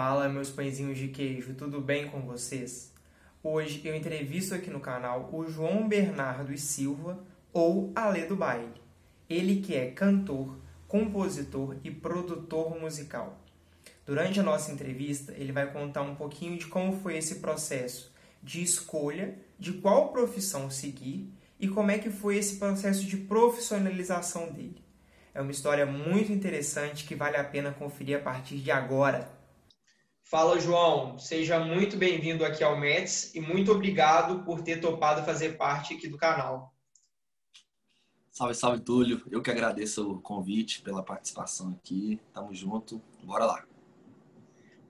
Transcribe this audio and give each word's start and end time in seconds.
Fala, 0.00 0.28
meus 0.28 0.48
pãezinhos 0.48 0.96
de 0.96 1.08
queijo, 1.08 1.54
tudo 1.54 1.80
bem 1.80 2.06
com 2.06 2.20
vocês? 2.20 2.92
Hoje 3.42 3.82
eu 3.84 3.96
entrevisto 3.96 4.54
aqui 4.54 4.70
no 4.70 4.78
canal 4.78 5.28
o 5.32 5.50
João 5.50 5.88
Bernardo 5.88 6.52
e 6.52 6.56
Silva, 6.56 7.18
ou 7.52 7.90
Alê 7.96 8.24
do 8.24 8.36
Baile. 8.36 8.80
Ele 9.28 9.56
que 9.56 9.74
é 9.74 9.90
cantor, 9.90 10.56
compositor 10.86 11.74
e 11.82 11.90
produtor 11.90 12.78
musical. 12.80 13.40
Durante 14.06 14.38
a 14.38 14.42
nossa 14.44 14.70
entrevista, 14.70 15.34
ele 15.36 15.50
vai 15.50 15.68
contar 15.72 16.02
um 16.02 16.14
pouquinho 16.14 16.56
de 16.56 16.68
como 16.68 17.00
foi 17.00 17.16
esse 17.16 17.40
processo 17.40 18.14
de 18.40 18.62
escolha 18.62 19.36
de 19.58 19.72
qual 19.72 20.12
profissão 20.12 20.70
seguir 20.70 21.28
e 21.58 21.66
como 21.66 21.90
é 21.90 21.98
que 21.98 22.08
foi 22.08 22.36
esse 22.36 22.54
processo 22.54 23.04
de 23.04 23.16
profissionalização 23.16 24.52
dele. 24.52 24.80
É 25.34 25.40
uma 25.40 25.50
história 25.50 25.84
muito 25.84 26.30
interessante 26.30 27.04
que 27.04 27.16
vale 27.16 27.36
a 27.36 27.42
pena 27.42 27.72
conferir 27.72 28.16
a 28.16 28.20
partir 28.20 28.58
de 28.58 28.70
agora. 28.70 29.36
Fala, 30.30 30.60
João. 30.60 31.18
Seja 31.18 31.58
muito 31.58 31.96
bem-vindo 31.96 32.44
aqui 32.44 32.62
ao 32.62 32.78
METS 32.78 33.34
e 33.34 33.40
muito 33.40 33.72
obrigado 33.72 34.44
por 34.44 34.60
ter 34.60 34.78
topado 34.78 35.24
fazer 35.24 35.56
parte 35.56 35.94
aqui 35.94 36.06
do 36.06 36.18
canal. 36.18 36.74
Salve, 38.30 38.54
salve, 38.54 38.80
Túlio. 38.80 39.22
Eu 39.30 39.40
que 39.40 39.50
agradeço 39.50 40.06
o 40.06 40.20
convite 40.20 40.82
pela 40.82 41.02
participação 41.02 41.70
aqui. 41.70 42.20
Tamo 42.34 42.54
junto. 42.54 43.00
Bora 43.24 43.46
lá. 43.46 43.64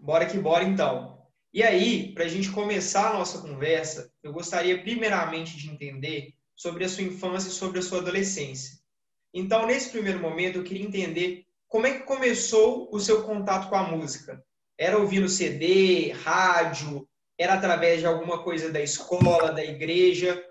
Bora 0.00 0.26
que 0.26 0.36
bora, 0.36 0.64
então. 0.64 1.22
E 1.54 1.62
aí, 1.62 2.12
para 2.14 2.24
a 2.24 2.28
gente 2.28 2.50
começar 2.50 3.10
a 3.10 3.18
nossa 3.18 3.40
conversa, 3.40 4.12
eu 4.24 4.32
gostaria 4.32 4.82
primeiramente 4.82 5.56
de 5.56 5.70
entender 5.70 6.34
sobre 6.56 6.82
a 6.84 6.88
sua 6.88 7.04
infância 7.04 7.48
e 7.48 7.52
sobre 7.52 7.78
a 7.78 7.82
sua 7.82 7.98
adolescência. 7.98 8.80
Então, 9.32 9.66
nesse 9.66 9.90
primeiro 9.90 10.18
momento, 10.18 10.58
eu 10.58 10.64
queria 10.64 10.84
entender 10.84 11.46
como 11.68 11.86
é 11.86 11.96
que 11.96 12.06
começou 12.06 12.88
o 12.92 12.98
seu 12.98 13.22
contato 13.22 13.68
com 13.68 13.76
a 13.76 13.84
música. 13.84 14.44
Era 14.78 14.98
ouvindo 14.98 15.28
CD, 15.28 16.12
rádio, 16.12 17.06
era 17.36 17.54
através 17.54 18.00
de 18.00 18.06
alguma 18.06 18.42
coisa 18.42 18.70
da 18.70 18.80
escola, 18.80 19.52
da 19.52 19.64
igreja? 19.64 20.42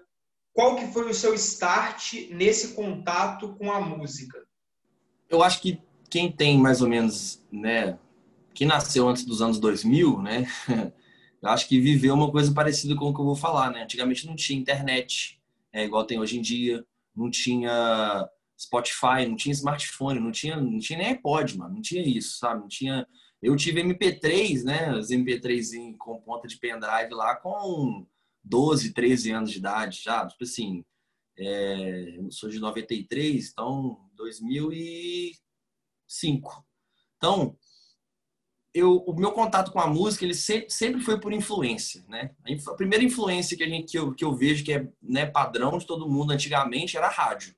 Qual 0.54 0.76
que 0.76 0.88
foi 0.88 1.10
o 1.10 1.14
seu 1.14 1.34
start 1.34 2.14
nesse 2.32 2.74
contato 2.74 3.56
com 3.56 3.72
a 3.72 3.80
música? 3.80 4.46
Eu 5.30 5.44
acho 5.44 5.62
que 5.62 5.80
quem 6.10 6.32
tem 6.32 6.58
mais 6.58 6.82
ou 6.82 6.90
menos, 6.90 7.44
né, 7.52 7.98
que 8.54 8.66
nasceu 8.66 9.08
antes 9.08 9.26
dos 9.26 9.42
anos 9.42 9.60
2000, 9.60 10.22
né, 10.22 10.48
eu 11.42 11.50
acho 11.50 11.68
que 11.68 11.80
viveu 11.80 12.14
uma 12.14 12.32
coisa 12.32 12.54
parecida 12.54 12.96
com 12.96 13.06
o 13.06 13.14
que 13.14 13.22
eu 13.22 13.26
vou 13.26 13.36
falar, 13.36 13.72
né? 13.72 13.84
Antigamente 13.84 14.26
não 14.26 14.36
tinha 14.36 14.60
internet, 14.60 15.40
é 15.72 15.84
igual 15.84 16.06
tem 16.06 16.20
hoje 16.20 16.38
em 16.38 16.42
dia, 16.42 16.84
não 17.16 17.30
tinha 17.30 18.28
Spotify, 18.60 19.28
não 19.28 19.36
tinha 19.36 19.54
smartphone, 19.54 20.20
não 20.20 20.32
tinha, 20.32 20.56
não 20.56 20.80
tinha 20.80 20.98
nem 20.98 21.10
iPod, 21.10 21.58
mano, 21.58 21.76
não 21.76 21.82
tinha 21.82 22.02
isso, 22.02 22.40
sabe? 22.40 22.62
Não 22.62 22.68
tinha. 22.68 23.08
Eu 23.42 23.56
tive 23.56 23.84
MP3, 23.84 24.64
né? 24.64 24.96
Os 24.96 25.10
MP3 25.10 25.96
com 25.98 26.22
ponta 26.22 26.48
de 26.48 26.58
pendrive 26.58 27.14
lá 27.14 27.36
com 27.36 28.06
12, 28.44 28.94
13 28.94 29.32
anos 29.32 29.52
de 29.52 29.58
idade 29.60 30.02
já. 30.04 30.26
Tipo 30.26 30.44
assim, 30.44 30.84
é, 31.38 32.18
eu 32.18 32.32
sou 32.32 32.50
de 32.50 32.60
93, 32.60 33.52
então 33.52 34.00
2005. 34.16 36.66
Então, 37.18 37.56
eu, 38.74 38.98
o 38.98 39.16
meu 39.16 39.32
contato 39.32 39.72
com 39.72 39.80
a 39.80 39.88
música 39.88 40.26
ele 40.26 40.34
sempre, 40.34 40.70
sempre 40.70 41.02
foi 41.02 41.20
por 41.20 41.34
influência, 41.34 42.04
né? 42.08 42.36
A 42.68 42.74
primeira 42.74 43.04
influência 43.04 43.58
que 43.58 43.64
a 43.64 43.68
gente 43.68 43.92
que 43.92 43.98
eu, 43.98 44.14
que 44.14 44.26
eu 44.26 44.36
vejo 44.36 44.64
que 44.64 44.74
é 44.74 44.88
né, 45.02 45.26
padrão 45.26 45.78
de 45.78 45.86
todo 45.86 46.10
mundo 46.10 46.32
antigamente 46.32 46.98
era 46.98 47.08
a 47.08 47.12
rádio, 47.12 47.56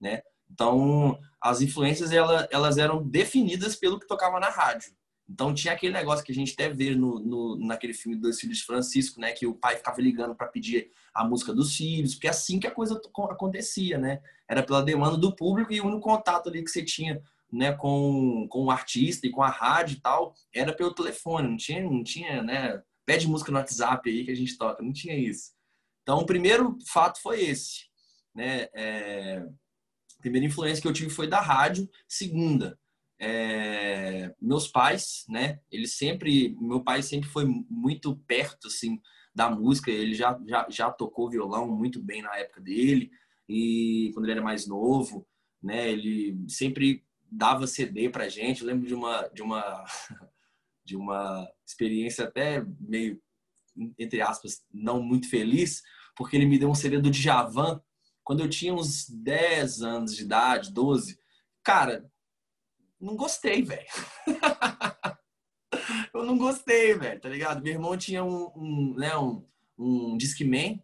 né? 0.00 0.22
Então, 0.50 1.18
as 1.40 1.60
influências 1.62 2.12
elas, 2.12 2.46
elas 2.50 2.78
eram 2.78 3.06
definidas 3.06 3.74
pelo 3.74 3.98
que 3.98 4.06
tocava 4.06 4.38
na 4.38 4.50
rádio. 4.50 4.94
Então, 5.32 5.54
tinha 5.54 5.72
aquele 5.72 5.94
negócio 5.94 6.22
que 6.22 6.30
a 6.30 6.34
gente 6.34 6.52
até 6.52 6.68
vê 6.68 6.94
no, 6.94 7.18
no, 7.18 7.56
naquele 7.56 7.94
filme 7.94 8.18
Dois 8.18 8.38
Filhos 8.38 8.58
de 8.58 8.64
Francisco, 8.64 9.18
né? 9.18 9.32
Que 9.32 9.46
o 9.46 9.54
pai 9.54 9.76
ficava 9.76 9.98
ligando 9.98 10.34
para 10.34 10.46
pedir 10.46 10.90
a 11.14 11.24
música 11.24 11.54
dos 11.54 11.74
filhos, 11.74 12.14
porque 12.14 12.26
é 12.26 12.30
assim 12.30 12.60
que 12.60 12.66
a 12.66 12.70
coisa 12.70 13.00
acontecia, 13.30 13.96
né? 13.96 14.20
Era 14.46 14.62
pela 14.62 14.82
demanda 14.82 15.16
do 15.16 15.34
público 15.34 15.72
e 15.72 15.80
o 15.80 15.86
único 15.86 16.02
contato 16.02 16.50
ali 16.50 16.62
que 16.62 16.70
você 16.70 16.84
tinha 16.84 17.22
né, 17.50 17.72
com, 17.72 18.46
com 18.48 18.64
o 18.64 18.70
artista 18.70 19.26
e 19.26 19.30
com 19.30 19.42
a 19.42 19.48
rádio 19.48 19.96
e 19.96 20.00
tal, 20.00 20.34
era 20.54 20.72
pelo 20.72 20.94
telefone, 20.94 21.48
não 21.48 21.56
tinha, 21.56 21.82
não 21.82 22.04
tinha, 22.04 22.42
né? 22.42 22.82
Pede 23.06 23.26
música 23.26 23.50
no 23.50 23.58
WhatsApp 23.58 24.08
aí 24.08 24.24
que 24.24 24.30
a 24.30 24.36
gente 24.36 24.56
toca, 24.56 24.82
não 24.82 24.92
tinha 24.92 25.16
isso. 25.16 25.52
Então, 26.02 26.18
o 26.18 26.26
primeiro 26.26 26.76
fato 26.86 27.20
foi 27.22 27.42
esse, 27.42 27.86
né? 28.34 28.68
É, 28.74 29.46
primeira 30.20 30.46
influência 30.46 30.82
que 30.82 30.88
eu 30.88 30.92
tive 30.92 31.10
foi 31.10 31.26
da 31.26 31.40
rádio. 31.40 31.88
Segunda, 32.06 32.78
é, 33.24 34.34
meus 34.40 34.66
pais, 34.66 35.24
né? 35.28 35.60
Eles 35.70 35.96
sempre, 35.96 36.56
meu 36.60 36.82
pai 36.82 37.04
sempre 37.04 37.28
foi 37.28 37.44
muito 37.70 38.16
perto, 38.26 38.66
assim, 38.66 39.00
da 39.32 39.48
música. 39.48 39.92
Ele 39.92 40.12
já, 40.12 40.36
já, 40.44 40.66
já 40.68 40.90
tocou 40.90 41.30
violão 41.30 41.68
muito 41.70 42.02
bem 42.02 42.20
na 42.20 42.36
época 42.36 42.60
dele 42.60 43.12
e 43.48 44.10
quando 44.12 44.24
ele 44.24 44.32
era 44.32 44.42
mais 44.42 44.66
novo, 44.66 45.24
né? 45.62 45.88
Ele 45.88 46.36
sempre 46.48 47.04
dava 47.30 47.68
CD 47.68 48.10
pra 48.10 48.28
gente. 48.28 48.62
Eu 48.62 48.66
lembro 48.66 48.88
de 48.88 48.94
uma, 48.94 49.28
de 49.28 49.40
uma, 49.40 49.84
de 50.84 50.96
uma 50.96 51.48
experiência 51.64 52.24
até 52.24 52.66
meio, 52.80 53.22
entre 53.96 54.20
aspas, 54.20 54.64
não 54.74 55.00
muito 55.00 55.30
feliz, 55.30 55.80
porque 56.16 56.34
ele 56.34 56.46
me 56.46 56.58
deu 56.58 56.68
um 56.68 56.74
CD 56.74 56.98
do 56.98 57.08
Djavan 57.08 57.80
quando 58.24 58.40
eu 58.40 58.50
tinha 58.50 58.74
uns 58.74 59.08
10 59.08 59.82
anos 59.82 60.16
de 60.16 60.22
idade, 60.22 60.72
12, 60.72 61.18
cara, 61.62 62.04
não 63.02 63.16
gostei, 63.16 63.62
velho. 63.62 63.86
eu 66.14 66.24
não 66.24 66.38
gostei, 66.38 66.94
velho, 66.94 67.20
tá 67.20 67.28
ligado? 67.28 67.62
Meu 67.62 67.72
irmão 67.72 67.96
tinha 67.96 68.24
um, 68.24 68.50
um 68.54 68.94
né, 68.96 69.16
um, 69.16 69.44
um 69.76 70.16
Discman 70.16 70.82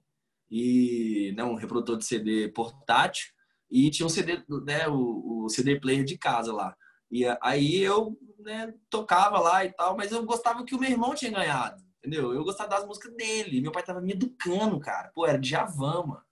e 0.50 1.32
né, 1.36 1.44
um 1.44 1.54
reprodutor 1.54 1.96
de 1.96 2.04
CD 2.04 2.48
portátil 2.48 3.28
e 3.70 3.90
tinha 3.90 4.06
um 4.06 4.10
CD, 4.10 4.42
né, 4.66 4.88
o, 4.88 5.44
o 5.44 5.48
CD 5.48 5.78
player 5.78 6.04
de 6.04 6.18
casa 6.18 6.52
lá. 6.52 6.76
E 7.10 7.24
aí 7.40 7.78
eu 7.78 8.18
né, 8.40 8.74
tocava 8.90 9.38
lá 9.38 9.64
e 9.64 9.72
tal, 9.72 9.96
mas 9.96 10.10
eu 10.10 10.24
gostava 10.24 10.64
que 10.64 10.74
o 10.74 10.78
meu 10.78 10.90
irmão 10.90 11.14
tinha 11.14 11.30
ganhado, 11.30 11.82
entendeu? 11.98 12.32
Eu 12.32 12.44
gostava 12.44 12.70
das 12.70 12.86
músicas 12.86 13.14
dele. 13.14 13.60
Meu 13.60 13.72
pai 13.72 13.82
tava 13.82 14.00
me 14.00 14.12
educando, 14.12 14.78
cara. 14.80 15.10
Pô, 15.14 15.26
era 15.26 15.38
de 15.38 15.48
Javan, 15.48 16.04
mano. 16.06 16.22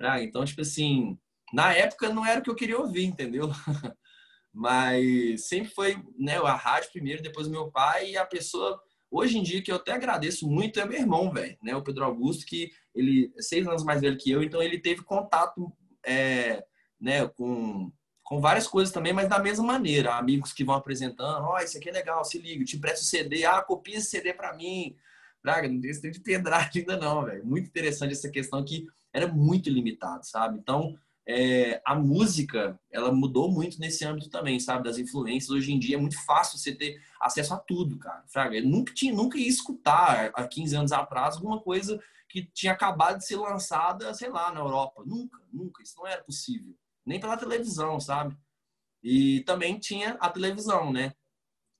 Ah, 0.00 0.22
então, 0.22 0.44
tipo 0.44 0.60
assim, 0.60 1.18
na 1.52 1.74
época 1.74 2.12
não 2.12 2.24
era 2.24 2.40
o 2.40 2.42
que 2.42 2.50
eu 2.50 2.54
queria 2.54 2.78
ouvir, 2.78 3.04
entendeu? 3.04 3.48
Mas 4.52 5.46
sempre 5.46 5.72
foi 5.72 6.02
né, 6.18 6.36
a 6.38 6.54
rádio 6.54 6.90
primeiro, 6.90 7.22
depois 7.22 7.46
o 7.46 7.50
meu 7.50 7.70
pai 7.70 8.10
e 8.10 8.16
a 8.16 8.24
pessoa. 8.24 8.80
Hoje 9.10 9.38
em 9.38 9.42
dia, 9.42 9.62
que 9.62 9.70
eu 9.70 9.76
até 9.76 9.92
agradeço 9.92 10.48
muito, 10.48 10.78
é 10.80 10.84
meu 10.84 10.98
irmão, 10.98 11.32
velho, 11.32 11.56
né? 11.62 11.74
O 11.74 11.82
Pedro 11.82 12.04
Augusto, 12.04 12.44
que 12.44 12.70
ele 12.94 13.32
é 13.36 13.42
seis 13.42 13.66
anos 13.66 13.84
mais 13.84 14.00
velho 14.00 14.18
que 14.18 14.30
eu, 14.30 14.42
então 14.42 14.62
ele 14.62 14.78
teve 14.78 15.02
contato 15.02 15.72
é, 16.04 16.64
né, 17.00 17.26
com, 17.28 17.90
com 18.22 18.40
várias 18.40 18.66
coisas 18.66 18.92
também, 18.92 19.12
mas 19.12 19.28
da 19.28 19.38
mesma 19.38 19.64
maneira. 19.64 20.14
Amigos 20.14 20.52
que 20.52 20.64
vão 20.64 20.74
apresentando, 20.74 21.44
ó, 21.44 21.54
oh, 21.54 21.58
isso 21.58 21.78
aqui 21.78 21.88
é 21.88 21.92
legal, 21.92 22.24
se 22.24 22.38
liga, 22.38 22.64
te 22.64 22.76
empresto 22.76 23.04
o 23.04 23.08
CD, 23.08 23.44
ah, 23.44 23.62
copia 23.62 23.96
esse 23.96 24.10
CD 24.10 24.34
para 24.34 24.54
mim. 24.54 24.96
Braga, 25.42 25.68
não 25.68 25.80
tem 25.80 25.92
de 26.10 26.20
pendrive 26.20 26.70
ainda 26.74 26.96
não, 26.96 27.24
velho. 27.24 27.46
Muito 27.46 27.68
interessante 27.68 28.12
essa 28.12 28.28
questão 28.28 28.64
que 28.64 28.86
era 29.12 29.26
muito 29.26 29.70
limitado, 29.70 30.26
sabe? 30.26 30.58
Então, 30.58 30.98
é, 31.30 31.82
a 31.84 31.94
música, 31.94 32.80
ela 32.90 33.12
mudou 33.12 33.52
muito 33.52 33.78
nesse 33.78 34.02
âmbito 34.02 34.30
também, 34.30 34.58
sabe? 34.58 34.84
Das 34.84 34.96
influências. 34.96 35.50
Hoje 35.50 35.72
em 35.72 35.78
dia 35.78 35.96
é 35.96 36.00
muito 36.00 36.18
fácil 36.24 36.58
você 36.58 36.74
ter 36.74 37.02
acesso 37.20 37.52
a 37.52 37.58
tudo, 37.58 37.98
cara. 37.98 38.24
Fraga, 38.28 38.56
eu 38.56 38.66
nunca, 38.66 38.94
tinha, 38.94 39.12
nunca 39.12 39.36
ia 39.36 39.46
escutar, 39.46 40.30
há 40.34 40.48
15 40.48 40.76
anos 40.76 40.92
atrás, 40.92 41.36
alguma 41.36 41.60
coisa 41.60 42.02
que 42.30 42.44
tinha 42.54 42.72
acabado 42.72 43.18
de 43.18 43.26
ser 43.26 43.36
lançada, 43.36 44.14
sei 44.14 44.30
lá, 44.30 44.50
na 44.50 44.60
Europa. 44.60 45.02
Nunca, 45.04 45.38
nunca. 45.52 45.82
Isso 45.82 45.94
não 45.98 46.06
era 46.06 46.22
possível. 46.22 46.74
Nem 47.04 47.20
pela 47.20 47.36
televisão, 47.36 48.00
sabe? 48.00 48.34
E 49.02 49.40
também 49.40 49.78
tinha 49.78 50.12
a 50.20 50.30
televisão, 50.30 50.90
né? 50.90 51.12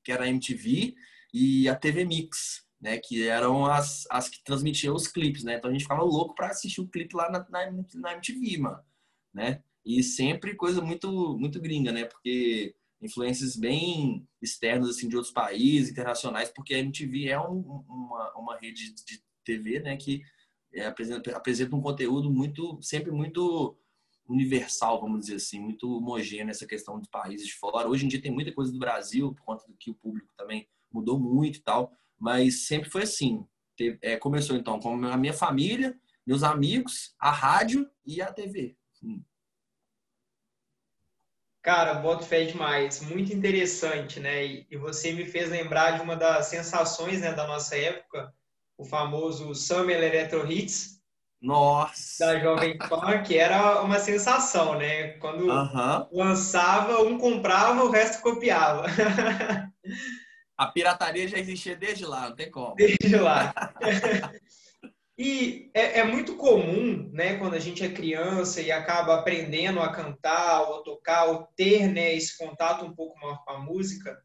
Que 0.04 0.12
era 0.12 0.25
a 0.25 0.28
MTV 0.28 0.94
e 1.32 1.69
a 1.70 1.75
TV 1.75 2.04
Mix 2.04 2.69
né? 2.81 2.99
Que 2.99 3.26
eram 3.26 3.67
as, 3.67 4.06
as 4.11 4.28
que 4.28 4.43
transmitiam 4.44 4.94
os 4.94 5.08
clipes, 5.08 5.43
né? 5.43 5.56
Então 5.56 5.70
a 5.70 5.73
gente 5.73 5.82
ficava 5.82 6.02
louco 6.02 6.34
para 6.34 6.49
assistir 6.49 6.81
o 6.81 6.88
clipe 6.88 7.17
lá 7.17 7.31
na, 7.31 7.46
na, 7.49 7.73
na 7.94 8.12
MTV, 8.12 8.58
mano, 8.58 8.81
né? 9.32 9.62
E 9.84 10.02
sempre 10.02 10.54
coisa 10.54 10.80
muito, 10.80 11.36
muito 11.38 11.60
gringa, 11.60 11.92
né? 11.92 12.04
Porque 12.04 12.75
influências 13.00 13.56
bem 13.56 14.26
externas, 14.42 14.90
assim, 14.90 15.08
de 15.08 15.16
outros 15.16 15.32
países, 15.32 15.90
internacionais, 15.90 16.50
porque 16.50 16.75
a 16.75 16.78
MTV 16.78 17.28
é 17.28 17.40
um, 17.40 17.60
uma, 17.88 18.32
uma 18.36 18.58
rede 18.58 18.92
de 18.92 19.22
TV, 19.44 19.80
né? 19.80 19.96
Que 19.96 20.22
é, 20.72 20.86
apresenta, 20.86 21.36
apresenta 21.36 21.75
um 21.75 21.80
conteúdo 21.80 22.30
muito, 22.30 22.78
sempre 22.82 23.10
muito 23.10 23.76
universal, 24.28 25.00
vamos 25.00 25.20
dizer 25.20 25.36
assim, 25.36 25.58
muito 25.58 25.90
homogêneo 25.90 26.50
essa 26.50 26.66
questão 26.66 26.98
dos 26.98 27.08
países 27.08 27.46
de 27.46 27.54
fora. 27.54 27.88
Hoje 27.88 28.04
em 28.04 28.08
dia 28.08 28.20
tem 28.20 28.30
muita 28.30 28.52
coisa 28.52 28.70
do 28.70 28.78
Brasil, 28.78 29.34
por 29.34 29.42
conta 29.44 29.66
do 29.66 29.75
que 29.75 29.90
o 29.90 29.94
público 29.94 30.28
também 30.36 30.69
mudou 30.92 31.19
muito 31.19 31.58
e 31.58 31.62
tal, 31.62 31.92
mas 32.19 32.66
sempre 32.66 32.90
foi 32.90 33.02
assim. 33.02 33.44
É, 34.02 34.16
começou 34.16 34.56
então 34.56 34.78
com 34.80 34.92
a 35.06 35.16
minha 35.16 35.32
família, 35.32 35.98
meus 36.26 36.42
amigos, 36.42 37.14
a 37.19 37.30
rádio 37.30 37.88
e 38.04 38.20
a 38.20 38.30
TV. 38.32 38.76
Cara, 41.62 41.95
boto 41.95 42.25
fé 42.25 42.45
demais, 42.45 43.00
muito 43.00 43.33
interessante, 43.33 44.21
né? 44.21 44.45
E 44.45 44.77
você 44.77 45.12
me 45.12 45.25
fez 45.25 45.50
lembrar 45.50 45.93
de 45.93 46.03
uma 46.03 46.17
das 46.17 46.47
sensações 46.47 47.21
né, 47.21 47.33
da 47.33 47.47
nossa 47.47 47.77
época, 47.77 48.33
o 48.77 48.85
famoso 48.85 49.55
Summer 49.55 49.97
Electro 49.97 50.50
Hits, 50.50 50.99
nossa! 51.41 52.27
Da 52.27 52.41
Jovem 52.41 52.77
Pan, 52.77 53.23
que 53.23 53.39
era 53.39 53.83
uma 53.83 54.00
sensação, 54.00 54.77
né? 54.77 55.11
Quando 55.19 55.47
lançava, 56.11 57.00
um 57.03 57.17
comprava, 57.17 57.85
o 57.85 57.91
resto 57.91 58.23
copiava. 58.23 58.87
A 60.59 60.67
pirataria 60.67 61.29
já 61.29 61.39
existia 61.39 61.77
desde 61.77 62.05
lá, 62.05 62.29
não 62.29 62.35
tem 62.35 62.50
como. 62.50 62.75
Desde 62.75 63.17
lá. 63.17 63.55
e 65.19 65.69
é, 65.75 65.99
é, 65.99 66.05
muito 66.05 66.37
comum, 66.37 67.11
né, 67.12 67.37
quando 67.38 67.55
a 67.55 67.59
gente 67.59 67.82
é 67.82 67.88
criança 67.88 68.62
e 68.62 68.70
acaba 68.70 69.17
aprendendo 69.17 69.81
a 69.81 69.93
cantar 69.93 70.62
ou 70.70 70.85
tocar, 70.85 71.25
ou 71.25 71.49
ter 71.56 71.88
né, 71.88 72.15
esse 72.15 72.38
contato 72.38 72.85
um 72.85 72.94
pouco 72.94 73.19
maior 73.19 73.44
com 73.44 73.50
a 73.50 73.59
música, 73.59 74.17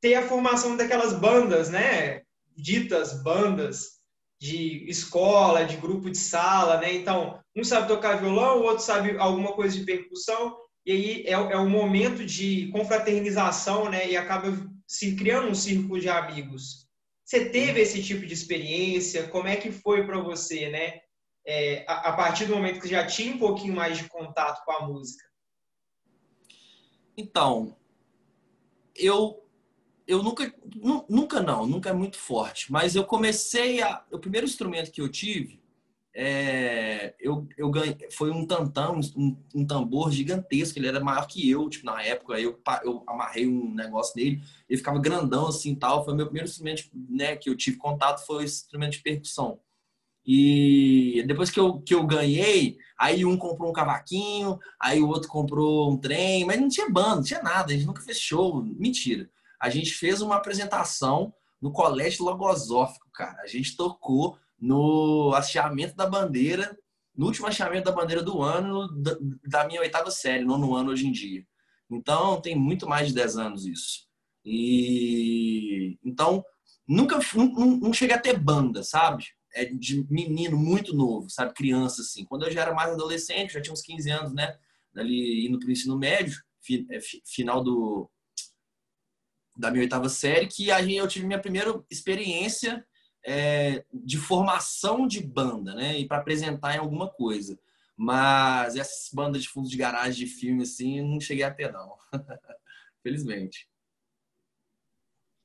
ter 0.00 0.14
a 0.14 0.28
formação 0.28 0.76
daquelas 0.76 1.12
bandas, 1.12 1.68
né? 1.68 2.22
Ditas 2.56 3.20
bandas, 3.24 3.96
de 4.38 4.88
escola, 4.88 5.64
de 5.64 5.76
grupo 5.76 6.08
de 6.08 6.18
sala, 6.18 6.78
né? 6.78 6.94
Então, 6.94 7.40
um 7.56 7.64
sabe 7.64 7.88
tocar 7.88 8.20
violão, 8.20 8.60
o 8.60 8.64
outro 8.64 8.84
sabe 8.84 9.18
alguma 9.18 9.54
coisa 9.54 9.76
de 9.76 9.84
percussão, 9.84 10.56
e 10.84 10.92
aí 10.92 11.24
é, 11.26 11.32
é 11.32 11.58
um 11.58 11.68
momento 11.68 12.24
de 12.24 12.68
confraternização, 12.68 13.90
né? 13.90 14.08
E 14.08 14.16
acaba 14.16 14.56
se 14.86 15.16
criando 15.16 15.48
um 15.48 15.54
círculo 15.54 15.98
de 15.98 16.08
amigos. 16.08 16.85
Você 17.26 17.50
teve 17.50 17.80
esse 17.80 18.00
tipo 18.04 18.24
de 18.24 18.32
experiência? 18.32 19.26
Como 19.26 19.48
é 19.48 19.56
que 19.56 19.72
foi 19.72 20.06
para 20.06 20.20
você, 20.20 20.68
né? 20.70 21.00
É, 21.44 21.84
a, 21.88 22.10
a 22.10 22.12
partir 22.12 22.46
do 22.46 22.54
momento 22.54 22.80
que 22.80 22.88
já 22.88 23.04
tinha 23.04 23.34
um 23.34 23.38
pouquinho 23.38 23.74
mais 23.74 23.98
de 23.98 24.08
contato 24.08 24.64
com 24.64 24.70
a 24.70 24.86
música. 24.86 25.24
Então, 27.18 27.76
eu 28.94 29.42
eu 30.06 30.22
nunca, 30.22 30.54
nunca 31.08 31.40
não, 31.40 31.66
nunca 31.66 31.90
é 31.90 31.92
muito 31.92 32.16
forte. 32.16 32.70
Mas 32.70 32.94
eu 32.94 33.04
comecei 33.04 33.82
a, 33.82 34.04
o 34.12 34.20
primeiro 34.20 34.46
instrumento 34.46 34.92
que 34.92 35.00
eu 35.00 35.08
tive, 35.08 35.60
é, 36.18 37.14
eu, 37.20 37.46
eu 37.58 37.70
ganhei, 37.70 37.96
foi 38.10 38.30
um 38.30 38.46
tantão, 38.46 39.00
um, 39.14 39.36
um, 39.54 39.66
tambor 39.66 40.10
gigantesco. 40.10 40.78
Ele 40.78 40.88
era 40.88 40.98
maior 40.98 41.26
que 41.26 41.48
eu, 41.48 41.68
tipo 41.68 41.84
na 41.84 42.02
época. 42.02 42.40
Eu, 42.40 42.58
eu 42.82 43.04
amarrei 43.06 43.46
um 43.46 43.74
negócio 43.74 44.14
nele, 44.16 44.40
ele 44.68 44.78
ficava 44.78 44.98
grandão 44.98 45.48
assim, 45.48 45.74
tal. 45.74 46.04
Foi 46.04 46.14
o 46.14 46.16
meu 46.16 46.26
primeiro 46.26 46.48
instrumento, 46.48 46.84
né, 46.94 47.36
que 47.36 47.50
eu 47.50 47.56
tive 47.56 47.76
contato 47.76 48.24
foi 48.24 48.44
esse 48.44 48.62
instrumento 48.62 48.92
de 48.92 49.02
percussão. 49.02 49.60
E 50.24 51.22
depois 51.28 51.50
que 51.50 51.60
eu, 51.60 51.80
que 51.80 51.94
eu 51.94 52.04
ganhei, 52.04 52.78
aí 52.98 53.24
um 53.24 53.36
comprou 53.36 53.70
um 53.70 53.72
cavaquinho, 53.72 54.58
aí 54.80 55.00
o 55.00 55.08
outro 55.08 55.28
comprou 55.28 55.92
um 55.92 55.98
trem, 55.98 56.44
mas 56.44 56.60
não 56.60 56.68
tinha 56.68 56.90
banda, 56.90 57.16
não 57.16 57.22
tinha 57.22 57.42
nada, 57.42 57.72
a 57.72 57.76
gente 57.76 57.86
nunca 57.86 58.02
fez 58.02 58.18
show, 58.18 58.60
mentira 58.60 59.30
a 59.60 59.70
gente 59.70 59.92
fez 59.92 60.20
uma 60.20 60.36
apresentação 60.36 61.32
no 61.60 61.72
Colégio 61.72 62.24
Logosófico, 62.24 63.08
cara. 63.12 63.40
A 63.42 63.46
gente 63.46 63.76
tocou 63.76 64.38
no 64.58 65.32
hasteamento 65.34 65.94
da 65.94 66.06
bandeira, 66.06 66.76
no 67.14 67.26
último 67.26 67.46
hasteamento 67.46 67.84
da 67.84 67.92
bandeira 67.92 68.22
do 68.22 68.42
ano, 68.42 68.88
da 69.46 69.66
minha 69.66 69.80
oitava 69.80 70.10
série, 70.10 70.44
nono 70.44 70.74
ano 70.74 70.90
hoje 70.90 71.06
em 71.06 71.12
dia. 71.12 71.46
Então, 71.90 72.40
tem 72.40 72.54
muito 72.56 72.88
mais 72.88 73.08
de 73.08 73.14
10 73.14 73.36
anos 73.36 73.66
isso. 73.66 74.06
E 74.44 75.98
então, 76.04 76.44
nunca 76.86 77.18
não, 77.34 77.76
não 77.76 77.92
cheguei 77.92 78.14
a 78.14 78.20
ter 78.20 78.38
banda, 78.38 78.82
sabe? 78.82 79.24
É 79.54 79.64
de 79.64 80.06
menino 80.10 80.56
muito 80.56 80.94
novo, 80.94 81.30
sabe? 81.30 81.54
Criança, 81.54 82.02
assim. 82.02 82.24
Quando 82.24 82.44
eu 82.44 82.52
já 82.52 82.62
era 82.62 82.74
mais 82.74 82.92
adolescente, 82.92 83.54
já 83.54 83.60
tinha 83.60 83.72
uns 83.72 83.82
15 83.82 84.10
anos, 84.10 84.32
né? 84.32 84.56
Ali 84.94 85.46
indo 85.46 85.58
para 85.58 85.68
o 85.68 85.72
ensino 85.72 85.98
médio, 85.98 86.42
é, 86.90 86.98
final 87.24 87.62
do, 87.62 88.10
da 89.56 89.70
minha 89.70 89.82
oitava 89.82 90.08
série, 90.08 90.46
que 90.46 90.70
aí 90.70 90.96
eu 90.96 91.08
tive 91.08 91.26
minha 91.26 91.40
primeira 91.40 91.82
experiência 91.90 92.84
é, 93.26 93.84
de 93.92 94.16
formação 94.16 95.06
de 95.06 95.20
banda, 95.20 95.74
né? 95.74 95.98
E 95.98 96.06
para 96.06 96.18
apresentar 96.18 96.76
em 96.76 96.78
alguma 96.78 97.10
coisa. 97.10 97.58
Mas 97.96 98.76
essas 98.76 99.10
bandas 99.12 99.42
de 99.42 99.48
fundo 99.48 99.68
de 99.68 99.76
garagem 99.76 100.24
de 100.24 100.32
filme, 100.32 100.62
assim, 100.62 101.02
não 101.02 101.20
cheguei 101.20 101.42
a 101.42 101.52
ter, 101.52 101.72
não. 101.72 101.96
Felizmente. 103.02 103.68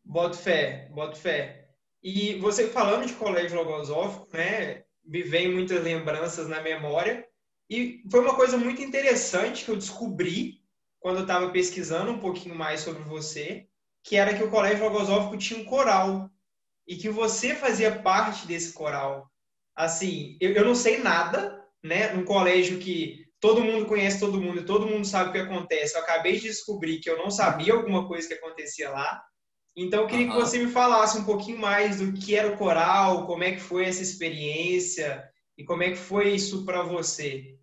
Boto 0.04 0.38
fé, 0.38 0.90
boto 0.94 1.18
fé. 1.18 1.70
E 2.04 2.36
você 2.36 2.68
falando 2.68 3.08
de 3.08 3.14
colégio 3.14 3.58
logosófico, 3.58 4.28
né? 4.32 4.84
Me 5.04 5.24
vem 5.24 5.52
muitas 5.52 5.84
lembranças 5.84 6.48
na 6.48 6.62
memória. 6.62 7.28
E 7.68 8.04
foi 8.12 8.20
uma 8.20 8.36
coisa 8.36 8.58
muito 8.58 8.82
interessante 8.82 9.66
que 9.66 9.72
eu 9.72 9.78
descobri 9.78 10.62
quando 11.00 11.18
eu 11.18 11.22
estava 11.24 11.50
pesquisando 11.50 12.12
um 12.12 12.20
pouquinho 12.20 12.54
mais 12.54 12.82
sobre 12.82 13.02
você, 13.04 13.68
que 14.04 14.18
era 14.18 14.36
que 14.36 14.44
o 14.44 14.52
Colégio 14.52 14.84
Logosófico 14.84 15.38
tinha 15.38 15.60
um 15.60 15.66
coral 15.66 16.30
e 16.88 16.96
que 16.96 17.10
você 17.10 17.56
fazia 17.56 18.00
parte 18.02 18.48
desse 18.48 18.74
coral. 18.74 19.30
Assim, 19.76 20.38
eu, 20.40 20.52
eu 20.52 20.66
não 20.66 20.76
sei 20.76 20.98
nada, 20.98 21.64
né? 21.84 22.14
Num 22.14 22.26
colégio 22.26 22.80
que 22.80 23.26
todo 23.40 23.64
mundo 23.64 23.88
conhece 23.88 24.20
todo 24.20 24.40
mundo 24.40 24.64
todo 24.66 24.86
mundo 24.86 25.06
sabe 25.06 25.30
o 25.30 25.34
que 25.34 25.40
acontece. 25.40 25.96
Eu 25.96 26.02
acabei 26.02 26.34
de 26.34 26.44
descobrir 26.44 27.00
que 27.00 27.10
eu 27.10 27.18
não 27.18 27.32
sabia 27.32 27.74
alguma 27.74 28.08
coisa 28.08 28.28
que 28.28 28.34
acontecia 28.34 28.90
lá. 28.90 29.22
Então, 29.76 30.02
eu 30.02 30.08
queria 30.08 30.28
uhum. 30.28 30.34
que 30.34 30.40
você 30.40 30.60
me 30.60 30.70
falasse 30.70 31.18
um 31.18 31.24
pouquinho 31.24 31.58
mais 31.58 32.00
do 32.00 32.12
que 32.12 32.36
era 32.36 32.54
o 32.54 32.58
coral, 32.58 33.26
como 33.26 33.44
é 33.44 33.54
que 33.54 33.62
foi 33.62 33.86
essa 33.86 34.02
experiência 34.02 35.24
e 35.58 35.64
como 35.64 35.82
é 35.82 35.92
que 35.92 35.98
foi 35.98 36.34
isso 36.34 36.66
para 36.66 36.84
você. 36.84 37.58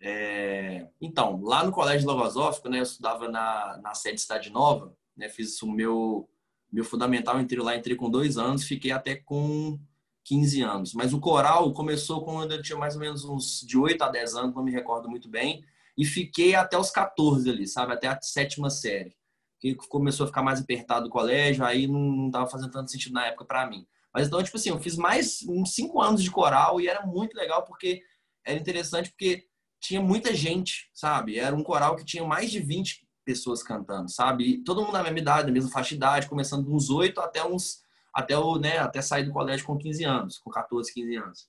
É... 0.00 0.86
Então, 1.00 1.40
lá 1.42 1.64
no 1.64 1.72
Colégio 1.72 2.06
Logosófico, 2.06 2.68
né, 2.68 2.78
eu 2.78 2.82
estudava 2.82 3.28
na, 3.28 3.78
na 3.82 3.94
sede 3.94 4.20
Cidade 4.20 4.50
Nova, 4.50 4.94
né? 5.16 5.28
Fiz 5.28 5.60
o 5.62 5.70
meu, 5.70 6.28
meu 6.72 6.84
fundamental, 6.84 7.40
entrei 7.40 7.62
lá, 7.62 7.76
entrei 7.76 7.96
com 7.96 8.10
dois 8.10 8.36
anos, 8.36 8.64
fiquei 8.64 8.90
até 8.90 9.16
com 9.16 9.78
15 10.24 10.62
anos. 10.62 10.94
Mas 10.94 11.12
o 11.12 11.20
coral 11.20 11.72
começou 11.72 12.24
quando 12.24 12.52
eu 12.52 12.62
tinha 12.62 12.78
mais 12.78 12.94
ou 12.94 13.00
menos 13.00 13.24
uns 13.24 13.60
de 13.60 13.78
8 13.78 14.02
a 14.02 14.08
10 14.08 14.34
anos, 14.34 14.54
não 14.54 14.64
me 14.64 14.72
recordo 14.72 15.08
muito 15.08 15.28
bem, 15.28 15.64
e 15.96 16.04
fiquei 16.04 16.54
até 16.54 16.76
os 16.76 16.90
14 16.90 17.48
ali, 17.48 17.66
sabe? 17.66 17.92
Até 17.92 18.08
a 18.08 18.20
sétima 18.20 18.68
série. 18.68 19.16
Que 19.58 19.74
começou 19.74 20.24
a 20.24 20.26
ficar 20.26 20.42
mais 20.42 20.60
apertado 20.60 21.06
o 21.06 21.10
colégio, 21.10 21.64
aí 21.64 21.86
não 21.86 22.26
estava 22.26 22.46
fazendo 22.46 22.70
tanto 22.70 22.90
sentido 22.90 23.14
na 23.14 23.26
época 23.26 23.44
para 23.44 23.66
mim. 23.66 23.86
Mas 24.12 24.26
então, 24.26 24.42
tipo 24.42 24.56
assim, 24.56 24.70
eu 24.70 24.78
fiz 24.78 24.96
mais 24.96 25.42
uns 25.48 25.74
5 25.74 26.00
anos 26.00 26.22
de 26.22 26.30
coral 26.30 26.80
e 26.80 26.88
era 26.88 27.06
muito 27.06 27.34
legal 27.34 27.64
porque 27.64 28.02
era 28.44 28.58
interessante 28.58 29.10
porque 29.10 29.46
tinha 29.80 30.00
muita 30.00 30.34
gente, 30.34 30.90
sabe? 30.92 31.38
Era 31.38 31.54
um 31.54 31.62
coral 31.62 31.96
que 31.96 32.04
tinha 32.04 32.24
mais 32.24 32.50
de 32.50 32.60
20 32.60 33.05
pessoas 33.26 33.62
cantando, 33.62 34.08
sabe? 34.08 34.44
E 34.44 34.58
todo 34.64 34.80
mundo 34.80 34.92
na 34.92 35.02
mesma 35.02 35.18
idade, 35.18 35.48
na 35.48 35.52
mesma 35.52 35.70
faixa 35.70 35.90
de 35.90 35.96
idade, 35.96 36.28
começando 36.28 36.64
dos 36.64 36.88
8 36.88 37.20
até 37.20 37.44
uns 37.44 37.84
até 38.14 38.38
o, 38.38 38.56
né, 38.58 38.78
até 38.78 39.02
sair 39.02 39.24
do 39.24 39.32
colégio 39.32 39.66
com 39.66 39.76
15 39.76 40.04
anos, 40.04 40.38
com 40.38 40.50
14, 40.50 40.90
15 40.90 41.16
anos. 41.16 41.48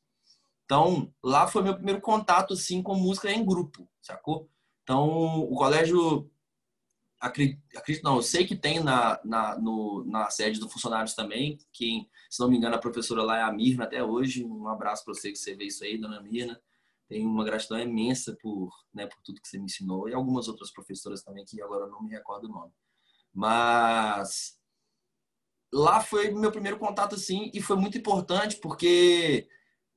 Então, 0.66 1.14
lá 1.24 1.48
foi 1.48 1.64
meu 1.64 1.74
primeiro 1.74 2.02
contato 2.02 2.54
assim 2.54 2.84
com 2.84 2.94
música 2.94 3.32
em 3.32 3.46
grupo, 3.46 3.88
sacou? 4.02 4.50
Então, 4.84 5.08
o 5.40 5.56
colégio 5.56 6.30
acredito, 7.22 8.04
não, 8.04 8.18
eu 8.18 8.22
sei 8.22 8.46
que 8.46 8.56
tem 8.56 8.82
na, 8.82 9.18
na, 9.24 9.58
no, 9.58 10.04
na 10.06 10.30
sede 10.30 10.60
do 10.60 10.68
funcionários 10.68 11.14
também, 11.14 11.58
que, 11.72 12.06
se 12.30 12.40
não 12.42 12.50
me 12.50 12.58
engano, 12.58 12.76
a 12.76 12.80
professora 12.80 13.24
lá 13.24 13.38
é 13.38 13.44
a 13.44 13.52
Mirna 13.52 13.86
até 13.86 14.04
hoje. 14.04 14.44
Um 14.44 14.68
abraço 14.68 15.06
para 15.06 15.14
você 15.14 15.32
que 15.32 15.38
você 15.38 15.56
vê 15.56 15.66
isso 15.66 15.86
aí, 15.86 15.98
dona 15.98 16.22
Mirna. 16.22 16.60
Tenho 17.08 17.30
uma 17.30 17.46
gratidão 17.46 17.80
imensa 17.80 18.36
por, 18.42 18.70
né, 18.94 19.08
por 19.08 19.22
tudo 19.24 19.42
que 19.42 19.48
você 19.48 19.58
me 19.58 19.66
ensinou 19.66 20.10
e 20.10 20.14
algumas 20.14 20.48
outras 20.48 20.72
professoras 20.72 21.24
também 21.24 21.46
que 21.46 21.62
agora 21.62 21.88
não 21.88 22.04
me 22.04 22.12
recordo 22.12 22.46
o 22.46 22.52
nome. 22.52 22.74
Mas 23.34 24.58
lá 25.74 26.02
foi 26.02 26.32
meu 26.32 26.52
primeiro 26.52 26.78
contato 26.78 27.16
assim 27.16 27.52
e 27.54 27.62
foi 27.62 27.76
muito 27.78 27.98
importante 27.98 28.58
porque 28.58 29.48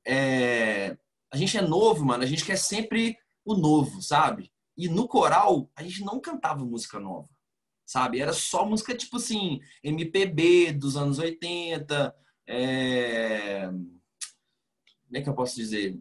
é, 0.05 0.97
a 1.31 1.37
gente 1.37 1.57
é 1.57 1.61
novo, 1.61 2.05
mano. 2.05 2.23
A 2.23 2.27
gente 2.27 2.45
quer 2.45 2.57
sempre 2.57 3.17
o 3.45 3.55
novo, 3.55 4.01
sabe? 4.01 4.51
E 4.77 4.87
no 4.87 5.07
coral 5.07 5.69
a 5.75 5.83
gente 5.83 6.03
não 6.03 6.19
cantava 6.19 6.65
música 6.65 6.99
nova, 6.99 7.29
sabe? 7.85 8.19
Era 8.19 8.33
só 8.33 8.65
música 8.65 8.95
tipo 8.95 9.17
assim 9.17 9.59
MPB 9.83 10.73
dos 10.73 10.95
anos 10.95 11.19
80. 11.19 12.15
É... 12.47 13.67
Como 13.67 15.17
é 15.17 15.21
que 15.21 15.29
eu 15.29 15.35
posso 15.35 15.55
dizer? 15.55 15.99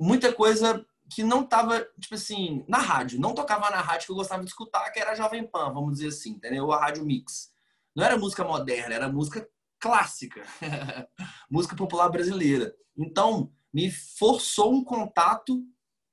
Muita 0.00 0.32
coisa 0.32 0.84
que 1.10 1.22
não 1.22 1.44
tava, 1.44 1.80
tipo 2.00 2.14
assim, 2.14 2.64
na 2.66 2.78
rádio. 2.78 3.20
Não 3.20 3.34
tocava 3.34 3.70
na 3.70 3.80
rádio 3.80 4.06
que 4.06 4.12
eu 4.12 4.16
gostava 4.16 4.42
de 4.42 4.48
escutar, 4.48 4.90
que 4.90 4.98
era 4.98 5.14
Jovem 5.14 5.46
Pan, 5.46 5.72
vamos 5.72 5.94
dizer 5.94 6.08
assim, 6.08 6.30
entendeu? 6.30 6.72
A 6.72 6.80
rádio 6.80 7.04
mix. 7.04 7.52
Não 7.94 8.04
era 8.04 8.16
música 8.16 8.42
moderna, 8.42 8.94
era 8.94 9.08
música 9.08 9.46
clássica. 9.78 10.42
música 11.50 11.76
popular 11.76 12.08
brasileira. 12.08 12.74
Então, 12.96 13.52
me 13.72 13.90
forçou 13.90 14.72
um 14.72 14.82
contato 14.82 15.62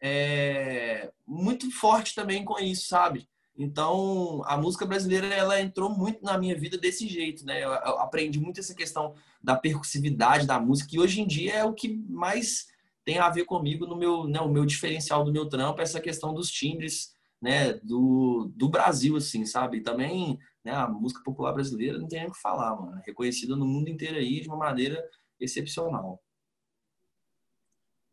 é, 0.01 1.11
muito 1.25 1.71
forte 1.71 2.13
também 2.13 2.43
com 2.43 2.59
isso, 2.59 2.87
sabe? 2.87 3.29
Então, 3.57 4.41
a 4.45 4.57
música 4.57 4.85
brasileira, 4.85 5.27
ela 5.27 5.59
entrou 5.59 5.89
muito 5.89 6.23
na 6.23 6.37
minha 6.37 6.57
vida 6.57 6.77
desse 6.77 7.07
jeito, 7.07 7.45
né? 7.45 7.63
Eu 7.63 7.73
aprendi 7.99 8.39
muito 8.39 8.59
essa 8.59 8.73
questão 8.73 9.15
da 9.43 9.55
percussividade 9.55 10.47
da 10.47 10.59
música, 10.59 10.89
que 10.89 10.99
hoje 10.99 11.21
em 11.21 11.27
dia 11.27 11.55
é 11.55 11.63
o 11.65 11.73
que 11.73 11.89
mais 12.07 12.67
tem 13.03 13.19
a 13.19 13.29
ver 13.29 13.45
comigo 13.45 13.85
no 13.85 13.97
meu, 13.97 14.27
né, 14.27 14.39
o 14.39 14.49
meu 14.49 14.65
diferencial 14.65 15.23
do 15.23 15.31
meu 15.31 15.47
trampo, 15.47 15.81
essa 15.81 15.99
questão 15.99 16.33
dos 16.33 16.51
timbres 16.51 17.13
né, 17.41 17.73
do, 17.73 18.51
do 18.55 18.69
Brasil, 18.69 19.15
assim, 19.15 19.45
sabe? 19.45 19.77
E 19.77 19.83
também 19.83 20.37
né, 20.63 20.73
a 20.73 20.87
música 20.87 21.23
popular 21.23 21.53
brasileira 21.53 21.97
não 21.97 22.07
tem 22.07 22.19
nem 22.19 22.27
o 22.29 22.31
que 22.33 22.41
falar, 22.41 22.75
mano. 22.75 23.01
Reconhecida 23.05 23.55
no 23.55 23.65
mundo 23.65 23.89
inteiro 23.89 24.17
aí 24.17 24.41
de 24.41 24.47
uma 24.47 24.57
maneira 24.57 25.03
excepcional. 25.39 26.21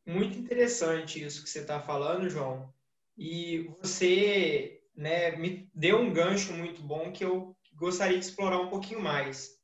Muito 0.07 0.38
interessante 0.38 1.23
isso 1.23 1.43
que 1.43 1.50
você 1.50 1.61
está 1.61 1.81
falando, 1.81 2.31
João. 2.31 2.73
E 3.19 3.71
você 3.81 4.81
né, 4.95 5.35
me 5.37 5.69
deu 5.75 5.99
um 5.99 6.12
gancho 6.12 6.52
muito 6.52 6.81
bom 6.81 7.11
que 7.11 7.25
eu 7.25 7.57
gostaria 7.75 8.19
de 8.19 8.25
explorar 8.25 8.61
um 8.61 8.69
pouquinho 8.69 9.00
mais. 9.00 9.59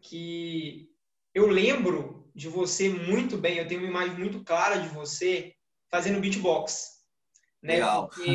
Que 0.00 0.90
eu 1.34 1.46
lembro 1.46 2.21
de 2.34 2.48
você 2.48 2.88
muito 2.88 3.36
bem, 3.36 3.58
eu 3.58 3.66
tenho 3.66 3.80
uma 3.80 3.90
imagem 3.90 4.16
muito 4.16 4.42
clara 4.44 4.76
de 4.76 4.88
você 4.88 5.54
fazendo 5.90 6.20
beatbox. 6.20 7.02
Né? 7.62 7.74
Legal. 7.74 8.08
Porque, 8.08 8.34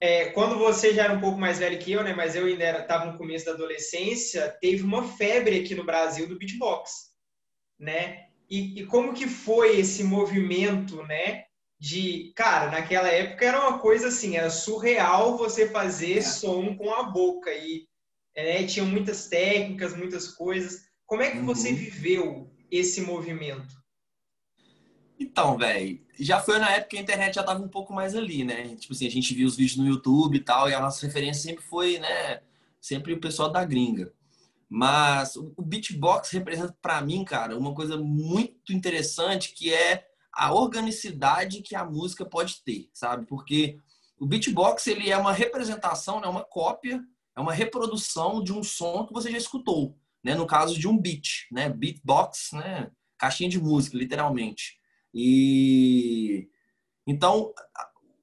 é, 0.00 0.26
quando 0.30 0.58
você 0.58 0.94
já 0.94 1.04
era 1.04 1.12
um 1.12 1.20
pouco 1.20 1.38
mais 1.38 1.58
velho 1.58 1.78
que 1.78 1.92
eu, 1.92 2.04
né, 2.04 2.14
mas 2.14 2.36
eu 2.36 2.46
ainda 2.46 2.80
estava 2.80 3.10
no 3.10 3.18
começo 3.18 3.46
da 3.46 3.52
adolescência, 3.52 4.56
teve 4.60 4.82
uma 4.82 5.08
febre 5.16 5.60
aqui 5.60 5.74
no 5.74 5.84
Brasil 5.84 6.28
do 6.28 6.38
beatbox. 6.38 7.08
Né? 7.78 8.28
E, 8.48 8.80
e 8.80 8.86
como 8.86 9.12
que 9.12 9.26
foi 9.26 9.78
esse 9.78 10.04
movimento, 10.04 11.02
né? 11.04 11.44
de, 11.78 12.32
cara, 12.34 12.70
naquela 12.70 13.08
época 13.08 13.44
era 13.44 13.60
uma 13.60 13.78
coisa 13.78 14.08
assim, 14.08 14.36
era 14.36 14.50
surreal 14.50 15.38
você 15.38 15.68
fazer 15.68 16.18
é. 16.18 16.22
som 16.22 16.76
com 16.76 16.92
a 16.92 17.04
boca 17.04 17.52
e 17.52 17.86
é, 18.34 18.64
tinha 18.64 18.84
muitas 18.84 19.28
técnicas, 19.28 19.96
muitas 19.96 20.28
coisas. 20.28 20.82
Como 21.06 21.22
é 21.22 21.30
que 21.30 21.38
você 21.38 21.70
uhum. 21.70 21.76
viveu 21.76 22.50
esse 22.70 23.00
movimento? 23.00 23.76
Então, 25.18 25.58
velho, 25.58 26.00
já 26.18 26.40
foi 26.40 26.58
na 26.58 26.70
época 26.70 26.90
que 26.90 26.98
a 26.98 27.00
internet 27.00 27.34
já 27.34 27.42
tava 27.42 27.62
um 27.62 27.68
pouco 27.68 27.92
mais 27.92 28.14
ali, 28.14 28.44
né? 28.44 28.76
Tipo 28.76 28.92
assim, 28.92 29.06
a 29.06 29.10
gente 29.10 29.34
via 29.34 29.46
os 29.46 29.56
vídeos 29.56 29.76
no 29.76 29.86
YouTube 29.86 30.36
e 30.36 30.40
tal, 30.40 30.68
e 30.68 30.74
a 30.74 30.80
nossa 30.80 31.04
referência 31.04 31.42
sempre 31.42 31.64
foi, 31.64 31.98
né? 31.98 32.40
Sempre 32.80 33.12
o 33.12 33.20
pessoal 33.20 33.50
da 33.50 33.64
gringa. 33.64 34.12
Mas 34.68 35.34
o 35.34 35.62
beatbox 35.62 36.30
representa 36.30 36.76
para 36.80 37.00
mim, 37.00 37.24
cara, 37.24 37.56
uma 37.56 37.74
coisa 37.74 37.96
muito 37.96 38.72
interessante 38.72 39.52
que 39.52 39.72
é 39.72 40.06
a 40.32 40.52
organicidade 40.52 41.62
que 41.62 41.74
a 41.74 41.84
música 41.84 42.24
pode 42.24 42.62
ter, 42.62 42.88
sabe? 42.92 43.26
Porque 43.26 43.78
o 44.20 44.26
beatbox 44.26 44.86
ele 44.86 45.10
é 45.10 45.16
uma 45.16 45.32
representação, 45.32 46.20
né, 46.20 46.28
uma 46.28 46.44
cópia, 46.44 47.02
é 47.34 47.40
uma 47.40 47.52
reprodução 47.52 48.42
de 48.42 48.52
um 48.52 48.62
som 48.62 49.06
que 49.06 49.12
você 49.12 49.30
já 49.30 49.38
escutou, 49.38 49.96
né? 50.28 50.34
No 50.34 50.46
caso 50.46 50.78
de 50.78 50.86
um 50.86 50.98
beat, 50.98 51.46
né? 51.50 51.70
Beatbox, 51.70 52.50
né? 52.52 52.90
Caixinha 53.16 53.48
de 53.48 53.58
música, 53.58 53.96
literalmente. 53.96 54.78
E 55.14 56.48
então, 57.06 57.54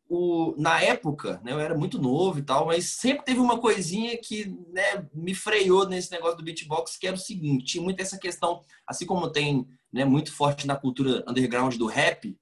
o, 0.08 0.54
na 0.56 0.80
época, 0.80 1.42
né, 1.44 1.52
eu 1.52 1.60
era 1.60 1.76
muito 1.76 2.00
novo 2.00 2.38
e 2.38 2.44
tal, 2.44 2.68
mas 2.68 2.92
sempre 2.92 3.26
teve 3.26 3.40
uma 3.40 3.60
coisinha 3.60 4.16
que 4.18 4.56
né, 4.72 5.08
me 5.12 5.34
freou 5.34 5.90
nesse 5.90 6.12
negócio 6.12 6.38
do 6.38 6.44
beatbox, 6.44 6.96
que 6.96 7.08
era 7.08 7.16
o 7.16 7.20
seguinte: 7.20 7.66
tinha 7.66 7.84
muito 7.84 8.00
essa 8.00 8.20
questão, 8.20 8.62
assim 8.86 9.08
como 9.08 9.32
tem 9.32 9.68
né, 9.92 10.06
muito 10.06 10.32
forte 10.32 10.68
na 10.68 10.76
cultura 10.76 11.24
underground 11.28 11.76
do 11.76 11.88
rap, 11.88 12.38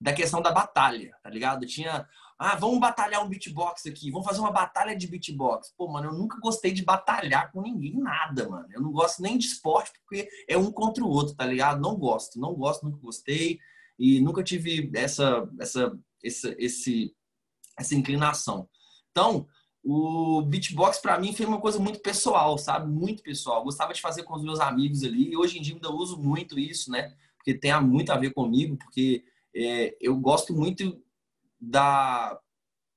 da 0.00 0.12
questão 0.12 0.42
da 0.42 0.50
batalha, 0.50 1.14
tá 1.22 1.30
ligado? 1.30 1.64
Tinha, 1.64 2.04
ah, 2.38 2.54
vamos 2.54 2.78
batalhar 2.78 3.24
um 3.24 3.28
beatbox 3.28 3.84
aqui, 3.86 4.12
vamos 4.12 4.26
fazer 4.26 4.38
uma 4.38 4.52
batalha 4.52 4.96
de 4.96 5.08
beatbox. 5.08 5.74
Pô, 5.76 5.88
mano, 5.88 6.10
eu 6.10 6.14
nunca 6.14 6.38
gostei 6.38 6.70
de 6.70 6.84
batalhar 6.84 7.50
com 7.50 7.60
ninguém, 7.60 7.98
nada, 7.98 8.48
mano. 8.48 8.68
Eu 8.70 8.80
não 8.80 8.92
gosto 8.92 9.20
nem 9.20 9.36
de 9.36 9.46
esporte, 9.46 9.92
porque 10.00 10.28
é 10.46 10.56
um 10.56 10.70
contra 10.70 11.02
o 11.02 11.08
outro, 11.08 11.34
tá 11.34 11.44
ligado? 11.44 11.80
Não 11.80 11.96
gosto, 11.96 12.38
não 12.38 12.54
gosto, 12.54 12.84
nunca 12.84 12.98
gostei. 12.98 13.58
E 13.98 14.20
nunca 14.20 14.44
tive 14.44 14.88
essa, 14.94 15.48
essa, 15.58 15.98
essa, 16.22 16.54
esse, 16.58 17.12
essa 17.76 17.94
inclinação. 17.96 18.68
Então, 19.10 19.48
o 19.82 20.42
beatbox 20.42 20.98
para 20.98 21.18
mim 21.18 21.32
foi 21.32 21.44
uma 21.44 21.60
coisa 21.60 21.80
muito 21.80 21.98
pessoal, 21.98 22.56
sabe? 22.56 22.88
Muito 22.88 23.20
pessoal. 23.20 23.58
Eu 23.58 23.64
gostava 23.64 23.92
de 23.92 24.00
fazer 24.00 24.22
com 24.22 24.34
os 24.34 24.44
meus 24.44 24.60
amigos 24.60 25.02
ali. 25.02 25.32
E 25.32 25.36
hoje 25.36 25.58
em 25.58 25.62
dia 25.62 25.74
ainda 25.74 25.90
uso 25.90 26.16
muito 26.16 26.56
isso, 26.56 26.88
né? 26.92 27.16
Porque 27.36 27.52
tem 27.52 27.72
muito 27.82 28.12
a 28.12 28.16
ver 28.16 28.32
comigo, 28.32 28.76
porque 28.76 29.24
é, 29.52 29.96
eu 30.00 30.16
gosto 30.16 30.54
muito 30.54 31.02
da 31.60 32.38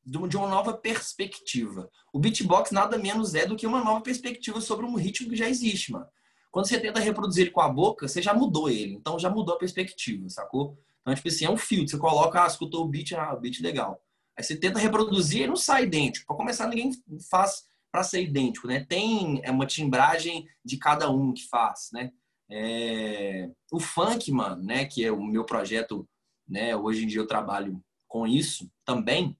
de 0.03 0.17
uma 0.17 0.47
nova 0.47 0.73
perspectiva. 0.73 1.89
O 2.11 2.17
beatbox 2.19 2.71
nada 2.71 2.97
menos 2.97 3.35
é 3.35 3.45
do 3.45 3.55
que 3.55 3.67
uma 3.67 3.83
nova 3.83 4.01
perspectiva 4.01 4.59
sobre 4.59 4.83
um 4.83 4.95
ritmo 4.95 5.29
que 5.29 5.35
já 5.35 5.47
existe, 5.47 5.91
mano. 5.91 6.07
Quando 6.49 6.67
você 6.67 6.79
tenta 6.79 6.99
reproduzir 6.99 7.51
com 7.51 7.61
a 7.61 7.69
boca, 7.69 8.07
você 8.07 8.21
já 8.21 8.33
mudou 8.33 8.69
ele. 8.69 8.93
Então 8.93 9.19
já 9.19 9.29
mudou 9.29 9.55
a 9.55 9.59
perspectiva, 9.59 10.27
sacou? 10.27 10.77
Então, 11.01 11.15
tipo 11.15 11.27
assim, 11.27 11.45
é 11.45 11.49
um 11.49 11.57
filtro. 11.57 11.89
Você 11.89 11.97
coloca, 11.97 12.43
ah, 12.43 12.47
escutou 12.47 12.83
o 12.83 12.87
beat, 12.87 13.13
ah, 13.13 13.33
o 13.33 13.39
beat 13.39 13.61
legal. 13.61 14.01
Aí 14.37 14.43
você 14.43 14.55
tenta 14.55 14.79
reproduzir 14.79 15.43
e 15.43 15.47
não 15.47 15.55
sai 15.55 15.83
idêntico. 15.83 16.27
Para 16.27 16.35
começar, 16.35 16.67
ninguém 16.67 16.91
faz 17.29 17.63
para 17.91 18.03
ser 18.03 18.21
idêntico, 18.23 18.67
né? 18.67 18.85
Tem 18.87 19.41
é 19.43 19.51
uma 19.51 19.65
timbragem 19.65 20.47
de 20.63 20.77
cada 20.77 21.09
um 21.09 21.33
que 21.33 21.47
faz, 21.47 21.89
né? 21.93 22.11
É... 22.49 23.49
O 23.71 23.79
funk, 23.79 24.31
mano, 24.31 24.63
né? 24.63 24.85
Que 24.85 25.05
é 25.05 25.11
o 25.11 25.21
meu 25.21 25.45
projeto, 25.45 26.07
né? 26.47 26.75
Hoje 26.75 27.03
em 27.03 27.07
dia 27.07 27.19
eu 27.19 27.27
trabalho 27.27 27.81
com 28.11 28.27
isso 28.27 28.69
também. 28.83 29.37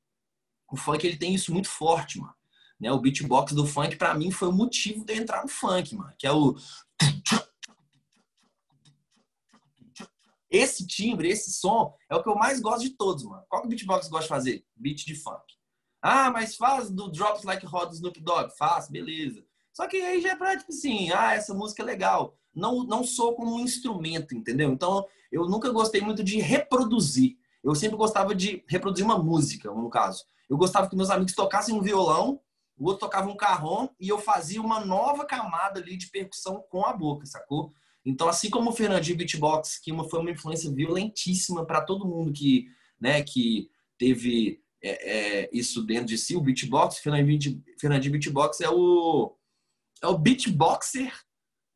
O 0.71 0.77
funk 0.77 1.05
ele 1.05 1.17
tem 1.17 1.35
isso 1.35 1.51
muito 1.51 1.67
forte, 1.67 2.17
mano. 2.17 2.33
Né? 2.79 2.89
O 2.89 2.99
beatbox 2.99 3.51
do 3.51 3.67
funk 3.67 3.97
para 3.97 4.13
mim 4.13 4.31
foi 4.31 4.47
o 4.47 4.53
motivo 4.53 5.03
de 5.03 5.13
eu 5.13 5.17
entrar 5.17 5.43
no 5.43 5.49
funk, 5.49 5.93
mano. 5.93 6.13
Que 6.17 6.25
é 6.25 6.31
o 6.31 6.55
Esse 10.49 10.87
timbre, 10.87 11.29
esse 11.29 11.51
som 11.51 11.93
é 12.09 12.15
o 12.15 12.23
que 12.23 12.29
eu 12.29 12.35
mais 12.35 12.59
gosto 12.61 12.81
de 12.81 12.91
todos, 12.91 13.23
mano. 13.25 13.43
Qual 13.49 13.61
que 13.61 13.67
o 13.67 13.69
beatbox 13.69 14.07
gosta 14.07 14.23
de 14.23 14.29
fazer? 14.29 14.65
Beat 14.75 15.05
de 15.05 15.15
funk. 15.15 15.43
Ah, 16.01 16.31
mas 16.31 16.55
faz 16.55 16.89
do 16.89 17.09
Drops 17.11 17.43
Like 17.43 17.65
Hot 17.65 17.87
do 17.87 17.93
Snoop 17.93 18.19
Dogg? 18.21 18.55
Faz, 18.57 18.89
beleza. 18.89 19.45
Só 19.73 19.87
que 19.87 19.97
aí 19.97 20.21
já 20.21 20.31
é 20.31 20.35
pra, 20.35 20.57
tipo 20.57 20.71
assim, 20.71 21.11
ah, 21.11 21.33
essa 21.33 21.53
música 21.53 21.83
é 21.83 21.85
legal. 21.85 22.37
Não, 22.53 22.83
não 22.83 23.03
sou 23.03 23.35
como 23.35 23.55
um 23.55 23.59
instrumento, 23.59 24.35
entendeu? 24.35 24.71
Então, 24.71 25.05
eu 25.31 25.45
nunca 25.47 25.69
gostei 25.71 26.01
muito 26.01 26.23
de 26.23 26.39
reproduzir. 26.39 27.37
Eu 27.63 27.75
sempre 27.75 27.97
gostava 27.97 28.33
de 28.33 28.63
reproduzir 28.67 29.05
uma 29.05 29.17
música, 29.17 29.71
no 29.71 29.89
caso. 29.89 30.23
Eu 30.49 30.57
gostava 30.57 30.89
que 30.89 30.95
meus 30.95 31.09
amigos 31.09 31.33
tocassem 31.33 31.75
um 31.75 31.81
violão, 31.81 32.39
o 32.77 32.85
outro 32.85 33.01
tocava 33.01 33.29
um 33.29 33.37
carrom 33.37 33.87
e 33.99 34.09
eu 34.09 34.17
fazia 34.17 34.61
uma 34.61 34.83
nova 34.83 35.25
camada 35.25 35.79
ali 35.79 35.95
de 35.95 36.09
percussão 36.09 36.63
com 36.69 36.85
a 36.85 36.93
boca, 36.93 37.25
sacou? 37.25 37.71
Então, 38.03 38.27
assim 38.27 38.49
como 38.49 38.71
o 38.71 38.73
Fernandinho 38.73 39.17
Beatbox, 39.17 39.77
que 39.77 39.91
uma, 39.91 40.09
foi 40.09 40.19
uma 40.19 40.31
influência 40.31 40.71
violentíssima 40.71 41.65
para 41.65 41.81
todo 41.81 42.07
mundo 42.07 42.33
que, 42.33 42.65
né, 42.99 43.21
que 43.21 43.69
teve 43.97 44.59
é, 44.81 45.43
é, 45.43 45.49
isso 45.53 45.83
dentro 45.83 46.07
de 46.07 46.17
si, 46.17 46.35
o 46.35 46.41
beatbox, 46.41 46.97
Fernandinho, 46.97 47.63
Fernandinho 47.79 48.13
Beatbox 48.13 48.61
é 48.61 48.69
o, 48.69 49.37
é 50.01 50.07
o 50.07 50.17
beatboxer 50.17 51.13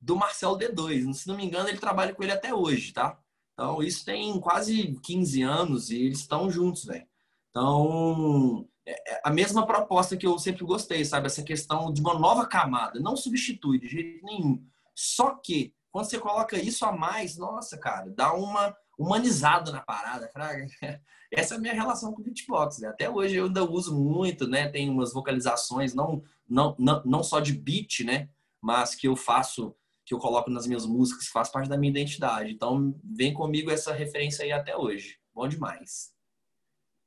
do 0.02 0.16
Marcel 0.16 0.58
D2. 0.58 1.14
Se 1.14 1.28
não 1.28 1.38
me 1.38 1.46
engano, 1.46 1.70
ele 1.70 1.78
trabalha 1.78 2.14
com 2.16 2.24
ele 2.24 2.32
até 2.32 2.54
hoje, 2.54 2.92
tá? 2.92 3.20
Então, 3.56 3.82
isso 3.82 4.04
tem 4.04 4.38
quase 4.40 5.00
15 5.02 5.42
anos 5.42 5.90
e 5.90 6.04
eles 6.04 6.20
estão 6.20 6.52
juntos, 6.52 6.84
velho. 6.86 7.08
Então, 7.50 8.68
é, 8.86 9.14
é 9.14 9.22
a 9.24 9.32
mesma 9.32 9.66
proposta 9.66 10.18
que 10.18 10.28
eu 10.28 10.38
sempre 10.38 10.66
gostei, 10.66 11.04
sabe? 11.06 11.28
Essa 11.28 11.42
questão 11.42 11.92
de 11.92 12.02
uma 12.02 12.20
nova 12.20 12.46
camada. 12.46 13.00
Não 13.00 13.16
substitui 13.16 13.80
de 13.80 13.88
jeito 13.88 14.26
nenhum. 14.26 14.62
Só 14.94 15.36
que 15.36 15.74
quando 15.90 16.10
você 16.10 16.20
coloca 16.20 16.60
isso 16.60 16.86
a 16.86 16.92
mais, 16.92 17.38
nossa, 17.38 17.78
cara, 17.78 18.10
dá 18.10 18.34
uma 18.34 18.76
humanizada 19.00 19.72
na 19.72 19.80
parada, 19.80 20.28
fraga. 20.28 20.68
Essa 21.32 21.56
é 21.56 21.58
a 21.58 21.62
minha 21.62 21.74
relação 21.74 22.12
com 22.12 22.22
o 22.22 22.24
beatbox, 22.24 22.80
né? 22.80 22.90
Até 22.90 23.10
hoje 23.10 23.36
eu 23.36 23.46
ainda 23.46 23.64
uso 23.64 23.98
muito, 23.98 24.46
né? 24.46 24.68
Tem 24.68 24.90
umas 24.90 25.14
vocalizações, 25.14 25.94
não, 25.94 26.22
não, 26.48 26.76
não, 26.78 27.02
não 27.06 27.24
só 27.24 27.40
de 27.40 27.54
beat, 27.54 28.02
né? 28.02 28.28
Mas 28.62 28.94
que 28.94 29.08
eu 29.08 29.16
faço, 29.16 29.74
que 30.06 30.14
eu 30.14 30.20
coloco 30.20 30.52
nas 30.52 30.68
minhas 30.68 30.86
músicas, 30.86 31.26
que 31.26 31.32
faz 31.32 31.50
parte 31.50 31.68
da 31.68 31.78
minha 31.78 31.90
identidade. 31.90 32.52
Então, 32.52 32.96
vem 33.04 33.34
comigo 33.34 33.72
essa 33.72 33.92
referência 33.92 34.46
aí 34.46 34.52
até 34.52 34.78
hoje. 34.78 35.18
Bom 35.34 35.48
demais. 35.48 36.14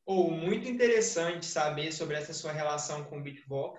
Oh, 0.05 0.31
muito 0.31 0.69
interessante 0.69 1.47
saber 1.47 1.93
sobre 1.93 2.17
essa 2.17 2.33
sua 2.33 2.50
relação 2.50 3.05
com 3.05 3.19
o 3.19 3.23
beatbox. 3.23 3.78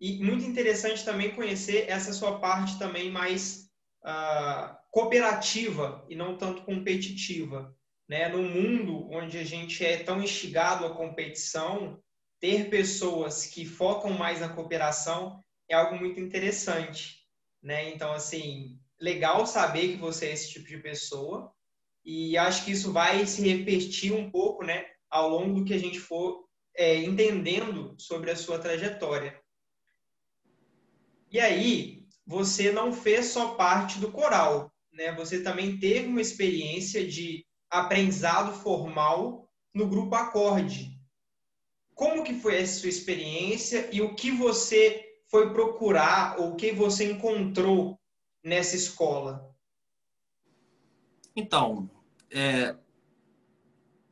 E 0.00 0.22
muito 0.22 0.44
interessante 0.44 1.04
também 1.04 1.34
conhecer 1.34 1.88
essa 1.88 2.12
sua 2.12 2.38
parte 2.38 2.78
também 2.78 3.10
mais 3.10 3.70
uh, 4.04 4.76
cooperativa 4.90 6.04
e 6.08 6.14
não 6.14 6.36
tanto 6.36 6.62
competitiva. 6.64 7.74
Né? 8.08 8.28
No 8.28 8.42
mundo 8.42 9.08
onde 9.10 9.38
a 9.38 9.44
gente 9.44 9.84
é 9.84 10.02
tão 10.02 10.22
instigado 10.22 10.84
à 10.84 10.94
competição, 10.94 11.98
ter 12.38 12.68
pessoas 12.68 13.46
que 13.46 13.64
focam 13.64 14.10
mais 14.12 14.40
na 14.40 14.50
cooperação 14.50 15.42
é 15.68 15.74
algo 15.74 15.96
muito 15.96 16.20
interessante. 16.20 17.23
Né? 17.64 17.94
Então, 17.94 18.12
assim, 18.12 18.78
legal 19.00 19.46
saber 19.46 19.92
que 19.92 19.96
você 19.96 20.26
é 20.26 20.32
esse 20.34 20.50
tipo 20.50 20.68
de 20.68 20.78
pessoa 20.78 21.50
e 22.04 22.36
acho 22.36 22.64
que 22.64 22.72
isso 22.72 22.92
vai 22.92 23.26
se 23.26 23.40
repetir 23.40 24.12
um 24.12 24.30
pouco 24.30 24.62
né, 24.62 24.84
ao 25.08 25.30
longo 25.30 25.60
do 25.60 25.64
que 25.64 25.72
a 25.72 25.78
gente 25.78 25.98
for 25.98 26.44
é, 26.76 26.96
entendendo 26.96 27.94
sobre 27.98 28.30
a 28.30 28.36
sua 28.36 28.58
trajetória. 28.58 29.40
E 31.30 31.40
aí, 31.40 32.04
você 32.26 32.70
não 32.70 32.92
fez 32.92 33.26
só 33.26 33.54
parte 33.54 33.98
do 33.98 34.12
coral, 34.12 34.70
né? 34.92 35.12
Você 35.14 35.42
também 35.42 35.78
teve 35.78 36.06
uma 36.06 36.20
experiência 36.20 37.06
de 37.06 37.44
aprendizado 37.70 38.52
formal 38.60 39.50
no 39.72 39.88
grupo 39.88 40.14
Acorde. 40.14 40.92
como 41.94 42.22
que 42.24 42.34
foi 42.34 42.56
essa 42.56 42.80
sua 42.80 42.88
experiência 42.88 43.88
e 43.92 44.00
o 44.00 44.14
que 44.14 44.30
você 44.30 45.03
foi 45.34 45.52
procurar 45.52 46.38
ou 46.38 46.52
o 46.52 46.54
que 46.54 46.70
você 46.70 47.10
encontrou 47.10 47.98
nessa 48.40 48.76
escola? 48.76 49.52
Então, 51.34 51.90
é, 52.30 52.76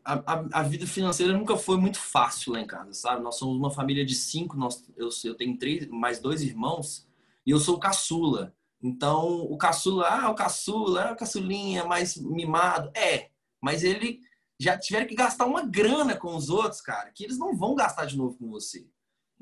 a, 0.04 0.14
a, 0.14 0.48
a, 0.52 0.62
vida 0.64 0.84
financeira 0.84 1.32
nunca 1.32 1.56
foi 1.56 1.76
muito 1.76 2.00
fácil 2.00 2.54
lá 2.54 2.60
em 2.60 2.66
casa, 2.66 2.92
sabe? 2.92 3.22
Nós 3.22 3.36
somos 3.36 3.56
uma 3.56 3.70
família 3.70 4.04
de 4.04 4.16
cinco, 4.16 4.56
nós, 4.56 4.84
eu, 4.96 5.10
eu 5.22 5.36
tenho 5.36 5.56
três, 5.56 5.86
mais 5.86 6.18
dois 6.18 6.42
irmãos, 6.42 7.06
e 7.46 7.52
eu 7.52 7.60
sou 7.60 7.76
o 7.76 7.80
caçula. 7.80 8.52
Então, 8.82 9.42
o 9.42 9.56
caçula, 9.56 10.08
ah, 10.08 10.28
o 10.28 10.34
caçula, 10.34 11.04
ah, 11.04 11.12
o 11.12 11.16
caçulinha, 11.16 11.84
mais 11.84 12.16
mimado. 12.16 12.90
É, 12.96 13.30
mas 13.60 13.84
ele 13.84 14.22
já 14.58 14.76
tiveram 14.76 15.06
que 15.06 15.14
gastar 15.14 15.46
uma 15.46 15.64
grana 15.64 16.16
com 16.16 16.34
os 16.34 16.50
outros, 16.50 16.80
cara, 16.80 17.12
que 17.12 17.22
eles 17.22 17.38
não 17.38 17.56
vão 17.56 17.76
gastar 17.76 18.06
de 18.06 18.16
novo 18.16 18.36
com 18.36 18.50
você. 18.50 18.84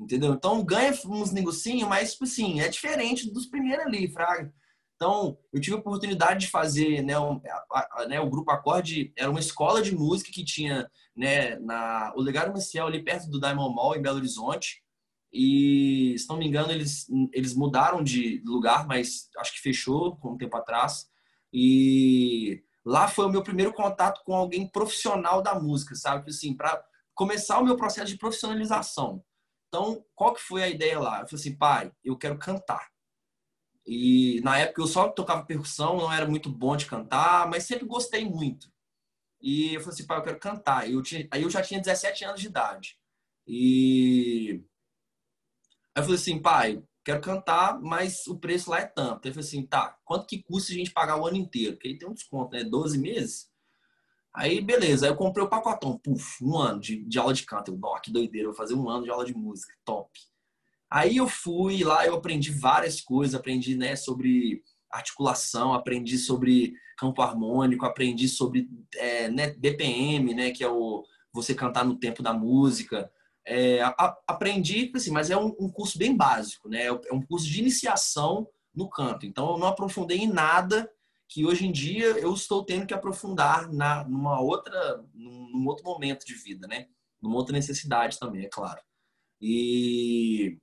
Entendeu? 0.01 0.33
Então, 0.33 0.63
ganha 0.65 0.91
uns 1.05 1.31
negocinhos, 1.31 1.87
mas, 1.87 2.13
tipo 2.13 2.23
assim, 2.23 2.59
é 2.59 2.67
diferente 2.67 3.31
dos 3.31 3.45
primeiros 3.45 3.85
ali, 3.85 4.11
Fraga. 4.11 4.51
Então, 4.95 5.37
eu 5.53 5.61
tive 5.61 5.75
a 5.75 5.79
oportunidade 5.79 6.41
de 6.41 6.51
fazer, 6.51 7.03
né, 7.03 7.19
um, 7.19 7.39
a, 7.71 8.01
a, 8.01 8.07
né, 8.07 8.19
o 8.19 8.29
Grupo 8.29 8.49
Acorde 8.51 9.13
era 9.15 9.29
uma 9.29 9.39
escola 9.39 9.81
de 9.81 9.95
música 9.95 10.31
que 10.31 10.43
tinha, 10.43 10.89
né, 11.15 11.55
na, 11.57 12.11
o 12.15 12.21
Legado 12.21 12.51
Maciel 12.51 12.87
ali 12.87 13.03
perto 13.03 13.29
do 13.29 13.39
Diamond 13.39 13.75
Mall, 13.75 13.95
em 13.95 14.01
Belo 14.01 14.17
Horizonte. 14.17 14.81
E, 15.31 16.15
se 16.17 16.27
não 16.27 16.37
me 16.37 16.47
engano, 16.47 16.71
eles, 16.71 17.07
eles 17.31 17.53
mudaram 17.53 18.03
de 18.03 18.41
lugar, 18.43 18.87
mas 18.87 19.29
acho 19.37 19.53
que 19.53 19.61
fechou 19.61 20.19
um 20.23 20.37
tempo 20.37 20.57
atrás. 20.57 21.07
E 21.53 22.63
lá 22.83 23.07
foi 23.07 23.25
o 23.25 23.29
meu 23.29 23.43
primeiro 23.43 23.73
contato 23.73 24.21
com 24.25 24.33
alguém 24.35 24.67
profissional 24.67 25.41
da 25.43 25.59
música, 25.59 25.95
sabe? 25.95 26.29
Assim, 26.29 26.55
para 26.55 26.83
começar 27.13 27.59
o 27.59 27.63
meu 27.63 27.75
processo 27.75 28.11
de 28.11 28.17
profissionalização. 28.17 29.23
Então, 29.71 30.05
qual 30.13 30.33
que 30.33 30.41
foi 30.41 30.61
a 30.63 30.69
ideia 30.69 30.99
lá? 30.99 31.21
Eu 31.21 31.27
falei 31.27 31.39
assim, 31.39 31.55
pai, 31.55 31.93
eu 32.03 32.17
quero 32.17 32.37
cantar. 32.37 32.91
E 33.87 34.41
na 34.43 34.57
época 34.59 34.81
eu 34.81 34.87
só 34.87 35.09
tocava 35.09 35.45
percussão, 35.45 35.95
não 35.97 36.11
era 36.11 36.27
muito 36.27 36.49
bom 36.49 36.75
de 36.75 36.85
cantar, 36.85 37.49
mas 37.49 37.63
sempre 37.63 37.85
gostei 37.85 38.25
muito. 38.25 38.69
E 39.41 39.75
eu 39.75 39.81
falei 39.81 39.93
assim, 39.95 40.05
pai, 40.05 40.17
eu 40.19 40.23
quero 40.23 40.39
cantar. 40.39 40.89
Eu 40.89 41.01
tinha, 41.01 41.27
aí 41.31 41.43
eu 41.43 41.49
já 41.49 41.61
tinha 41.61 41.79
17 41.79 42.25
anos 42.25 42.41
de 42.41 42.47
idade. 42.47 42.99
E 43.47 44.61
aí 45.95 46.01
eu 46.01 46.03
falei 46.03 46.17
assim, 46.19 46.41
pai, 46.41 46.83
quero 47.05 47.21
cantar, 47.21 47.79
mas 47.81 48.27
o 48.27 48.37
preço 48.37 48.69
lá 48.71 48.79
é 48.79 48.85
tanto. 48.85 49.25
Ele 49.25 49.33
falou 49.33 49.47
assim, 49.47 49.65
tá, 49.65 49.97
quanto 50.05 50.27
que 50.27 50.43
custa 50.43 50.73
a 50.73 50.75
gente 50.75 50.91
pagar 50.91 51.17
o 51.17 51.25
ano 51.25 51.37
inteiro? 51.37 51.73
Porque 51.75 51.87
aí 51.87 51.97
tem 51.97 52.09
um 52.09 52.13
desconto, 52.13 52.51
né? 52.55 52.63
12 52.65 52.97
meses. 52.99 53.50
Aí, 54.33 54.61
beleza. 54.61 55.05
Aí 55.05 55.11
eu 55.11 55.15
comprei 55.15 55.43
o 55.45 55.49
pacotão. 55.49 55.97
Puf, 55.97 56.43
um 56.43 56.57
ano 56.57 56.79
de, 56.79 57.03
de 57.03 57.19
aula 57.19 57.33
de 57.33 57.45
canto. 57.45 57.71
Eu, 57.71 57.77
nó, 57.77 57.99
que 57.99 58.11
doideira, 58.11 58.47
vou 58.47 58.55
fazer 58.55 58.73
um 58.73 58.89
ano 58.89 59.03
de 59.03 59.09
aula 59.09 59.25
de 59.25 59.35
música. 59.35 59.73
Top. 59.85 60.09
Aí 60.89 61.17
eu 61.17 61.27
fui 61.27 61.83
lá, 61.83 62.05
eu 62.05 62.15
aprendi 62.15 62.51
várias 62.51 62.99
coisas, 62.99 63.33
aprendi 63.33 63.77
né, 63.77 63.95
sobre 63.95 64.61
articulação, 64.91 65.73
aprendi 65.73 66.17
sobre 66.17 66.73
campo 66.97 67.21
harmônico, 67.21 67.85
aprendi 67.85 68.27
sobre 68.27 68.69
é, 68.95 69.29
né, 69.29 69.51
BPM, 69.53 70.33
né, 70.33 70.51
que 70.51 70.63
é 70.63 70.69
o 70.69 71.05
você 71.33 71.55
cantar 71.55 71.85
no 71.85 71.95
tempo 71.95 72.21
da 72.21 72.33
música. 72.33 73.09
É, 73.45 73.81
a, 73.81 74.17
aprendi, 74.27 74.85
tipo 74.85 74.97
assim, 74.97 75.11
mas 75.11 75.29
é 75.29 75.37
um, 75.37 75.55
um, 75.59 75.69
curso 75.69 75.97
bem 75.97 76.15
básico, 76.15 76.67
né? 76.67 76.85
É 76.85 77.13
um 77.13 77.21
curso 77.21 77.47
de 77.47 77.59
iniciação 77.59 78.47
no 78.75 78.89
canto. 78.89 79.25
Então 79.25 79.51
eu 79.51 79.57
não 79.57 79.67
aprofundei 79.67 80.19
em 80.19 80.27
nada 80.27 80.89
que 81.31 81.45
hoje 81.45 81.65
em 81.65 81.71
dia 81.71 82.07
eu 82.19 82.33
estou 82.33 82.65
tendo 82.65 82.85
que 82.85 82.93
aprofundar 82.93 83.71
na 83.71 84.03
numa 84.03 84.41
outra 84.41 85.01
num, 85.13 85.65
outro 85.65 85.85
momento 85.85 86.25
de 86.25 86.33
vida, 86.33 86.67
né? 86.67 86.89
Numa 87.21 87.37
outra 87.37 87.53
necessidade 87.53 88.19
também, 88.19 88.43
é 88.43 88.49
claro. 88.49 88.81
E 89.39 90.59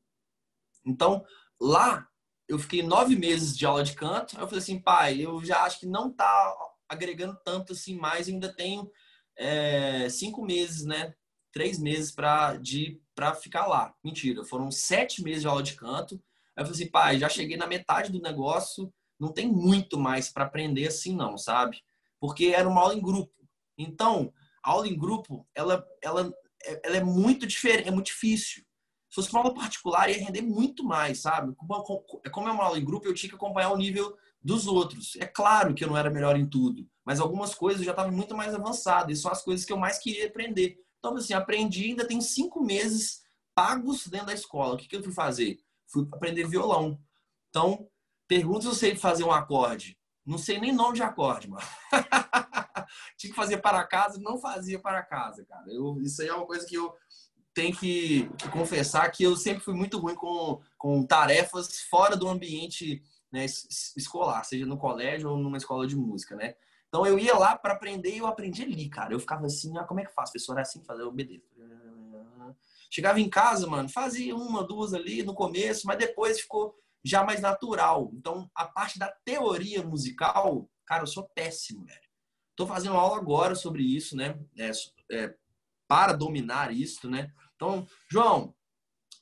então, 0.84 1.24
lá, 1.58 2.06
eu 2.46 2.58
fiquei 2.58 2.82
nove 2.82 3.16
meses 3.16 3.56
de 3.56 3.64
aula 3.64 3.82
de 3.82 3.94
canto. 3.94 4.36
Aí 4.36 4.42
eu 4.42 4.46
falei 4.46 4.62
assim, 4.62 4.78
pai, 4.78 5.20
eu 5.24 5.42
já 5.42 5.62
acho 5.62 5.80
que 5.80 5.86
não 5.86 6.12
tá 6.12 6.54
agregando 6.86 7.38
tanto 7.42 7.72
assim 7.72 7.96
mais. 7.96 8.28
Ainda 8.28 8.54
tenho 8.54 8.90
é, 9.38 10.06
cinco 10.10 10.44
meses, 10.44 10.84
né? 10.84 11.14
Três 11.50 11.78
meses 11.78 12.12
para 12.12 12.60
para 13.14 13.34
ficar 13.34 13.66
lá. 13.66 13.94
Mentira, 14.04 14.44
foram 14.44 14.70
sete 14.70 15.22
meses 15.22 15.40
de 15.40 15.48
aula 15.48 15.62
de 15.62 15.74
canto. 15.74 16.22
Aí 16.54 16.62
eu 16.62 16.66
falei 16.66 16.82
assim, 16.82 16.90
pai, 16.90 17.18
já 17.18 17.28
cheguei 17.30 17.56
na 17.56 17.66
metade 17.66 18.12
do 18.12 18.20
negócio. 18.20 18.92
Não 19.18 19.32
tem 19.32 19.48
muito 19.48 19.98
mais 19.98 20.28
para 20.28 20.44
aprender 20.44 20.86
assim, 20.86 21.14
não, 21.14 21.36
sabe? 21.36 21.82
Porque 22.20 22.46
era 22.46 22.68
uma 22.68 22.80
aula 22.80 22.94
em 22.94 23.00
grupo. 23.00 23.32
Então, 23.76 24.32
a 24.62 24.70
aula 24.70 24.88
em 24.88 24.98
grupo, 24.98 25.46
ela, 25.54 25.86
ela, 26.02 26.32
ela 26.82 26.96
é 26.96 27.02
muito 27.02 27.46
diferente, 27.46 27.88
é 27.88 27.92
muito 27.92 28.06
difícil. 28.06 28.64
Se 29.08 29.14
fosse 29.14 29.30
uma 29.30 29.40
aula 29.40 29.54
particular, 29.54 30.10
ia 30.10 30.22
render 30.22 30.42
muito 30.42 30.84
mais, 30.84 31.20
sabe? 31.20 31.54
Como 31.54 32.48
é 32.48 32.52
uma 32.52 32.64
aula 32.64 32.78
em 32.78 32.84
grupo, 32.84 33.06
eu 33.06 33.14
tinha 33.14 33.30
que 33.30 33.36
acompanhar 33.36 33.72
o 33.72 33.76
nível 33.76 34.16
dos 34.42 34.66
outros. 34.66 35.16
É 35.16 35.26
claro 35.26 35.74
que 35.74 35.82
eu 35.82 35.88
não 35.88 35.96
era 35.96 36.10
melhor 36.10 36.36
em 36.36 36.46
tudo, 36.46 36.86
mas 37.04 37.18
algumas 37.18 37.54
coisas 37.54 37.84
já 37.84 37.92
estava 37.92 38.10
muito 38.10 38.36
mais 38.36 38.54
avançado. 38.54 39.10
E 39.10 39.16
são 39.16 39.30
as 39.30 39.42
coisas 39.42 39.64
que 39.64 39.72
eu 39.72 39.78
mais 39.78 39.98
queria 39.98 40.26
aprender. 40.26 40.78
Então, 40.98 41.16
assim, 41.16 41.32
aprendi, 41.32 41.86
ainda 41.86 42.06
tem 42.06 42.20
cinco 42.20 42.62
meses 42.62 43.22
pagos 43.54 44.06
dentro 44.06 44.26
da 44.26 44.34
escola. 44.34 44.74
O 44.74 44.76
que, 44.76 44.86
que 44.86 44.96
eu 44.96 45.02
fui 45.02 45.12
fazer? 45.12 45.58
Fui 45.86 46.06
aprender 46.12 46.46
violão. 46.46 47.00
Então, 47.48 47.88
pergunta 48.28 48.60
se 48.60 48.66
eu 48.68 48.74
sei 48.74 48.94
fazer 48.94 49.24
um 49.24 49.32
acorde. 49.32 49.98
Não 50.24 50.36
sei 50.36 50.60
nem 50.60 50.72
nome 50.72 50.96
de 50.96 51.02
acorde, 51.02 51.48
mano. 51.48 51.66
Tinha 53.16 53.30
que 53.30 53.36
fazer 53.36 53.58
para 53.58 53.82
casa, 53.84 54.20
não 54.20 54.38
fazia 54.38 54.78
para 54.78 55.02
casa, 55.02 55.44
cara. 55.44 55.64
Eu, 55.72 56.00
isso 56.02 56.20
aí 56.20 56.28
é 56.28 56.34
uma 56.34 56.46
coisa 56.46 56.66
que 56.66 56.74
eu 56.74 56.94
tenho 57.54 57.74
que, 57.74 58.28
que, 58.38 58.48
confessar 58.50 59.10
que 59.10 59.24
eu 59.24 59.34
sempre 59.36 59.64
fui 59.64 59.74
muito 59.74 59.98
ruim 59.98 60.14
com, 60.14 60.60
com 60.76 61.02
tarefas 61.02 61.80
fora 61.88 62.14
do 62.14 62.28
ambiente 62.28 63.02
né, 63.32 63.46
escolar, 63.96 64.44
seja 64.44 64.66
no 64.66 64.76
colégio 64.76 65.30
ou 65.30 65.38
numa 65.38 65.56
escola 65.56 65.86
de 65.86 65.96
música, 65.96 66.36
né? 66.36 66.54
Então 66.88 67.06
eu 67.06 67.18
ia 67.18 67.36
lá 67.36 67.56
para 67.56 67.74
aprender 67.74 68.14
e 68.14 68.18
eu 68.18 68.26
aprendi 68.26 68.62
ali, 68.62 68.88
cara. 68.88 69.12
Eu 69.12 69.20
ficava 69.20 69.46
assim, 69.46 69.76
ah, 69.76 69.84
como 69.84 70.00
é 70.00 70.04
que 70.04 70.12
faz? 70.12 70.30
Professor, 70.30 70.58
é 70.58 70.62
assim 70.62 70.82
fazer, 70.84 71.02
eu 71.02 71.08
obedeço. 71.08 71.44
Chegava 72.90 73.20
em 73.20 73.28
casa, 73.28 73.66
mano, 73.66 73.88
fazia 73.88 74.34
uma, 74.34 74.62
duas 74.62 74.94
ali 74.94 75.22
no 75.22 75.34
começo, 75.34 75.86
mas 75.86 75.98
depois 75.98 76.40
ficou 76.40 76.74
já 77.04 77.24
mais 77.24 77.40
natural. 77.40 78.10
Então, 78.14 78.50
a 78.54 78.66
parte 78.66 78.98
da 78.98 79.08
teoria 79.24 79.82
musical, 79.82 80.68
cara, 80.86 81.02
eu 81.02 81.06
sou 81.06 81.28
péssimo, 81.34 81.84
velho. 81.84 82.08
Tô 82.56 82.66
fazendo 82.66 82.96
aula 82.96 83.16
agora 83.16 83.54
sobre 83.54 83.82
isso, 83.82 84.16
né? 84.16 84.38
É, 84.58 84.70
é, 85.12 85.34
para 85.86 86.12
dominar 86.12 86.74
isso, 86.74 87.08
né? 87.08 87.32
Então, 87.54 87.86
João, 88.10 88.54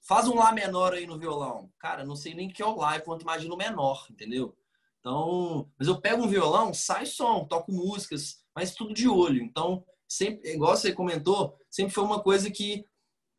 faz 0.03 0.27
um 0.27 0.37
Lá 0.37 0.53
menor 0.53 0.95
aí 0.95 1.07
no 1.07 1.19
violão. 1.19 1.71
Cara, 1.79 2.05
não 2.05 2.17
sei 2.17 2.35
nem 2.35 2.49
que 2.49 2.63
é 2.63 2.67
o 2.67 2.77
Lá, 2.77 3.01
quanto 3.01 3.23
imagina 3.23 3.55
o 3.55 3.59
menor, 3.59 4.07
entendeu? 4.11 4.57
Então, 5.01 5.71
mas 5.79 5.87
eu 5.87 6.01
pego 6.01 6.25
um 6.25 6.29
violão, 6.29 6.75
sai 6.75 7.07
som, 7.07 7.45
toco 7.45 7.71
músicas, 7.71 8.43
mas 8.55 8.75
tudo 8.75 8.93
de 8.93 9.09
olho. 9.09 9.43
Então, 9.43 9.85
sempre, 10.09 10.51
igual 10.53 10.77
você 10.77 10.93
comentou, 10.93 11.57
sempre 11.71 11.95
foi 11.95 12.05
uma 12.05 12.23
coisa 12.23 12.51
que 12.51 12.85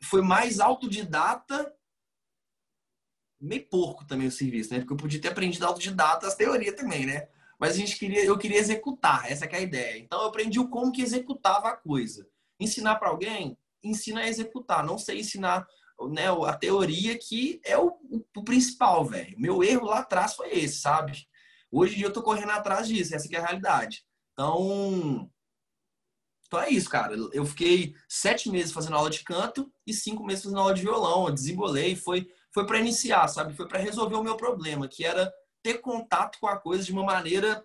foi 0.04 0.22
mais 0.22 0.60
autodidata, 0.60 1.74
meio 3.40 3.68
porco 3.68 4.06
também 4.06 4.28
o 4.28 4.32
serviço, 4.32 4.74
né? 4.74 4.80
Porque 4.80 4.94
eu 4.94 4.98
podia 4.98 5.22
ter 5.22 5.30
aprendido 5.30 5.66
autodidata 5.66 6.28
as 6.28 6.36
teorias 6.36 6.76
também, 6.76 7.06
né? 7.06 7.28
Mas 7.60 7.72
a 7.72 7.78
gente 7.78 7.98
queria, 7.98 8.24
eu 8.24 8.38
queria 8.38 8.60
executar, 8.60 9.32
essa 9.32 9.46
é 9.46 9.56
a 9.56 9.62
ideia. 9.62 9.98
Então 9.98 10.22
eu 10.22 10.28
aprendi 10.28 10.60
o 10.60 10.70
como 10.70 10.92
que 10.92 11.02
executava 11.02 11.70
a 11.70 11.76
coisa. 11.76 12.28
Ensinar 12.60 12.96
para 12.96 13.10
alguém, 13.10 13.58
ensina 13.84 14.22
a 14.22 14.28
executar. 14.28 14.86
Não 14.86 14.98
sei 14.98 15.20
ensinar 15.20 15.66
né, 16.12 16.26
a 16.30 16.54
teoria 16.54 17.18
que 17.18 17.60
é 17.64 17.78
o, 17.78 17.98
o 18.36 18.44
principal, 18.44 19.06
velho. 19.06 19.40
Meu 19.40 19.64
erro 19.64 19.88
lá 19.88 20.00
atrás 20.00 20.36
foi 20.36 20.52
esse, 20.52 20.80
sabe? 20.80 21.28
Hoje 21.72 21.94
em 21.94 21.98
dia 21.98 22.08
eu 22.08 22.14
tô 22.14 22.22
correndo 22.22 22.52
atrás 22.52 22.88
disso, 22.88 23.16
essa 23.16 23.28
é 23.34 23.38
a 23.38 23.46
realidade. 23.46 24.06
Então, 24.34 25.30
então 26.46 26.62
é 26.62 26.70
isso, 26.70 26.90
cara. 26.90 27.16
Eu 27.34 27.46
fiquei 27.46 27.94
sete 28.08 28.50
meses 28.50 28.72
fazendo 28.72 28.96
aula 28.96 29.10
de 29.10 29.24
canto 29.24 29.72
e 29.86 29.94
cinco 29.94 30.24
meses 30.24 30.44
fazendo 30.44 30.60
aula 30.60 30.74
de 30.74 30.82
violão. 30.82 31.28
Eu 31.28 31.34
desembolei, 31.34 31.96
foi, 31.96 32.30
foi 32.58 32.66
para 32.66 32.80
iniciar, 32.80 33.28
sabe? 33.28 33.56
Foi 33.56 33.68
para 33.68 33.78
resolver 33.78 34.16
o 34.16 34.24
meu 34.24 34.36
problema, 34.36 34.88
que 34.88 35.06
era 35.06 35.32
ter 35.62 35.76
contato 35.76 36.40
com 36.40 36.48
a 36.48 36.58
coisa 36.58 36.84
de 36.84 36.92
uma 36.92 37.04
maneira 37.04 37.64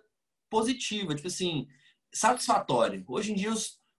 positiva, 0.51 1.15
tipo 1.15 1.27
assim, 1.27 1.67
satisfatória. 2.13 3.03
Hoje 3.07 3.31
em 3.31 3.35
dia 3.35 3.51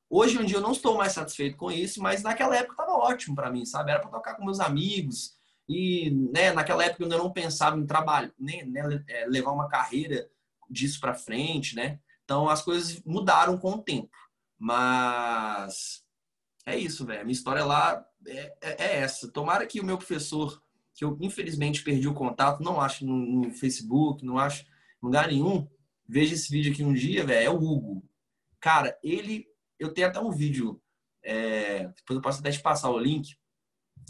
Hoje 0.09 0.38
em 0.38 0.44
dia 0.44 0.59
eu 0.59 0.62
não 0.62 0.70
estou 0.70 0.96
mais 0.96 1.12
satisfeito 1.12 1.57
com 1.57 1.72
isso, 1.72 2.00
mas 2.00 2.22
naquela 2.22 2.54
época 2.54 2.74
estava 2.74 2.92
ótimo 2.92 3.35
para 3.35 3.50
mim, 3.50 3.64
sabe? 3.64 3.90
Era 3.90 3.98
para 3.98 4.11
tocar 4.11 4.37
com 4.37 4.44
meus 4.44 4.61
amigos 4.61 5.33
e, 5.68 6.11
né, 6.33 6.52
naquela 6.52 6.85
época 6.85 7.02
eu 7.02 7.07
ainda 7.07 7.18
não 7.18 7.33
pensava 7.33 7.76
em 7.76 7.87
trabalho, 7.87 8.33
nem 8.38 8.64
né, 8.64 9.02
é, 9.09 9.26
levar 9.26 9.50
uma 9.50 9.66
carreira 9.66 10.30
disso 10.70 11.00
para 11.00 11.14
frente, 11.14 11.74
né? 11.74 11.98
Então 12.22 12.48
as 12.48 12.62
coisas 12.62 13.02
mudaram 13.04 13.59
com 13.59 13.72
o 13.72 13.83
tempo, 13.83 14.16
mas 14.57 16.04
é 16.64 16.78
isso, 16.78 17.04
velho. 17.04 17.24
Minha 17.24 17.33
história 17.33 17.64
lá 17.64 18.07
é, 18.26 18.57
é, 18.61 18.85
é, 18.85 18.96
essa. 19.00 19.30
Tomara 19.30 19.66
que 19.66 19.80
o 19.80 19.85
meu 19.85 19.98
professor, 19.98 20.62
que 20.94 21.04
eu 21.04 21.18
infelizmente 21.20 21.83
perdi 21.83 22.09
o 22.09 22.14
contato, 22.14 22.62
não 22.62 22.80
acho 22.80 23.04
no, 23.04 23.50
Facebook, 23.50 24.24
não 24.24 24.38
acho 24.38 24.62
em 24.62 25.07
lugar 25.07 25.28
nenhum, 25.28 25.68
veja 26.09 26.35
esse 26.35 26.50
vídeo 26.50 26.72
aqui 26.72 26.85
um 26.85 26.94
dia, 26.94 27.26
velho. 27.26 27.46
É 27.46 27.50
o 27.50 27.57
Hugo. 27.57 28.04
Cara, 28.61 28.96
ele 29.02 29.46
eu 29.78 29.92
tenho 29.92 30.07
até 30.07 30.20
um 30.20 30.30
vídeo, 30.30 30.80
é, 31.22 31.88
depois 31.88 32.16
eu 32.16 32.20
posso 32.20 32.40
até 32.40 32.50
te 32.50 32.61
passar 32.61 32.90
o 32.90 32.98
link. 32.98 33.37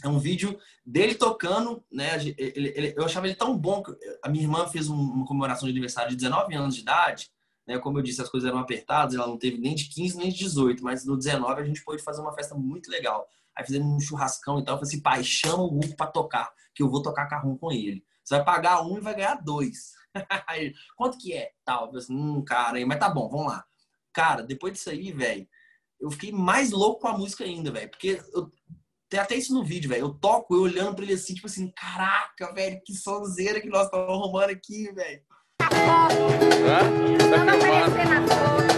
É 0.02 0.08
um 0.08 0.18
vídeo 0.18 0.58
dele 0.84 1.14
tocando, 1.14 1.84
né? 1.90 2.16
Ele, 2.16 2.72
ele, 2.76 2.94
eu 2.96 3.04
achava 3.04 3.26
ele 3.26 3.36
tão 3.36 3.56
bom 3.56 3.82
a 4.22 4.28
minha 4.28 4.44
irmã 4.44 4.66
fez 4.66 4.88
uma 4.88 5.24
comemoração 5.24 5.66
de 5.66 5.72
aniversário 5.72 6.10
de 6.10 6.16
19 6.16 6.54
anos 6.54 6.74
de 6.74 6.82
idade, 6.82 7.30
né? 7.66 7.78
Como 7.78 7.98
eu 7.98 8.02
disse, 8.02 8.20
as 8.20 8.28
coisas 8.28 8.48
eram 8.48 8.58
apertadas, 8.58 9.14
ela 9.14 9.26
não 9.26 9.38
teve 9.38 9.58
nem 9.58 9.74
de 9.74 9.84
15 9.84 10.16
nem 10.16 10.30
de 10.30 10.38
18, 10.38 10.82
mas 10.82 11.04
no 11.04 11.16
19 11.16 11.60
a 11.60 11.64
gente 11.64 11.82
pôde 11.84 12.02
fazer 12.02 12.20
uma 12.20 12.34
festa 12.34 12.54
muito 12.54 12.90
legal. 12.90 13.28
Aí 13.56 13.64
fizemos 13.64 13.88
um 13.88 14.00
churrascão 14.00 14.58
e 14.58 14.64
tal. 14.64 14.74
Eu 14.74 14.78
falei 14.78 14.88
assim, 14.88 15.02
pai, 15.02 15.24
chama 15.24 15.62
o 15.62 15.66
Hugo 15.66 15.96
pra 15.96 16.06
tocar, 16.06 16.50
que 16.74 16.82
eu 16.82 16.90
vou 16.90 17.02
tocar 17.02 17.26
carrão 17.26 17.56
com 17.56 17.72
ele. 17.72 18.04
Você 18.22 18.36
vai 18.36 18.44
pagar 18.44 18.82
um 18.82 18.96
e 18.96 19.00
vai 19.00 19.14
ganhar 19.14 19.36
dois. 19.36 19.92
Aí, 20.48 20.72
quanto 20.96 21.18
que 21.18 21.32
é? 21.32 21.50
Tal. 21.64 21.82
Eu 21.82 21.86
falei 21.86 22.02
assim, 22.02 22.16
hum, 22.16 22.44
cara, 22.44 22.86
mas 22.86 22.98
tá 22.98 23.08
bom, 23.08 23.28
vamos 23.28 23.48
lá. 23.48 23.64
Cara, 24.12 24.42
depois 24.42 24.72
disso 24.72 24.90
aí, 24.90 25.10
velho, 25.10 25.44
eu 26.00 26.08
fiquei 26.08 26.30
mais 26.30 26.70
louco 26.70 27.00
com 27.00 27.08
a 27.08 27.18
música 27.18 27.42
ainda, 27.42 27.72
velho. 27.72 27.90
Porque 27.90 28.22
eu, 28.32 28.48
tem 29.08 29.18
até 29.18 29.34
isso 29.34 29.52
no 29.52 29.64
vídeo, 29.64 29.90
velho. 29.90 30.02
Eu 30.02 30.14
toco, 30.14 30.54
eu 30.54 30.62
olhando 30.62 30.94
pra 30.94 31.04
ele 31.04 31.14
assim, 31.14 31.34
tipo 31.34 31.46
assim, 31.46 31.70
caraca, 31.72 32.52
velho, 32.52 32.80
que 32.84 32.94
sonzeira 32.94 33.60
que 33.60 33.68
nós 33.68 33.86
estamos 33.86 34.08
arrumando 34.08 34.50
aqui, 34.50 34.92
velho. 34.92 35.22
Tá 35.58 35.68
grato 38.18 38.73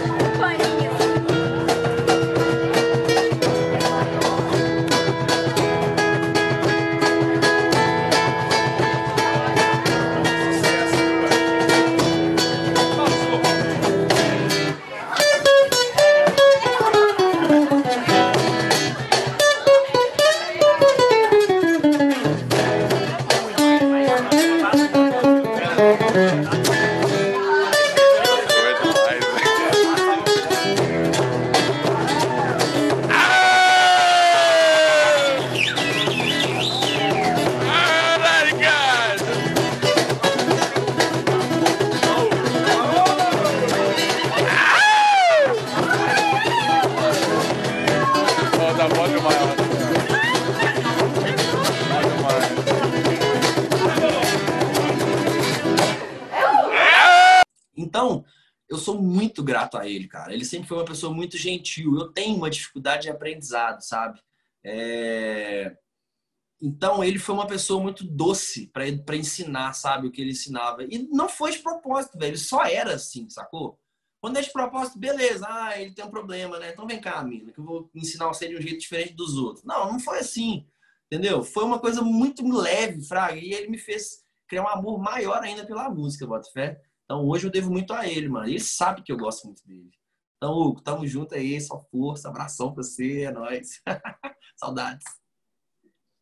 sempre 60.67 60.67
foi 60.67 60.77
uma 60.77 60.85
pessoa 60.85 61.13
muito 61.13 61.37
gentil. 61.37 61.97
Eu 61.97 62.11
tenho 62.11 62.35
uma 62.35 62.49
dificuldade 62.49 63.03
de 63.03 63.09
aprendizado, 63.09 63.81
sabe? 63.81 64.19
É... 64.63 65.75
Então, 66.61 67.03
ele 67.03 67.19
foi 67.19 67.35
uma 67.35 67.47
pessoa 67.47 67.81
muito 67.81 68.03
doce 68.03 68.67
para 68.67 69.15
ensinar, 69.15 69.73
sabe? 69.73 70.07
O 70.07 70.11
que 70.11 70.21
ele 70.21 70.31
ensinava. 70.31 70.83
E 70.83 71.07
não 71.11 71.29
foi 71.29 71.51
de 71.51 71.59
propósito, 71.59 72.17
velho. 72.17 72.31
Ele 72.31 72.37
só 72.37 72.65
era 72.65 72.95
assim, 72.95 73.29
sacou? 73.29 73.79
Quando 74.19 74.37
é 74.37 74.41
de 74.41 74.51
propósito, 74.51 74.97
beleza. 74.97 75.45
Ah, 75.47 75.79
ele 75.79 75.93
tem 75.93 76.03
um 76.03 76.09
problema, 76.09 76.57
né? 76.57 76.71
Então 76.71 76.87
vem 76.87 76.99
cá, 76.99 77.19
amiga, 77.19 77.51
que 77.51 77.59
eu 77.59 77.63
vou 77.63 77.89
ensinar 77.93 78.27
você 78.27 78.47
de 78.47 78.57
um 78.57 78.61
jeito 78.61 78.79
diferente 78.79 79.13
dos 79.13 79.37
outros. 79.37 79.63
Não, 79.63 79.91
não 79.91 79.99
foi 79.99 80.19
assim. 80.19 80.67
Entendeu? 81.05 81.43
Foi 81.43 81.63
uma 81.63 81.79
coisa 81.79 82.01
muito 82.01 82.45
leve, 82.45 83.03
fraga. 83.03 83.37
E 83.37 83.53
ele 83.53 83.67
me 83.69 83.77
fez 83.77 84.25
criar 84.47 84.63
um 84.63 84.67
amor 84.67 84.99
maior 84.99 85.43
ainda 85.43 85.65
pela 85.65 85.89
música, 85.89 86.25
Botafé. 86.25 86.81
Então 87.05 87.25
hoje 87.25 87.45
eu 87.45 87.51
devo 87.51 87.71
muito 87.71 87.93
a 87.93 88.07
ele, 88.07 88.27
mano. 88.27 88.47
Ele 88.47 88.59
sabe 88.59 89.03
que 89.03 89.11
eu 89.11 89.17
gosto 89.17 89.45
muito 89.45 89.65
dele. 89.65 89.91
Então, 90.37 90.53
Hugo, 90.53 90.81
tamo 90.81 91.05
junto 91.07 91.33
aí, 91.33 91.59
só 91.59 91.81
força, 91.91 92.29
abração 92.29 92.71
pra 92.71 92.83
você, 92.83 93.23
é 93.23 93.31
nóis. 93.31 93.81
Saudades. 94.55 95.05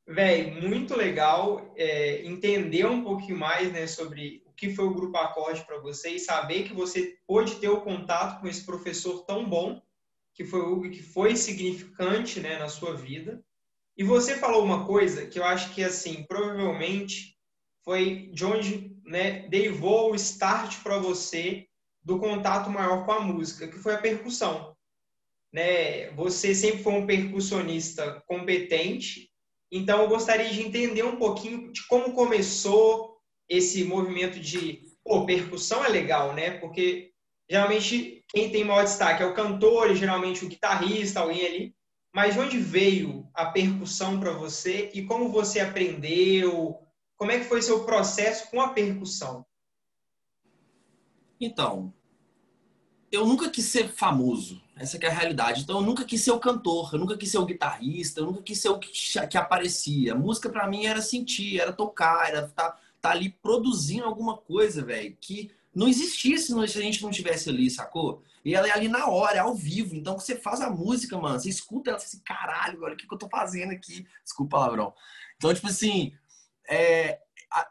Véi, 0.07 0.51
muito 0.61 0.95
legal 0.95 1.73
é, 1.75 2.25
entender 2.25 2.85
um 2.85 3.03
pouquinho 3.03 3.37
mais 3.37 3.71
né, 3.73 3.87
sobre 3.87 4.43
o 4.45 4.53
que 4.53 4.73
foi 4.73 4.85
o 4.85 4.93
Grupo 4.93 5.17
Acorde 5.17 5.65
para 5.65 5.79
você 5.79 6.11
e 6.11 6.19
saber 6.19 6.63
que 6.63 6.73
você 6.73 7.17
pôde 7.27 7.55
ter 7.55 7.69
o 7.69 7.81
contato 7.81 8.39
com 8.39 8.47
esse 8.47 8.65
professor 8.65 9.25
tão 9.25 9.49
bom, 9.49 9.81
que 10.33 10.45
foi 10.45 10.61
o 10.61 10.73
Hugo, 10.73 10.91
que 10.91 11.01
foi 11.01 11.35
significante 11.35 12.39
né, 12.39 12.57
na 12.57 12.69
sua 12.69 12.95
vida. 12.95 13.43
E 13.97 14.03
você 14.03 14.37
falou 14.37 14.63
uma 14.63 14.85
coisa 14.85 15.25
que 15.25 15.39
eu 15.39 15.43
acho 15.43 15.73
que, 15.73 15.83
assim, 15.83 16.23
provavelmente 16.23 17.35
foi 17.83 18.29
de 18.33 18.45
onde 18.45 18.95
né, 19.05 19.47
derivou 19.49 20.11
o 20.11 20.15
start 20.15 20.83
para 20.83 20.99
você 20.99 21.67
do 22.05 22.19
contato 22.19 22.69
maior 22.69 23.03
com 23.03 23.11
a 23.11 23.19
música, 23.19 23.67
que 23.67 23.79
foi 23.79 23.95
a 23.95 24.01
percussão. 24.01 24.75
Né? 25.51 26.11
Você 26.11 26.53
sempre 26.53 26.83
foi 26.83 26.93
um 26.93 27.07
percussionista 27.07 28.23
competente, 28.27 29.31
então 29.71 30.01
eu 30.01 30.07
gostaria 30.07 30.49
de 30.49 30.61
entender 30.61 31.03
um 31.03 31.15
pouquinho 31.15 31.71
de 31.71 31.85
como 31.87 32.13
começou 32.13 33.17
esse 33.49 33.83
movimento 33.83 34.39
de, 34.39 34.83
pô, 35.03 35.25
percussão 35.25 35.83
é 35.83 35.89
legal, 35.89 36.33
né? 36.33 36.51
Porque 36.59 37.11
geralmente 37.49 38.23
quem 38.29 38.51
tem 38.51 38.63
maior 38.63 38.83
destaque 38.83 39.23
é 39.23 39.25
o 39.25 39.33
cantor, 39.33 39.91
e 39.91 39.95
geralmente 39.95 40.45
o 40.45 40.47
guitarrista, 40.47 41.19
alguém 41.19 41.45
ali. 41.45 41.75
Mas 42.13 42.33
de 42.33 42.39
onde 42.39 42.57
veio 42.57 43.27
a 43.33 43.45
percussão 43.47 44.19
para 44.19 44.31
você 44.31 44.91
e 44.93 45.03
como 45.03 45.29
você 45.29 45.59
aprendeu? 45.59 46.79
Como 47.17 47.31
é 47.31 47.39
que 47.39 47.45
foi 47.45 47.61
seu 47.61 47.83
processo 47.85 48.49
com 48.49 48.61
a 48.61 48.69
percussão? 48.69 49.45
Então, 51.39 51.93
eu 53.11 53.25
nunca 53.25 53.49
quis 53.49 53.65
ser 53.65 53.87
famoso. 53.89 54.61
Essa 54.75 54.97
é 54.97 55.07
a 55.07 55.11
realidade. 55.11 55.61
Então, 55.61 55.79
eu 55.79 55.85
nunca 55.85 56.03
quis 56.03 56.21
ser 56.21 56.31
o 56.31 56.39
cantor, 56.39 56.93
eu 56.93 56.99
nunca 56.99 57.17
quis 57.17 57.31
ser 57.31 57.37
o 57.37 57.45
guitarrista, 57.45 58.19
eu 58.19 58.25
nunca 58.25 58.41
quis 58.41 58.59
ser 58.59 58.69
o 58.69 58.79
que, 58.79 58.91
que 59.29 59.37
aparecia. 59.37 60.13
A 60.13 60.17
música 60.17 60.49
para 60.49 60.67
mim 60.67 60.85
era 60.85 61.01
sentir, 61.01 61.59
era 61.59 61.71
tocar, 61.71 62.27
era 62.27 62.45
estar 62.45 62.71
tá, 62.71 62.79
tá 63.01 63.11
ali 63.11 63.29
produzindo 63.29 64.03
alguma 64.03 64.35
coisa, 64.37 64.83
velho, 64.83 65.15
que 65.21 65.51
não 65.73 65.87
existisse 65.87 66.47
se 66.47 66.77
a 66.77 66.81
gente 66.81 67.01
não 67.01 67.09
estivesse 67.09 67.49
ali, 67.49 67.69
sacou? 67.69 68.21
E 68.43 68.53
ela 68.53 68.67
é 68.67 68.71
ali 68.71 68.87
na 68.87 69.07
hora, 69.07 69.41
ao 69.41 69.55
vivo. 69.55 69.95
Então, 69.95 70.19
você 70.19 70.35
faz 70.35 70.61
a 70.61 70.69
música, 70.69 71.17
mano, 71.17 71.39
você 71.39 71.49
escuta 71.49 71.89
ela, 71.89 71.97
assim, 71.97 72.19
caralho, 72.19 72.83
olha 72.83 72.93
o 72.93 72.97
que, 72.97 73.07
que 73.07 73.13
eu 73.13 73.17
tô 73.17 73.29
fazendo 73.29 73.71
aqui. 73.71 74.05
Desculpa, 74.23 74.57
palavrão. 74.57 74.93
Então, 75.37 75.53
tipo 75.53 75.67
assim, 75.67 76.13
é, 76.69 77.19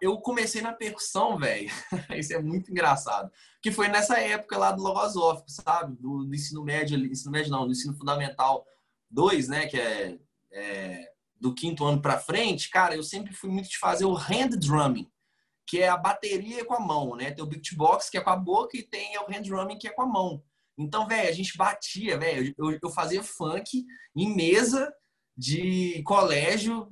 eu 0.00 0.18
comecei 0.18 0.62
na 0.62 0.72
percussão, 0.72 1.38
velho. 1.38 1.70
Isso 2.16 2.32
é 2.32 2.40
muito 2.40 2.70
engraçado. 2.70 3.30
Que 3.62 3.70
foi 3.70 3.88
nessa 3.88 4.18
época 4.18 4.58
lá 4.58 4.72
do 4.72 4.82
Logosófico, 4.82 5.50
sabe? 5.50 5.96
Do, 5.96 6.24
do, 6.24 6.34
ensino 6.34 6.62
médio, 6.62 6.98
ensino 6.98 7.30
médio 7.30 7.50
não, 7.50 7.66
do 7.66 7.72
ensino 7.72 7.96
fundamental 7.96 8.66
2, 9.10 9.48
né? 9.48 9.66
Que 9.66 9.78
é, 9.78 10.18
é 10.52 11.12
do 11.40 11.54
quinto 11.54 11.84
ano 11.84 12.00
para 12.00 12.18
frente. 12.18 12.70
Cara, 12.70 12.96
eu 12.96 13.02
sempre 13.02 13.32
fui 13.32 13.50
muito 13.50 13.68
de 13.68 13.78
fazer 13.78 14.04
o 14.04 14.14
hand 14.14 14.50
drumming, 14.58 15.10
que 15.66 15.80
é 15.80 15.88
a 15.88 15.96
bateria 15.96 16.64
com 16.64 16.74
a 16.74 16.80
mão, 16.80 17.16
né? 17.16 17.30
Tem 17.30 17.44
o 17.44 17.48
beatbox, 17.48 18.08
que 18.08 18.16
é 18.16 18.20
com 18.20 18.30
a 18.30 18.37
boca, 18.37 18.76
e 18.76 18.82
tem 18.82 19.18
o 19.18 19.30
hand 19.30 19.42
drumming, 19.42 19.78
que 19.78 19.88
é 19.88 19.92
com 19.92 20.02
a 20.02 20.06
mão. 20.06 20.42
Então, 20.76 21.06
velho, 21.06 21.28
a 21.28 21.32
gente 21.32 21.56
batia, 21.56 22.18
velho. 22.18 22.54
Eu, 22.58 22.78
eu 22.82 22.90
fazia 22.90 23.22
funk 23.22 23.84
em 24.16 24.34
mesa 24.34 24.92
de 25.37 26.03
colégio 26.05 26.88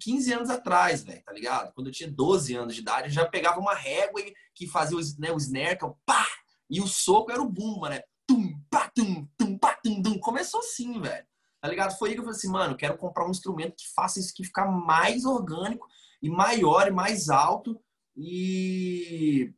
15 0.00 0.32
anos 0.32 0.50
atrás, 0.50 1.04
velho, 1.04 1.22
tá 1.22 1.32
ligado? 1.32 1.72
Quando 1.74 1.88
eu 1.88 1.92
tinha 1.92 2.10
12 2.10 2.54
anos 2.54 2.74
de 2.74 2.80
idade, 2.80 3.08
eu 3.08 3.12
já 3.12 3.26
pegava 3.26 3.60
uma 3.60 3.74
régua 3.74 4.22
que 4.54 4.66
fazia 4.66 4.96
o, 4.96 5.00
né, 5.18 5.30
o 5.30 5.36
que 5.38 5.84
é 5.84 5.94
pá, 6.06 6.26
e 6.70 6.80
o 6.80 6.86
soco 6.86 7.30
era 7.30 7.42
o 7.42 7.48
bumba, 7.48 7.90
né? 7.90 8.02
Tum, 8.26 8.58
pá, 8.70 8.90
tum, 8.94 9.28
tum, 9.36 9.58
pá, 9.58 9.78
tum, 9.84 10.02
tum. 10.02 10.18
Começou 10.18 10.60
assim, 10.60 10.98
velho. 11.00 11.26
Tá 11.60 11.68
ligado? 11.68 11.96
Foi 11.98 12.08
aí 12.08 12.14
que 12.14 12.20
eu 12.20 12.24
falei 12.24 12.36
assim, 12.36 12.48
mano, 12.48 12.76
quero 12.76 12.96
comprar 12.96 13.26
um 13.26 13.30
instrumento 13.30 13.76
que 13.76 13.92
faça 13.94 14.18
isso 14.18 14.30
aqui 14.30 14.42
ficar 14.42 14.66
mais 14.66 15.24
orgânico 15.24 15.86
e 16.20 16.30
maior 16.30 16.88
e 16.88 16.90
mais 16.90 17.28
alto 17.28 17.80
e 18.16 19.52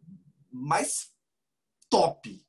mais 0.51 1.11
top, 1.88 2.44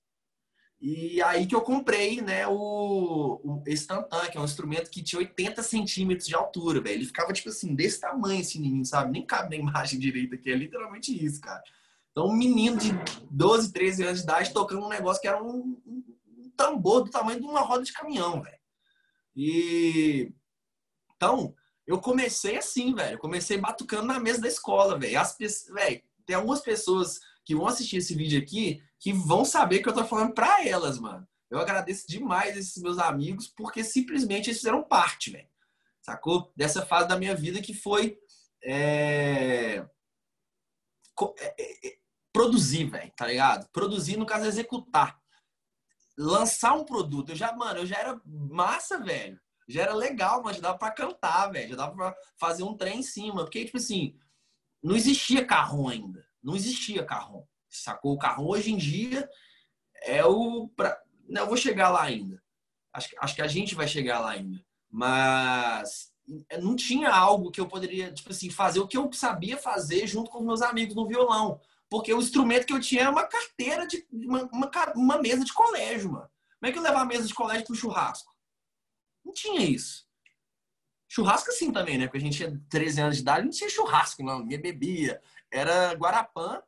e 0.88 1.19
aí 1.24 1.48
que 1.48 1.56
eu 1.56 1.62
comprei, 1.62 2.21
né, 2.21 2.45
o, 2.45 3.41
o 3.43 3.63
que 3.63 4.38
é 4.38 4.39
um 4.39 4.45
instrumento 4.45 4.91
que 4.91 5.02
tinha 5.02 5.17
80 5.17 5.63
centímetros 5.63 6.28
de 6.28 6.36
altura, 6.36 6.80
velho. 6.80 6.98
Ele 6.98 7.06
ficava, 7.08 7.34
tipo 7.34 7.50
assim, 7.50 7.74
desse 7.74 8.00
tamanho, 8.00 8.41
esse 8.41 8.60
menino, 8.60 8.86
sabe? 8.86 9.12
Nem 9.12 9.26
cabe 9.26 9.50
na 9.50 9.63
imagem 9.63 9.98
direita 10.00 10.36
aqui, 10.36 10.52
é 10.52 10.56
literalmente 10.56 11.12
isso, 11.12 11.41
cara. 11.41 11.63
Então, 12.12 12.28
um 12.28 12.38
menino 12.38 12.78
de 12.78 12.91
12, 13.32 13.74
13 13.74 14.04
anos 14.04 14.17
de 14.19 14.26
idade 14.26 14.54
tocando 14.54 14.86
um 14.86 14.89
negócio 14.89 15.19
que 15.19 15.28
era 15.28 15.41
um, 15.41 15.82
um, 15.88 16.04
um 16.38 16.52
tambor 16.56 17.04
do 17.04 17.10
tamanho 17.10 17.39
de 17.39 17.48
uma 17.48 17.62
roda 17.62 17.84
de 17.84 17.91
caminhão, 17.91 18.43
velho. 18.43 18.60
E... 19.36 20.32
Então, 21.15 21.56
eu 21.88 22.00
comecei 22.00 22.58
assim, 22.58 22.93
velho. 22.93 23.15
Eu 23.15 23.19
comecei 23.19 23.58
batucando 23.58 24.06
na 24.06 24.19
mesa 24.19 24.39
da 24.39 24.48
escola, 24.48 25.00
velho. 25.00 25.19
As 25.19 25.36
pessoas, 25.36 25.74
velho, 25.74 26.04
tem 26.28 26.36
algumas 26.36 26.62
pessoas 26.62 27.19
que 27.43 27.56
vão 27.56 27.65
assistir 27.65 27.98
esse 27.98 28.13
vídeo 28.13 28.39
aqui 28.39 28.84
que 29.05 29.13
vão 29.13 29.45
saber 29.45 29.83
que 29.83 29.89
eu 29.89 29.93
tô 29.93 30.03
falando 30.03 30.33
para 30.33 30.67
elas, 30.67 30.97
mano. 30.97 31.27
Eu 31.47 31.59
agradeço 31.59 32.07
demais 32.07 32.57
esses 32.57 32.81
meus 32.81 32.97
amigos 32.97 33.47
porque 33.47 33.83
simplesmente 33.83 34.47
eles 34.49 34.57
fizeram 34.57 34.83
parte, 34.83 35.29
velho. 35.29 35.47
sacou? 36.01 36.51
Dessa 36.55 36.83
fase 36.83 37.07
da 37.07 37.15
minha 37.15 37.35
vida 37.35 37.61
que 37.61 37.71
foi 37.71 38.17
é... 38.63 39.85
É, 41.39 41.87
é... 41.87 41.97
produzir, 42.33 42.85
velho, 42.85 43.13
tá 43.15 43.27
ligado? 43.27 43.69
Produzir, 43.71 44.17
no 44.17 44.25
caso, 44.25 44.47
executar. 44.47 45.21
Lançar 46.17 46.73
um 46.73 46.83
produto. 46.83 47.29
Eu 47.29 47.35
já, 47.35 47.53
mano, 47.53 47.81
eu 47.81 47.85
já 47.85 47.97
era 47.97 48.19
massa, 48.25 48.97
velho. 48.97 49.39
Já 49.69 49.83
era 49.83 49.93
legal, 49.93 50.41
mas 50.41 50.55
já 50.55 50.63
dava 50.63 50.79
pra 50.79 50.89
cantar, 50.89 51.51
velho. 51.51 51.69
Já 51.69 51.75
dava 51.75 51.95
pra 51.95 52.15
fazer 52.39 52.63
um 52.63 52.75
trem 52.75 53.01
em 53.01 53.03
cima. 53.03 53.43
Porque, 53.43 53.65
tipo 53.65 53.77
assim, 53.77 54.17
não 54.81 54.95
existia 54.95 55.45
carro 55.45 55.89
ainda. 55.89 56.27
Não 56.41 56.55
existia 56.55 57.05
carro. 57.05 57.47
Sacou? 57.83 58.13
O 58.13 58.17
carro 58.17 58.47
hoje 58.47 58.71
em 58.71 58.77
dia 58.77 59.29
é 60.03 60.23
o. 60.25 60.67
Pra... 60.69 60.99
Não, 61.27 61.41
eu 61.41 61.47
vou 61.47 61.57
chegar 61.57 61.89
lá 61.89 62.03
ainda. 62.03 62.41
Acho, 62.93 63.09
acho 63.19 63.35
que 63.35 63.41
a 63.41 63.47
gente 63.47 63.75
vai 63.75 63.88
chegar 63.88 64.19
lá 64.19 64.31
ainda. 64.31 64.63
Mas 64.89 66.13
não 66.61 66.75
tinha 66.75 67.09
algo 67.09 67.51
que 67.51 67.59
eu 67.59 67.67
poderia, 67.67 68.11
tipo 68.11 68.31
assim, 68.31 68.49
fazer 68.49 68.79
o 68.79 68.88
que 68.88 68.97
eu 68.97 69.11
sabia 69.13 69.57
fazer 69.57 70.07
junto 70.07 70.31
com 70.31 70.43
meus 70.43 70.61
amigos 70.61 70.95
no 70.95 71.07
violão. 71.07 71.59
Porque 71.89 72.13
o 72.13 72.19
instrumento 72.19 72.65
que 72.65 72.73
eu 72.73 72.79
tinha 72.79 73.01
era 73.01 73.11
uma 73.11 73.25
carteira 73.25 73.85
de. 73.85 74.05
uma, 74.11 74.43
uma, 74.51 74.71
uma 74.95 75.21
mesa 75.21 75.43
de 75.43 75.53
colégio, 75.53 76.11
mano. 76.11 76.29
Como 76.59 76.69
é 76.69 76.71
que 76.71 76.79
eu 76.79 76.83
levar 76.83 77.01
a 77.01 77.05
mesa 77.05 77.27
de 77.27 77.33
colégio 77.33 77.65
pro 77.65 77.75
churrasco? 77.75 78.33
Não 79.23 79.33
tinha 79.33 79.61
isso. 79.61 80.05
Churrasco 81.07 81.49
assim 81.49 81.71
também, 81.71 81.97
né? 81.97 82.07
Porque 82.07 82.17
a 82.17 82.21
gente 82.21 82.38
tinha 82.38 82.59
13 82.69 83.01
anos 83.01 83.15
de 83.15 83.21
idade, 83.21 83.45
não 83.45 83.51
tinha 83.51 83.69
churrasco, 83.69 84.23
não. 84.23 84.39
Ninguém 84.39 84.61
bebia. 84.61 85.21
Era 85.51 85.93
Guarapã 85.93 86.61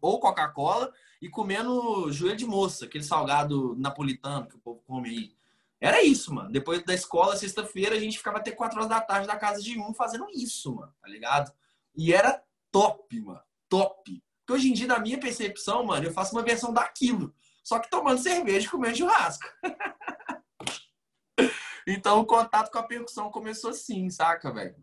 ou 0.00 0.20
Coca-Cola 0.20 0.92
e 1.20 1.28
comendo 1.28 2.10
joelho 2.12 2.36
de 2.36 2.46
moça, 2.46 2.84
aquele 2.84 3.04
salgado 3.04 3.74
napolitano 3.76 4.46
que 4.46 4.56
o 4.56 4.60
povo 4.60 4.82
come 4.86 5.08
aí. 5.08 5.36
Era 5.80 6.02
isso, 6.02 6.32
mano. 6.32 6.50
Depois 6.50 6.82
da 6.84 6.94
escola, 6.94 7.36
sexta-feira, 7.36 7.94
a 7.94 8.00
gente 8.00 8.18
ficava 8.18 8.38
até 8.38 8.50
4 8.50 8.78
horas 8.78 8.88
da 8.88 9.00
tarde 9.00 9.26
na 9.26 9.36
casa 9.36 9.62
de 9.62 9.78
um 9.78 9.92
fazendo 9.92 10.26
isso, 10.34 10.74
mano. 10.74 10.92
Tá 11.00 11.08
ligado? 11.08 11.52
E 11.94 12.12
era 12.12 12.42
top, 12.70 13.20
mano. 13.20 13.42
Top. 13.68 14.22
Porque 14.40 14.52
hoje 14.52 14.70
em 14.70 14.72
dia, 14.72 14.86
na 14.86 14.98
minha 14.98 15.18
percepção, 15.18 15.84
mano, 15.84 16.06
eu 16.06 16.12
faço 16.12 16.34
uma 16.34 16.42
versão 16.42 16.72
daquilo. 16.72 17.34
Só 17.62 17.78
que 17.78 17.90
tomando 17.90 18.18
cerveja 18.18 18.66
e 18.66 18.70
comendo 18.70 18.96
churrasco. 18.96 19.44
então, 21.86 22.20
o 22.20 22.26
contato 22.26 22.70
com 22.70 22.78
a 22.78 22.82
percussão 22.82 23.30
começou 23.30 23.70
assim, 23.70 24.08
saca, 24.08 24.52
velho? 24.52 24.76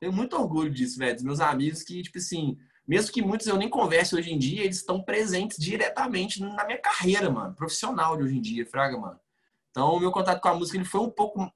Tenho 0.00 0.12
muito 0.12 0.34
orgulho 0.34 0.70
disso, 0.70 0.98
velho. 0.98 1.14
Dos 1.14 1.24
meus 1.24 1.40
amigos 1.40 1.82
que, 1.82 2.02
tipo 2.02 2.16
assim, 2.16 2.56
mesmo 2.90 3.12
que 3.12 3.22
muitos 3.22 3.46
eu 3.46 3.56
nem 3.56 3.68
converse 3.68 4.16
hoje 4.16 4.32
em 4.32 4.36
dia, 4.36 4.64
eles 4.64 4.78
estão 4.78 5.00
presentes 5.00 5.56
diretamente 5.56 6.42
na 6.42 6.64
minha 6.64 6.76
carreira, 6.76 7.30
mano, 7.30 7.54
profissional 7.54 8.16
de 8.16 8.24
hoje 8.24 8.36
em 8.36 8.40
dia, 8.40 8.66
fraga, 8.66 8.98
mano. 8.98 9.20
Então, 9.70 9.94
o 9.94 10.00
meu 10.00 10.10
contato 10.10 10.40
com 10.40 10.48
a 10.48 10.54
música 10.56 10.76
ele 10.76 10.84
foi 10.84 11.00
um 11.00 11.08
pouco, 11.08 11.48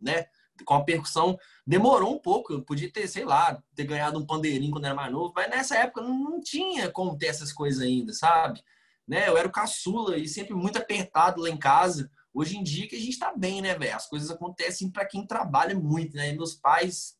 né, 0.00 0.26
com 0.64 0.74
a 0.74 0.82
percussão, 0.82 1.38
demorou 1.64 2.16
um 2.16 2.18
pouco. 2.18 2.52
Eu 2.52 2.64
podia 2.64 2.92
ter, 2.92 3.06
sei 3.06 3.24
lá, 3.24 3.62
ter 3.76 3.84
ganhado 3.84 4.18
um 4.18 4.26
pandeirinho 4.26 4.72
quando 4.72 4.86
era 4.86 4.94
mais 4.94 5.12
novo, 5.12 5.32
mas 5.36 5.48
nessa 5.48 5.76
época 5.76 6.02
não 6.02 6.40
tinha 6.40 6.90
como 6.90 7.16
ter 7.16 7.26
essas 7.26 7.52
coisas 7.52 7.80
ainda, 7.80 8.12
sabe? 8.12 8.60
Né? 9.06 9.28
Eu 9.28 9.38
era 9.38 9.46
o 9.46 9.52
caçula 9.52 10.18
e 10.18 10.26
sempre 10.26 10.54
muito 10.54 10.78
apertado 10.78 11.42
lá 11.42 11.48
em 11.48 11.56
casa. 11.56 12.10
Hoje 12.34 12.56
em 12.56 12.64
dia 12.64 12.88
que 12.88 12.96
a 12.96 13.00
gente 13.00 13.20
tá 13.20 13.32
bem, 13.36 13.62
né, 13.62 13.78
velho? 13.78 13.94
As 13.94 14.08
coisas 14.08 14.28
acontecem 14.28 14.90
para 14.90 15.06
quem 15.06 15.24
trabalha 15.24 15.78
muito, 15.78 16.16
né? 16.16 16.30
E 16.30 16.36
meus 16.36 16.56
pais, 16.56 17.16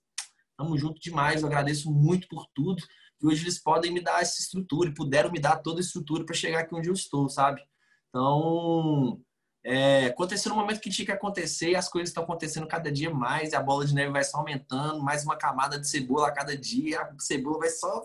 estamos 0.51 0.81
junto 0.81 1.01
demais. 1.01 1.43
Eu 1.43 1.47
agradeço 1.47 1.93
muito 1.93 2.27
por 2.27 2.45
tudo. 2.53 2.83
E 3.23 3.27
hoje 3.27 3.45
eles 3.45 3.59
podem 3.59 3.93
me 3.93 4.01
dar 4.01 4.23
essa 4.23 4.41
estrutura 4.41 4.89
e 4.89 4.95
puderam 4.95 5.31
me 5.31 5.39
dar 5.39 5.57
toda 5.57 5.81
a 5.81 5.83
estrutura 5.83 6.25
para 6.25 6.35
chegar 6.35 6.61
aqui 6.61 6.75
onde 6.75 6.89
eu 6.89 6.95
estou, 6.95 7.29
sabe? 7.29 7.63
Então, 8.09 9.21
é, 9.63 10.07
aconteceu 10.07 10.51
no 10.51 10.57
momento 10.57 10.81
que 10.81 10.89
tinha 10.89 11.05
que 11.05 11.13
acontecer, 11.13 11.75
as 11.75 11.89
coisas 11.89 12.09
estão 12.09 12.25
acontecendo 12.25 12.67
cada 12.67 12.91
dia 12.91 13.13
mais, 13.13 13.53
e 13.53 13.57
a 13.57 13.63
bola 13.63 13.85
de 13.85 13.95
neve 13.95 14.11
vai 14.11 14.25
só 14.25 14.39
aumentando, 14.39 15.03
mais 15.03 15.25
uma 15.25 15.37
camada 15.37 15.79
de 15.79 15.87
cebola 15.87 16.29
a 16.29 16.33
cada 16.33 16.57
dia, 16.57 17.03
a 17.03 17.15
cebola 17.19 17.59
vai 17.59 17.69
só. 17.69 18.03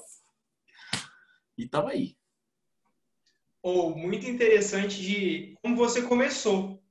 E 1.57 1.67
tamo 1.67 1.87
aí. 1.87 2.17
Ou 3.63 3.93
oh, 3.93 3.97
muito 3.97 4.27
interessante 4.27 5.01
de 5.01 5.57
como 5.61 5.77
você 5.77 6.01
começou, 6.01 6.83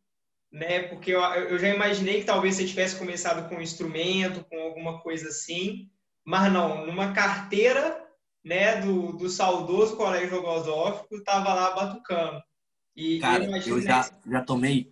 né? 0.51 0.85
Porque 0.89 1.11
eu, 1.11 1.21
eu 1.21 1.59
já 1.59 1.69
imaginei 1.69 2.21
que 2.21 2.27
talvez 2.27 2.57
você 2.57 2.67
tivesse 2.67 2.97
começado 2.97 3.49
com 3.49 3.57
um 3.57 3.61
instrumento, 3.61 4.45
com 4.45 4.59
alguma 4.59 5.01
coisa 5.01 5.29
assim, 5.29 5.91
mas 6.25 6.51
não, 6.53 6.87
numa 6.87 7.13
carteira 7.13 8.04
né, 8.45 8.81
do, 8.81 9.13
do 9.13 9.29
saudoso 9.29 9.97
colégio 9.97 10.29
filosófico, 10.29 11.17
estava 11.17 11.55
lá 11.55 11.71
batucando. 11.75 12.43
E 12.95 13.19
Cara, 13.19 13.45
eu, 13.45 13.77
eu 13.77 13.81
já, 13.81 14.11
já 14.27 14.43
tomei, 14.43 14.89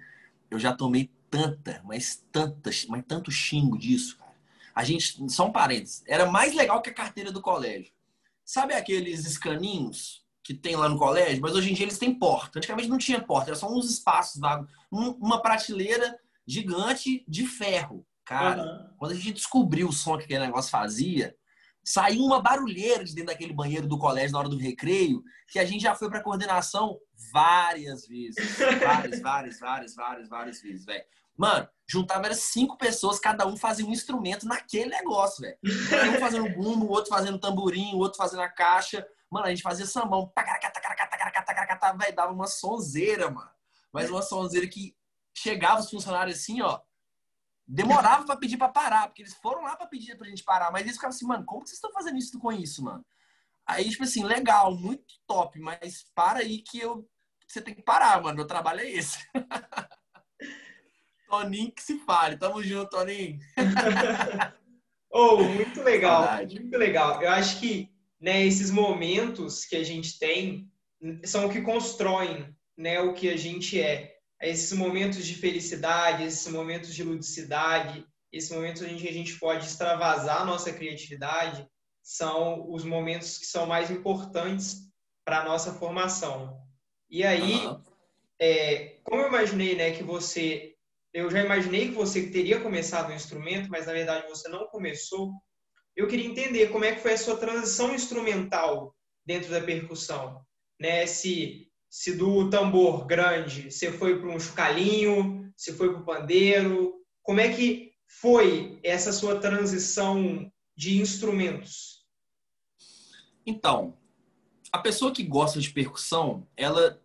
eu 0.50 0.58
já 0.58 0.72
tomei 0.72 1.10
tanta, 1.30 1.82
mas 1.84 2.24
tantas, 2.32 2.86
mas 2.86 3.04
tanto 3.06 3.30
xingo 3.30 3.78
disso, 3.78 4.16
cara. 4.18 4.32
A 4.74 4.84
gente, 4.84 5.30
só 5.30 5.46
um 5.46 5.52
parênteses, 5.52 6.02
era 6.06 6.26
mais 6.26 6.54
legal 6.54 6.80
que 6.80 6.90
a 6.90 6.94
carteira 6.94 7.30
do 7.30 7.42
colégio. 7.42 7.92
Sabe 8.44 8.74
aqueles 8.74 9.24
escaninhos 9.26 10.24
que 10.42 10.54
tem 10.54 10.74
lá 10.74 10.88
no 10.88 10.98
colégio? 10.98 11.42
Mas 11.42 11.54
hoje 11.54 11.70
em 11.70 11.74
dia 11.74 11.84
eles 11.84 11.98
têm 11.98 12.12
porta. 12.14 12.58
Antigamente 12.58 12.88
não 12.88 12.98
tinha 12.98 13.20
porta, 13.20 13.50
era 13.50 13.56
só 13.56 13.70
uns 13.70 13.88
espaços 13.88 14.40
vagos. 14.40 14.68
uma 14.90 15.40
prateleira 15.40 16.18
gigante 16.46 17.24
de 17.28 17.46
ferro. 17.46 18.04
Cara, 18.24 18.62
uhum. 18.62 18.96
quando 18.98 19.12
a 19.12 19.14
gente 19.14 19.32
descobriu 19.32 19.88
o 19.88 19.92
som 19.92 20.16
que 20.16 20.24
aquele 20.24 20.46
negócio 20.46 20.70
fazia, 20.70 21.36
saiu 21.84 22.24
uma 22.24 22.40
barulheira 22.40 23.04
de 23.04 23.14
dentro 23.14 23.32
daquele 23.32 23.52
banheiro 23.52 23.86
do 23.86 23.98
colégio 23.98 24.32
na 24.32 24.38
hora 24.38 24.48
do 24.48 24.58
recreio, 24.58 25.22
que 25.48 25.58
a 25.58 25.64
gente 25.64 25.82
já 25.82 25.94
foi 25.94 26.08
para 26.08 26.22
coordenação 26.22 26.98
várias 27.32 28.06
vezes. 28.06 28.58
Várias, 28.58 29.20
várias, 29.20 29.60
várias, 29.60 29.94
várias, 29.94 30.28
várias 30.28 30.60
vezes, 30.60 30.84
velho. 30.84 31.04
Mano, 31.36 31.68
juntava 31.88 32.26
era 32.26 32.34
cinco 32.34 32.76
pessoas, 32.76 33.18
cada 33.18 33.46
um 33.46 33.56
fazia 33.56 33.84
um 33.84 33.90
instrumento 33.90 34.46
naquele 34.46 34.90
negócio, 34.90 35.40
velho. 35.40 35.56
Um 35.64 36.20
fazendo 36.20 36.48
bumbo, 36.50 36.86
o 36.86 36.90
outro 36.90 37.10
fazendo 37.10 37.38
tamborim, 37.38 37.94
o 37.94 37.98
outro 37.98 38.18
fazendo 38.18 38.42
a 38.42 38.48
caixa. 38.48 39.06
Mano, 39.30 39.46
a 39.46 39.50
gente 39.50 39.62
fazia 39.62 39.86
sambão. 39.86 40.30
Velho, 41.98 42.14
dava 42.14 42.32
uma 42.32 42.46
sonzeira, 42.46 43.30
mano. 43.30 43.50
Mas 43.92 44.10
uma 44.10 44.22
sonzeira 44.22 44.66
que 44.66 44.94
chegava 45.34 45.80
os 45.80 45.90
funcionários 45.90 46.38
assim, 46.38 46.60
ó. 46.60 46.80
Demorava 47.74 48.24
pra 48.24 48.36
pedir 48.36 48.58
pra 48.58 48.68
parar, 48.68 49.06
porque 49.06 49.22
eles 49.22 49.34
foram 49.34 49.62
lá 49.62 49.76
pra 49.76 49.86
pedir 49.86 50.16
pra 50.16 50.28
gente 50.28 50.44
parar. 50.44 50.70
Mas 50.70 50.82
eles 50.82 50.94
ficavam 50.94 51.14
assim, 51.14 51.26
mano, 51.26 51.44
como 51.44 51.62
que 51.62 51.70
vocês 51.70 51.78
estão 51.78 51.92
fazendo 51.92 52.18
isso 52.18 52.38
com 52.38 52.52
isso, 52.52 52.84
mano? 52.84 53.04
Aí, 53.66 53.88
tipo 53.88 54.02
assim, 54.02 54.24
legal, 54.24 54.74
muito 54.74 55.14
top, 55.26 55.58
mas 55.60 56.04
para 56.14 56.40
aí 56.40 56.58
que 56.58 56.78
eu 56.78 57.08
você 57.52 57.60
tem 57.60 57.74
que 57.74 57.82
parar, 57.82 58.22
mano. 58.22 58.36
Meu 58.36 58.46
trabalho 58.46 58.80
é 58.80 58.90
esse. 58.90 59.18
Toninho 61.28 61.72
que 61.72 61.82
se 61.82 61.98
fale. 62.00 62.38
Tamo 62.38 62.62
junto, 62.62 62.88
Toninho. 62.90 63.38
oh, 65.12 65.42
muito 65.42 65.82
legal. 65.82 66.22
Verdade. 66.22 66.60
Muito 66.60 66.78
legal. 66.78 67.22
Eu 67.22 67.30
acho 67.30 67.60
que 67.60 67.90
né, 68.18 68.46
esses 68.46 68.70
momentos 68.70 69.66
que 69.66 69.76
a 69.76 69.84
gente 69.84 70.18
tem 70.18 70.70
são 71.24 71.46
o 71.46 71.50
que 71.50 71.60
constroem 71.60 72.56
né, 72.76 73.00
o 73.00 73.12
que 73.12 73.28
a 73.28 73.36
gente 73.36 73.78
é. 73.80 74.16
Esses 74.42 74.72
momentos 74.72 75.24
de 75.24 75.34
felicidade, 75.36 76.24
esses 76.24 76.50
momentos 76.52 76.92
de 76.92 77.04
ludicidade, 77.04 78.04
esses 78.32 78.50
momentos 78.50 78.82
em 78.82 78.96
que 78.96 79.08
a 79.08 79.12
gente 79.12 79.38
pode 79.38 79.66
extravasar 79.66 80.42
a 80.42 80.44
nossa 80.44 80.72
criatividade, 80.72 81.66
são 82.02 82.68
os 82.70 82.84
momentos 82.84 83.38
que 83.38 83.46
são 83.46 83.66
mais 83.66 83.90
importantes 83.90 84.88
para 85.24 85.40
a 85.40 85.44
nossa 85.44 85.72
formação. 85.74 86.60
E 87.08 87.24
aí, 87.24 87.66
uhum. 87.66 87.80
é, 88.40 88.98
como 89.04 89.22
eu 89.22 89.28
imaginei, 89.28 89.76
né, 89.76 89.92
que 89.92 90.02
você, 90.02 90.74
eu 91.14 91.30
já 91.30 91.44
imaginei 91.44 91.88
que 91.88 91.94
você 91.94 92.28
teria 92.28 92.60
começado 92.60 93.10
o 93.10 93.14
instrumento, 93.14 93.68
mas 93.70 93.86
na 93.86 93.92
verdade 93.92 94.28
você 94.28 94.48
não 94.48 94.66
começou. 94.66 95.32
Eu 95.94 96.08
queria 96.08 96.26
entender 96.26 96.68
como 96.70 96.84
é 96.84 96.94
que 96.94 97.02
foi 97.02 97.12
a 97.12 97.18
sua 97.18 97.36
transição 97.36 97.94
instrumental 97.94 98.96
dentro 99.24 99.50
da 99.50 99.60
percussão, 99.60 100.44
né? 100.80 101.06
Se 101.06 101.70
se 101.92 102.16
do 102.16 102.48
tambor 102.48 103.04
grande 103.04 103.70
você 103.70 103.92
foi 103.92 104.18
para 104.18 104.30
um 104.30 104.40
chocalhinho, 104.40 105.52
se 105.54 105.74
foi 105.74 105.92
para 105.92 106.00
o 106.00 106.04
pandeiro, 106.06 106.94
como 107.22 107.38
é 107.38 107.52
que 107.54 107.92
foi 108.06 108.80
essa 108.82 109.12
sua 109.12 109.38
transição 109.38 110.50
de 110.74 110.98
instrumentos? 110.98 112.06
Então, 113.44 113.94
a 114.72 114.78
pessoa 114.78 115.12
que 115.12 115.22
gosta 115.22 115.60
de 115.60 115.68
percussão, 115.68 116.48
ela 116.56 116.98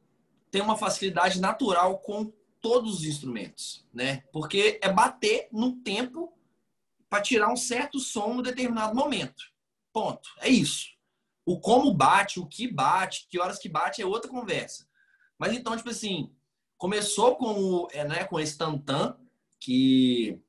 tem 0.49 0.61
uma 0.61 0.77
facilidade 0.77 1.41
natural 1.41 1.99
com 1.99 2.31
todos 2.61 2.99
os 2.99 3.03
instrumentos, 3.03 3.85
né? 3.93 4.23
Porque 4.31 4.79
é 4.81 4.89
bater 4.89 5.49
no 5.51 5.75
tempo 5.81 6.31
para 7.09 7.21
tirar 7.21 7.51
um 7.51 7.57
certo 7.57 7.99
som 7.99 8.39
em 8.39 8.41
determinado 8.41 8.95
momento. 8.95 9.51
Ponto. 9.91 10.29
É 10.39 10.47
isso. 10.47 10.96
O 11.47 11.61
como 11.61 11.93
bate, 11.93 12.41
o 12.41 12.45
que 12.45 12.67
bate, 12.69 13.25
que 13.29 13.39
horas 13.39 13.57
que 13.57 13.69
bate 13.69 14.01
é 14.01 14.05
outra 14.05 14.29
conversa. 14.29 14.85
Mas 15.39 15.53
então, 15.53 15.77
tipo 15.77 15.89
assim, 15.89 16.29
começou 16.77 17.37
com 17.37 17.53
o, 17.53 17.87
é, 17.93 18.05
né, 18.05 18.25
com 18.25 18.37
esse 18.37 18.57
tantan, 18.57 19.17
que 19.57 20.41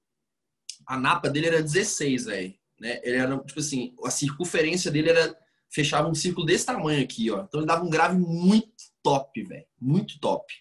a 0.85 0.99
napa 0.99 1.31
dele 1.31 1.47
era 1.47 1.63
16, 1.63 2.25
velho. 2.25 2.53
Né? 2.81 3.01
Ele 3.05 3.17
era, 3.17 3.39
tipo 3.39 3.61
assim, 3.61 3.95
a 4.05 4.11
circunferência 4.11 4.91
dele 4.91 5.11
era 5.11 5.39
fechava 5.71 6.09
um 6.09 6.15
círculo 6.15 6.45
desse 6.45 6.67
tamanho 6.67 7.05
aqui, 7.05 7.31
ó. 7.31 7.45
Então 7.45 7.61
ele 7.61 7.69
dava 7.69 7.85
um 7.85 7.91
grave 7.91 8.19
muito 8.19 8.73
top, 9.01 9.41
velho. 9.45 9.67
Muito 9.81 10.19
top. 10.19 10.53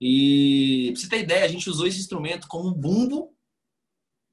E 0.00 0.92
pra 0.92 1.00
você 1.00 1.08
ter 1.08 1.20
ideia, 1.20 1.44
a 1.44 1.48
gente 1.48 1.68
usou 1.68 1.88
esse 1.88 1.98
instrumento 1.98 2.46
como 2.46 2.72
bumbo 2.72 3.34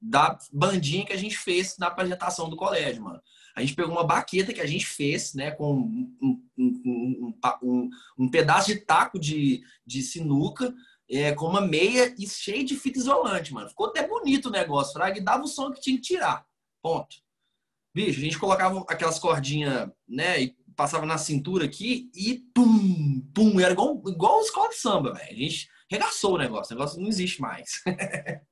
da 0.00 0.38
bandinha 0.52 1.04
que 1.04 1.12
a 1.12 1.18
gente 1.18 1.36
fez 1.36 1.78
na 1.78 1.88
apresentação 1.88 2.48
do 2.48 2.56
colégio, 2.56 3.02
mano. 3.02 3.20
A 3.54 3.60
gente 3.60 3.74
pegou 3.74 3.92
uma 3.92 4.06
baqueta 4.06 4.52
que 4.52 4.60
a 4.60 4.66
gente 4.66 4.86
fez, 4.86 5.34
né, 5.34 5.50
com 5.50 5.74
um, 5.74 6.16
um, 6.56 7.32
um, 7.62 7.90
um 8.18 8.30
pedaço 8.30 8.68
de 8.68 8.80
taco 8.80 9.18
de, 9.18 9.62
de 9.86 10.02
sinuca, 10.02 10.74
é, 11.10 11.32
com 11.32 11.46
uma 11.46 11.60
meia 11.60 12.14
e 12.18 12.26
cheio 12.26 12.64
de 12.64 12.76
fita 12.76 12.98
isolante, 12.98 13.52
mano. 13.52 13.68
Ficou 13.68 13.86
até 13.86 14.06
bonito 14.06 14.46
o 14.46 14.52
negócio, 14.52 14.94
fraga, 14.94 15.18
e 15.18 15.24
dava 15.24 15.44
o 15.44 15.48
som 15.48 15.70
que 15.70 15.80
tinha 15.80 15.96
que 15.96 16.02
tirar. 16.02 16.46
Ponto. 16.82 17.16
Bicho, 17.94 18.18
a 18.18 18.22
gente 18.22 18.38
colocava 18.38 18.84
aquelas 18.88 19.18
cordinhas, 19.18 19.90
né, 20.08 20.42
e 20.42 20.56
passava 20.74 21.04
na 21.04 21.18
cintura 21.18 21.66
aqui 21.66 22.10
e 22.14 22.38
pum, 22.54 23.20
pum, 23.34 23.60
era 23.60 23.72
igual, 23.72 24.02
igual 24.06 24.40
escola 24.40 24.70
de 24.70 24.76
samba, 24.76 25.12
velho. 25.12 25.30
A 25.30 25.34
gente 25.34 25.68
regaçou 25.90 26.34
o 26.34 26.38
negócio, 26.38 26.74
o 26.74 26.78
negócio 26.78 27.00
não 27.00 27.08
existe 27.08 27.40
mais. 27.40 27.82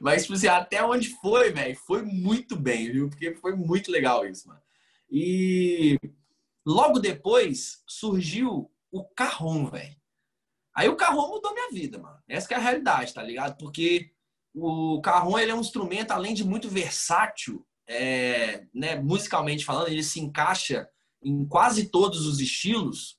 Mas, 0.00 0.22
tipo 0.22 0.34
assim, 0.34 0.48
até 0.48 0.84
onde 0.84 1.08
foi, 1.20 1.50
velho, 1.52 1.76
foi 1.76 2.02
muito 2.02 2.56
bem, 2.56 2.90
viu? 2.90 3.08
Porque 3.08 3.34
foi 3.34 3.54
muito 3.54 3.90
legal 3.90 4.26
isso, 4.26 4.48
mano. 4.48 4.60
E 5.10 5.98
logo 6.64 6.98
depois 6.98 7.82
surgiu 7.86 8.70
o 8.90 9.04
carrom, 9.04 9.66
velho. 9.66 9.96
Aí 10.74 10.88
o 10.88 10.96
carrom 10.96 11.28
mudou 11.28 11.54
minha 11.54 11.70
vida, 11.70 11.98
mano. 11.98 12.18
Essa 12.28 12.54
é 12.54 12.56
a 12.56 12.60
realidade, 12.60 13.14
tá 13.14 13.22
ligado? 13.22 13.56
Porque 13.56 14.10
o 14.54 15.00
carrom, 15.00 15.38
ele 15.38 15.50
é 15.50 15.54
um 15.54 15.60
instrumento, 15.60 16.10
além 16.10 16.34
de 16.34 16.44
muito 16.44 16.68
versátil, 16.68 17.66
é, 17.88 18.66
né, 18.74 18.96
musicalmente 18.96 19.64
falando, 19.64 19.88
ele 19.88 20.02
se 20.02 20.20
encaixa 20.20 20.88
em 21.22 21.46
quase 21.46 21.88
todos 21.88 22.26
os 22.26 22.40
estilos. 22.40 23.18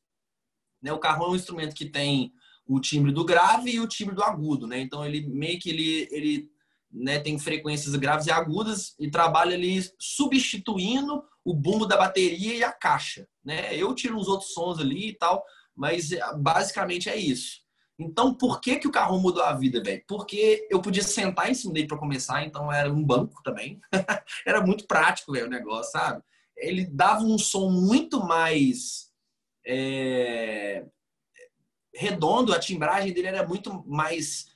Né? 0.81 0.91
O 0.91 0.99
carrom 0.99 1.25
é 1.25 1.29
um 1.29 1.35
instrumento 1.35 1.75
que 1.75 1.85
tem 1.85 2.33
o 2.67 2.79
timbre 2.79 3.11
do 3.11 3.23
grave 3.23 3.71
e 3.71 3.79
o 3.79 3.87
timbre 3.87 4.13
do 4.13 4.23
agudo, 4.23 4.67
né? 4.67 4.79
Então 4.81 5.05
ele 5.05 5.25
meio 5.27 5.57
que 5.57 5.69
ele, 5.69 6.07
ele 6.11 6.51
né, 6.91 7.19
tem 7.19 7.37
frequências 7.37 7.95
graves 7.95 8.27
e 8.27 8.31
agudas 8.31 8.95
e 8.99 9.09
trabalha 9.09 9.55
ali 9.55 9.83
substituindo 9.99 11.23
o 11.43 11.53
bumbo 11.53 11.85
da 11.85 11.97
bateria 11.97 12.55
e 12.55 12.63
a 12.63 12.71
caixa, 12.71 13.27
né? 13.43 13.75
Eu 13.75 13.93
tiro 13.95 14.17
uns 14.17 14.27
outros 14.27 14.51
sons 14.51 14.79
ali 14.79 15.09
e 15.09 15.13
tal, 15.13 15.43
mas 15.75 16.11
é, 16.11 16.19
basicamente 16.35 17.09
é 17.09 17.15
isso. 17.15 17.61
Então, 17.99 18.33
por 18.33 18.61
que, 18.61 18.75
que 18.75 18.87
o 18.87 18.91
carro 18.91 19.19
mudou 19.19 19.43
a 19.43 19.53
vida, 19.53 19.81
velho? 19.81 20.03
Porque 20.07 20.67
eu 20.69 20.81
podia 20.81 21.01
sentar 21.01 21.49
em 21.49 21.53
cima 21.53 21.73
dele 21.73 21.87
para 21.87 21.97
começar, 21.97 22.43
então 22.43 22.71
era 22.71 22.91
um 22.91 23.03
banco 23.03 23.41
também. 23.43 23.79
era 24.45 24.61
muito 24.61 24.85
prático, 24.85 25.31
velho, 25.31 25.47
o 25.47 25.49
negócio, 25.49 25.91
sabe? 25.91 26.21
Ele 26.55 26.85
dava 26.85 27.23
um 27.23 27.37
som 27.37 27.69
muito 27.69 28.23
mais 28.23 29.07
é, 29.65 30.85
redondo, 31.93 32.53
a 32.53 32.59
timbragem 32.59 33.11
dele 33.11 33.27
era 33.27 33.45
muito 33.45 33.83
mais 33.87 34.47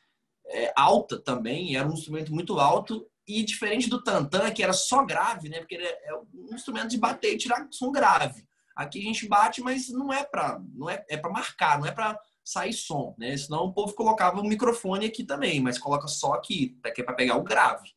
é, 0.51 0.73
alta 0.75 1.19
também, 1.19 1.75
era 1.75 1.87
um 1.87 1.93
instrumento 1.93 2.33
muito 2.33 2.59
alto 2.59 3.05
e 3.27 3.43
diferente 3.43 3.89
do 3.89 4.03
tantã, 4.03 4.51
que 4.51 4.63
era 4.63 4.73
só 4.73 5.05
grave, 5.05 5.49
né? 5.49 5.59
Porque 5.59 5.75
é 5.75 6.13
um 6.33 6.53
instrumento 6.53 6.89
de 6.89 6.97
bater 6.97 7.33
e 7.33 7.37
tirar 7.37 7.67
som 7.71 7.91
grave. 7.91 8.45
Aqui 8.75 8.99
a 8.99 9.03
gente 9.03 9.27
bate, 9.27 9.61
mas 9.61 9.89
não 9.89 10.11
é 10.11 10.23
para 10.23 10.59
não 10.73 10.89
é, 10.89 11.03
é 11.09 11.17
para 11.17 11.31
marcar, 11.31 11.79
não 11.79 11.85
é 11.85 11.91
para 11.91 12.19
sair 12.43 12.73
som, 12.73 13.15
né? 13.17 13.35
Senão 13.37 13.65
o 13.65 13.73
povo 13.73 13.93
colocava 13.93 14.39
o 14.39 14.47
microfone 14.47 15.05
aqui 15.05 15.23
também, 15.23 15.59
mas 15.59 15.77
coloca 15.77 16.07
só 16.07 16.33
aqui, 16.33 16.77
que 16.93 17.01
é 17.01 17.03
para 17.03 17.15
pegar 17.15 17.37
o 17.37 17.43
grave. 17.43 17.89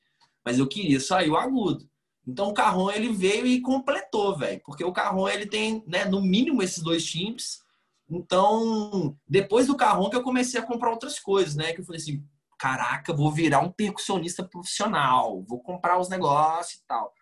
Mas 0.44 0.58
eu 0.58 0.68
queria 0.68 1.00
sair 1.00 1.30
o 1.30 1.36
agudo. 1.36 1.88
Então 2.26 2.48
o 2.48 2.54
Carron 2.54 2.90
ele 2.90 3.12
veio 3.12 3.46
e 3.46 3.60
completou, 3.60 4.36
velho, 4.36 4.60
porque 4.64 4.84
o 4.84 4.92
Carron 4.92 5.28
ele 5.28 5.46
tem, 5.46 5.82
né, 5.86 6.04
no 6.04 6.20
mínimo 6.22 6.62
esses 6.62 6.82
dois 6.82 7.04
timbres 7.04 7.64
então, 8.08 9.16
depois 9.26 9.66
do 9.66 9.76
carrão 9.76 10.10
que 10.10 10.16
eu 10.16 10.22
comecei 10.22 10.60
a 10.60 10.64
comprar 10.64 10.90
outras 10.90 11.18
coisas, 11.18 11.54
né? 11.54 11.72
Que 11.72 11.80
eu 11.80 11.84
falei 11.84 12.00
assim, 12.00 12.22
caraca, 12.58 13.12
vou 13.12 13.32
virar 13.32 13.60
um 13.60 13.70
percussionista 13.70 14.42
profissional, 14.46 15.42
vou 15.42 15.62
comprar 15.62 15.98
os 15.98 16.08
negócios 16.08 16.80
e 16.80 16.86
tal. 16.86 17.12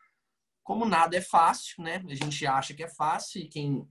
Como 0.63 0.85
nada 0.85 1.17
é 1.17 1.21
fácil, 1.21 1.83
né? 1.83 2.03
A 2.09 2.15
gente 2.15 2.47
acha 2.47 2.75
que 2.75 2.83
é 2.83 2.89
fácil 2.89 3.43
e 3.43 3.49
quem 3.49 3.89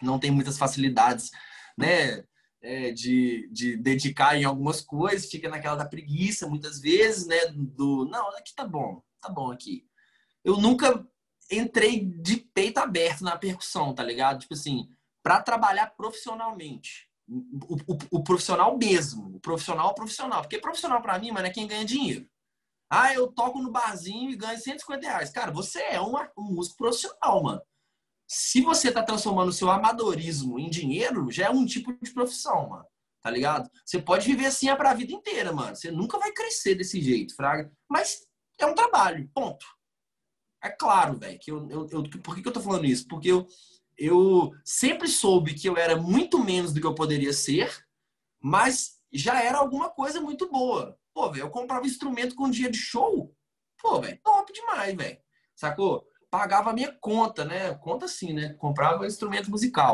não 0.00 0.18
tem 0.18 0.30
muitas 0.30 0.56
facilidades, 0.58 1.30
né? 1.76 2.24
É, 2.62 2.90
de, 2.90 3.48
de 3.50 3.74
dedicar 3.76 4.36
em 4.36 4.44
algumas 4.44 4.82
coisas, 4.82 5.30
fica 5.30 5.48
naquela 5.48 5.76
da 5.76 5.88
preguiça 5.88 6.46
muitas 6.46 6.78
vezes, 6.78 7.26
né? 7.26 7.38
Do 7.48 8.04
não, 8.06 8.28
aqui 8.36 8.54
tá 8.54 8.66
bom, 8.66 9.02
tá 9.20 9.30
bom 9.30 9.50
aqui. 9.50 9.86
Eu 10.44 10.58
nunca 10.58 11.06
entrei 11.50 12.04
de 12.04 12.36
peito 12.36 12.78
aberto 12.78 13.22
na 13.22 13.36
percussão, 13.36 13.94
tá 13.94 14.02
ligado? 14.02 14.40
Tipo 14.40 14.54
assim, 14.54 14.88
para 15.22 15.42
trabalhar 15.42 15.88
profissionalmente. 15.96 17.09
O, 17.30 17.76
o, 17.92 17.98
o, 18.18 18.24
profissional 18.24 18.76
mesmo. 18.76 19.36
O 19.36 19.40
profissional 19.40 19.94
profissional. 19.94 20.42
Porque 20.42 20.58
profissional, 20.58 21.00
para 21.00 21.18
mim, 21.18 21.30
mano, 21.30 21.46
é 21.46 21.50
quem 21.50 21.66
ganha 21.66 21.84
dinheiro. 21.84 22.28
Ah, 22.90 23.14
eu 23.14 23.28
toco 23.28 23.62
no 23.62 23.70
barzinho 23.70 24.30
e 24.30 24.36
ganho 24.36 24.58
150 24.58 25.06
reais. 25.06 25.30
Cara, 25.30 25.52
você 25.52 25.80
é 25.80 26.00
um, 26.00 26.14
um 26.36 26.54
músico 26.54 26.76
profissional, 26.76 27.42
mano. 27.42 27.62
Se 28.26 28.60
você 28.60 28.88
está 28.88 29.02
transformando 29.02 29.48
o 29.48 29.52
seu 29.52 29.70
amadorismo 29.70 30.58
em 30.58 30.68
dinheiro, 30.68 31.30
já 31.30 31.46
é 31.46 31.50
um 31.50 31.64
tipo 31.64 31.96
de 32.02 32.12
profissão, 32.12 32.68
mano. 32.68 32.86
Tá 33.22 33.30
ligado? 33.30 33.70
Você 33.84 34.00
pode 34.00 34.26
viver 34.26 34.46
assim 34.46 34.68
a 34.68 34.94
vida 34.94 35.12
inteira, 35.12 35.52
mano. 35.52 35.76
Você 35.76 35.90
nunca 35.90 36.18
vai 36.18 36.32
crescer 36.32 36.74
desse 36.74 37.00
jeito, 37.00 37.34
fraga. 37.36 37.70
Mas 37.88 38.26
é 38.58 38.66
um 38.66 38.74
trabalho, 38.74 39.28
ponto. 39.34 39.64
É 40.62 40.68
claro, 40.68 41.18
velho, 41.18 41.38
que 41.38 41.50
eu, 41.50 41.70
eu, 41.70 41.88
eu, 41.90 42.02
Por 42.22 42.34
que, 42.34 42.42
que 42.42 42.48
eu 42.48 42.52
tô 42.52 42.60
falando 42.60 42.84
isso? 42.86 43.06
Porque 43.08 43.28
eu, 43.28 43.46
eu 44.00 44.50
sempre 44.64 45.06
soube 45.06 45.52
que 45.52 45.68
eu 45.68 45.76
era 45.76 45.94
muito 45.94 46.42
menos 46.42 46.72
do 46.72 46.80
que 46.80 46.86
eu 46.86 46.94
poderia 46.94 47.34
ser, 47.34 47.86
mas 48.42 48.98
já 49.12 49.42
era 49.42 49.58
alguma 49.58 49.90
coisa 49.90 50.22
muito 50.22 50.50
boa. 50.50 50.98
Pô, 51.12 51.30
velho, 51.30 51.44
eu 51.44 51.50
comprava 51.50 51.86
instrumento 51.86 52.34
com 52.34 52.48
dia 52.48 52.70
de 52.70 52.78
show. 52.78 53.36
Pô, 53.78 54.00
velho, 54.00 54.18
top 54.24 54.50
demais, 54.54 54.96
velho. 54.96 55.18
Sacou? 55.54 56.06
Pagava 56.30 56.70
a 56.70 56.72
minha 56.72 56.90
conta, 56.98 57.44
né? 57.44 57.74
Conta 57.74 58.08
sim, 58.08 58.32
né? 58.32 58.54
Comprava 58.54 59.06
instrumento 59.06 59.50
musical. 59.50 59.92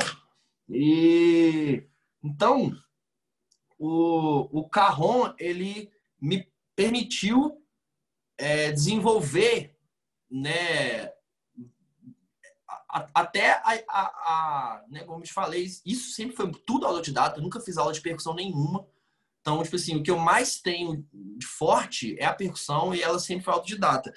E 0.69 1.85
então 2.23 2.71
o, 3.77 4.61
o 4.61 4.69
Carron, 4.69 5.35
ele 5.37 5.91
me 6.21 6.49
permitiu 6.77 7.61
é, 8.39 8.71
desenvolver 8.71 9.77
né, 10.31 11.13
até 13.15 13.53
a, 13.53 13.83
a, 13.89 14.01
a, 14.01 14.85
né, 14.89 15.05
como 15.05 15.21
eu 15.21 15.25
te 15.25 15.33
falei, 15.33 15.67
isso 15.85 16.11
sempre 16.13 16.37
foi 16.37 16.51
tudo 16.67 16.87
autodidata, 16.87 17.39
eu 17.39 17.43
nunca 17.43 17.61
fiz 17.61 17.77
aula 17.77 17.93
de 17.93 18.01
percussão 18.01 18.35
nenhuma. 18.35 18.87
Então, 19.41 19.63
tipo 19.63 19.77
assim, 19.77 19.97
o 19.97 20.03
que 20.03 20.11
eu 20.11 20.19
mais 20.19 20.61
tenho 20.61 21.07
de 21.13 21.47
forte 21.47 22.17
é 22.19 22.25
a 22.25 22.35
percussão 22.35 22.95
e 22.95 23.03
ela 23.03 23.19
sempre 23.19 23.45
foi 23.45 23.55
autodidata. 23.55 24.13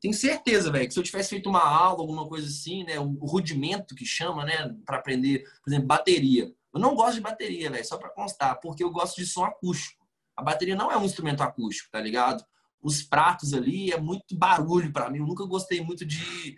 Tenho 0.00 0.14
certeza, 0.14 0.70
velho, 0.70 0.86
que 0.86 0.94
se 0.94 1.00
eu 1.00 1.04
tivesse 1.04 1.30
feito 1.30 1.48
uma 1.48 1.62
aula, 1.62 2.00
alguma 2.00 2.28
coisa 2.28 2.46
assim, 2.46 2.84
né, 2.84 3.00
o 3.00 3.26
rudimento 3.26 3.94
que 3.94 4.04
chama, 4.04 4.44
né, 4.44 4.72
para 4.84 4.98
aprender, 4.98 5.42
por 5.64 5.70
exemplo, 5.70 5.88
bateria. 5.88 6.52
Eu 6.72 6.80
não 6.80 6.94
gosto 6.94 7.14
de 7.14 7.20
bateria, 7.20 7.70
velho, 7.70 7.84
só 7.84 7.96
para 7.96 8.10
constar, 8.10 8.60
porque 8.60 8.84
eu 8.84 8.90
gosto 8.90 9.16
de 9.16 9.26
som 9.26 9.44
acústico. 9.44 10.06
A 10.36 10.42
bateria 10.42 10.76
não 10.76 10.92
é 10.92 10.96
um 10.96 11.04
instrumento 11.04 11.42
acústico, 11.42 11.90
tá 11.90 12.00
ligado? 12.00 12.44
Os 12.80 13.02
pratos 13.02 13.52
ali 13.52 13.90
é 13.90 13.98
muito 13.98 14.36
barulho 14.36 14.92
para 14.92 15.10
mim. 15.10 15.18
Eu 15.18 15.26
nunca 15.26 15.44
gostei 15.44 15.80
muito 15.80 16.04
de 16.04 16.56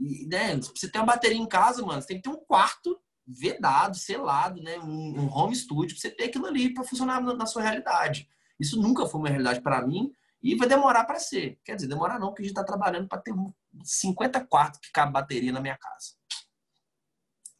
e, 0.00 0.26
né, 0.26 0.56
você 0.56 0.90
tem 0.90 1.00
uma 1.00 1.12
bateria 1.12 1.36
em 1.36 1.46
casa, 1.46 1.84
mano, 1.84 2.00
você 2.00 2.08
tem 2.08 2.16
que 2.16 2.22
ter 2.22 2.30
um 2.30 2.44
quarto 2.44 2.98
vedado, 3.26 3.96
selado, 3.96 4.60
né? 4.62 4.78
Um, 4.78 5.20
um 5.20 5.32
home 5.32 5.54
studio 5.54 5.94
pra 5.94 6.00
você 6.00 6.10
ter 6.10 6.24
aquilo 6.24 6.46
ali 6.46 6.72
para 6.72 6.84
funcionar 6.84 7.20
na, 7.20 7.34
na, 7.34 7.46
sua 7.46 7.62
realidade. 7.62 8.28
Isso 8.58 8.80
nunca 8.80 9.06
foi 9.06 9.20
uma 9.20 9.28
realidade 9.28 9.60
para 9.60 9.86
mim 9.86 10.10
e 10.42 10.56
vai 10.56 10.66
demorar 10.66 11.04
para 11.04 11.18
ser. 11.18 11.60
Quer 11.64 11.76
dizer, 11.76 11.88
demorar 11.88 12.18
não, 12.18 12.28
porque 12.28 12.42
a 12.42 12.46
gente 12.46 12.54
tá 12.54 12.64
trabalhando 12.64 13.08
para 13.08 13.20
ter 13.20 13.34
50 13.84 14.46
quartos 14.46 14.80
que 14.80 14.90
cabe 14.90 15.12
bateria 15.12 15.52
na 15.52 15.60
minha 15.60 15.76
casa. 15.76 16.14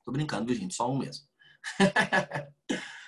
Tô 0.05 0.11
brincando, 0.11 0.47
viu, 0.47 0.57
gente? 0.57 0.75
Só 0.75 0.91
um 0.91 0.99
mesmo. 0.99 1.25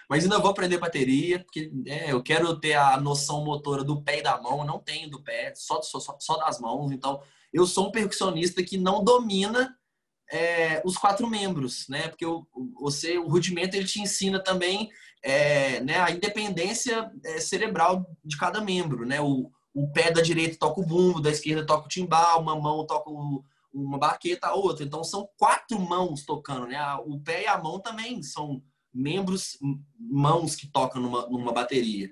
Mas 0.08 0.24
ainda 0.24 0.38
vou 0.38 0.50
aprender 0.50 0.76
bateria, 0.76 1.42
porque 1.42 1.72
é, 1.86 2.12
eu 2.12 2.22
quero 2.22 2.60
ter 2.60 2.74
a 2.74 3.00
noção 3.00 3.42
motora 3.42 3.82
do 3.82 4.02
pé 4.02 4.18
e 4.18 4.22
da 4.22 4.40
mão. 4.40 4.58
Eu 4.58 4.66
não 4.66 4.78
tenho 4.78 5.08
do 5.08 5.22
pé, 5.22 5.54
só, 5.54 5.80
só, 5.80 5.98
só 5.98 6.36
das 6.36 6.60
mãos. 6.60 6.92
Então, 6.92 7.22
eu 7.52 7.66
sou 7.66 7.88
um 7.88 7.92
percussionista 7.92 8.62
que 8.62 8.78
não 8.78 9.04
domina 9.04 9.76
é, 10.32 10.80
os 10.84 10.96
quatro 10.96 11.26
membros, 11.28 11.86
né? 11.88 12.08
Porque 12.08 12.24
o, 12.24 12.46
você, 12.80 13.18
o 13.18 13.28
rudimento 13.28 13.76
ele 13.76 13.86
te 13.86 14.00
ensina 14.00 14.42
também 14.42 14.90
é, 15.22 15.80
né, 15.80 16.00
a 16.00 16.10
independência 16.10 17.12
é, 17.24 17.38
cerebral 17.38 18.06
de 18.24 18.36
cada 18.38 18.60
membro, 18.60 19.04
né? 19.04 19.20
O, 19.20 19.50
o 19.74 19.90
pé 19.92 20.10
da 20.10 20.22
direita 20.22 20.56
toca 20.58 20.80
o 20.80 20.86
bumbo, 20.86 21.20
da 21.20 21.30
esquerda 21.30 21.66
toca 21.66 21.86
o 21.86 21.88
timbal, 21.88 22.40
uma 22.40 22.58
mão 22.58 22.86
toca 22.86 23.10
o, 23.10 23.44
uma 23.72 23.98
baqueta, 23.98 24.48
a 24.48 24.54
outra. 24.54 24.84
Então 24.84 25.04
são 25.04 25.28
quatro 25.36 25.78
mãos 25.78 26.24
tocando, 26.24 26.66
né? 26.66 26.78
O 27.04 27.20
pé 27.20 27.42
e 27.42 27.46
a 27.46 27.58
mão 27.58 27.78
também 27.78 28.22
são 28.22 28.62
membros, 28.92 29.58
mãos 29.98 30.54
que 30.54 30.66
tocam 30.66 31.00
numa, 31.00 31.26
numa 31.28 31.52
bateria. 31.52 32.10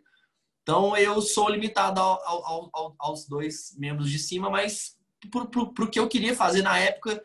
Então 0.63 0.97
eu 0.97 1.21
sou 1.23 1.49
limitado 1.49 2.01
ao, 2.01 2.23
ao, 2.27 2.71
ao, 2.73 2.95
aos 2.99 3.27
dois 3.27 3.75
membros 3.79 4.11
de 4.11 4.19
cima, 4.19 4.51
mas 4.51 5.00
para 5.29 5.85
o 5.85 5.91
que 5.91 5.99
eu 5.99 6.09
queria 6.09 6.35
fazer 6.35 6.63
na 6.63 6.79
época, 6.79 7.23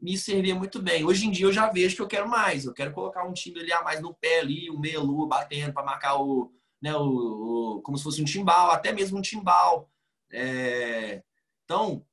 me 0.00 0.16
servia 0.16 0.54
muito 0.54 0.82
bem. 0.82 1.04
Hoje 1.04 1.26
em 1.26 1.30
dia 1.30 1.46
eu 1.46 1.52
já 1.52 1.70
vejo 1.70 1.96
que 1.96 2.02
eu 2.02 2.08
quero 2.08 2.28
mais. 2.28 2.64
Eu 2.64 2.72
quero 2.72 2.92
colocar 2.92 3.24
um 3.24 3.32
time 3.32 3.60
ali 3.60 3.72
a 3.72 3.82
mais 3.82 4.00
no 4.00 4.14
pé 4.14 4.40
ali, 4.40 4.70
o 4.70 4.78
meia 4.78 5.00
lua 5.00 5.26
batendo 5.26 5.72
para 5.72 5.84
marcar 5.84 6.20
o, 6.20 6.52
né, 6.82 6.94
o, 6.94 7.78
o, 7.78 7.82
como 7.82 7.96
se 7.96 8.04
fosse 8.04 8.20
um 8.20 8.26
timbal, 8.26 8.70
até 8.70 8.92
mesmo 8.92 9.18
um 9.18 9.22
timbal. 9.22 9.90
É, 10.32 11.22
então, 11.64 12.04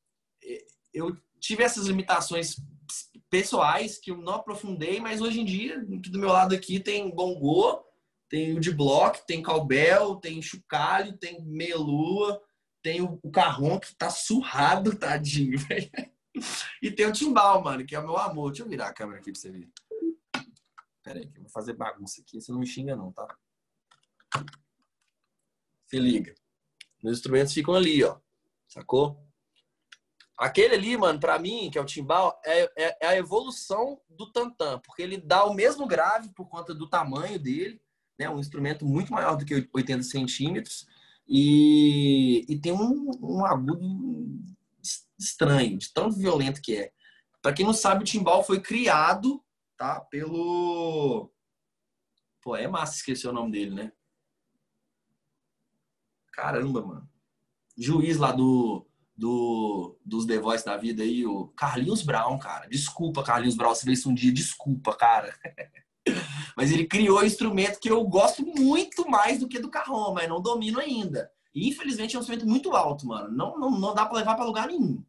eu 0.94 1.18
tive 1.40 1.64
essas 1.64 1.88
limitações 1.88 2.56
pessoais 3.30 3.98
que 3.98 4.12
eu 4.12 4.18
não 4.18 4.36
aprofundei, 4.36 5.00
mas 5.00 5.22
hoje 5.22 5.42
em 5.42 5.46
dia, 5.46 5.84
do 5.86 6.20
meu 6.20 6.30
lado 6.30 6.54
aqui, 6.54 6.80
tem 6.80 7.14
bongô, 7.14 7.82
tem 8.30 8.56
o 8.56 8.60
de 8.60 8.72
block, 8.72 9.26
tem 9.26 9.42
calbel, 9.42 10.16
tem 10.16 10.42
chocalho, 10.42 11.18
tem 11.18 11.42
meia-lua, 11.44 12.42
tem 12.82 13.02
o, 13.02 13.20
o 13.22 13.32
carrom 13.32 13.80
que 13.80 13.96
tá 13.96 14.10
surrado, 14.10 14.98
tadinho, 14.98 15.58
velho. 15.68 15.92
E 16.82 16.92
tem 16.92 17.06
o 17.06 17.12
timbal, 17.12 17.64
mano, 17.64 17.86
que 17.86 17.96
é 17.96 18.00
o 18.00 18.04
meu 18.04 18.18
amor. 18.18 18.52
Deixa 18.52 18.64
eu 18.64 18.70
virar 18.70 18.88
a 18.88 18.94
câmera 18.94 19.20
aqui 19.20 19.32
pra 19.32 19.40
você 19.40 19.52
ver. 19.52 19.70
Pera 21.04 21.20
aí, 21.20 21.28
que 21.28 21.40
eu 21.40 21.44
vou 21.44 21.52
fazer 21.52 21.74
bagunça 21.74 22.22
aqui. 22.22 22.40
Você 22.40 22.52
não 22.52 22.60
me 22.60 22.68
xinga, 22.68 22.96
não, 22.96 23.12
tá? 23.12 23.28
Se 25.88 26.00
liga. 26.00 26.34
Meus 27.04 27.18
instrumentos 27.18 27.54
ficam 27.54 27.74
ali, 27.74 28.04
ó. 28.04 28.20
Sacou? 28.68 29.28
Aquele 30.38 30.74
ali, 30.74 30.98
mano, 30.98 31.20
pra 31.20 31.38
mim, 31.38 31.70
que 31.70 31.78
é 31.78 31.82
o 31.82 31.86
timbal, 31.86 32.40
é, 32.44 32.62
é, 32.76 32.98
é, 33.02 33.08
a 33.08 33.16
evolução 33.16 34.02
do 34.10 34.32
tantã, 34.32 34.80
porque 34.80 35.02
ele 35.02 35.18
dá 35.18 35.44
o 35.46 35.54
mesmo 35.54 35.86
grave 35.86 36.30
por 36.30 36.50
conta 36.50 36.74
do 36.74 36.90
tamanho 36.90 37.38
dele, 37.38 37.80
né? 38.18 38.28
Um 38.30 38.40
instrumento 38.40 38.86
muito 38.86 39.12
maior 39.12 39.36
do 39.36 39.46
que 39.46 39.70
80 39.72 40.02
centímetros 40.04 40.88
e, 41.34 42.46
e 42.50 42.60
tem 42.60 42.74
um, 42.74 43.10
um 43.22 43.46
agudo 43.46 44.38
estranho, 45.18 45.78
de 45.78 45.94
tão 45.94 46.12
violento 46.12 46.62
que 46.62 46.76
é. 46.76 46.92
Para 47.42 47.54
quem 47.54 47.66
não 47.66 47.74
sabe, 47.74 48.02
o 48.02 48.06
timbal 48.06 48.44
foi 48.44 48.60
criado, 48.60 49.42
tá? 49.78 50.02
Pelo. 50.02 51.32
Pô, 52.42 52.58
é 52.58 52.68
massa 52.68 52.98
esquecer 52.98 53.30
o 53.30 53.32
nome 53.32 53.50
dele, 53.54 53.74
né? 53.74 53.94
Caramba, 56.34 56.86
mano. 56.86 57.10
Juiz 57.78 58.18
lá 58.18 58.34
do, 58.34 58.86
do 59.16 59.98
dos 60.06 60.26
The 60.26 60.38
Voice 60.38 60.66
da 60.66 60.76
vida 60.76 61.02
aí, 61.02 61.26
o 61.26 61.48
Carlinhos 61.50 62.04
Brown, 62.04 62.38
cara. 62.40 62.68
Desculpa, 62.68 63.24
Carlinhos 63.24 63.56
Brown, 63.56 63.74
se 63.74 63.86
vê 63.86 63.94
isso 63.94 64.10
um 64.10 64.14
dia, 64.14 64.34
desculpa, 64.34 64.94
cara. 64.96 65.34
mas 66.56 66.72
ele 66.72 66.86
criou 66.86 67.20
um 67.20 67.26
instrumento 67.26 67.80
que 67.80 67.90
eu 67.90 68.04
gosto 68.04 68.46
muito 68.46 69.10
mais 69.10 69.40
do 69.40 69.48
que 69.48 69.60
do 69.60 69.70
carrom, 69.70 70.14
mas 70.14 70.28
não 70.28 70.42
domino 70.42 70.80
ainda. 70.80 71.32
E 71.54 71.68
infelizmente 71.70 72.16
é 72.16 72.20
um 72.20 72.22
instrumento 72.22 72.48
muito 72.48 72.76
alto, 72.76 73.06
mano. 73.06 73.30
Não, 73.30 73.60
não, 73.60 73.72
não 73.72 73.94
dá 73.94 74.06
para 74.06 74.18
levar 74.18 74.36
para 74.36 74.46
lugar 74.46 74.68
nenhum. 74.68 75.04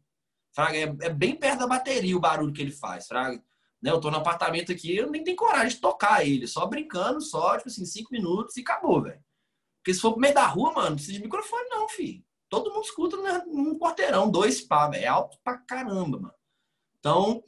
Fraga, 0.53 0.77
é, 0.77 0.83
é, 1.01 1.09
bem 1.09 1.35
perto 1.35 1.59
da 1.59 1.67
bateria 1.67 2.15
o 2.15 2.19
barulho 2.19 2.53
que 2.53 2.61
ele 2.61 2.71
faz, 2.71 3.07
fraga. 3.07 3.43
Né, 3.81 3.91
eu 3.91 3.99
tô 3.99 4.09
no 4.09 4.17
apartamento 4.17 4.71
aqui, 4.71 4.95
eu 4.95 5.09
nem 5.09 5.23
tenho 5.23 5.35
coragem 5.35 5.75
de 5.75 5.81
tocar 5.81 6.25
ele, 6.25 6.47
só 6.47 6.65
brincando, 6.65 7.19
só, 7.19 7.57
tipo 7.57 7.67
assim, 7.67 7.85
cinco 7.85 8.13
minutos 8.13 8.55
e 8.55 8.61
acabou, 8.61 9.01
velho. 9.01 9.21
Porque 9.77 9.93
se 9.93 9.99
for 9.99 10.11
pro 10.11 10.21
meio 10.21 10.33
da 10.33 10.45
rua, 10.45 10.71
mano, 10.71 10.89
não 10.91 10.95
precisa 10.95 11.17
de 11.17 11.23
microfone, 11.23 11.67
não, 11.69 11.89
filho. 11.89 12.23
Todo 12.47 12.71
mundo 12.71 12.85
escuta 12.85 13.17
num 13.47 13.77
quarteirão, 13.77 14.29
dois 14.29 14.61
pá, 14.61 14.87
velho. 14.87 15.03
É 15.03 15.07
alto 15.07 15.37
pra 15.43 15.57
caramba, 15.57 16.19
mano. 16.19 16.33
Então, 16.99 17.43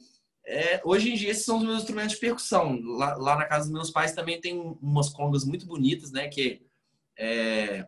é, 0.46 0.80
hoje 0.84 1.10
em 1.10 1.14
dia, 1.14 1.30
esses 1.30 1.44
são 1.44 1.58
os 1.58 1.64
meus 1.64 1.78
instrumentos 1.78 2.14
de 2.14 2.20
percussão. 2.20 2.80
Lá, 2.82 3.16
lá, 3.16 3.36
na 3.36 3.44
casa 3.44 3.64
dos 3.64 3.72
meus 3.72 3.90
pais 3.90 4.12
também 4.12 4.40
tem 4.40 4.58
umas 4.80 5.08
congas 5.08 5.44
muito 5.44 5.66
bonitas, 5.66 6.12
né? 6.12 6.28
Que 6.28 6.62
é, 7.18 7.86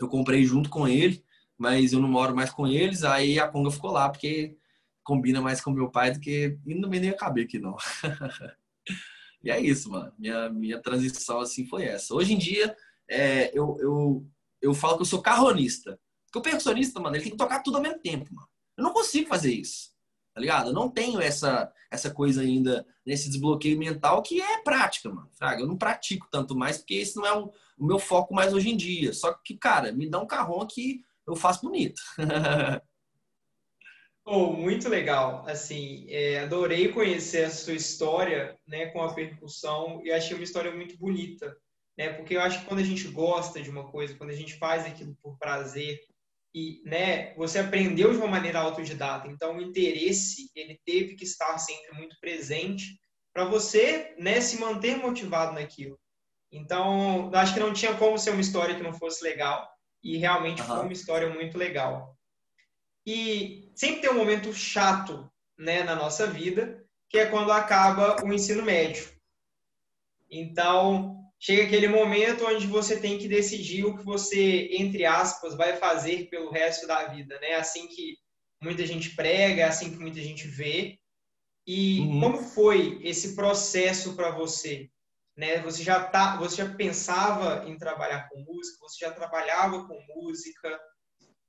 eu 0.00 0.08
comprei 0.08 0.44
junto 0.44 0.70
com 0.70 0.88
ele 0.88 1.24
mas 1.56 1.92
eu 1.92 2.00
não 2.00 2.08
moro 2.08 2.34
mais 2.34 2.50
com 2.50 2.66
eles, 2.66 3.04
aí 3.04 3.38
a 3.38 3.48
conga 3.48 3.70
ficou 3.70 3.90
lá, 3.90 4.08
porque 4.08 4.56
combina 5.02 5.40
mais 5.40 5.60
com 5.60 5.70
meu 5.70 5.90
pai 5.90 6.12
do 6.12 6.20
que. 6.20 6.58
E 6.66 6.74
não 6.74 6.88
me 6.88 6.98
nem 6.98 7.10
ia 7.10 7.16
caber 7.16 7.44
aqui, 7.44 7.58
não. 7.58 7.76
e 9.42 9.50
é 9.50 9.60
isso, 9.60 9.90
mano. 9.90 10.12
Minha, 10.18 10.50
minha 10.50 10.80
transição 10.80 11.40
assim 11.40 11.66
foi 11.66 11.84
essa. 11.84 12.14
Hoje 12.14 12.34
em 12.34 12.38
dia, 12.38 12.76
é, 13.08 13.56
eu, 13.56 13.76
eu, 13.80 14.26
eu 14.60 14.74
falo 14.74 14.96
que 14.96 15.02
eu 15.02 15.06
sou 15.06 15.22
carronista. 15.22 15.98
Porque 16.26 16.38
o 16.38 16.42
percussionista, 16.42 16.98
mano, 16.98 17.14
ele 17.16 17.22
tem 17.22 17.32
que 17.32 17.38
tocar 17.38 17.62
tudo 17.62 17.76
ao 17.76 17.82
mesmo 17.82 18.00
tempo, 18.00 18.34
mano. 18.34 18.48
Eu 18.76 18.82
não 18.82 18.92
consigo 18.92 19.28
fazer 19.28 19.52
isso. 19.52 19.93
Tá 20.34 20.40
ligado? 20.40 20.70
Eu 20.70 20.72
não 20.72 20.90
tenho 20.90 21.20
essa, 21.20 21.72
essa 21.88 22.10
coisa 22.10 22.42
ainda 22.42 22.84
nesse 23.06 23.30
desbloqueio 23.30 23.78
mental 23.78 24.20
que 24.20 24.42
é 24.42 24.60
prática, 24.62 25.08
mano. 25.08 25.30
Fraga, 25.32 25.62
eu 25.62 25.66
não 25.66 25.78
pratico 25.78 26.26
tanto 26.28 26.56
mais 26.56 26.78
porque 26.78 26.94
esse 26.94 27.16
não 27.16 27.24
é 27.24 27.38
o, 27.38 27.52
o 27.78 27.86
meu 27.86 28.00
foco 28.00 28.34
mais 28.34 28.52
hoje 28.52 28.70
em 28.70 28.76
dia. 28.76 29.12
Só 29.12 29.32
que, 29.32 29.56
cara, 29.56 29.92
me 29.92 30.10
dá 30.10 30.18
um 30.18 30.26
carrão 30.26 30.66
que 30.66 31.04
eu 31.24 31.36
faço 31.36 31.62
bonito. 31.62 32.02
oh, 34.26 34.52
muito 34.52 34.88
legal. 34.88 35.44
Assim, 35.46 36.04
é, 36.08 36.40
adorei 36.40 36.88
conhecer 36.88 37.44
a 37.44 37.50
sua 37.50 37.74
história, 37.74 38.58
né, 38.66 38.86
com 38.86 39.02
a 39.02 39.14
percussão 39.14 40.02
e 40.04 40.10
achei 40.10 40.36
uma 40.36 40.42
história 40.42 40.74
muito 40.74 40.98
bonita, 40.98 41.56
né? 41.96 42.12
Porque 42.12 42.34
eu 42.34 42.40
acho 42.40 42.58
que 42.58 42.66
quando 42.66 42.80
a 42.80 42.84
gente 42.84 43.06
gosta 43.06 43.62
de 43.62 43.70
uma 43.70 43.88
coisa, 43.88 44.16
quando 44.16 44.30
a 44.30 44.36
gente 44.36 44.54
faz 44.54 44.84
aquilo 44.84 45.16
por 45.22 45.38
prazer 45.38 46.00
e, 46.54 46.80
né, 46.84 47.34
você 47.34 47.58
aprendeu 47.58 48.12
de 48.12 48.18
uma 48.18 48.28
maneira 48.28 48.60
autodidata, 48.60 49.26
então 49.26 49.56
o 49.56 49.60
interesse 49.60 50.50
ele 50.54 50.80
teve 50.84 51.16
que 51.16 51.24
estar 51.24 51.58
sempre 51.58 51.92
muito 51.98 52.16
presente 52.20 52.98
para 53.32 53.44
você, 53.44 54.14
né, 54.18 54.40
se 54.40 54.60
manter 54.60 54.96
motivado 54.96 55.54
naquilo. 55.54 55.98
Então, 56.52 57.32
acho 57.34 57.52
que 57.52 57.58
não 57.58 57.72
tinha 57.72 57.96
como 57.96 58.16
ser 58.16 58.30
uma 58.30 58.40
história 58.40 58.76
que 58.76 58.82
não 58.82 58.92
fosse 58.92 59.24
legal 59.24 59.68
e 60.02 60.16
realmente 60.16 60.60
uhum. 60.62 60.68
foi 60.68 60.80
uma 60.82 60.92
história 60.92 61.28
muito 61.28 61.58
legal. 61.58 62.16
E 63.04 63.72
sempre 63.74 64.02
tem 64.02 64.10
um 64.10 64.18
momento 64.18 64.52
chato 64.52 65.28
né, 65.58 65.82
na 65.82 65.96
nossa 65.96 66.28
vida, 66.28 66.86
que 67.10 67.18
é 67.18 67.26
quando 67.26 67.50
acaba 67.50 68.24
o 68.24 68.32
ensino 68.32 68.62
médio. 68.62 69.12
Então, 70.30 71.23
chega 71.44 71.64
aquele 71.64 71.88
momento 71.88 72.46
onde 72.46 72.66
você 72.66 72.98
tem 72.98 73.18
que 73.18 73.28
decidir 73.28 73.84
o 73.84 73.96
que 73.96 74.04
você, 74.04 74.68
entre 74.72 75.04
aspas, 75.04 75.56
vai 75.56 75.76
fazer 75.76 76.28
pelo 76.30 76.50
resto 76.50 76.86
da 76.86 77.08
vida, 77.08 77.38
né? 77.40 77.54
Assim 77.54 77.86
que 77.88 78.16
muita 78.62 78.86
gente 78.86 79.14
prega, 79.14 79.66
assim 79.66 79.90
que 79.90 79.98
muita 79.98 80.20
gente 80.20 80.46
vê. 80.46 80.98
E 81.66 82.00
uhum. 82.00 82.20
como 82.20 82.38
foi 82.38 82.98
esse 83.02 83.34
processo 83.34 84.14
para 84.14 84.30
você? 84.30 84.88
né? 85.36 85.60
Você 85.62 85.82
já 85.82 86.02
tá, 86.02 86.36
você 86.36 86.56
já 86.56 86.74
pensava 86.74 87.68
em 87.68 87.76
trabalhar 87.76 88.28
com 88.28 88.40
música, 88.40 88.78
você 88.80 89.04
já 89.04 89.10
trabalhava 89.10 89.86
com 89.86 90.00
música. 90.14 90.80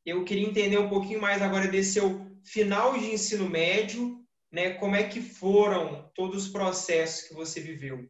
Eu 0.06 0.24
queria 0.24 0.48
entender 0.48 0.78
um 0.78 0.89
pouquinho 0.89 1.22
mais 1.22 1.41
agora 1.41 1.68
desse 1.68 1.93
seu 1.93 2.26
final 2.43 2.98
de 2.98 3.12
ensino 3.12 3.50
médio, 3.50 4.24
né? 4.52 4.74
Como 4.76 4.96
é 4.96 5.08
que 5.08 5.22
foram 5.22 6.10
todos 6.16 6.46
os 6.46 6.52
processos 6.52 7.28
que 7.28 7.34
você 7.34 7.60
viveu? 7.60 8.10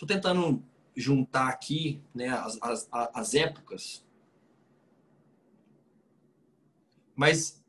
Tô 0.00 0.06
tentando 0.06 0.64
juntar 0.96 1.48
aqui, 1.48 2.02
né, 2.14 2.28
as, 2.28 2.58
as, 2.62 2.88
as 2.90 3.34
épocas. 3.34 4.02
Mas 7.14 7.62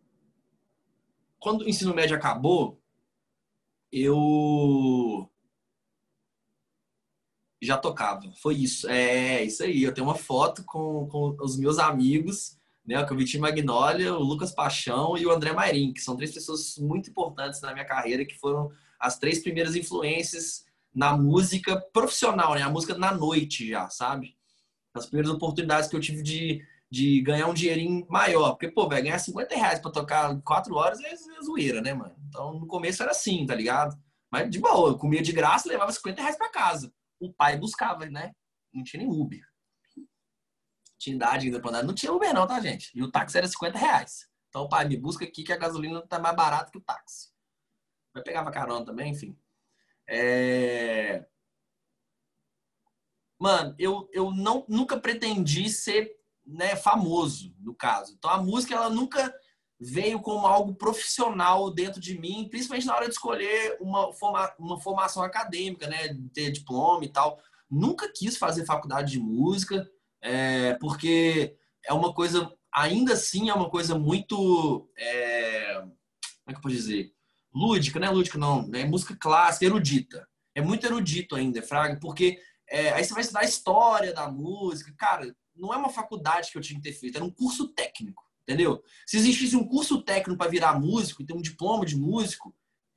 quando 1.37 1.63
o 1.63 1.67
ensino 1.67 1.93
médio 1.93 2.15
acabou, 2.15 2.81
eu 3.91 5.29
já 7.61 7.77
tocava. 7.77 8.31
Foi 8.41 8.55
isso. 8.55 8.87
É, 8.87 9.43
isso 9.43 9.63
aí. 9.63 9.83
Eu 9.83 9.93
tenho 9.93 10.07
uma 10.07 10.15
foto 10.15 10.63
com, 10.63 11.09
com 11.09 11.35
os 11.41 11.57
meus 11.57 11.79
amigos, 11.79 12.57
né? 12.85 13.03
O 13.03 13.17
Vitinho 13.17 13.41
Magnólia, 13.41 14.13
o 14.13 14.23
Lucas 14.23 14.53
Paixão 14.53 15.17
e 15.17 15.25
o 15.25 15.31
André 15.31 15.51
Mairim, 15.51 15.91
que 15.91 15.99
são 15.99 16.15
três 16.15 16.33
pessoas 16.33 16.77
muito 16.77 17.09
importantes 17.09 17.59
na 17.59 17.73
minha 17.73 17.83
carreira, 17.83 18.23
que 18.23 18.39
foram 18.39 18.71
as 18.97 19.19
três 19.19 19.39
primeiras 19.39 19.75
influências 19.75 20.65
na 20.93 21.15
música 21.15 21.79
profissional, 21.93 22.55
né? 22.55 22.61
A 22.61 22.69
música 22.69 22.97
na 22.97 23.13
noite 23.13 23.69
já, 23.69 23.89
sabe? 23.89 24.37
As 24.93 25.05
primeiras 25.05 25.31
oportunidades 25.31 25.89
que 25.89 25.95
eu 25.95 26.01
tive 26.01 26.21
de, 26.21 26.65
de 26.89 27.21
ganhar 27.21 27.47
um 27.47 27.53
dinheirinho 27.53 28.05
maior. 28.09 28.51
Porque, 28.51 28.69
pô, 28.69 28.87
velho, 28.89 29.03
ganhar 29.03 29.19
50 29.19 29.55
reais 29.55 29.79
pra 29.79 29.91
tocar 29.91 30.39
quatro 30.41 30.75
horas 30.75 30.99
é, 30.99 31.13
é 31.13 31.41
zoeira, 31.43 31.81
né, 31.81 31.93
mano? 31.93 32.15
Então, 32.27 32.59
no 32.59 32.67
começo 32.67 33.01
era 33.01 33.11
assim, 33.11 33.45
tá 33.45 33.55
ligado? 33.55 33.97
Mas, 34.29 34.49
de 34.49 34.59
boa, 34.59 34.89
eu 34.89 34.97
comia 34.97 35.21
de 35.21 35.31
graça 35.31 35.67
e 35.67 35.71
levava 35.71 35.91
50 35.91 36.21
reais 36.21 36.37
pra 36.37 36.49
casa 36.49 36.93
o 37.21 37.31
pai 37.31 37.57
buscava, 37.57 38.05
né? 38.07 38.33
Não 38.73 38.83
tinha 38.83 39.03
nem 39.03 39.11
Uber. 39.11 39.45
Tinha 40.97 41.15
idade 41.15 41.45
ainda 41.45 41.61
pra 41.61 41.69
andar. 41.69 41.83
Não 41.83 41.93
tinha 41.93 42.11
Uber 42.11 42.33
não, 42.33 42.47
tá, 42.47 42.59
gente? 42.59 42.91
E 42.95 43.01
o 43.01 43.11
táxi 43.11 43.37
era 43.37 43.47
50 43.47 43.77
reais. 43.77 44.27
Então, 44.49 44.67
pai, 44.67 44.87
me 44.87 44.97
busca 44.97 45.23
aqui 45.23 45.43
que 45.43 45.53
a 45.53 45.57
gasolina 45.57 46.05
tá 46.05 46.19
mais 46.19 46.35
barata 46.35 46.71
que 46.71 46.77
o 46.77 46.81
táxi. 46.81 47.31
Mas 48.13 48.23
pegava 48.23 48.51
carona 48.51 48.85
também, 48.85 49.11
enfim. 49.11 49.37
É... 50.13 51.25
Mano, 53.39 53.73
eu, 53.79 54.09
eu 54.11 54.29
não, 54.29 54.65
nunca 54.67 54.99
pretendi 54.99 55.69
ser 55.69 56.11
né, 56.45 56.75
famoso, 56.75 57.55
no 57.59 57.73
caso. 57.73 58.13
Então, 58.17 58.29
a 58.29 58.37
música, 58.43 58.75
ela 58.75 58.89
nunca 58.89 59.33
veio 59.79 60.19
como 60.19 60.45
algo 60.45 60.75
profissional 60.75 61.73
dentro 61.73 61.99
de 61.99 62.19
mim, 62.19 62.47
principalmente 62.49 62.85
na 62.85 62.95
hora 62.95 63.07
de 63.07 63.13
escolher 63.13 63.77
uma, 63.79 64.13
forma, 64.13 64.53
uma 64.59 64.79
formação 64.79 65.23
acadêmica, 65.23 65.87
né? 65.87 66.15
Ter 66.33 66.51
diploma 66.51 67.03
e 67.05 67.09
tal. 67.09 67.39
Nunca 67.69 68.11
quis 68.13 68.37
fazer 68.37 68.65
faculdade 68.65 69.13
de 69.13 69.19
música, 69.19 69.89
é, 70.21 70.75
porque 70.75 71.57
é 71.85 71.93
uma 71.93 72.13
coisa, 72.13 72.53
ainda 72.71 73.13
assim, 73.13 73.49
é 73.49 73.53
uma 73.53 73.69
coisa 73.69 73.97
muito. 73.97 74.91
É, 74.97 75.75
como 75.79 75.93
é 76.47 76.51
que 76.51 76.57
eu 76.57 76.61
posso 76.61 76.75
dizer? 76.75 77.15
Lúdica, 77.53 77.99
não 77.99 78.07
é 78.07 78.11
lúdica, 78.11 78.37
não. 78.37 78.69
É 78.73 78.85
música 78.85 79.15
clássica, 79.19 79.65
erudita. 79.65 80.27
É 80.55 80.61
muito 80.61 80.85
erudito 80.85 81.35
ainda, 81.35 81.61
Fraga, 81.61 81.99
porque 81.99 82.39
é, 82.69 82.91
aí 82.93 83.03
você 83.03 83.13
vai 83.13 83.21
estudar 83.21 83.41
a 83.41 83.45
história 83.45 84.13
da 84.13 84.31
música. 84.31 84.93
Cara, 84.97 85.35
não 85.55 85.73
é 85.73 85.77
uma 85.77 85.89
faculdade 85.89 86.51
que 86.51 86.57
eu 86.57 86.61
tinha 86.61 86.79
que 86.79 86.89
ter 86.89 86.93
feito, 86.93 87.15
era 87.15 87.25
um 87.25 87.29
curso 87.29 87.67
técnico, 87.69 88.23
entendeu? 88.41 88.81
Se 89.05 89.17
existisse 89.17 89.55
um 89.55 89.67
curso 89.67 90.01
técnico 90.01 90.37
para 90.37 90.49
virar 90.49 90.79
músico 90.79 91.21
e 91.21 91.25
ter 91.25 91.33
um 91.33 91.41
diploma 91.41 91.85
de 91.85 91.95
músico, 91.95 92.55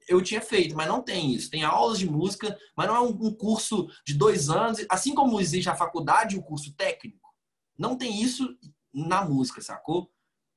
eu 0.09 0.23
tinha 0.23 0.41
feito, 0.41 0.77
mas 0.77 0.87
não 0.87 1.03
tem 1.03 1.33
isso. 1.33 1.51
Tem 1.51 1.65
aulas 1.65 1.99
de 1.99 2.09
música, 2.09 2.57
mas 2.77 2.87
não 2.87 2.97
é 2.97 3.01
um, 3.01 3.35
curso 3.35 3.89
de 4.07 4.15
dois 4.15 4.51
anos. 4.51 4.85
Assim 4.89 5.15
como 5.15 5.41
existe 5.41 5.69
a 5.69 5.75
faculdade 5.75 6.37
e 6.37 6.39
o 6.39 6.43
curso 6.43 6.73
técnico, 6.75 7.35
não 7.77 7.97
tem 7.97 8.23
isso 8.23 8.57
na 8.93 9.25
música, 9.25 9.61
sacou? 9.61 10.11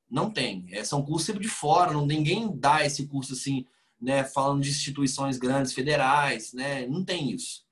Não 0.08 0.30
tem. 0.30 0.66
É, 0.70 0.84
são 0.84 1.04
cursos 1.04 1.38
de 1.38 1.48
fora, 1.48 1.92
não 1.92 2.06
ninguém 2.06 2.56
dá 2.56 2.84
esse 2.84 3.06
curso 3.06 3.32
assim, 3.32 3.64
né? 4.00 4.24
Falando 4.24 4.62
de 4.62 4.70
instituições 4.70 5.38
grandes, 5.38 5.72
federais, 5.72 6.52
né? 6.52 6.86
Não 6.86 7.04
tem 7.04 7.30
isso. 7.30 7.64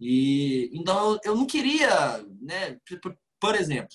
E 0.00 0.70
então 0.72 1.18
eu 1.24 1.36
não 1.36 1.46
queria, 1.46 2.24
né? 2.40 2.78
Por, 3.40 3.54
exemplo, 3.54 3.94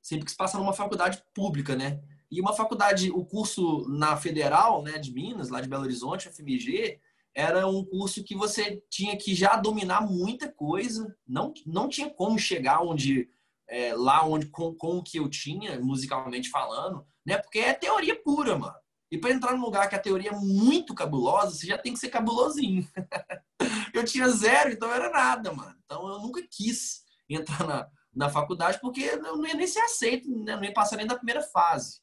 sempre 0.00 0.24
que 0.24 0.30
se 0.30 0.36
passa 0.36 0.58
numa 0.58 0.72
faculdade 0.72 1.22
pública, 1.34 1.76
né? 1.76 2.00
E 2.30 2.40
uma 2.40 2.52
faculdade, 2.52 3.10
o 3.10 3.24
curso 3.24 3.86
na 3.88 4.16
Federal, 4.16 4.82
né, 4.82 4.98
de 4.98 5.12
Minas, 5.12 5.48
lá 5.48 5.60
de 5.60 5.68
Belo 5.68 5.82
Horizonte, 5.82 6.28
FMG, 6.28 7.00
era 7.34 7.66
um 7.66 7.84
curso 7.84 8.22
que 8.22 8.36
você 8.36 8.82
tinha 8.88 9.16
que 9.16 9.34
já 9.34 9.56
dominar 9.56 10.00
muita 10.00 10.50
coisa, 10.50 11.14
não, 11.26 11.52
não 11.66 11.88
tinha 11.88 12.08
como 12.08 12.38
chegar 12.38 12.82
onde 12.82 13.28
é, 13.68 13.94
lá 13.94 14.24
onde 14.24 14.46
com, 14.46 14.74
com 14.74 14.98
o 14.98 15.02
que 15.02 15.18
eu 15.18 15.28
tinha 15.28 15.80
musicalmente 15.80 16.50
falando, 16.50 17.06
né? 17.24 17.38
Porque 17.38 17.60
é 17.60 17.72
teoria 17.72 18.20
pura, 18.20 18.58
mano. 18.58 18.74
E 19.10 19.18
para 19.18 19.32
entrar 19.32 19.54
num 19.54 19.64
lugar 19.64 19.88
que 19.88 19.96
a 19.96 20.00
teoria 20.00 20.30
é 20.30 20.36
muito 20.36 20.94
cabulosa, 20.94 21.50
você 21.50 21.66
já 21.66 21.76
tem 21.76 21.92
que 21.92 21.98
ser 21.98 22.10
cabulosinho. 22.10 22.88
eu 23.92 24.04
tinha 24.04 24.28
zero, 24.28 24.70
então 24.70 24.92
era 24.92 25.10
nada, 25.10 25.52
mano. 25.52 25.76
Então 25.84 26.08
eu 26.08 26.20
nunca 26.20 26.40
quis 26.48 27.02
entrar 27.28 27.66
na, 27.66 27.88
na 28.14 28.28
faculdade 28.28 28.78
porque 28.80 29.00
eu 29.00 29.36
não 29.36 29.46
ia 29.46 29.54
nem 29.54 29.66
ser 29.66 29.80
aceito, 29.80 30.30
né? 30.30 30.54
não 30.54 30.64
ia 30.64 30.72
passar 30.72 30.96
nem 30.96 31.06
da 31.06 31.16
primeira 31.16 31.42
fase. 31.42 32.00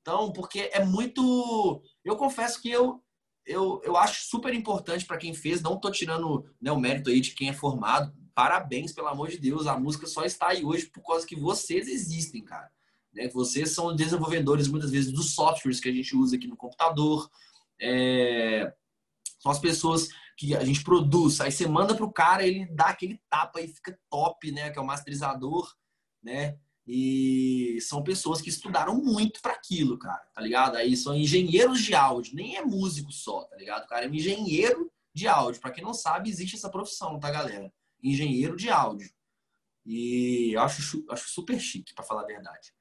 Então, 0.00 0.32
porque 0.32 0.70
é 0.72 0.84
muito. 0.84 1.82
Eu 2.04 2.16
confesso 2.16 2.60
que 2.60 2.70
eu, 2.70 3.00
eu, 3.46 3.80
eu 3.84 3.96
acho 3.96 4.28
super 4.28 4.52
importante 4.52 5.04
para 5.04 5.18
quem 5.18 5.34
fez, 5.34 5.62
não 5.62 5.78
tô 5.78 5.90
tirando 5.90 6.44
né, 6.60 6.72
o 6.72 6.80
mérito 6.80 7.10
aí 7.10 7.20
de 7.20 7.32
quem 7.32 7.50
é 7.50 7.52
formado. 7.52 8.12
Parabéns, 8.34 8.92
pelo 8.92 9.08
amor 9.08 9.28
de 9.28 9.38
Deus. 9.38 9.66
A 9.66 9.78
música 9.78 10.06
só 10.06 10.24
está 10.24 10.48
aí 10.48 10.64
hoje 10.64 10.86
por 10.86 11.02
causa 11.04 11.26
que 11.26 11.36
vocês 11.36 11.86
existem, 11.86 12.42
cara. 12.42 12.70
Né? 13.12 13.28
Vocês 13.28 13.70
são 13.72 13.94
desenvolvedores, 13.94 14.68
muitas 14.68 14.90
vezes, 14.90 15.12
dos 15.12 15.34
softwares 15.34 15.80
que 15.80 15.88
a 15.88 15.92
gente 15.92 16.16
usa 16.16 16.36
aqui 16.36 16.46
no 16.46 16.56
computador. 16.56 17.30
É... 17.80 18.72
São 19.38 19.50
as 19.50 19.58
pessoas 19.58 20.08
que 20.36 20.54
a 20.56 20.64
gente 20.64 20.82
produz. 20.82 21.40
Aí 21.40 21.52
você 21.52 21.66
manda 21.66 21.94
pro 21.94 22.12
cara, 22.12 22.46
ele 22.46 22.66
dá 22.74 22.86
aquele 22.86 23.20
tapa 23.28 23.60
e 23.60 23.68
fica 23.68 23.98
top, 24.08 24.50
né? 24.52 24.70
Que 24.70 24.78
é 24.78 24.82
o 24.82 24.86
masterizador, 24.86 25.70
né? 26.22 26.58
E 26.86 27.78
são 27.82 28.02
pessoas 28.02 28.40
que 28.40 28.48
estudaram 28.48 28.96
muito 28.96 29.40
para 29.40 29.52
aquilo, 29.52 29.98
cara, 29.98 30.22
tá 30.34 30.40
ligado? 30.40 30.76
Aí 30.76 30.96
são 30.96 31.14
engenheiros 31.14 31.80
de 31.82 31.94
áudio, 31.94 32.34
nem 32.34 32.56
é 32.56 32.62
músico 32.62 33.12
só, 33.12 33.44
tá 33.44 33.56
ligado? 33.56 33.84
O 33.84 33.86
cara 33.86 34.06
é 34.06 34.08
um 34.08 34.14
engenheiro 34.14 34.90
de 35.14 35.28
áudio. 35.28 35.60
Para 35.60 35.70
quem 35.70 35.84
não 35.84 35.94
sabe, 35.94 36.30
existe 36.30 36.56
essa 36.56 36.70
profissão, 36.70 37.20
tá, 37.20 37.30
galera? 37.30 37.72
Engenheiro 38.02 38.56
de 38.56 38.70
áudio. 38.70 39.10
E 39.84 40.52
eu 40.54 40.62
acho, 40.62 41.04
acho 41.10 41.28
super 41.28 41.60
chique, 41.60 41.94
para 41.94 42.04
falar 42.04 42.22
a 42.22 42.26
verdade. 42.26 42.72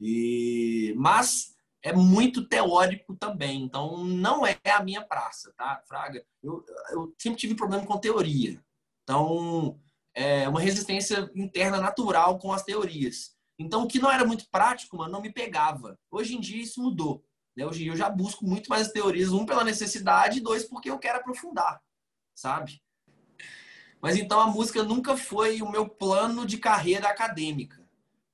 E 0.00 0.94
mas 0.96 1.56
é 1.82 1.92
muito 1.92 2.48
teórico 2.48 3.14
também, 3.14 3.62
então 3.62 4.04
não 4.04 4.44
é 4.46 4.58
a 4.70 4.82
minha 4.82 5.02
praça, 5.02 5.52
tá, 5.56 5.80
Fraga? 5.86 6.24
Eu, 6.42 6.64
eu 6.90 7.14
sempre 7.18 7.38
tive 7.38 7.54
problema 7.54 7.86
com 7.86 7.98
teoria. 7.98 8.60
Então, 9.04 9.78
é 10.12 10.48
uma 10.48 10.60
resistência 10.60 11.30
interna 11.34 11.80
natural 11.80 12.38
com 12.38 12.52
as 12.52 12.64
teorias. 12.64 13.36
Então, 13.58 13.84
o 13.84 13.86
que 13.86 14.00
não 14.00 14.10
era 14.10 14.24
muito 14.24 14.46
prático, 14.50 14.96
mano, 14.96 15.12
não 15.12 15.22
me 15.22 15.32
pegava. 15.32 15.96
Hoje 16.10 16.34
em 16.34 16.40
dia 16.40 16.60
isso 16.60 16.82
mudou. 16.82 17.24
Né? 17.56 17.64
Hoje 17.64 17.80
em 17.80 17.82
dia 17.84 17.92
eu 17.92 17.96
já 17.96 18.10
busco 18.10 18.44
muito 18.44 18.68
mais 18.68 18.90
teorias, 18.90 19.32
um 19.32 19.46
pela 19.46 19.64
necessidade, 19.64 20.40
dois 20.40 20.64
porque 20.64 20.90
eu 20.90 20.98
quero 20.98 21.18
aprofundar, 21.18 21.80
sabe? 22.34 22.82
Mas 24.00 24.16
então 24.16 24.40
a 24.40 24.46
música 24.46 24.82
nunca 24.82 25.16
foi 25.16 25.62
o 25.62 25.70
meu 25.70 25.88
plano 25.88 26.44
de 26.44 26.58
carreira 26.58 27.08
acadêmica, 27.08 27.82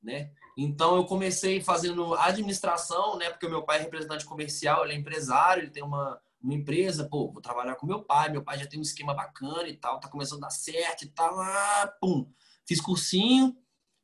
né? 0.03 0.33
Então 0.57 0.97
eu 0.97 1.05
comecei 1.05 1.61
fazendo 1.61 2.15
administração, 2.15 3.17
né? 3.17 3.31
Porque 3.31 3.49
meu 3.49 3.63
pai 3.63 3.79
é 3.79 3.83
representante 3.83 4.25
comercial, 4.25 4.85
ele 4.85 4.95
é 4.95 4.97
empresário, 4.97 5.63
ele 5.63 5.71
tem 5.71 5.83
uma, 5.83 6.21
uma 6.41 6.55
empresa, 6.55 7.09
pô, 7.09 7.31
vou 7.33 7.41
trabalhar 7.41 7.77
com 7.77 7.87
meu 7.87 8.03
pai, 8.03 8.31
meu 8.31 8.43
pai 8.43 8.59
já 8.59 8.67
tem 8.67 8.79
um 8.79 8.83
esquema 8.83 9.15
bacana 9.15 9.69
e 9.69 9.77
tal, 9.77 9.99
tá 9.99 10.09
começando 10.09 10.39
a 10.39 10.47
dar 10.47 10.51
certo 10.51 11.03
e 11.03 11.09
tal, 11.09 11.41
ah, 11.41 11.93
pum. 12.01 12.31
Fiz 12.67 12.81
cursinho, 12.81 13.57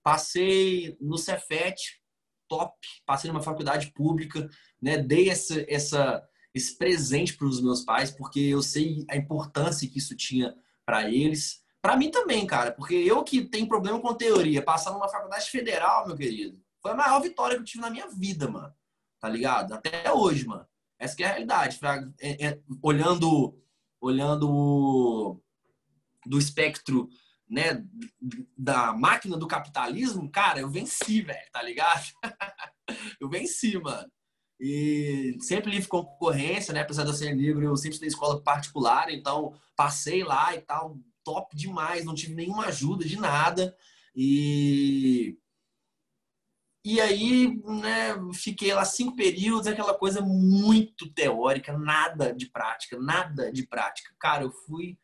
Passei 0.09 0.97
no 1.03 1.19
Cefet, 1.19 2.01
top. 2.49 2.75
Passei 3.05 3.31
numa 3.31 3.43
faculdade 3.43 3.93
pública, 3.93 4.49
né? 4.81 4.97
Dei 4.97 5.29
essa, 5.29 5.63
essa, 5.69 6.27
esse 6.55 6.79
presente 6.79 7.37
para 7.37 7.47
os 7.47 7.61
meus 7.61 7.83
pais, 7.83 8.11
porque 8.11 8.41
eu 8.41 8.63
sei 8.63 9.05
a 9.11 9.19
importância 9.19 9.87
que 9.87 9.99
isso 9.99 10.17
tinha 10.17 10.57
para 10.87 11.11
eles. 11.11 11.63
Para 11.89 11.97
mim 11.97 12.11
também, 12.11 12.47
cara, 12.47 12.71
porque 12.71 12.95
eu 12.95 13.25
que 13.25 13.47
tenho 13.47 13.67
problema 13.67 13.99
com 13.99 14.13
teoria, 14.13 14.63
passar 14.63 14.91
numa 14.91 15.09
faculdade 15.09 15.49
federal, 15.49 16.07
meu 16.07 16.15
querido, 16.15 16.63
foi 16.83 16.91
a 16.91 16.95
maior 16.95 17.19
vitória 17.19 17.57
que 17.57 17.63
eu 17.63 17.65
tive 17.65 17.81
na 17.81 17.89
minha 17.89 18.07
vida, 18.09 18.47
mano. 18.47 18.75
Tá 19.19 19.27
ligado? 19.27 19.73
Até 19.73 20.13
hoje, 20.13 20.47
mano. 20.47 20.67
Essa 20.99 21.23
é 21.23 21.25
a 21.25 21.29
realidade. 21.29 21.79
Pra, 21.79 22.07
é, 22.21 22.47
é, 22.47 22.61
olhando, 22.83 23.59
olhando 24.03 25.41
do 26.27 26.39
espectro 26.39 27.09
né, 27.49 27.83
da 28.55 28.93
máquina 28.93 29.39
do 29.39 29.49
capitalismo, 29.49 30.31
cara, 30.31 30.61
eu 30.61 30.69
venci, 30.69 31.23
velho, 31.23 31.51
tá 31.51 31.63
ligado? 31.63 32.05
eu 33.19 33.31
venci, 33.31 33.79
mano. 33.79 34.13
E 34.61 35.39
sempre 35.41 35.71
livre 35.71 35.89
concorrência, 35.89 36.75
né? 36.75 36.83
Apesar 36.83 37.05
de 37.05 37.09
eu 37.09 37.15
ser 37.15 37.35
negro, 37.35 37.65
eu 37.65 37.77
sempre 37.79 37.93
estudei 37.93 38.09
escola 38.09 38.43
particular, 38.43 39.11
então 39.11 39.55
passei 39.75 40.23
lá 40.23 40.55
e 40.55 40.61
tal, 40.61 40.99
top 41.29 41.55
demais, 41.55 42.07
não 42.07 42.15
tive 42.15 42.35
nenhuma 42.35 42.67
ajuda 42.67 43.05
de 43.05 43.19
nada. 43.19 43.77
E 44.17 45.37
e 46.85 47.03
aí, 47.03 47.61
né, 47.67 48.15
fiquei 48.33 48.73
lá 48.73 48.83
cinco 48.83 49.15
períodos, 49.15 49.67
aquela 49.67 49.93
coisa 49.93 50.23
muito 50.23 51.13
teórica, 51.13 51.77
nada 51.77 52.33
de 52.33 52.47
prática, 52.47 52.99
nada 52.99 53.53
de 53.53 53.67
prática. 53.67 54.15
Cara, 54.19 54.45
eu 54.45 54.51
fui 54.51 54.97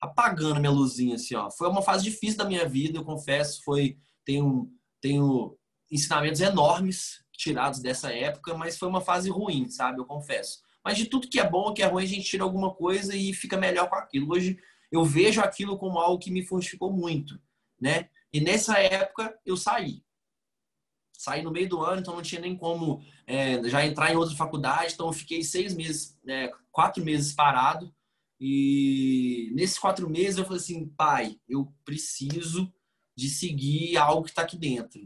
apagando 0.00 0.58
minha 0.58 0.72
luzinha, 0.72 1.14
assim, 1.14 1.36
ó. 1.36 1.48
Foi 1.48 1.68
uma 1.68 1.82
fase 1.82 2.02
difícil 2.02 2.38
da 2.38 2.46
minha 2.46 2.68
vida, 2.68 2.98
eu 2.98 3.04
confesso. 3.04 3.62
Foi, 3.62 3.96
tenho, 4.24 4.72
tenho 5.00 5.56
ensinamentos 5.88 6.40
enormes 6.40 7.22
tirados 7.32 7.80
dessa 7.80 8.12
época, 8.12 8.54
mas 8.54 8.76
foi 8.76 8.88
uma 8.88 9.00
fase 9.00 9.30
ruim, 9.30 9.68
sabe? 9.68 10.00
Eu 10.00 10.06
confesso. 10.06 10.58
Mas 10.84 10.96
de 10.96 11.06
tudo 11.06 11.28
que 11.28 11.38
é 11.38 11.48
bom, 11.48 11.72
que 11.72 11.82
é 11.82 11.86
ruim, 11.86 12.02
a 12.02 12.08
gente 12.08 12.24
tira 12.24 12.42
alguma 12.42 12.74
coisa 12.74 13.14
e 13.14 13.32
fica 13.32 13.56
melhor 13.56 13.88
com 13.88 13.94
aquilo. 13.94 14.32
Hoje 14.32 14.58
eu 14.90 15.04
vejo 15.04 15.40
aquilo 15.40 15.78
como 15.78 15.98
algo 15.98 16.18
que 16.18 16.30
me 16.30 16.42
fortificou 16.42 16.92
muito, 16.92 17.40
né? 17.80 18.08
E 18.32 18.40
nessa 18.40 18.78
época 18.78 19.38
eu 19.44 19.56
saí. 19.56 20.02
Saí 21.12 21.42
no 21.42 21.50
meio 21.50 21.68
do 21.68 21.82
ano, 21.82 22.00
então 22.00 22.14
não 22.14 22.22
tinha 22.22 22.40
nem 22.40 22.56
como 22.56 23.04
é, 23.26 23.62
já 23.68 23.84
entrar 23.84 24.10
em 24.10 24.16
outra 24.16 24.34
faculdade. 24.34 24.94
Então 24.94 25.06
eu 25.06 25.12
fiquei 25.12 25.42
seis 25.42 25.74
meses, 25.74 26.18
é, 26.26 26.50
quatro 26.72 27.04
meses 27.04 27.32
parado 27.32 27.94
e 28.40 29.50
nesses 29.54 29.78
quatro 29.78 30.08
meses 30.08 30.38
eu 30.38 30.44
falei 30.44 30.58
assim, 30.58 30.88
pai, 30.88 31.38
eu 31.46 31.70
preciso 31.84 32.72
de 33.14 33.28
seguir 33.28 33.98
algo 33.98 34.22
que 34.24 34.30
está 34.30 34.42
aqui 34.42 34.56
dentro. 34.56 35.00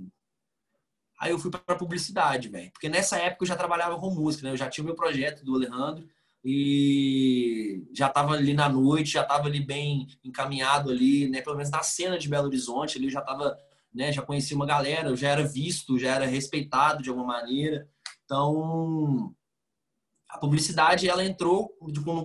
Aí 1.19 1.33
eu 1.33 1.39
fui 1.39 1.51
para 1.51 1.77
publicidade, 1.77 2.49
velho. 2.49 2.71
Porque 2.71 2.89
nessa 2.89 3.17
época 3.19 3.43
eu 3.43 3.49
já 3.49 3.57
trabalhava 3.57 3.99
com 3.99 4.11
música, 4.11 4.45
né? 4.45 4.53
Eu 4.53 4.57
já 4.57 4.69
tinha 4.69 4.83
o 4.83 4.87
meu 4.87 4.95
projeto 4.95 5.45
do 5.45 5.57
Alejandro 5.57 6.09
e 6.45 7.89
já 7.95 8.09
estava 8.09 8.35
ali 8.35 8.53
na 8.53 8.69
noite, 8.69 9.13
já 9.13 9.23
estava 9.23 9.47
ali 9.47 9.61
bem 9.61 10.07
encaminhado 10.23 10.91
ali, 10.91 11.27
né? 11.29 11.41
Pelo 11.41 11.57
menos 11.57 11.71
na 11.71 11.83
cena 11.83 12.19
de 12.19 12.29
Belo 12.29 12.47
Horizonte, 12.49 12.99
ali 12.99 13.07
eu 13.07 13.11
já 13.11 13.21
estava, 13.21 13.57
né? 13.93 14.13
Já 14.13 14.21
conhecia 14.21 14.55
uma 14.55 14.67
galera, 14.67 15.09
eu 15.09 15.17
já 15.17 15.31
era 15.31 15.43
visto, 15.43 15.99
já 15.99 16.15
era 16.15 16.27
respeitado 16.27 17.03
de 17.03 17.09
alguma 17.09 17.27
maneira. 17.27 17.89
Então, 18.25 19.35
a 20.29 20.37
publicidade 20.37 21.09
ela 21.09 21.25
entrou 21.25 21.71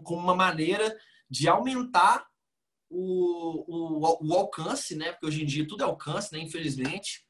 como 0.03 0.24
uma 0.24 0.36
maneira 0.36 0.97
de 1.30 1.47
aumentar 1.47 2.28
o, 2.89 3.63
o, 3.67 4.28
o, 4.28 4.34
alcance, 4.34 4.95
né? 4.95 5.11
Porque 5.11 5.28
hoje 5.28 5.43
em 5.43 5.45
dia 5.45 5.67
tudo 5.67 5.84
é 5.84 5.86
alcance, 5.86 6.34
né? 6.34 6.39
Infelizmente, 6.39 7.24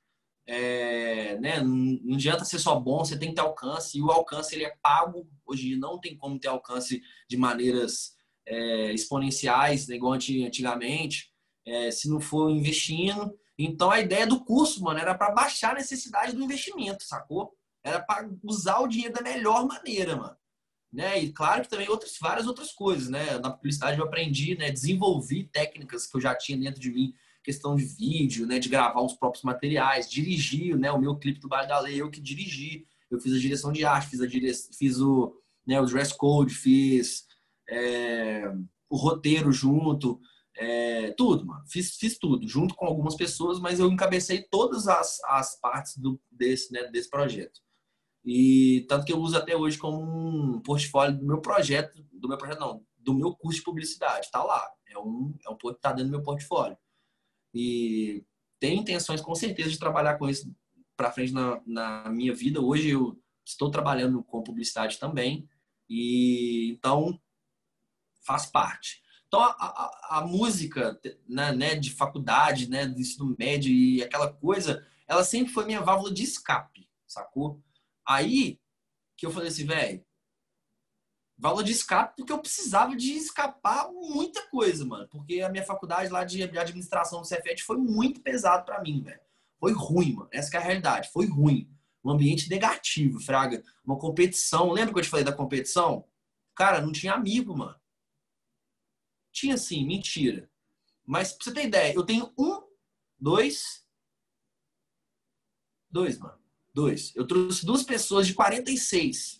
é, 0.52 1.38
né? 1.40 1.62
Não 1.62 2.16
adianta 2.16 2.44
ser 2.44 2.58
só 2.58 2.80
bom, 2.80 3.06
você 3.06 3.18
tem 3.18 3.30
que 3.30 3.36
ter 3.36 3.42
alcance 3.42 3.98
e 3.98 4.02
o 4.02 4.10
alcance 4.10 4.56
ele 4.56 4.64
é 4.64 4.76
pago. 4.82 5.30
Hoje 5.46 5.76
não 5.76 6.00
tem 6.00 6.18
como 6.18 6.40
ter 6.40 6.48
alcance 6.48 7.04
de 7.30 7.38
maneiras 7.38 8.16
é, 8.48 8.92
exponenciais, 8.92 9.88
né? 9.88 9.96
igual 9.96 10.14
antigamente, 10.14 11.32
é, 11.68 11.92
se 11.92 12.10
não 12.10 12.20
for 12.20 12.50
investindo. 12.50 13.32
Então 13.58 13.92
a 13.92 14.00
ideia 14.00 14.26
do 14.26 14.44
curso, 14.44 14.82
mano, 14.84 15.00
era 15.00 15.14
para 15.14 15.32
baixar 15.32 15.72
a 15.72 15.80
necessidade 15.80 16.36
do 16.36 16.44
investimento, 16.44 17.04
sacou? 17.04 17.54
Era 17.84 18.02
para 18.02 18.28
usar 18.44 18.80
o 18.80 18.88
dinheiro 18.88 19.14
da 19.14 19.22
melhor 19.22 19.68
maneira, 19.68 20.16
mano 20.16 20.40
né? 20.92 21.22
E 21.22 21.32
claro 21.32 21.62
que 21.62 21.70
também 21.70 21.88
outras 21.88 22.18
várias 22.20 22.48
outras 22.48 22.72
coisas, 22.72 23.10
né? 23.10 23.38
Na 23.38 23.52
publicidade 23.52 24.00
eu 24.00 24.06
aprendi, 24.06 24.58
né? 24.58 24.72
Desenvolvi 24.72 25.44
técnicas 25.44 26.08
que 26.08 26.18
eu 26.18 26.22
já 26.22 26.36
tinha 26.36 26.58
dentro 26.58 26.82
de 26.82 26.92
mim, 26.92 27.14
questão 27.50 27.76
de 27.76 27.84
vídeo, 27.84 28.46
né, 28.46 28.60
de 28.60 28.70
gravar 28.70 29.02
os 29.02 29.14
próprios 29.14 29.44
materiais, 29.44 30.08
dirigir, 30.08 30.78
né, 30.78 30.92
o 30.92 31.00
meu 31.00 31.16
clipe 31.16 31.40
do 31.40 31.48
Baile 31.48 31.68
da 31.68 31.80
Lei, 31.80 32.00
eu 32.00 32.12
que 32.12 32.22
dirigi, 32.22 32.86
eu 33.10 33.20
fiz 33.20 33.34
a 33.34 33.40
direção 33.40 33.72
de 33.72 33.84
arte, 33.84 34.12
fiz, 34.12 34.22
a 34.22 34.28
dire... 34.28 34.54
fiz 34.78 35.00
o, 35.00 35.36
né, 35.66 35.82
o 35.82 35.86
dress 35.86 36.16
code, 36.16 36.54
fiz 36.54 37.26
é, 37.68 38.54
o 38.88 38.96
roteiro 38.96 39.52
junto, 39.52 40.22
é, 40.56 41.10
tudo, 41.14 41.44
mano. 41.44 41.64
Fiz, 41.68 41.96
fiz 41.96 42.20
tudo, 42.20 42.48
junto 42.48 42.76
com 42.76 42.86
algumas 42.86 43.16
pessoas, 43.16 43.60
mas 43.60 43.80
eu 43.80 43.90
encabecei 43.92 44.44
todas 44.44 44.88
as, 44.88 45.20
as 45.24 45.60
partes 45.60 45.98
do, 45.98 46.22
desse, 46.32 46.72
né, 46.72 46.84
desse 46.92 47.10
projeto. 47.10 47.60
E 48.24 48.86
tanto 48.88 49.08
que 49.08 49.12
eu 49.12 49.18
uso 49.18 49.36
até 49.36 49.58
hoje 49.58 49.76
como 49.76 50.00
um 50.00 50.62
portfólio 50.62 51.18
do 51.18 51.26
meu 51.26 51.42
projeto, 51.42 52.06
do 52.14 52.28
meu 52.28 52.38
projeto 52.38 52.60
não, 52.60 52.86
do 52.96 53.16
meu 53.16 53.34
curso 53.34 53.58
de 53.58 53.66
publicidade, 53.66 54.30
tá 54.30 54.44
lá. 54.44 54.70
É 54.88 55.00
um, 55.00 55.34
é 55.44 55.50
um 55.50 55.56
que 55.56 55.74
tá 55.82 55.92
dentro 55.94 56.12
do 56.12 56.18
meu 56.18 56.22
portfólio. 56.22 56.78
E 57.54 58.24
tem 58.60 58.80
intenções 58.80 59.22
com 59.22 59.34
certeza 59.36 59.70
de 59.70 59.80
trabalhar 59.80 60.18
com 60.18 60.28
isso 60.30 60.54
para 60.96 61.12
frente 61.12 61.34
na, 61.34 61.62
na 61.66 62.10
minha 62.10 62.34
vida. 62.34 62.62
Hoje 62.62 62.90
eu 62.90 63.20
estou 63.46 63.72
trabalhando 63.72 64.24
com 64.24 64.44
publicidade 64.44 65.00
também. 65.00 65.48
E 65.90 66.72
então 66.72 67.20
faz 68.22 68.46
parte. 68.46 69.02
Então, 69.28 69.42
a, 69.42 69.52
a, 69.60 70.18
a 70.20 70.28
música 70.28 71.00
né, 71.28 71.52
né, 71.52 71.76
de 71.76 71.92
faculdade, 71.92 72.70
né, 72.70 72.88
do 72.88 73.00
ensino 73.00 73.36
médio 73.38 73.72
e 73.72 74.04
aquela 74.04 74.32
coisa, 74.34 74.86
ela 75.08 75.24
sempre 75.24 75.54
foi 75.54 75.66
minha 75.66 75.82
válvula 75.82 76.12
de 76.12 76.24
escape, 76.24 76.90
sacou? 77.08 77.62
Aí 78.06 78.60
que 79.16 79.26
eu 79.26 79.32
falei 79.32 79.50
assim, 79.50 79.66
velho, 79.66 80.04
válvula 81.40 81.64
de 81.64 81.72
escape 81.72 82.18
porque 82.18 82.34
eu 82.34 82.40
precisava 82.40 82.96
de 82.96 83.14
escapar 83.14 83.90
muita 83.92 84.46
coisa, 84.50 84.86
mano. 84.86 85.08
Porque 85.08 85.42
a 85.42 85.50
minha 85.50 85.66
faculdade 85.66 86.12
lá 86.12 86.24
de 86.24 86.44
administração 86.44 87.22
do 87.22 87.28
Cefet 87.28 87.64
foi 87.64 87.78
muito 87.78 88.22
pesado 88.22 88.66
para 88.66 88.82
mim, 88.82 89.02
velho. 89.02 89.22
Foi 89.58 89.72
ruim, 89.72 90.14
mano. 90.14 90.30
Essa 90.32 90.58
é 90.58 90.60
a 90.60 90.64
realidade. 90.64 91.10
Foi 91.12 91.26
ruim. 91.26 91.70
Um 92.04 92.12
ambiente 92.12 92.50
negativo, 92.50 93.20
fraga. 93.20 93.64
Uma 93.86 93.98
competição. 93.98 94.72
Lembra 94.72 94.94
que 94.94 95.00
eu 95.00 95.04
te 95.04 95.10
falei 95.10 95.26
da 95.26 95.34
competição? 95.34 96.06
Cara, 96.54 96.82
não 96.82 96.92
tinha 96.92 97.14
amigo, 97.14 97.58
mano. 97.58 97.76
Tinha 99.32 99.58
sim, 99.58 99.86
mentira. 99.86 100.50
Mas 101.06 101.32
pra 101.32 101.46
você 101.46 101.54
ter 101.54 101.66
ideia, 101.66 101.94
eu 101.94 102.06
tenho 102.06 102.34
um, 102.38 102.62
dois. 103.18 103.86
Dois, 105.90 106.20
mano. 106.20 106.38
Dois. 106.74 107.16
Eu 107.16 107.26
trouxe 107.26 107.66
duas 107.66 107.84
pessoas 107.84 108.28
de 108.28 108.34
46. 108.34 109.39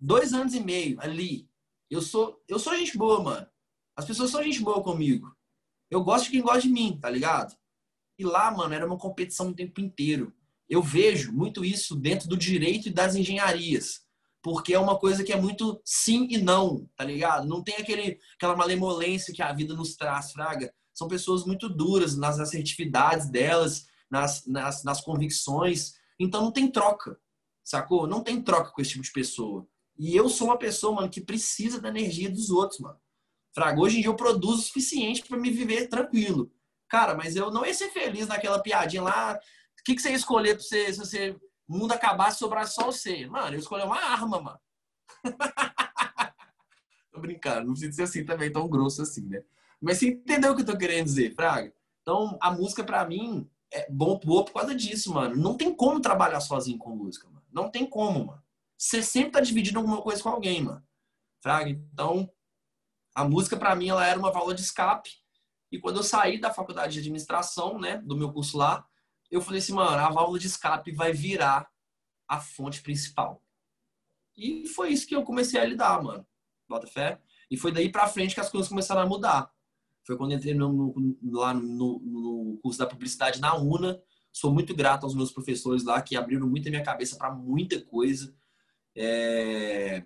Dois 0.00 0.32
anos 0.32 0.54
e 0.54 0.60
meio 0.60 1.00
ali. 1.00 1.48
Eu 1.90 2.00
sou, 2.00 2.42
eu 2.48 2.58
sou 2.58 2.76
gente 2.76 2.96
boa, 2.96 3.22
mano. 3.22 3.46
As 3.96 4.04
pessoas 4.04 4.30
são 4.30 4.42
gente 4.42 4.62
boa 4.62 4.82
comigo. 4.82 5.34
Eu 5.90 6.02
gosto 6.02 6.24
de 6.24 6.30
quem 6.30 6.40
gosta 6.40 6.62
de 6.62 6.68
mim, 6.68 6.98
tá 7.00 7.10
ligado? 7.10 7.56
E 8.18 8.24
lá, 8.24 8.50
mano, 8.50 8.72
era 8.74 8.86
uma 8.86 8.98
competição 8.98 9.48
o 9.48 9.54
tempo 9.54 9.80
inteiro. 9.80 10.32
Eu 10.68 10.82
vejo 10.82 11.32
muito 11.32 11.64
isso 11.64 11.96
dentro 11.96 12.28
do 12.28 12.36
direito 12.36 12.88
e 12.88 12.92
das 12.92 13.14
engenharias 13.14 14.06
porque 14.42 14.74
é 14.74 14.78
uma 14.78 14.98
coisa 14.98 15.22
que 15.22 15.32
é 15.32 15.40
muito 15.40 15.80
sim 15.84 16.26
e 16.30 16.38
não, 16.38 16.88
tá 16.96 17.04
ligado? 17.04 17.46
Não 17.46 17.62
tem 17.62 17.76
aquele, 17.76 18.18
aquela 18.36 18.56
malemolência 18.56 19.34
que 19.34 19.42
a 19.42 19.52
vida 19.52 19.74
nos 19.74 19.94
traz, 19.96 20.32
fraga. 20.32 20.72
São 20.94 21.08
pessoas 21.08 21.44
muito 21.44 21.68
duras 21.68 22.16
nas 22.16 22.38
assertividades 22.40 23.28
delas, 23.28 23.86
nas, 24.10 24.46
nas, 24.46 24.82
nas 24.82 25.00
convicções. 25.00 25.94
Então 26.18 26.42
não 26.42 26.52
tem 26.52 26.70
troca, 26.70 27.18
sacou? 27.62 28.06
Não 28.06 28.22
tem 28.22 28.42
troca 28.42 28.70
com 28.70 28.80
esse 28.80 28.92
tipo 28.92 29.04
de 29.04 29.12
pessoa. 29.12 29.66
E 30.00 30.16
eu 30.16 30.30
sou 30.30 30.46
uma 30.46 30.56
pessoa, 30.56 30.94
mano, 30.94 31.10
que 31.10 31.20
precisa 31.20 31.78
da 31.78 31.90
energia 31.90 32.30
dos 32.30 32.48
outros, 32.48 32.80
mano. 32.80 32.98
Fraga, 33.54 33.78
hoje 33.78 33.98
em 33.98 34.00
dia 34.00 34.08
eu 34.08 34.16
produzo 34.16 34.60
o 34.60 34.62
suficiente 34.62 35.22
para 35.28 35.36
me 35.36 35.50
viver 35.50 35.88
tranquilo. 35.88 36.50
Cara, 36.88 37.14
mas 37.14 37.36
eu 37.36 37.50
não 37.50 37.66
ia 37.66 37.74
ser 37.74 37.90
feliz 37.90 38.26
naquela 38.26 38.62
piadinha 38.62 39.02
lá. 39.02 39.34
O 39.34 39.84
que, 39.84 39.94
que 39.94 40.00
você 40.00 40.08
ia 40.08 40.16
escolher 40.16 40.54
pra 40.54 40.62
você, 40.64 40.90
se 40.90 40.98
você 40.98 41.36
o 41.68 41.76
mundo 41.76 41.92
acabasse 41.92 42.38
sobrasse 42.38 42.76
só 42.76 42.86
você. 42.86 43.26
Mano, 43.26 43.54
eu 43.54 43.60
escolhi 43.60 43.82
uma 43.82 43.98
arma, 43.98 44.40
mano. 44.40 44.60
tô 47.12 47.20
brincando, 47.20 47.66
não 47.66 47.74
precisa 47.74 47.92
ser 47.92 48.02
assim 48.04 48.24
também, 48.24 48.50
tão 48.50 48.66
grosso 48.70 49.02
assim, 49.02 49.28
né? 49.28 49.42
Mas 49.82 49.98
você 49.98 50.08
entendeu 50.08 50.52
o 50.52 50.56
que 50.56 50.62
eu 50.62 50.66
tô 50.66 50.78
querendo 50.78 51.04
dizer, 51.04 51.34
Fraga? 51.34 51.74
Então, 52.00 52.38
a 52.40 52.50
música 52.50 52.82
para 52.82 53.04
mim 53.04 53.46
é 53.70 53.86
bom, 53.90 54.18
boa 54.18 54.46
por 54.46 54.54
causa 54.54 54.74
disso, 54.74 55.12
mano. 55.12 55.36
Não 55.36 55.58
tem 55.58 55.74
como 55.74 56.00
trabalhar 56.00 56.40
sozinho 56.40 56.78
com 56.78 56.96
música, 56.96 57.28
mano. 57.28 57.44
Não 57.52 57.70
tem 57.70 57.84
como, 57.84 58.24
mano. 58.28 58.42
Você 58.80 59.02
sempre 59.02 59.32
tá 59.32 59.40
dividindo 59.40 59.78
alguma 59.78 60.00
coisa 60.00 60.22
com 60.22 60.30
alguém, 60.30 60.62
mano. 60.62 60.82
Fraga? 61.42 61.68
Então, 61.68 62.32
a 63.14 63.28
música 63.28 63.54
para 63.54 63.76
mim 63.76 63.90
ela 63.90 64.06
era 64.06 64.18
uma 64.18 64.32
válvula 64.32 64.54
de 64.54 64.62
escape. 64.62 65.10
E 65.70 65.78
quando 65.78 65.98
eu 65.98 66.02
saí 66.02 66.40
da 66.40 66.50
faculdade 66.50 66.94
de 66.94 67.00
administração, 67.00 67.78
né, 67.78 67.98
do 67.98 68.16
meu 68.16 68.32
curso 68.32 68.56
lá, 68.56 68.82
eu 69.30 69.42
falei 69.42 69.58
assim, 69.58 69.74
mano, 69.74 69.98
a 69.98 70.08
válvula 70.08 70.38
de 70.38 70.46
escape 70.46 70.92
vai 70.92 71.12
virar 71.12 71.70
a 72.26 72.40
fonte 72.40 72.80
principal. 72.80 73.44
E 74.34 74.66
foi 74.68 74.88
isso 74.88 75.06
que 75.06 75.14
eu 75.14 75.24
comecei 75.24 75.60
a 75.60 75.64
lidar, 75.66 76.02
mano. 76.02 76.26
Bota 76.66 76.86
fé. 76.86 77.20
E 77.50 77.58
foi 77.58 77.72
daí 77.72 77.92
pra 77.92 78.08
frente 78.08 78.34
que 78.34 78.40
as 78.40 78.48
coisas 78.48 78.70
começaram 78.70 79.02
a 79.02 79.06
mudar. 79.06 79.52
Foi 80.06 80.16
quando 80.16 80.32
entrei 80.32 80.54
no, 80.54 80.72
no, 80.72 81.38
lá 81.38 81.52
no, 81.52 81.98
no, 81.98 82.58
curso 82.62 82.78
da 82.78 82.86
publicidade 82.86 83.42
na 83.42 83.54
UNA. 83.54 84.00
Sou 84.32 84.50
muito 84.50 84.74
grato 84.74 85.04
aos 85.04 85.14
meus 85.14 85.30
professores 85.30 85.84
lá 85.84 86.00
que 86.00 86.16
abriram 86.16 86.48
muito 86.48 86.66
a 86.66 86.70
minha 86.70 86.82
cabeça 86.82 87.16
para 87.16 87.30
muita 87.30 87.78
coisa. 87.84 88.34
É... 88.96 90.04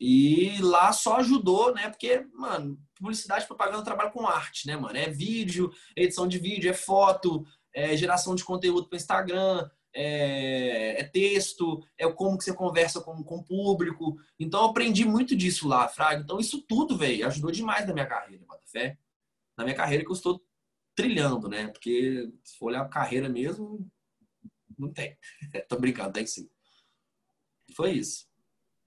E 0.00 0.58
lá 0.60 0.92
só 0.92 1.16
ajudou, 1.16 1.74
né? 1.74 1.88
Porque, 1.88 2.26
mano, 2.34 2.78
publicidade 2.96 3.46
propaganda 3.46 3.84
trabalha 3.84 4.10
com 4.10 4.26
arte, 4.26 4.66
né, 4.66 4.76
mano? 4.76 4.96
É 4.96 5.08
vídeo, 5.08 5.72
edição 5.94 6.26
de 6.26 6.38
vídeo, 6.38 6.70
é 6.70 6.74
foto, 6.74 7.46
é 7.72 7.96
geração 7.96 8.34
de 8.34 8.44
conteúdo 8.44 8.88
para 8.88 8.96
Instagram, 8.96 9.68
é, 9.94 11.00
é, 11.00 11.04
texto, 11.04 11.82
é 11.96 12.10
como 12.12 12.36
que 12.36 12.44
você 12.44 12.54
conversa 12.54 13.00
com, 13.00 13.22
com 13.24 13.36
o 13.36 13.44
público. 13.44 14.18
Então, 14.38 14.60
eu 14.60 14.70
aprendi 14.70 15.06
muito 15.06 15.34
disso 15.34 15.66
lá, 15.66 15.88
Fraga. 15.88 16.20
Então, 16.20 16.38
isso 16.38 16.60
tudo, 16.62 16.98
velho, 16.98 17.26
ajudou 17.26 17.50
demais 17.50 17.86
na 17.86 17.94
minha 17.94 18.06
carreira, 18.06 18.44
bota 18.46 18.62
fé. 18.66 18.98
Na 19.56 19.64
minha 19.64 19.76
carreira 19.76 20.04
que 20.04 20.10
eu 20.10 20.14
estou 20.14 20.44
trilhando, 20.94 21.48
né? 21.48 21.68
Porque 21.68 22.30
se 22.44 22.58
for 22.58 22.66
olhar 22.66 22.82
a 22.82 22.88
carreira 22.88 23.28
mesmo, 23.28 23.88
não 24.78 24.92
tem. 24.92 25.16
Tô 25.68 25.78
brincando, 25.78 26.12
tem 26.12 26.26
sim. 26.26 26.48
Foi 27.76 27.92
isso. 27.92 28.26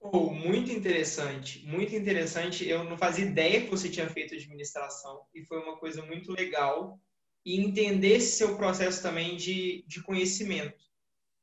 Oh, 0.01 0.31
muito 0.31 0.71
interessante, 0.71 1.63
muito 1.65 1.93
interessante. 1.93 2.67
Eu 2.67 2.83
não 2.85 2.97
fazia 2.97 3.25
ideia 3.25 3.61
que 3.61 3.69
você 3.69 3.89
tinha 3.89 4.09
feito 4.09 4.33
administração 4.33 5.25
e 5.35 5.45
foi 5.45 5.59
uma 5.59 5.77
coisa 5.77 6.01
muito 6.05 6.31
legal 6.31 6.99
e 7.45 7.59
entender 7.59 8.15
esse 8.15 8.37
seu 8.37 8.57
processo 8.57 9.01
também 9.01 9.35
de, 9.37 9.83
de 9.87 10.01
conhecimento. 10.01 10.83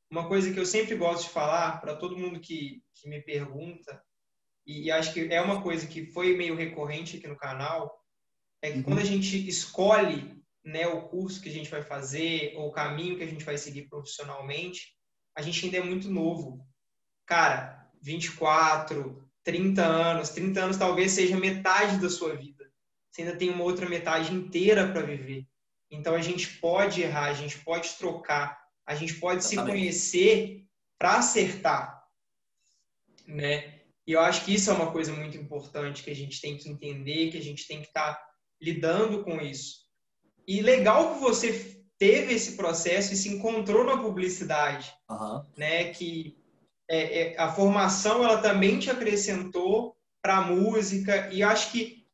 Uma 0.09 0.27
coisa 0.27 0.51
que 0.51 0.59
eu 0.59 0.65
sempre 0.65 0.95
gosto 0.95 1.27
de 1.27 1.33
falar 1.33 1.79
para 1.79 1.95
todo 1.95 2.17
mundo 2.17 2.39
que, 2.39 2.83
que 2.95 3.07
me 3.07 3.21
pergunta, 3.21 4.01
e, 4.65 4.83
e, 4.83 4.91
acho 4.91 5.13
que 5.13 5.31
é 5.31 5.41
uma 5.41 5.61
coisa 5.61 5.87
que 5.87 6.07
foi 6.07 6.35
meio 6.35 6.55
recorrente 6.55 7.17
aqui 7.17 7.27
no 7.27 7.37
canal, 7.37 8.03
é 8.61 8.71
que 8.71 8.77
uhum. 8.77 8.83
quando 8.83 8.99
a 8.99 9.05
gente 9.05 9.47
escolhe 9.47 10.41
né, 10.63 10.87
o 10.87 11.07
curso 11.07 11.41
que 11.41 11.49
a 11.49 11.51
gente 11.51 11.69
vai 11.69 11.81
fazer, 11.81 12.53
ou 12.55 12.67
o 12.67 12.71
caminho 12.71 13.17
que 13.17 13.23
a 13.23 13.27
gente 13.27 13.45
vai 13.45 13.57
seguir 13.57 13.87
profissionalmente, 13.87 14.93
a 15.35 15.41
gente 15.41 15.63
ainda 15.63 15.77
é 15.77 15.83
muito 15.83 16.09
novo. 16.09 16.65
Cara, 17.27 17.87
24, 18.01 19.23
30 19.43 19.85
anos, 19.85 20.29
30 20.29 20.59
anos 20.63 20.77
talvez 20.77 21.11
seja 21.11 21.37
metade 21.37 21.99
da 21.99 22.09
sua 22.09 22.35
vida. 22.35 22.65
Você 23.11 23.21
ainda 23.21 23.35
tem 23.35 23.49
uma 23.49 23.63
outra 23.63 23.87
metade 23.87 24.33
inteira 24.33 24.87
para 24.91 25.01
viver. 25.01 25.45
Então 25.91 26.15
a 26.15 26.21
gente 26.21 26.47
pode 26.57 27.01
errar, 27.01 27.25
a 27.25 27.33
gente 27.33 27.59
pode 27.59 27.89
trocar, 27.97 28.57
a 28.85 28.95
gente 28.95 29.15
pode 29.15 29.43
Exatamente. 29.43 29.65
se 29.65 29.71
conhecer 29.71 30.65
para 30.97 31.17
acertar, 31.17 32.03
né? 33.27 33.81
E 34.05 34.13
eu 34.13 34.21
acho 34.21 34.45
que 34.45 34.53
isso 34.53 34.69
é 34.69 34.73
uma 34.73 34.91
coisa 34.91 35.11
muito 35.11 35.37
importante 35.37 36.03
que 36.03 36.09
a 36.09 36.15
gente 36.15 36.39
tem 36.39 36.57
que 36.57 36.69
entender, 36.69 37.29
que 37.29 37.37
a 37.37 37.43
gente 37.43 37.67
tem 37.67 37.81
que 37.81 37.87
estar 37.87 38.13
tá 38.13 38.27
lidando 38.61 39.23
com 39.23 39.41
isso. 39.41 39.85
E 40.47 40.61
legal 40.61 41.13
que 41.15 41.19
você 41.19 41.83
teve 41.97 42.33
esse 42.33 42.55
processo 42.55 43.13
e 43.13 43.17
se 43.17 43.27
encontrou 43.27 43.83
na 43.83 43.97
publicidade, 43.97 44.93
uhum. 45.09 45.43
né? 45.57 45.91
Que 45.93 46.36
é, 46.89 47.33
é, 47.33 47.37
a 47.37 47.51
formação 47.51 48.23
ela 48.23 48.41
também 48.41 48.79
te 48.79 48.89
acrescentou 48.89 49.95
para 50.21 50.37
a 50.37 50.41
música 50.41 51.29
e 51.31 51.43
acho 51.43 51.71
que 51.71 52.05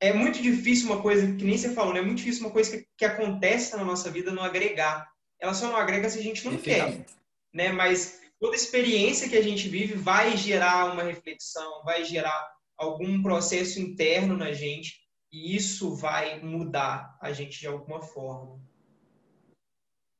é 0.00 0.12
muito 0.12 0.40
difícil 0.40 0.86
uma 0.86 1.02
coisa, 1.02 1.26
que 1.36 1.44
nem 1.44 1.58
você 1.58 1.74
falou, 1.74 1.92
né? 1.92 2.00
É 2.00 2.02
muito 2.02 2.18
difícil 2.18 2.44
uma 2.44 2.52
coisa 2.52 2.78
que, 2.78 2.86
que 2.96 3.04
acontece 3.04 3.76
na 3.76 3.84
nossa 3.84 4.10
vida 4.10 4.32
não 4.32 4.42
agregar. 4.42 5.10
Ela 5.38 5.52
só 5.52 5.68
não 5.68 5.76
agrega 5.76 6.08
se 6.08 6.18
a 6.18 6.22
gente 6.22 6.44
não 6.46 6.56
quer, 6.56 7.04
né? 7.52 7.70
Mas 7.70 8.20
toda 8.38 8.56
experiência 8.56 9.28
que 9.28 9.36
a 9.36 9.42
gente 9.42 9.68
vive 9.68 9.94
vai 9.94 10.36
gerar 10.36 10.92
uma 10.92 11.02
reflexão, 11.02 11.82
vai 11.84 12.04
gerar 12.04 12.50
algum 12.78 13.22
processo 13.22 13.78
interno 13.78 14.36
na 14.36 14.52
gente 14.52 15.00
e 15.30 15.54
isso 15.54 15.94
vai 15.94 16.40
mudar 16.40 17.16
a 17.20 17.32
gente 17.32 17.60
de 17.60 17.66
alguma 17.66 18.00
forma. 18.00 18.58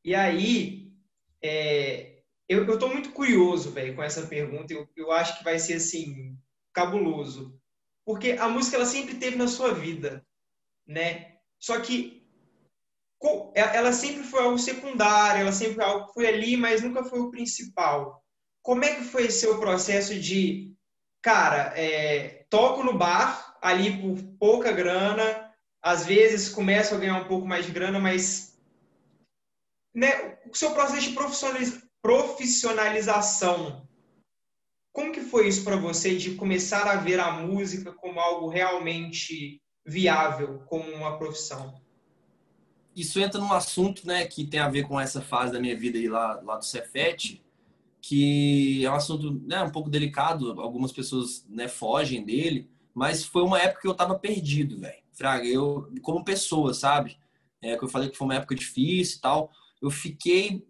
E 0.05 0.15
aí, 0.15 0.93
é, 1.43 2.10
eu 2.59 2.75
estou 2.75 2.89
muito 2.89 3.13
curioso, 3.13 3.71
velho, 3.71 3.95
com 3.95 4.03
essa 4.03 4.27
pergunta. 4.27 4.73
Eu, 4.73 4.89
eu 4.97 5.13
acho 5.13 5.39
que 5.39 5.45
vai 5.45 5.59
ser 5.59 5.75
assim 5.75 6.37
cabuloso. 6.73 7.57
Porque 8.05 8.33
a 8.33 8.49
música 8.49 8.77
ela 8.77 8.87
sempre 8.87 9.15
teve 9.15 9.37
na 9.37 9.47
sua 9.47 9.73
vida, 9.73 10.27
né? 10.85 11.37
Só 11.61 11.79
que 11.79 12.27
ela 13.55 13.93
sempre 13.93 14.25
foi 14.25 14.43
algo 14.43 14.59
secundário, 14.59 15.43
ela 15.43 15.53
sempre 15.53 15.75
foi 15.75 15.85
algo 15.85 16.07
que 16.09 16.15
foi 16.15 16.27
ali, 16.27 16.57
mas 16.57 16.83
nunca 16.83 17.05
foi 17.05 17.21
o 17.21 17.31
principal. 17.31 18.25
Como 18.63 18.85
é 18.85 18.97
que 18.97 19.05
foi 19.05 19.27
esse 19.27 19.41
seu 19.41 19.61
processo 19.61 20.19
de, 20.19 20.75
cara, 21.23 21.73
é, 21.77 22.47
toco 22.51 22.83
no 22.83 22.97
bar 22.99 23.59
ali 23.63 24.01
por 24.01 24.23
pouca 24.39 24.73
grana, 24.73 25.55
às 25.81 26.05
vezes 26.05 26.49
começo 26.49 26.95
a 26.95 26.99
ganhar 26.99 27.19
um 27.19 27.29
pouco 27.29 27.47
mais 27.47 27.65
de 27.65 27.73
grana, 27.73 28.01
mas 28.01 28.59
né, 29.95 30.39
o 30.51 30.57
seu 30.57 30.73
processo 30.73 31.09
de 31.09 31.15
profissionalização, 32.03 33.87
como 34.93 35.13
que 35.13 35.21
foi 35.21 35.49
isso 35.49 35.65
para 35.65 35.77
você 35.77 36.17
de 36.17 36.35
começar 36.35 36.87
a 36.87 36.97
ver 36.97 37.21
a 37.21 37.31
música 37.33 37.93
como 37.93 38.19
algo 38.19 38.49
realmente 38.49 39.61
viável, 39.87 40.61
como 40.67 40.91
uma 40.93 41.17
profissão? 41.17 41.81
Isso 42.95 43.21
entra 43.21 43.41
num 43.41 43.53
assunto, 43.53 44.07
né, 44.07 44.27
que 44.27 44.45
tem 44.45 44.61
a 44.61 44.69
ver 44.69 44.87
com 44.87 44.99
essa 44.99 45.21
fase 45.21 45.53
da 45.53 45.61
minha 45.61 45.77
vida 45.77 45.97
aí 45.97 46.09
lá, 46.09 46.41
lá 46.43 46.57
do 46.57 46.65
Cefet, 46.65 47.41
que 48.03 48.85
é 48.85 48.91
um 48.91 48.95
assunto, 48.95 49.33
né, 49.47 49.63
um 49.63 49.71
pouco 49.71 49.89
delicado, 49.89 50.61
algumas 50.61 50.91
pessoas, 50.91 51.47
né, 51.49 51.69
fogem 51.69 52.25
dele, 52.25 52.69
mas 52.95 53.25
foi 53.25 53.43
uma 53.43 53.61
época 53.61 53.83
que 53.83 53.89
eu 53.89 53.95
tava 53.95 54.19
perdido, 54.19 54.79
velho. 54.79 55.01
Fraga, 55.13 55.47
eu, 55.47 55.93
como 56.03 56.25
pessoa, 56.25 56.75
sabe? 56.75 57.17
É, 57.63 57.77
que 57.77 57.85
eu 57.85 57.89
falei 57.89 58.09
que 58.09 58.17
foi 58.17 58.27
uma 58.27 58.35
época 58.35 58.55
difícil 58.55 59.19
e 59.19 59.21
tal. 59.21 59.51
Eu 59.81 59.91
fiquei. 59.91 60.67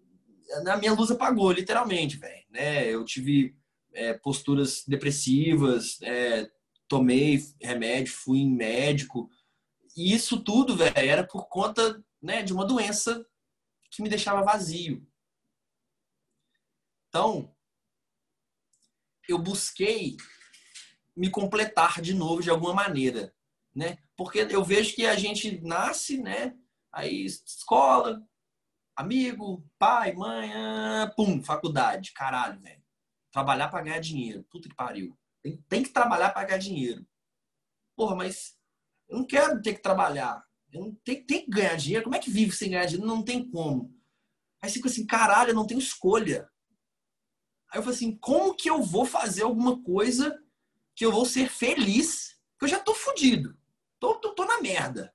Na 0.62 0.76
minha 0.76 0.92
luz 0.92 1.10
apagou, 1.10 1.52
literalmente, 1.52 2.16
velho. 2.16 2.44
Né? 2.50 2.86
Eu 2.88 3.04
tive 3.04 3.56
é, 3.92 4.14
posturas 4.14 4.84
depressivas, 4.86 6.00
é, 6.02 6.50
tomei 6.88 7.42
remédio, 7.60 8.12
fui 8.12 8.40
em 8.40 8.50
médico. 8.50 9.30
E 9.96 10.12
isso 10.12 10.42
tudo, 10.42 10.76
velho, 10.76 10.92
era 10.96 11.26
por 11.26 11.48
conta 11.48 12.02
né, 12.20 12.42
de 12.42 12.52
uma 12.52 12.64
doença 12.64 13.24
que 13.90 14.02
me 14.02 14.08
deixava 14.08 14.42
vazio. 14.42 15.06
Então, 17.08 17.54
eu 19.28 19.38
busquei 19.38 20.16
me 21.16 21.30
completar 21.30 22.00
de 22.00 22.14
novo 22.14 22.42
de 22.42 22.50
alguma 22.50 22.72
maneira, 22.72 23.34
né? 23.74 23.98
Porque 24.16 24.46
eu 24.50 24.64
vejo 24.64 24.94
que 24.94 25.06
a 25.06 25.16
gente 25.16 25.60
nasce, 25.60 26.18
né? 26.18 26.56
Aí 26.92 27.24
escola, 27.24 28.22
amigo, 29.00 29.64
pai, 29.78 30.12
mãe, 30.12 30.52
ah, 30.52 31.12
pum, 31.16 31.42
faculdade, 31.42 32.12
caralho, 32.12 32.60
velho. 32.60 32.82
Trabalhar 33.32 33.68
para 33.68 33.82
ganhar 33.82 34.00
dinheiro, 34.00 34.44
puta 34.50 34.68
que 34.68 34.74
pariu. 34.74 35.16
Tem, 35.42 35.56
tem 35.68 35.82
que 35.82 35.90
trabalhar 35.90 36.30
para 36.30 36.46
ganhar 36.46 36.58
dinheiro. 36.58 37.06
Porra, 37.96 38.14
mas 38.14 38.56
eu 39.08 39.18
não 39.18 39.26
quero 39.26 39.60
ter 39.62 39.74
que 39.74 39.82
trabalhar. 39.82 40.44
Eu 40.72 40.82
não 40.82 40.94
tenho, 41.04 41.26
tem 41.26 41.44
que 41.44 41.50
ganhar 41.50 41.76
dinheiro. 41.76 42.04
Como 42.04 42.16
é 42.16 42.18
que 42.18 42.30
vive 42.30 42.52
sem 42.52 42.70
ganhar 42.70 42.86
dinheiro? 42.86 43.06
Não 43.06 43.22
tem 43.22 43.48
como. 43.48 43.94
Aí 44.62 44.70
fica 44.70 44.88
assim, 44.88 45.06
caralho, 45.06 45.50
eu 45.50 45.54
não 45.54 45.66
tenho 45.66 45.80
escolha. 45.80 46.48
Aí 47.72 47.78
eu 47.78 47.82
falei 47.82 47.96
assim, 47.96 48.16
como 48.18 48.54
que 48.54 48.68
eu 48.68 48.82
vou 48.82 49.06
fazer 49.06 49.42
alguma 49.42 49.82
coisa 49.82 50.38
que 50.94 51.06
eu 51.06 51.12
vou 51.12 51.24
ser 51.24 51.48
feliz, 51.48 52.38
que 52.58 52.64
eu 52.64 52.68
já 52.68 52.78
tô 52.78 52.94
fudido. 52.94 53.56
Tô, 53.98 54.16
tô, 54.16 54.34
tô 54.34 54.44
na 54.44 54.60
merda. 54.60 55.14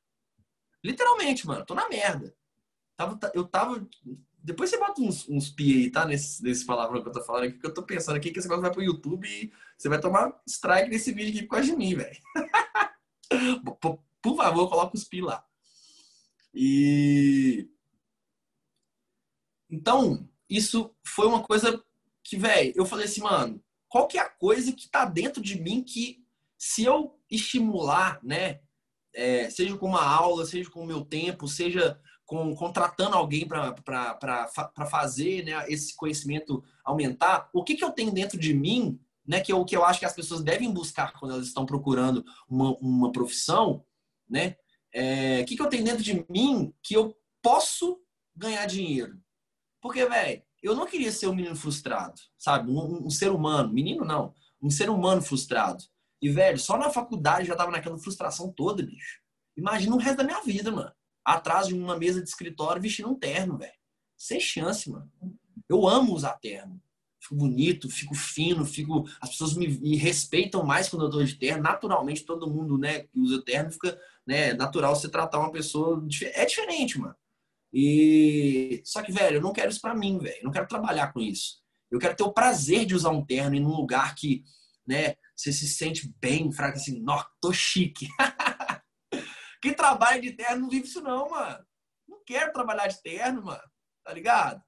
Literalmente, 0.83 1.45
mano, 1.45 1.65
tô 1.65 1.75
na 1.75 1.87
merda. 1.87 2.35
Tava, 2.97 3.19
eu 3.33 3.45
tava. 3.45 3.87
Depois 4.41 4.69
você 4.69 4.77
bota 4.77 5.01
uns, 5.01 5.27
uns 5.27 5.53
aí, 5.59 5.89
tá? 5.89 6.05
Nesse, 6.05 6.41
nesse 6.43 6.65
palavrão 6.65 7.01
que 7.01 7.09
eu 7.09 7.13
tô 7.13 7.23
falando 7.23 7.45
aqui, 7.45 7.59
que 7.59 7.65
eu 7.65 7.73
tô 7.73 7.83
pensando 7.83 8.15
aqui 8.15 8.31
que 8.31 8.39
esse 8.39 8.47
negócio 8.47 8.61
vai 8.61 8.71
pro 8.71 8.83
YouTube 8.83 9.27
e 9.27 9.51
você 9.77 9.89
vai 9.89 9.99
tomar 9.99 10.39
strike 10.47 10.89
nesse 10.89 11.11
vídeo 11.11 11.31
aqui 11.31 11.43
por 11.43 11.55
causa 11.55 11.69
de 11.69 11.75
mim, 11.75 11.95
velho. 11.95 12.17
por, 13.81 13.99
por 14.21 14.37
favor, 14.37 14.69
coloca 14.69 14.95
os 14.95 15.03
pi 15.03 15.21
lá. 15.21 15.43
E. 16.53 17.69
Então, 19.69 20.29
isso 20.49 20.95
foi 21.05 21.27
uma 21.27 21.43
coisa 21.43 21.83
que, 22.23 22.37
velho, 22.37 22.73
eu 22.75 22.85
falei 22.85 23.05
assim, 23.05 23.21
mano, 23.21 23.61
qual 23.89 24.07
que 24.07 24.17
é 24.17 24.21
a 24.21 24.29
coisa 24.29 24.71
que 24.71 24.85
está 24.85 25.05
dentro 25.05 25.41
de 25.41 25.59
mim 25.59 25.83
que 25.83 26.23
se 26.57 26.83
eu 26.83 27.19
estimular, 27.29 28.19
né, 28.23 28.61
é, 29.13 29.49
seja 29.49 29.77
com 29.77 29.87
uma 29.87 30.03
aula, 30.03 30.45
seja 30.45 30.69
com 30.69 30.81
o 30.81 30.85
meu 30.85 31.03
tempo, 31.03 31.47
seja 31.47 31.99
com 32.25 32.55
contratando 32.55 33.15
alguém 33.15 33.47
para 33.47 34.47
fazer 34.89 35.45
né, 35.45 35.63
esse 35.69 35.95
conhecimento 35.95 36.63
aumentar, 36.83 37.49
o 37.53 37.63
que, 37.63 37.75
que 37.75 37.83
eu 37.83 37.91
tenho 37.91 38.11
dentro 38.11 38.37
de 38.37 38.53
mim, 38.53 38.99
né, 39.25 39.41
que, 39.41 39.53
eu, 39.53 39.63
que 39.63 39.75
eu 39.75 39.85
acho 39.85 39.99
que 39.99 40.05
as 40.05 40.13
pessoas 40.13 40.43
devem 40.43 40.71
buscar 40.71 41.13
quando 41.13 41.33
elas 41.33 41.47
estão 41.47 41.65
procurando 41.65 42.25
uma, 42.49 42.75
uma 42.77 43.11
profissão, 43.11 43.83
né? 44.29 44.55
É, 44.93 45.41
o 45.41 45.45
que, 45.45 45.55
que 45.55 45.61
eu 45.61 45.69
tenho 45.69 45.83
dentro 45.83 46.01
de 46.01 46.25
mim 46.29 46.73
que 46.81 46.95
eu 46.95 47.17
posso 47.41 47.99
ganhar 48.35 48.65
dinheiro? 48.65 49.19
Porque, 49.81 50.05
velho, 50.05 50.41
eu 50.63 50.73
não 50.73 50.85
queria 50.85 51.11
ser 51.11 51.27
um 51.27 51.35
menino 51.35 51.55
frustrado, 51.55 52.19
sabe? 52.37 52.71
Um, 52.71 53.05
um, 53.05 53.09
ser 53.09 53.29
humano, 53.29 53.73
menino 53.73 54.05
não, 54.05 54.33
um 54.61 54.69
ser 54.69 54.89
humano 54.89 55.21
frustrado. 55.21 55.83
E, 56.21 56.29
velho, 56.29 56.57
só 56.57 56.77
na 56.77 56.89
faculdade 56.89 57.47
já 57.47 57.55
tava 57.55 57.71
naquela 57.71 57.99
frustração 57.99 58.51
toda, 58.51 58.81
bicho. 58.83 59.19
Imagina 59.55 59.95
o 59.95 59.99
resto 59.99 60.17
da 60.17 60.23
minha 60.23 60.41
vida, 60.41 60.71
mano. 60.71 60.91
Atrás 61.25 61.67
de 61.67 61.73
uma 61.73 61.97
mesa 61.97 62.21
de 62.21 62.29
escritório 62.29 62.81
vestindo 62.81 63.09
um 63.09 63.15
terno, 63.15 63.57
velho. 63.57 63.73
Sem 64.15 64.39
chance, 64.39 64.89
mano. 64.89 65.11
Eu 65.67 65.87
amo 65.87 66.13
usar 66.13 66.33
terno. 66.33 66.79
Fico 67.19 67.35
bonito, 67.35 67.89
fico 67.89 68.13
fino, 68.13 68.63
fico. 68.63 69.03
As 69.19 69.29
pessoas 69.31 69.55
me, 69.55 69.67
me 69.67 69.95
respeitam 69.95 70.63
mais 70.63 70.87
quando 70.87 71.05
eu 71.05 71.09
tô 71.09 71.23
de 71.23 71.35
terno. 71.35 71.63
Naturalmente, 71.63 72.23
todo 72.23 72.49
mundo, 72.49 72.77
né, 72.77 72.99
que 72.99 73.19
usa 73.19 73.43
terno 73.43 73.71
fica, 73.71 73.99
né, 74.27 74.53
natural 74.53 74.95
você 74.95 75.09
tratar 75.09 75.39
uma 75.39 75.51
pessoa. 75.51 76.05
É 76.33 76.45
diferente, 76.45 76.99
mano. 76.99 77.15
E 77.73 78.81
só 78.85 79.01
que, 79.01 79.11
velho, 79.11 79.37
eu 79.37 79.41
não 79.41 79.51
quero 79.51 79.69
isso 79.69 79.81
para 79.81 79.95
mim, 79.95 80.19
velho. 80.19 80.37
Eu 80.37 80.43
não 80.43 80.51
quero 80.51 80.67
trabalhar 80.67 81.11
com 81.11 81.19
isso. 81.19 81.57
Eu 81.89 81.99
quero 81.99 82.15
ter 82.15 82.23
o 82.23 82.31
prazer 82.31 82.85
de 82.85 82.93
usar 82.93 83.09
um 83.09 83.25
terno 83.25 83.55
em 83.55 83.65
um 83.65 83.75
lugar 83.75 84.13
que, 84.13 84.43
né, 84.87 85.15
você 85.35 85.51
se 85.51 85.67
sente 85.67 86.13
bem, 86.21 86.51
fraco 86.51 86.77
assim, 86.77 86.99
nó, 87.01 87.23
tô 87.41 87.51
chique. 87.51 88.07
Quem 89.65 89.73
trabalha 89.73 90.21
de 90.21 90.31
terno 90.31 90.61
não 90.61 90.69
vive 90.69 90.85
isso 90.85 91.01
não, 91.01 91.31
mano. 91.31 91.65
Não 92.07 92.19
quero 92.23 92.53
trabalhar 92.53 92.85
de 92.85 93.01
terno, 93.01 93.45
mano. 93.45 93.63
Tá 94.03 94.13
ligado? 94.13 94.61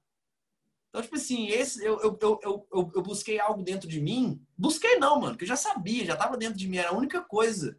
Então, 0.88 1.00
tipo 1.00 1.14
assim, 1.14 1.46
esse, 1.46 1.84
eu, 1.84 2.00
eu, 2.00 2.18
eu, 2.20 2.66
eu, 2.72 2.92
eu 2.96 3.00
busquei 3.00 3.38
algo 3.38 3.62
dentro 3.62 3.88
de 3.88 4.00
mim. 4.00 4.44
Busquei 4.56 4.96
não, 4.96 5.20
mano, 5.20 5.36
que 5.36 5.44
eu 5.44 5.48
já 5.48 5.54
sabia, 5.54 6.04
já 6.04 6.16
tava 6.16 6.36
dentro 6.36 6.58
de 6.58 6.66
mim, 6.66 6.78
era 6.78 6.88
a 6.88 6.96
única 6.96 7.20
coisa. 7.20 7.78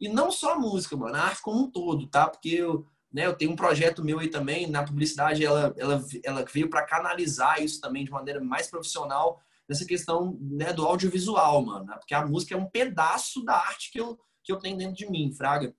E 0.00 0.08
não 0.08 0.32
só 0.32 0.54
a 0.54 0.58
música, 0.58 0.96
mano, 0.96 1.14
a 1.14 1.20
arte 1.20 1.40
como 1.40 1.62
um 1.62 1.70
todo, 1.70 2.08
tá? 2.08 2.28
Porque 2.28 2.48
eu, 2.48 2.84
né, 3.12 3.26
eu 3.26 3.36
tenho 3.36 3.52
um 3.52 3.56
projeto 3.56 4.02
meu 4.02 4.18
aí 4.18 4.26
também, 4.26 4.66
na 4.66 4.82
publicidade, 4.82 5.44
ela, 5.44 5.72
ela, 5.78 6.04
ela 6.24 6.44
veio 6.52 6.68
para 6.68 6.84
canalizar 6.84 7.62
isso 7.62 7.80
também 7.80 8.04
de 8.04 8.10
maneira 8.10 8.40
mais 8.40 8.66
profissional 8.66 9.40
nessa 9.68 9.86
questão 9.86 10.36
né, 10.40 10.72
do 10.72 10.84
audiovisual, 10.84 11.64
mano. 11.64 11.84
Né? 11.84 11.94
Porque 11.96 12.12
a 12.12 12.26
música 12.26 12.56
é 12.56 12.58
um 12.58 12.68
pedaço 12.68 13.44
da 13.44 13.54
arte 13.54 13.92
que 13.92 14.00
eu, 14.00 14.18
que 14.42 14.50
eu 14.50 14.58
tenho 14.58 14.76
dentro 14.76 14.96
de 14.96 15.08
mim, 15.08 15.32
Fraga. 15.32 15.72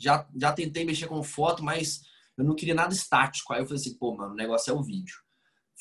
Já, 0.00 0.26
já 0.34 0.52
tentei 0.52 0.84
mexer 0.84 1.06
com 1.06 1.22
foto, 1.22 1.62
mas 1.62 2.00
eu 2.36 2.44
não 2.44 2.56
queria 2.56 2.74
nada 2.74 2.92
estático. 2.94 3.52
Aí 3.52 3.60
eu 3.60 3.66
falei 3.66 3.80
assim, 3.80 3.98
pô, 3.98 4.16
mano, 4.16 4.32
o 4.32 4.36
negócio 4.36 4.70
é 4.70 4.74
o 4.74 4.82
vídeo. 4.82 5.16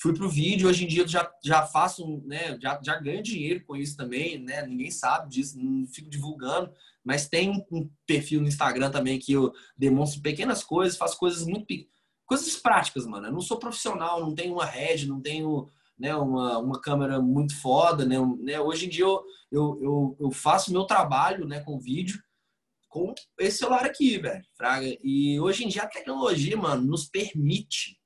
Fui 0.01 0.13
pro 0.13 0.29
vídeo, 0.29 0.69
hoje 0.69 0.85
em 0.85 0.87
dia 0.87 1.03
eu 1.03 1.07
já, 1.07 1.29
já 1.43 1.65
faço, 1.65 2.21
né, 2.25 2.57
já, 2.61 2.79
já 2.81 2.95
ganho 2.99 3.21
dinheiro 3.21 3.65
com 3.65 3.75
isso 3.75 3.97
também, 3.97 4.39
né? 4.39 4.65
Ninguém 4.65 4.89
sabe 4.89 5.29
disso, 5.29 5.59
não 5.61 5.85
fico 5.87 6.09
divulgando, 6.09 6.71
mas 7.03 7.27
tem 7.27 7.65
um 7.69 7.89
perfil 8.07 8.39
no 8.39 8.47
Instagram 8.47 8.91
também 8.91 9.19
que 9.19 9.33
eu 9.33 9.51
demonstro 9.77 10.21
pequenas 10.21 10.63
coisas, 10.63 10.97
faço 10.97 11.17
coisas 11.17 11.45
muito 11.45 11.65
coisas 12.25 12.55
práticas, 12.55 13.05
mano. 13.05 13.27
Eu 13.27 13.33
não 13.33 13.41
sou 13.41 13.59
profissional, 13.59 14.21
não 14.21 14.33
tenho 14.33 14.53
uma 14.53 14.65
rede, 14.65 15.07
não 15.07 15.19
tenho 15.19 15.67
né, 15.97 16.15
uma, 16.15 16.59
uma 16.59 16.79
câmera 16.79 17.19
muito 17.19 17.59
foda, 17.59 18.05
né? 18.05 18.15
né? 18.39 18.59
Hoje 18.61 18.85
em 18.85 18.89
dia 18.89 19.03
eu, 19.03 19.21
eu, 19.51 19.79
eu, 19.81 20.17
eu 20.19 20.31
faço 20.31 20.71
meu 20.71 20.85
trabalho, 20.85 21.45
né, 21.45 21.59
com 21.59 21.79
vídeo 21.79 22.21
com 22.89 23.13
esse 23.37 23.59
celular 23.59 23.85
aqui, 23.85 24.17
velho, 24.17 24.43
fraga. 24.57 24.97
E 25.03 25.39
hoje 25.39 25.63
em 25.63 25.67
dia 25.67 25.83
a 25.83 25.87
tecnologia, 25.87 26.57
mano, 26.57 26.83
nos 26.83 27.07
permite 27.07 27.99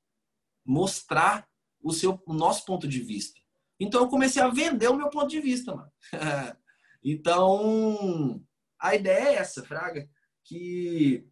mostrar 0.64 1.48
o 1.82 1.92
seu 1.92 2.22
o 2.26 2.32
nosso 2.32 2.64
ponto 2.64 2.86
de 2.86 3.00
vista. 3.00 3.40
Então 3.80 4.02
eu 4.02 4.08
comecei 4.08 4.40
a 4.40 4.48
vender 4.48 4.88
o 4.88 4.96
meu 4.96 5.10
ponto 5.10 5.28
de 5.28 5.40
vista, 5.40 5.74
mano. 5.74 5.90
então, 7.02 8.44
a 8.78 8.94
ideia 8.94 9.30
é 9.30 9.34
essa, 9.36 9.64
Fraga, 9.64 10.08
que 10.44 11.26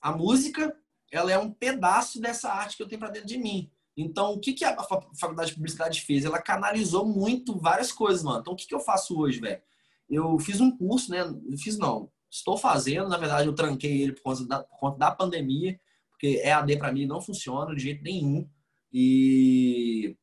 a 0.00 0.12
música 0.12 0.76
ela 1.10 1.32
é 1.32 1.38
um 1.38 1.50
pedaço 1.50 2.20
dessa 2.20 2.52
arte 2.52 2.76
que 2.76 2.82
eu 2.82 2.88
tenho 2.88 3.00
para 3.00 3.10
dentro 3.10 3.28
de 3.28 3.38
mim. 3.38 3.70
Então, 3.96 4.32
o 4.32 4.40
que, 4.40 4.52
que 4.52 4.64
a 4.64 4.76
faculdade 5.18 5.50
de 5.50 5.56
publicidade 5.56 6.02
fez? 6.02 6.24
Ela 6.24 6.40
canalizou 6.40 7.04
muito 7.04 7.58
várias 7.58 7.90
coisas, 7.90 8.22
mano. 8.22 8.40
Então, 8.40 8.52
o 8.52 8.56
que, 8.56 8.66
que 8.66 8.74
eu 8.74 8.80
faço 8.80 9.18
hoje, 9.18 9.40
velho? 9.40 9.60
Eu 10.08 10.38
fiz 10.38 10.60
um 10.60 10.74
curso, 10.74 11.10
né? 11.10 11.20
Fiz 11.58 11.76
não, 11.76 12.10
estou 12.30 12.56
fazendo. 12.56 13.08
Na 13.08 13.16
verdade, 13.16 13.48
eu 13.48 13.54
tranquei 13.54 14.02
ele 14.02 14.12
por 14.12 14.22
conta 14.22 14.46
da, 14.46 14.62
por 14.62 14.78
conta 14.78 14.98
da 14.98 15.10
pandemia, 15.10 15.78
porque 16.10 16.40
EAD 16.44 16.78
para 16.78 16.92
mim 16.92 17.06
não 17.06 17.20
funciona 17.20 17.74
de 17.74 17.82
jeito 17.82 18.02
nenhum. 18.02 18.48
E 18.92 20.16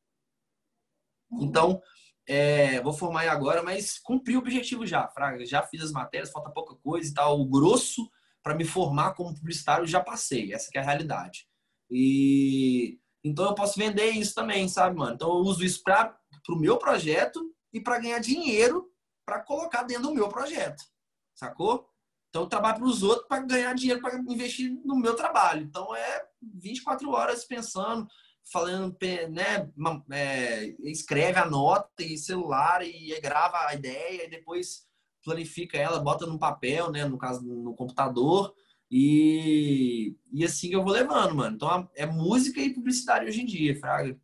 então, 1.32 1.80
é, 2.26 2.80
vou 2.80 2.92
formar 2.92 3.28
agora, 3.28 3.62
mas 3.62 3.98
cumpri 3.98 4.36
o 4.36 4.40
objetivo 4.40 4.86
já, 4.86 5.06
Fraga. 5.08 5.44
Já 5.44 5.62
fiz 5.62 5.82
as 5.82 5.92
matérias, 5.92 6.30
falta 6.30 6.50
pouca 6.50 6.74
coisa 6.76 7.08
e 7.08 7.14
tal. 7.14 7.40
O 7.40 7.46
grosso 7.46 8.08
para 8.42 8.54
me 8.54 8.64
formar 8.64 9.14
como 9.14 9.34
publicitário, 9.34 9.86
já 9.86 10.00
passei. 10.00 10.52
Essa 10.52 10.70
é 10.74 10.78
a 10.78 10.82
realidade. 10.82 11.46
E 11.90 12.98
então 13.22 13.44
eu 13.46 13.54
posso 13.54 13.78
vender 13.78 14.10
isso 14.10 14.34
também, 14.34 14.68
sabe, 14.68 14.96
mano? 14.96 15.14
Então 15.14 15.28
eu 15.28 15.36
uso 15.36 15.64
isso 15.64 15.82
para 15.82 16.16
o 16.48 16.56
meu 16.56 16.78
projeto 16.78 17.54
e 17.72 17.80
para 17.80 17.98
ganhar 17.98 18.20
dinheiro 18.20 18.90
para 19.24 19.40
colocar 19.40 19.82
dentro 19.82 20.04
do 20.04 20.14
meu 20.14 20.28
projeto, 20.28 20.82
sacou? 21.34 21.86
Então 22.28 22.42
eu 22.42 22.48
trabalho 22.48 22.78
para 22.78 22.86
os 22.86 23.02
outros 23.02 23.26
para 23.26 23.42
ganhar 23.44 23.74
dinheiro 23.74 24.00
para 24.00 24.18
investir 24.18 24.70
no 24.84 24.96
meu 24.96 25.14
trabalho. 25.14 25.62
Então 25.62 25.94
é 25.94 26.24
24 26.42 27.10
horas 27.10 27.44
pensando, 27.44 28.06
falando, 28.52 28.96
né, 29.30 29.70
é, 30.10 30.66
escreve, 30.84 31.38
anota 31.38 32.02
em 32.02 32.16
celular 32.16 32.82
e 32.84 33.18
grava 33.20 33.66
a 33.66 33.74
ideia 33.74 34.24
e 34.24 34.30
depois 34.30 34.86
planifica 35.24 35.76
ela, 35.76 36.00
bota 36.00 36.26
no 36.26 36.38
papel, 36.38 36.90
né, 36.90 37.04
no 37.04 37.18
caso 37.18 37.42
no 37.42 37.74
computador 37.74 38.54
e, 38.90 40.16
e 40.32 40.44
assim 40.44 40.72
eu 40.72 40.82
vou 40.82 40.92
levando, 40.92 41.34
mano. 41.34 41.56
Então 41.56 41.90
é 41.94 42.06
música 42.06 42.60
e 42.60 42.72
publicidade 42.72 43.26
hoje 43.26 43.42
em 43.42 43.46
dia, 43.46 43.78
Fraga. 43.78 44.18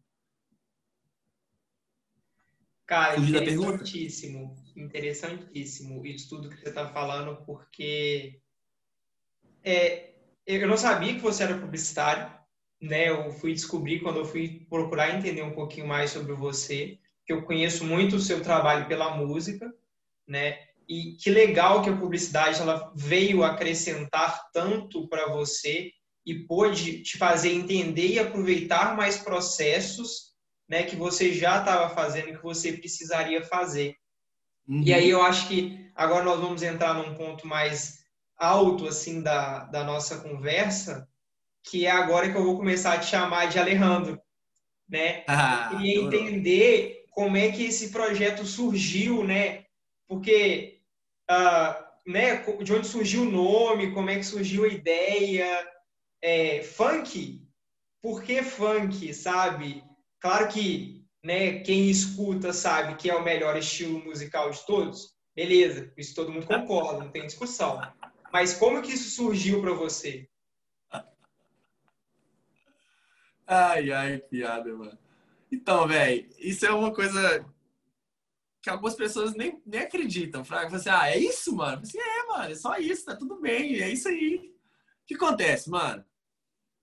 Cara, 2.87 3.19
interessantíssimo, 3.19 4.55
interessantíssimo 4.77 6.05
isso 6.07 6.29
tudo 6.29 6.49
que 6.49 6.57
você 6.57 6.69
está 6.69 6.89
falando, 6.89 7.37
porque 7.45 8.41
é, 9.63 10.15
eu 10.47 10.67
não 10.69 10.77
sabia 10.77 11.15
que 11.15 11.21
você 11.21 11.45
era 11.45 11.59
publicitário, 11.59 12.33
né? 12.81 13.09
Eu 13.09 13.31
fui 13.33 13.53
descobrir 13.53 14.01
quando 14.01 14.19
eu 14.19 14.25
fui 14.25 14.67
procurar 14.69 15.15
entender 15.15 15.43
um 15.43 15.55
pouquinho 15.55 15.87
mais 15.87 16.11
sobre 16.11 16.35
você, 16.35 16.99
que 17.27 17.33
eu 17.33 17.43
conheço 17.43 17.85
muito 17.85 18.17
o 18.17 18.21
seu 18.21 18.43
trabalho 18.43 18.87
pela 18.87 19.17
música, 19.17 19.73
né? 20.29 20.59
E 20.87 21.17
que 21.17 21.31
legal 21.31 21.83
que 21.83 21.89
a 21.89 21.97
publicidade 21.97 22.61
ela 22.61 22.93
veio 22.95 23.43
acrescentar 23.43 24.51
tanto 24.53 25.09
para 25.09 25.29
você 25.33 25.91
e 26.27 26.41
pôde 26.47 27.03
te 27.03 27.17
fazer 27.17 27.53
entender 27.53 28.09
e 28.09 28.19
aproveitar 28.19 28.97
mais 28.97 29.17
processos, 29.19 30.35
né, 30.69 30.83
que 30.83 30.97
você 30.97 31.33
já 31.33 31.59
estava 31.59 31.95
fazendo 31.95 32.37
que 32.37 32.43
você 32.43 32.73
precisaria 32.73 33.43
fazer. 33.43 33.95
Uhum. 34.69 34.83
E 34.83 34.93
aí 34.93 35.11
eu 35.11 35.23
acho 35.23 35.49
que 35.49 35.91
agora 35.95 36.25
nós 36.25 36.41
vamos 36.41 36.63
entrar 36.63 36.95
num 36.95 37.15
ponto 37.15 37.47
mais 37.47 38.05
alto 38.37 38.87
assim 38.89 39.23
da, 39.23 39.65
da 39.65 39.85
nossa 39.85 40.19
conversa, 40.19 41.09
que 41.63 41.87
é 41.87 41.91
agora 41.91 42.31
que 42.31 42.37
eu 42.37 42.45
vou 42.45 42.57
começar 42.57 42.95
a 42.95 42.99
te 42.99 43.07
chamar 43.07 43.47
de 43.47 43.59
Alejandro, 43.59 44.21
né? 44.89 45.25
Ah, 45.27 45.71
eu 45.73 45.79
queria 45.79 46.01
entender 46.03 47.05
como 47.11 47.37
é 47.37 47.51
que 47.51 47.65
esse 47.65 47.91
projeto 47.91 48.45
surgiu, 48.45 49.25
né? 49.25 49.65
Porque, 50.07 50.81
uh, 51.31 52.11
né? 52.11 52.37
De 52.63 52.73
onde 52.73 52.87
surgiu 52.87 53.23
o 53.23 53.31
nome? 53.31 53.93
Como 53.93 54.11
é 54.11 54.17
que 54.17 54.25
surgiu 54.25 54.65
a 54.65 54.69
ideia? 54.69 55.67
É, 56.21 56.63
funk? 56.63 57.43
Por 58.03 58.23
que 58.23 58.43
funk, 58.43 59.15
sabe? 59.15 59.83
Claro 60.21 60.49
que, 60.49 61.04
né? 61.25 61.61
Quem 61.61 61.89
escuta 61.89 62.53
sabe 62.53 62.97
que 62.97 63.09
é 63.09 63.17
o 63.17 63.25
melhor 63.25 63.57
estilo 63.57 64.05
musical 64.05 64.51
de 64.51 64.65
todos. 64.67 65.15
Beleza, 65.35 65.91
isso 65.97 66.15
todo 66.15 66.31
mundo 66.31 66.47
concorda, 66.47 67.03
não 67.03 67.11
tem 67.11 67.27
discussão. 67.27 67.81
Mas 68.31 68.55
como 68.55 68.83
que 68.83 68.93
isso 68.93 69.11
surgiu 69.11 69.63
para 69.63 69.73
você? 69.73 70.29
Ai, 73.47 73.91
ai, 73.91 74.19
piada, 74.19 74.73
mano. 74.73 74.99
Então, 75.51 75.89
velho, 75.89 76.29
isso 76.39 76.67
é 76.67 76.71
uma 76.71 76.93
coisa 76.93 77.45
que 78.63 78.71
algumas 78.71 78.95
pessoas 78.95 79.35
nem, 79.35 79.61
nem 79.67 79.81
acreditam. 79.81 80.45
Fraga, 80.45 80.71
você, 80.71 80.89
ah, 80.89 81.11
é 81.11 81.19
isso, 81.19 81.55
mano? 81.55 81.83
Assim, 81.83 81.99
é, 81.99 82.27
mano, 82.27 82.53
é 82.53 82.55
só 82.55 82.77
isso, 82.77 83.05
tá 83.05 83.17
tudo 83.17 83.41
bem, 83.41 83.81
é 83.81 83.91
isso 83.91 84.09
aí. 84.09 84.37
O 85.03 85.07
que 85.07 85.15
acontece, 85.15 85.71
mano? 85.71 86.05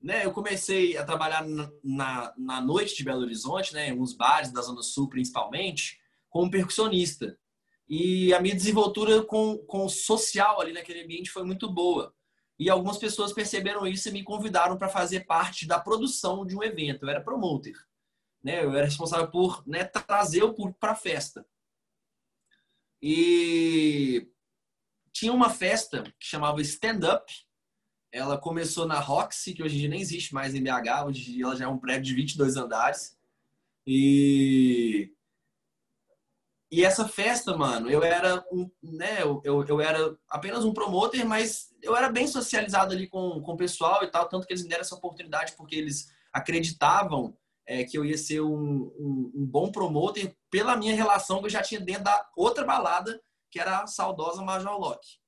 Né, 0.01 0.25
eu 0.25 0.31
comecei 0.31 0.97
a 0.97 1.05
trabalhar 1.05 1.45
na, 1.83 2.33
na 2.35 2.59
noite 2.59 2.95
de 2.95 3.03
Belo 3.03 3.21
Horizonte, 3.21 3.73
né, 3.73 3.89
em 3.89 3.99
uns 3.99 4.13
bares 4.13 4.51
da 4.51 4.61
Zona 4.61 4.81
Sul, 4.81 5.07
principalmente, 5.07 5.99
como 6.27 6.49
percussionista. 6.49 7.37
E 7.87 8.33
a 8.33 8.39
minha 8.39 8.55
desenvoltura 8.55 9.21
com, 9.21 9.57
com 9.59 9.87
social 9.87 10.59
ali 10.59 10.73
naquele 10.73 11.03
ambiente 11.03 11.29
foi 11.29 11.43
muito 11.43 11.69
boa. 11.69 12.15
E 12.57 12.69
algumas 12.69 12.97
pessoas 12.97 13.33
perceberam 13.33 13.85
isso 13.85 14.07
e 14.07 14.11
me 14.11 14.23
convidaram 14.23 14.77
para 14.77 14.87
fazer 14.87 15.25
parte 15.25 15.67
da 15.67 15.79
produção 15.79 16.45
de 16.45 16.55
um 16.55 16.63
evento. 16.63 17.03
Eu 17.03 17.09
era 17.09 17.19
promoter. 17.19 17.73
Né? 18.43 18.63
Eu 18.63 18.73
era 18.75 18.85
responsável 18.85 19.29
por 19.29 19.61
né, 19.67 19.83
trazer 19.83 20.43
o 20.43 20.53
público 20.53 20.79
para 20.79 20.93
a 20.93 20.95
festa. 20.95 21.45
E 23.01 24.27
tinha 25.11 25.33
uma 25.33 25.49
festa 25.49 26.03
que 26.19 26.27
chamava 26.27 26.61
Stand 26.61 26.99
Up. 27.15 27.33
Ela 28.11 28.37
começou 28.37 28.85
na 28.85 28.99
Roxy, 28.99 29.53
que 29.53 29.63
hoje 29.63 29.75
em 29.75 29.79
dia 29.79 29.89
nem 29.89 30.01
existe 30.01 30.33
mais 30.33 30.53
em 30.53 30.61
BH. 30.61 31.05
Hoje 31.07 31.29
em 31.29 31.33
dia 31.33 31.45
ela 31.45 31.55
já 31.55 31.65
é 31.65 31.67
um 31.67 31.77
prédio 31.77 32.03
de 32.03 32.15
22 32.15 32.57
andares. 32.57 33.17
E 33.85 35.11
e 36.71 36.85
essa 36.85 37.05
festa, 37.05 37.55
mano, 37.57 37.89
eu 37.89 38.01
era 38.01 38.45
um, 38.49 38.71
né, 38.81 39.21
eu, 39.21 39.41
eu, 39.43 39.65
eu, 39.65 39.81
era 39.81 40.15
apenas 40.29 40.63
um 40.63 40.73
promoter, 40.73 41.25
mas 41.25 41.75
eu 41.81 41.97
era 41.97 42.09
bem 42.09 42.25
socializado 42.25 42.93
ali 42.93 43.07
com, 43.07 43.41
com 43.41 43.51
o 43.51 43.57
pessoal 43.57 44.01
e 44.05 44.07
tal, 44.07 44.29
tanto 44.29 44.47
que 44.47 44.53
eles 44.53 44.63
me 44.63 44.69
deram 44.69 44.79
essa 44.79 44.95
oportunidade 44.95 45.51
porque 45.57 45.75
eles 45.75 46.13
acreditavam 46.31 47.37
é, 47.65 47.83
que 47.83 47.97
eu 47.97 48.05
ia 48.05 48.17
ser 48.17 48.39
um, 48.39 48.89
um, 48.97 49.31
um, 49.35 49.45
bom 49.45 49.69
promoter 49.69 50.33
pela 50.49 50.77
minha 50.77 50.95
relação 50.95 51.39
que 51.39 51.47
eu 51.47 51.49
já 51.49 51.61
tinha 51.61 51.81
dentro 51.81 52.05
da 52.05 52.29
outra 52.37 52.63
balada, 52.63 53.21
que 53.49 53.59
era 53.59 53.81
a 53.81 53.87
saudosa 53.87 54.41
Major 54.41 54.79
Lock. 54.79 55.20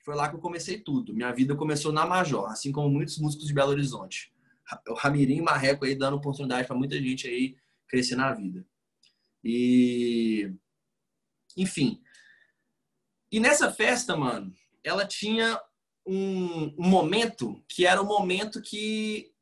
Foi 0.00 0.14
lá 0.14 0.28
que 0.28 0.36
eu 0.36 0.40
comecei 0.40 0.78
tudo. 0.78 1.14
Minha 1.14 1.32
vida 1.32 1.54
começou 1.54 1.92
na 1.92 2.06
Major, 2.06 2.50
assim 2.50 2.72
como 2.72 2.88
muitos 2.88 3.18
músicos 3.18 3.46
de 3.46 3.54
Belo 3.54 3.70
Horizonte. 3.70 4.32
O 4.88 4.94
Ramirim 4.94 5.40
Marreco 5.40 5.84
aí 5.84 5.94
dando 5.94 6.16
oportunidade 6.16 6.66
para 6.66 6.76
muita 6.76 7.00
gente 7.00 7.26
aí 7.26 7.56
crescer 7.88 8.16
na 8.16 8.32
vida. 8.32 8.64
E 9.44 10.52
enfim. 11.56 12.00
E 13.32 13.40
nessa 13.40 13.70
festa, 13.72 14.16
mano, 14.16 14.54
ela 14.82 15.06
tinha 15.06 15.60
um, 16.06 16.74
um 16.78 16.88
momento 16.88 17.62
que 17.68 17.86
era 17.86 18.00
o 18.00 18.06
momento 18.06 18.62
que 18.62 19.32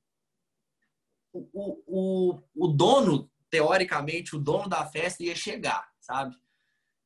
o, 1.32 1.82
o, 1.86 2.42
o 2.54 2.68
dono, 2.68 3.30
teoricamente, 3.50 4.34
o 4.34 4.38
dono 4.38 4.68
da 4.68 4.84
festa 4.86 5.22
ia 5.22 5.34
chegar, 5.34 5.88
sabe? 6.00 6.36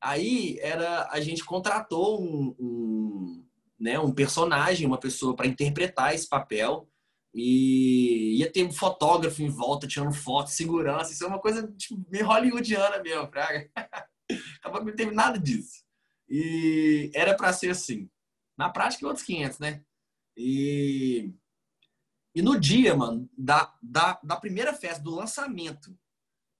Aí 0.01 0.57
era 0.59 1.07
a 1.09 1.21
gente 1.21 1.45
contratou 1.45 2.21
um, 2.21 2.55
um, 2.59 3.42
né, 3.83 3.99
um 3.99 4.13
personagem, 4.13 4.87
uma 4.87 4.97
pessoa 4.97 5.35
para 5.35 5.45
interpretar 5.45 6.15
esse 6.15 6.25
papel 6.27 6.89
e 7.33 8.37
ia 8.37 8.49
ter 8.49 8.63
um 8.63 8.71
fotógrafo 8.71 9.41
em 9.41 9.49
volta 9.49 9.85
tirando 9.85 10.13
foto, 10.13 10.51
segurança, 10.51 11.11
isso 11.11 11.25
é 11.25 11.27
uma 11.27 11.39
coisa 11.39 11.67
tipo, 11.73 12.01
meio 12.09 12.25
hollywoodiana 12.25 13.03
mesmo, 13.03 13.27
praga. 13.27 13.69
Acabou 14.61 14.79
que 14.79 14.85
não 14.87 14.95
teve 14.95 15.11
nada 15.11 15.37
disso. 15.37 15.83
E 16.29 17.11
era 17.13 17.35
para 17.35 17.51
ser 17.51 17.71
assim. 17.71 18.09
Na 18.57 18.69
prática, 18.69 19.05
outros 19.05 19.25
500, 19.25 19.59
né? 19.59 19.83
E, 20.37 21.33
e 22.33 22.41
no 22.41 22.57
dia, 22.57 22.95
mano, 22.95 23.29
da, 23.37 23.75
da, 23.81 24.17
da 24.23 24.37
primeira 24.37 24.73
festa, 24.73 25.03
do 25.03 25.13
lançamento, 25.13 25.93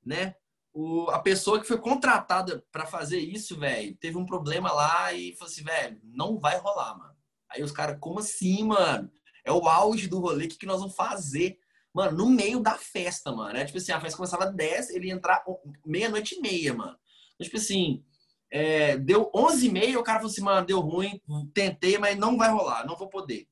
né? 0.06 0.36
O, 0.74 1.10
a 1.10 1.20
pessoa 1.20 1.62
que 1.62 1.68
foi 1.68 1.80
contratada 1.80 2.66
para 2.70 2.86
fazer 2.86 3.20
isso, 3.20 3.58
velho, 3.58 3.96
teve 3.96 4.18
um 4.18 4.26
problema 4.26 4.74
lá 4.74 5.14
e 5.14 5.34
falou 5.36 5.52
assim, 5.52 5.64
velho, 5.64 6.02
não 6.04 6.38
vai 6.38 6.58
rolar, 6.58 6.98
mano. 6.98 7.13
Aí 7.54 7.62
os 7.62 7.72
caras, 7.72 7.98
como 8.00 8.20
assim, 8.20 8.64
mano? 8.64 9.12
É 9.46 9.52
o 9.52 9.68
auge 9.68 10.08
do 10.08 10.20
rolê, 10.20 10.46
o 10.46 10.50
que, 10.50 10.58
que 10.58 10.66
nós 10.66 10.80
vamos 10.80 10.96
fazer? 10.96 11.60
Mano, 11.94 12.18
no 12.18 12.30
meio 12.30 12.60
da 12.60 12.76
festa, 12.76 13.32
mano. 13.32 13.58
É 13.58 13.66
tipo 13.66 13.78
assim, 13.78 13.92
a 13.92 14.02
festa 14.02 14.18
começava 14.18 14.46
às 14.46 14.56
10, 14.56 14.90
ele 14.90 15.08
ia 15.08 15.14
entrar 15.14 15.44
meia-noite 15.86 16.36
e 16.36 16.42
meia, 16.42 16.74
mano. 16.74 16.98
Então, 17.36 17.46
tipo 17.46 17.58
assim, 17.58 18.04
é, 18.50 18.98
deu 18.98 19.30
11 19.36 19.68
e 19.68 19.72
meia, 19.72 20.00
o 20.00 20.04
cara 20.04 20.20
falou 20.20 20.32
assim, 20.32 20.42
mano, 20.42 20.66
deu 20.66 20.80
ruim, 20.80 21.22
tentei, 21.54 21.98
mas 21.98 22.18
não 22.18 22.38
vai 22.38 22.50
rolar, 22.50 22.86
não 22.86 22.96
vou 22.96 23.10
poder. 23.10 23.48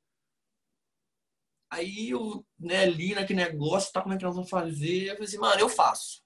Aí 1.69 2.09
eu 2.09 2.45
né, 2.59 2.85
li 2.85 3.13
naquele 3.13 3.43
negócio, 3.43 3.93
tá, 3.93 4.01
como 4.01 4.13
é 4.13 4.17
que 4.17 4.25
nós 4.25 4.35
vamos 4.35 4.49
fazer? 4.49 5.03
Eu 5.03 5.13
falei 5.13 5.27
assim, 5.27 5.37
mano, 5.37 5.59
eu 5.59 5.69
faço. 5.69 6.21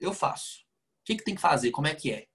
Eu 0.00 0.12
faço. 0.12 0.60
O 0.60 1.04
que, 1.04 1.16
que 1.16 1.24
tem 1.24 1.34
que 1.34 1.40
fazer? 1.40 1.70
Como 1.70 1.86
é 1.86 1.94
que 1.94 2.10
é? 2.10 2.26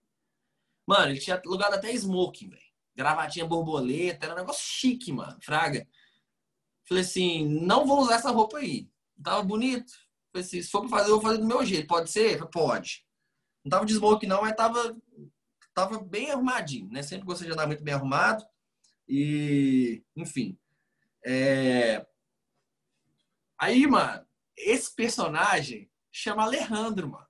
Mano, 0.87 1.11
ele 1.11 1.19
tinha 1.19 1.39
alugado 1.43 1.75
até 1.75 1.91
smoking, 1.91 2.49
velho. 2.49 2.68
Gravatinha 2.99 3.45
borboleta, 3.45 4.25
era 4.25 4.35
um 4.35 4.39
negócio 4.39 4.61
chique, 4.61 5.09
mano. 5.09 5.39
Fraga. 5.41 5.87
Falei 6.85 7.01
assim, 7.01 7.47
não 7.47 7.85
vou 7.85 8.01
usar 8.01 8.15
essa 8.15 8.29
roupa 8.29 8.57
aí. 8.57 8.91
Tava 9.23 9.41
bonito. 9.41 9.93
Falei 10.33 10.45
assim, 10.45 10.61
se 10.61 10.69
for 10.69 10.81
pra 10.81 10.89
fazer, 10.89 11.09
eu 11.09 11.13
vou 11.13 11.21
fazer 11.21 11.37
do 11.37 11.47
meu 11.47 11.65
jeito. 11.65 11.87
Pode 11.87 12.11
ser? 12.11 12.45
Pode. 12.49 13.07
Não 13.63 13.69
tava 13.69 13.85
de 13.85 13.93
smoke 13.93 14.27
não, 14.27 14.41
mas 14.41 14.53
tava, 14.53 14.97
tava 15.73 15.97
bem 15.97 16.29
arrumadinho, 16.29 16.91
né? 16.91 17.01
Sempre 17.01 17.25
gostei 17.25 17.47
de 17.47 17.53
andar 17.53 17.67
muito 17.67 17.81
bem 17.81 17.93
arrumado. 17.93 18.45
E, 19.07 20.03
enfim. 20.13 20.59
É... 21.25 22.05
Aí, 23.57 23.87
mano, 23.87 24.27
esse 24.57 24.93
personagem 24.93 25.89
chama 26.11 26.43
Alejandro, 26.43 27.07
mano. 27.07 27.27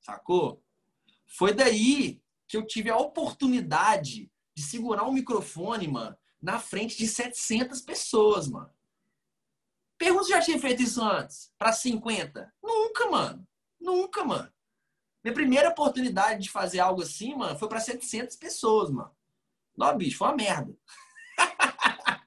Sacou? 0.00 0.59
Foi 1.30 1.54
daí 1.54 2.20
que 2.48 2.56
eu 2.56 2.66
tive 2.66 2.90
a 2.90 2.96
oportunidade 2.96 4.30
de 4.54 4.62
segurar 4.62 5.04
um 5.04 5.12
microfone, 5.12 5.86
mano, 5.86 6.16
na 6.42 6.58
frente 6.58 6.96
de 6.96 7.06
700 7.06 7.80
pessoas, 7.82 8.48
mano. 8.48 8.70
Pergunta 9.96 10.24
se 10.24 10.30
já 10.30 10.40
tinha 10.40 10.58
feito 10.58 10.82
isso 10.82 11.02
antes, 11.02 11.52
para 11.58 11.72
50. 11.72 12.52
Nunca, 12.62 13.08
mano. 13.10 13.46
Nunca, 13.78 14.24
mano. 14.24 14.52
Minha 15.22 15.34
primeira 15.34 15.68
oportunidade 15.68 16.42
de 16.42 16.50
fazer 16.50 16.80
algo 16.80 17.02
assim, 17.02 17.34
mano, 17.34 17.58
foi 17.58 17.68
para 17.68 17.80
700 17.80 18.36
pessoas, 18.36 18.90
mano. 18.90 19.14
Não, 19.76 19.96
bicho, 19.96 20.18
foi 20.18 20.28
uma 20.28 20.36
merda. 20.36 20.74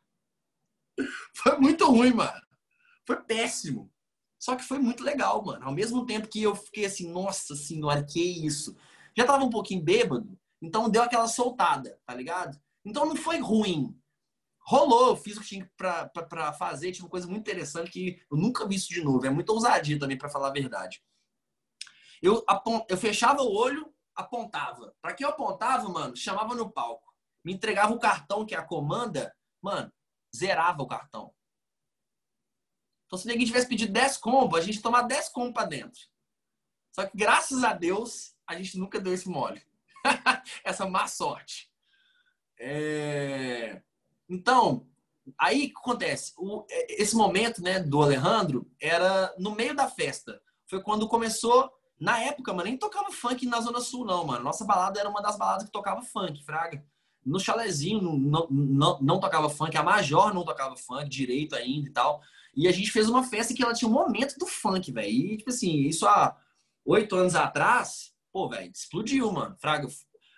foi 1.36 1.58
muito 1.58 1.86
ruim, 1.86 2.14
mano. 2.14 2.42
Foi 3.06 3.22
péssimo. 3.22 3.92
Só 4.40 4.56
que 4.56 4.64
foi 4.64 4.78
muito 4.78 5.04
legal, 5.04 5.44
mano. 5.44 5.66
Ao 5.66 5.74
mesmo 5.74 6.06
tempo 6.06 6.28
que 6.28 6.44
eu 6.44 6.56
fiquei 6.56 6.86
assim, 6.86 7.10
nossa 7.12 7.56
senhora, 7.56 8.04
que 8.04 8.22
isso? 8.22 8.76
Já 9.16 9.26
tava 9.26 9.44
um 9.44 9.50
pouquinho 9.50 9.84
bêbado, 9.84 10.38
então 10.62 10.90
deu 10.90 11.04
aquela 11.04 11.28
soltada, 11.28 12.00
tá 12.06 12.14
ligado? 12.14 12.60
Então 12.86 13.06
não 13.06 13.16
foi 13.16 13.40
ruim. 13.40 13.98
Rolou, 14.66 15.16
fiz 15.16 15.38
o 15.38 15.42
que 15.42 15.48
tinha 15.48 15.72
pra, 15.76 16.08
pra, 16.08 16.24
pra 16.24 16.54
fazer, 16.54 16.92
tinha 16.92 17.06
uma 17.06 17.12
coisa 17.12 17.28
muito 17.28 17.42
interessante 17.42 17.92
que 17.92 18.26
eu 18.32 18.38
nunca 18.38 18.66
vi 18.66 18.76
isso 18.76 18.90
de 18.90 19.04
novo. 19.04 19.26
É 19.26 19.30
muita 19.30 19.52
ousadia 19.52 20.00
também, 20.00 20.18
para 20.18 20.30
falar 20.30 20.48
a 20.48 20.54
verdade. 20.54 21.04
Eu, 22.22 22.44
eu 22.88 22.98
fechava 22.98 23.42
o 23.42 23.54
olho, 23.54 23.94
apontava. 24.16 24.96
Para 25.02 25.14
que 25.14 25.26
eu 25.26 25.30
apontava, 25.30 25.90
mano, 25.90 26.16
chamava 26.16 26.56
no 26.56 26.72
palco. 26.72 27.14
Me 27.44 27.54
entregava 27.54 27.94
o 27.94 28.00
cartão, 28.00 28.46
que 28.46 28.56
é 28.56 28.58
a 28.58 28.66
comanda, 28.66 29.36
mano, 29.62 29.92
zerava 30.34 30.82
o 30.82 30.88
cartão. 30.88 31.34
Então, 33.06 33.20
se 33.20 33.28
ninguém 33.28 33.46
tivesse 33.46 33.68
pedido 33.68 33.92
10 33.92 34.18
combos, 34.18 34.58
a 34.58 34.62
gente 34.62 34.82
tomava 34.82 35.08
10 35.08 35.30
combos 35.30 35.54
para 35.54 35.68
dentro. 35.68 36.00
Só 36.96 37.06
que, 37.06 37.18
graças 37.18 37.64
a 37.64 37.74
Deus, 37.74 38.33
a 38.48 38.56
gente 38.56 38.78
nunca 38.78 39.00
deu 39.00 39.14
esse 39.14 39.28
mole. 39.28 39.62
Essa 40.64 40.88
má 40.88 41.08
sorte. 41.08 41.70
É... 42.60 43.82
Então, 44.30 44.88
aí 45.38 45.70
que 45.70 45.78
acontece? 45.78 46.34
O, 46.38 46.66
esse 46.90 47.16
momento 47.16 47.62
né, 47.62 47.80
do 47.80 48.02
Alejandro 48.02 48.70
era 48.80 49.34
no 49.38 49.56
meio 49.56 49.76
da 49.76 49.90
festa. 49.90 50.42
Foi 50.66 50.82
quando 50.82 51.08
começou. 51.08 51.72
Na 52.00 52.20
época, 52.20 52.52
mano, 52.52 52.66
nem 52.66 52.78
tocava 52.78 53.12
funk 53.12 53.46
na 53.46 53.62
Zona 53.62 53.80
Sul, 53.80 54.06
não, 54.06 54.26
mano. 54.26 54.44
Nossa 54.44 54.66
balada 54.66 55.00
era 55.00 55.10
uma 55.10 55.22
das 55.22 55.38
baladas 55.38 55.66
que 55.66 55.72
tocava 55.72 56.02
funk, 56.02 56.44
Fraga. 56.44 56.84
No 57.26 57.40
chalezinho 57.40 58.02
não, 58.02 58.48
não, 58.50 59.00
não 59.00 59.20
tocava 59.20 59.50
funk, 59.50 59.78
a 59.78 59.84
Major 59.84 60.34
não 60.34 60.44
tocava 60.44 60.76
funk 60.76 61.08
direito 61.08 61.56
ainda 61.56 61.88
e 61.88 61.92
tal. 61.92 62.22
E 62.56 62.68
a 62.68 62.72
gente 62.72 62.92
fez 62.92 63.08
uma 63.08 63.24
festa 63.24 63.54
que 63.54 63.64
ela 63.64 63.74
tinha 63.74 63.90
um 63.90 63.94
momento 63.94 64.38
do 64.38 64.46
funk, 64.46 64.92
velho. 64.92 65.10
E, 65.10 65.38
tipo 65.38 65.50
assim, 65.50 65.82
isso 65.82 66.06
há 66.06 66.38
oito 66.86 67.16
anos 67.16 67.36
atrás, 67.36 68.13
pô, 68.34 68.50
velho, 68.50 68.72
explodiu, 68.74 69.32
mano. 69.32 69.56
Fraga, 69.60 69.88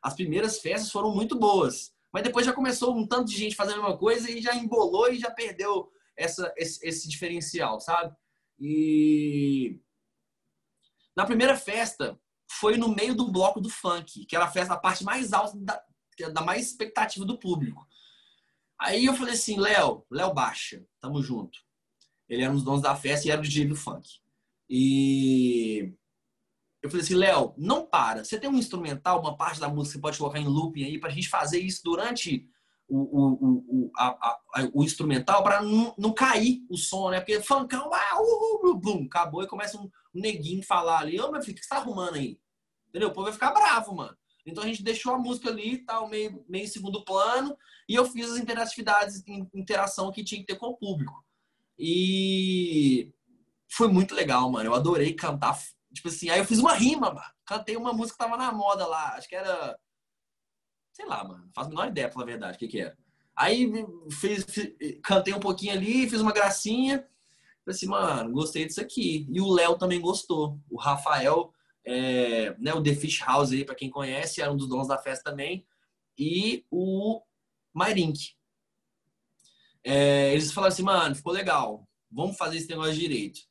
as 0.03 0.13
primeiras 0.13 0.59
festas 0.59 0.91
foram 0.91 1.15
muito 1.15 1.39
boas. 1.39 1.93
Mas 2.11 2.23
depois 2.23 2.45
já 2.45 2.53
começou 2.53 2.95
um 2.95 3.07
tanto 3.07 3.31
de 3.31 3.37
gente 3.37 3.55
fazendo 3.55 3.79
a 3.79 3.83
mesma 3.83 3.97
coisa 3.97 4.29
e 4.29 4.41
já 4.41 4.53
embolou 4.53 5.11
e 5.11 5.17
já 5.17 5.31
perdeu 5.31 5.89
essa, 6.15 6.53
esse, 6.57 6.85
esse 6.85 7.09
diferencial, 7.09 7.79
sabe? 7.79 8.15
E 8.59 9.79
na 11.15 11.25
primeira 11.25 11.57
festa 11.57 12.19
foi 12.49 12.77
no 12.77 12.89
meio 12.89 13.15
do 13.15 13.31
bloco 13.31 13.59
do 13.59 13.69
funk, 13.69 14.25
que 14.25 14.35
era 14.35 14.45
a 14.45 14.51
festa, 14.51 14.73
a 14.73 14.79
parte 14.79 15.03
mais 15.03 15.33
alta 15.33 15.57
da, 15.57 15.81
da 16.31 16.41
mais 16.41 16.67
expectativa 16.67 17.25
do 17.25 17.39
público. 17.39 17.85
Aí 18.79 19.05
eu 19.05 19.13
falei 19.13 19.33
assim, 19.33 19.57
Léo, 19.59 20.05
Léo 20.11 20.33
Baixa, 20.33 20.85
tamo 20.99 21.21
junto. 21.21 21.59
Ele 22.27 22.43
era 22.43 22.51
um 22.51 22.55
dos 22.55 22.63
donos 22.63 22.81
da 22.81 22.95
festa 22.95 23.27
e 23.27 23.31
era 23.31 23.39
o 23.39 23.43
DJ 23.43 23.65
do 23.67 23.75
funk. 23.75 24.07
E 24.69 25.93
eu 26.85 26.89
falei 26.89 27.03
assim, 27.03 27.15
Léo, 27.15 27.53
não 27.57 27.85
para. 27.85 28.23
Você 28.23 28.39
tem 28.39 28.49
um 28.49 28.57
instrumental, 28.57 29.19
uma 29.19 29.35
parte 29.35 29.59
da 29.59 29.67
música 29.67 29.93
que 29.93 29.97
você 29.97 30.01
pode 30.01 30.17
colocar 30.17 30.39
em 30.39 30.47
looping 30.47 30.83
aí 30.83 30.99
pra 30.99 31.09
gente 31.09 31.27
fazer 31.27 31.59
isso 31.59 31.81
durante 31.83 32.47
o, 32.87 32.97
o, 32.97 33.65
o, 33.67 33.91
a, 33.97 34.07
a, 34.07 34.39
o 34.71 34.83
instrumental 34.83 35.41
para 35.43 35.63
não, 35.63 36.13
cair 36.13 36.63
o 36.69 36.77
som, 36.77 37.09
né? 37.09 37.19
Porque 37.19 37.41
funkão, 37.41 37.89
ah, 37.91 38.21
uh, 38.21 38.69
uh, 38.69 38.75
blum, 38.75 39.05
acabou 39.05 39.41
e 39.41 39.47
começa 39.47 39.79
um, 39.79 39.89
neguinho 40.13 40.61
falar 40.63 40.99
ali, 40.99 41.19
ô 41.19 41.31
meu 41.31 41.41
filho, 41.41 41.53
o 41.53 41.59
que 41.59 41.63
você 41.63 41.69
tá 41.69 41.77
arrumando 41.77 42.15
aí? 42.15 42.39
Entendeu? 42.87 43.09
O 43.09 43.11
povo 43.11 43.25
vai 43.25 43.33
ficar 43.33 43.51
bravo, 43.51 43.95
mano. 43.95 44.15
Então 44.45 44.63
a 44.63 44.67
gente 44.67 44.83
deixou 44.83 45.13
a 45.15 45.17
música 45.17 45.49
ali, 45.49 45.79
tal, 45.79 46.07
meio, 46.07 46.45
meio 46.47 46.67
segundo 46.67 47.03
plano, 47.03 47.57
e 47.89 47.95
eu 47.95 48.05
fiz 48.05 48.29
as 48.29 48.37
interatividades, 48.37 49.23
interação 49.55 50.11
que 50.11 50.23
tinha 50.23 50.39
que 50.39 50.45
ter 50.45 50.55
com 50.55 50.67
o 50.67 50.77
público. 50.77 51.25
E 51.79 53.11
foi 53.67 53.87
muito 53.87 54.13
legal, 54.13 54.49
mano. 54.51 54.69
Eu 54.69 54.75
adorei 54.75 55.13
cantar. 55.13 55.59
Tipo 55.95 56.09
assim, 56.09 56.29
aí 56.29 56.39
eu 56.39 56.45
fiz 56.45 56.59
uma 56.59 56.73
rima, 56.73 57.11
mano. 57.11 57.31
Cantei 57.45 57.75
uma 57.77 57.93
música 57.93 58.17
que 58.17 58.23
tava 58.29 58.37
na 58.37 58.51
moda 58.51 58.85
lá. 58.85 59.15
Acho 59.15 59.27
que 59.27 59.35
era. 59.35 59.77
Sei 60.91 61.05
lá, 61.05 61.23
mano. 61.23 61.45
Não 61.45 61.53
faço 61.53 61.67
a 61.67 61.69
menor 61.69 61.87
ideia, 61.87 62.09
pela 62.09 62.25
verdade, 62.25 62.57
o 62.57 62.59
que, 62.59 62.67
que 62.67 62.81
era. 62.81 62.97
Aí 63.35 63.71
fiz, 64.11 64.45
fiz, 64.45 64.73
cantei 65.03 65.33
um 65.33 65.39
pouquinho 65.39 65.73
ali, 65.73 66.09
fiz 66.09 66.21
uma 66.21 66.31
gracinha. 66.31 66.99
Falei 67.63 67.75
assim, 67.75 67.87
mano, 67.87 68.31
gostei 68.31 68.65
disso 68.65 68.81
aqui. 68.81 69.27
E 69.31 69.41
o 69.41 69.51
Léo 69.51 69.77
também 69.77 69.99
gostou. 69.99 70.59
O 70.69 70.77
Rafael, 70.77 71.51
é, 71.83 72.55
né, 72.59 72.73
o 72.73 72.83
The 72.83 72.93
Fish 72.93 73.19
House 73.21 73.51
aí, 73.51 73.65
pra 73.65 73.75
quem 73.75 73.89
conhece, 73.89 74.41
era 74.41 74.51
um 74.51 74.57
dos 74.57 74.69
donos 74.69 74.87
da 74.87 74.97
festa 74.97 75.31
também. 75.31 75.65
E 76.17 76.65
o 76.69 77.21
Mairink. 77.73 78.35
É, 79.83 80.33
eles 80.33 80.51
falaram 80.51 80.73
assim, 80.73 80.83
mano, 80.83 81.15
ficou 81.15 81.33
legal. 81.33 81.87
Vamos 82.11 82.37
fazer 82.37 82.57
esse 82.57 82.69
negócio 82.69 82.93
direito. 82.93 83.41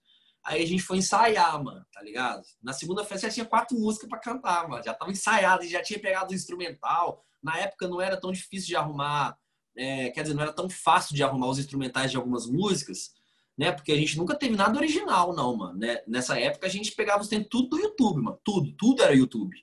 Aí 0.45 0.63
a 0.63 0.67
gente 0.67 0.83
foi 0.83 0.99
ensaiar, 0.99 1.63
mano, 1.63 1.85
tá 1.91 2.03
ligado? 2.03 2.43
Na 2.63 2.75
segunda 2.75 3.03
festa 3.03 3.29
já 3.29 3.35
tinha 3.35 3.47
quatro 3.47 3.79
músicas 3.79 4.09
para 4.09 4.19
cantar, 4.21 4.69
mano. 4.69 4.85
Já 4.85 4.93
tava 4.93 5.11
ensaiado, 5.11 5.67
já 5.67 5.83
tinha 5.83 5.99
pegado 5.99 6.33
o 6.33 6.35
instrumental. 6.35 7.25
Na 7.43 7.59
época 7.59 7.89
não 7.89 8.01
era 8.01 8.21
tão 8.21 8.31
difícil 8.31 8.69
de 8.69 8.77
arrumar, 8.77 9.39
é, 9.77 10.11
quer 10.11 10.23
dizer, 10.23 10.35
não 10.35 10.43
era 10.43 10.53
tão 10.53 10.69
fácil 10.69 11.17
de 11.17 11.23
arrumar 11.23 11.49
os 11.49 11.59
instrumentais 11.59 12.11
de 12.11 12.19
algumas 12.19 12.47
músicas, 12.47 13.13
né? 13.57 13.73
Porque 13.73 13.93
a 13.93 13.97
gente 13.97 14.19
nunca 14.19 14.35
teve 14.35 14.55
nada 14.55 14.79
original, 14.79 15.35
não, 15.35 15.57
mano. 15.57 15.79
Né? 15.79 16.03
Nessa 16.07 16.39
época 16.39 16.67
a 16.67 16.71
gente 16.71 16.93
pegava 16.93 17.23
os 17.23 17.29
tempos 17.29 17.49
tudo 17.51 17.71
do 17.71 17.79
YouTube, 17.79 18.21
mano. 18.21 18.39
Tudo, 18.45 18.71
tudo 18.77 19.03
era 19.03 19.15
YouTube. 19.15 19.57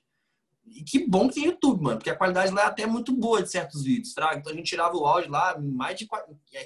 E 0.66 0.82
que 0.82 1.06
bom 1.06 1.28
que 1.28 1.34
tem 1.34 1.44
YouTube, 1.44 1.82
mano, 1.82 1.98
porque 1.98 2.10
a 2.10 2.16
qualidade 2.16 2.52
lá 2.52 2.62
é 2.62 2.66
até 2.66 2.86
muito 2.86 3.12
boa 3.12 3.42
de 3.42 3.50
certos 3.50 3.84
vídeos, 3.84 4.14
tá? 4.14 4.34
Então 4.34 4.52
a 4.52 4.56
gente 4.56 4.68
tirava 4.68 4.96
o 4.96 5.06
áudio 5.06 5.30
lá, 5.30 5.56
mais 5.60 5.98
de 5.98 6.08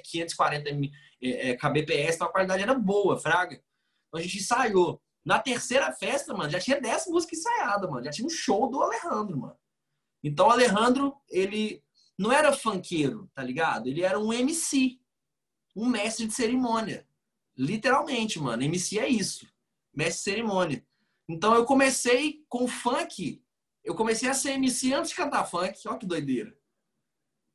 540 0.03 0.69
é, 1.21 1.49
é, 1.49 1.57
kbps, 1.57 2.15
então 2.15 2.27
a 2.27 2.31
qualidade 2.31 2.63
era 2.63 2.73
boa, 2.73 3.19
fraga. 3.19 3.61
Então 4.07 4.19
a 4.19 4.23
gente 4.23 4.37
ensaiou. 4.37 5.01
Na 5.25 5.39
terceira 5.39 5.91
festa, 5.91 6.33
mano, 6.33 6.49
já 6.49 6.59
tinha 6.59 6.79
10 6.79 7.07
músicas 7.07 7.39
ensaiadas, 7.39 7.89
mano. 7.89 8.05
Já 8.05 8.11
tinha 8.11 8.25
um 8.25 8.29
show 8.29 8.69
do 8.69 8.81
Alejandro, 8.81 9.37
mano. 9.37 9.57
Então 10.23 10.47
o 10.47 10.51
Alejandro, 10.51 11.15
ele 11.29 11.83
não 12.17 12.31
era 12.31 12.53
funkeiro, 12.53 13.29
tá 13.33 13.43
ligado? 13.43 13.87
Ele 13.87 14.03
era 14.03 14.17
um 14.17 14.31
MC, 14.31 14.99
um 15.75 15.87
mestre 15.87 16.27
de 16.27 16.33
cerimônia. 16.33 17.07
Literalmente, 17.57 18.39
mano. 18.39 18.63
MC 18.63 18.99
é 18.99 19.07
isso. 19.07 19.45
Mestre 19.93 20.17
de 20.17 20.23
cerimônia. 20.23 20.87
Então 21.29 21.53
eu 21.55 21.65
comecei 21.65 22.45
com 22.47 22.67
funk 22.67 23.41
eu 23.87 23.95
comecei 23.95 24.27
a 24.29 24.33
ser 24.33 24.51
MC 24.51 24.93
antes 24.93 25.11
de 25.11 25.15
cantar 25.15 25.45
funk. 25.45 25.79
Olha 25.87 25.97
que 25.97 26.05
doideira. 26.05 26.53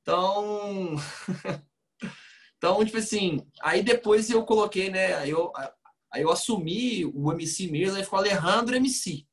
Então. 0.01 0.97
então, 2.57 2.83
tipo 2.85 2.97
assim, 2.97 3.47
aí 3.63 3.83
depois 3.83 4.31
eu 4.31 4.43
coloquei, 4.47 4.91
né? 4.91 5.29
Eu, 5.29 5.53
aí 6.13 6.23
eu 6.23 6.31
assumi 6.31 7.05
o 7.07 7.33
MC 7.33 7.69
mesmo, 7.71 7.97
aí 7.97 8.05
ficou 8.05 8.19
Alejandro 8.19 8.77
MC. 8.77 9.27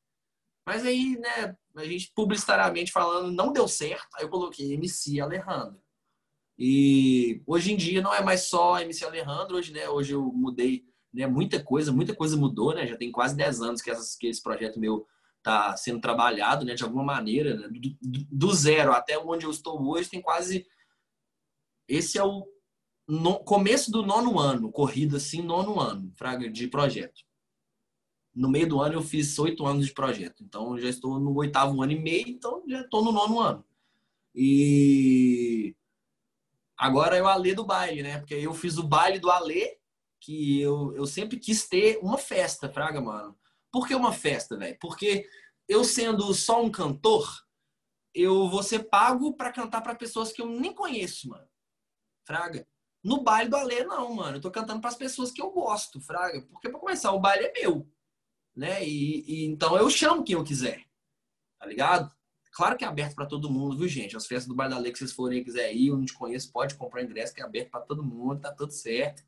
Mas 0.65 0.85
aí, 0.85 1.17
né, 1.17 1.55
a 1.75 1.85
gente 1.85 2.11
publicitariamente 2.15 2.91
falando, 2.91 3.31
não 3.31 3.51
deu 3.51 3.67
certo, 3.67 4.07
aí 4.15 4.23
eu 4.23 4.29
coloquei 4.29 4.73
MC 4.73 5.19
Alejandro. 5.19 5.81
E 6.57 7.41
hoje 7.47 7.73
em 7.73 7.77
dia 7.77 8.01
não 8.01 8.13
é 8.13 8.21
mais 8.21 8.41
só 8.41 8.79
MC 8.79 9.03
Alejandro, 9.05 9.57
hoje, 9.57 9.71
né, 9.71 9.89
hoje 9.89 10.13
eu 10.13 10.23
mudei 10.23 10.89
né, 11.13 11.25
muita 11.27 11.61
coisa, 11.61 11.91
muita 11.91 12.15
coisa 12.15 12.37
mudou, 12.37 12.73
né? 12.73 12.85
Já 12.85 12.95
tem 12.95 13.11
quase 13.11 13.35
10 13.35 13.61
anos 13.61 13.81
que, 13.81 13.89
essas, 13.89 14.15
que 14.15 14.27
esse 14.27 14.41
projeto 14.41 14.79
meu 14.79 15.07
está 15.37 15.75
sendo 15.75 16.01
trabalhado 16.01 16.65
né, 16.65 16.75
de 16.75 16.83
alguma 16.83 17.03
maneira, 17.03 17.55
né? 17.55 17.67
do, 17.67 18.25
do, 18.29 18.53
zero 18.53 18.91
até 18.91 19.17
onde 19.17 19.45
eu 19.45 19.51
estou 19.51 19.81
hoje, 19.81 20.09
tem 20.09 20.21
quase. 20.21 20.67
Esse 21.87 22.17
é 22.17 22.23
o 22.23 22.45
no, 23.09 23.39
começo 23.39 23.91
do 23.91 24.05
nono 24.05 24.37
ano, 24.37 24.71
corrida 24.71 25.17
assim, 25.17 25.41
nono 25.41 25.79
ano 25.79 26.13
de 26.51 26.67
projeto. 26.67 27.21
No 28.35 28.47
meio 28.47 28.69
do 28.69 28.79
ano 28.79 28.93
eu 28.93 29.01
fiz 29.01 29.37
oito 29.39 29.65
anos 29.65 29.87
de 29.87 29.93
projeto, 29.93 30.43
então 30.43 30.77
já 30.77 30.87
estou 30.87 31.19
no 31.19 31.35
oitavo 31.35 31.81
ano 31.81 31.91
e 31.91 31.99
meio, 31.99 32.29
então 32.29 32.63
já 32.67 32.81
estou 32.81 33.03
no 33.03 33.11
nono 33.11 33.39
ano. 33.39 33.65
E 34.35 35.75
agora 36.77 37.17
é 37.17 37.21
o 37.21 37.27
Alê 37.27 37.55
do 37.55 37.65
baile, 37.65 38.03
né? 38.03 38.19
Porque 38.19 38.35
eu 38.35 38.53
fiz 38.53 38.77
o 38.77 38.87
baile 38.87 39.17
do 39.17 39.31
Alê, 39.31 39.79
que 40.21 40.61
eu, 40.61 40.95
eu 40.95 41.07
sempre 41.07 41.39
quis 41.39 41.67
ter 41.67 41.97
uma 42.03 42.17
festa, 42.19 42.69
Fraga, 42.69 43.01
mano. 43.01 43.35
Por 43.71 43.87
que 43.87 43.95
uma 43.95 44.13
festa, 44.13 44.55
velho? 44.55 44.77
Porque 44.79 45.27
eu 45.67 45.83
sendo 45.83 46.31
só 46.35 46.63
um 46.63 46.69
cantor, 46.69 47.27
eu 48.13 48.47
vou 48.49 48.61
ser 48.61 48.87
pago 48.87 49.33
para 49.35 49.51
cantar 49.51 49.81
para 49.81 49.95
pessoas 49.95 50.31
que 50.31 50.43
eu 50.43 50.47
nem 50.47 50.73
conheço, 50.73 51.27
mano. 51.27 51.47
Fraga. 52.23 52.67
No 53.03 53.23
baile 53.23 53.49
do 53.49 53.55
Alê, 53.55 53.83
não, 53.83 54.13
mano. 54.13 54.37
Eu 54.37 54.41
tô 54.41 54.51
cantando 54.51 54.81
para 54.81 54.89
as 54.89 54.95
pessoas 54.95 55.31
que 55.31 55.41
eu 55.41 55.49
gosto, 55.51 56.01
Fraga. 56.01 56.41
Porque 56.41 56.69
para 56.69 56.79
começar, 56.79 57.11
o 57.11 57.19
baile 57.19 57.45
é 57.45 57.53
meu. 57.61 57.87
Né? 58.55 58.85
E, 58.85 59.23
e, 59.25 59.45
então 59.45 59.77
eu 59.77 59.89
chamo 59.89 60.23
quem 60.23 60.35
eu 60.35 60.43
quiser. 60.43 60.83
Tá 61.57 61.65
ligado? 61.65 62.11
Claro 62.51 62.77
que 62.77 62.83
é 62.83 62.87
aberto 62.87 63.15
para 63.15 63.25
todo 63.25 63.49
mundo, 63.49 63.77
viu, 63.77 63.87
gente? 63.87 64.17
As 64.17 64.27
festas 64.27 64.47
do 64.47 64.55
Baile 64.55 64.73
da 64.73 64.79
Lei 64.79 64.91
que 64.91 64.97
vocês 64.97 65.13
forem 65.13 65.43
quiser 65.43 65.73
ir, 65.73 65.87
eu 65.87 65.97
não 65.97 66.05
te 66.05 66.13
conheço, 66.13 66.51
pode 66.51 66.75
comprar 66.75 67.03
ingresso, 67.03 67.33
que 67.33 67.41
é 67.41 67.45
aberto 67.45 67.69
para 67.69 67.81
todo 67.81 68.03
mundo, 68.03 68.41
tá 68.41 68.51
tudo 68.51 68.71
certo. 68.73 69.23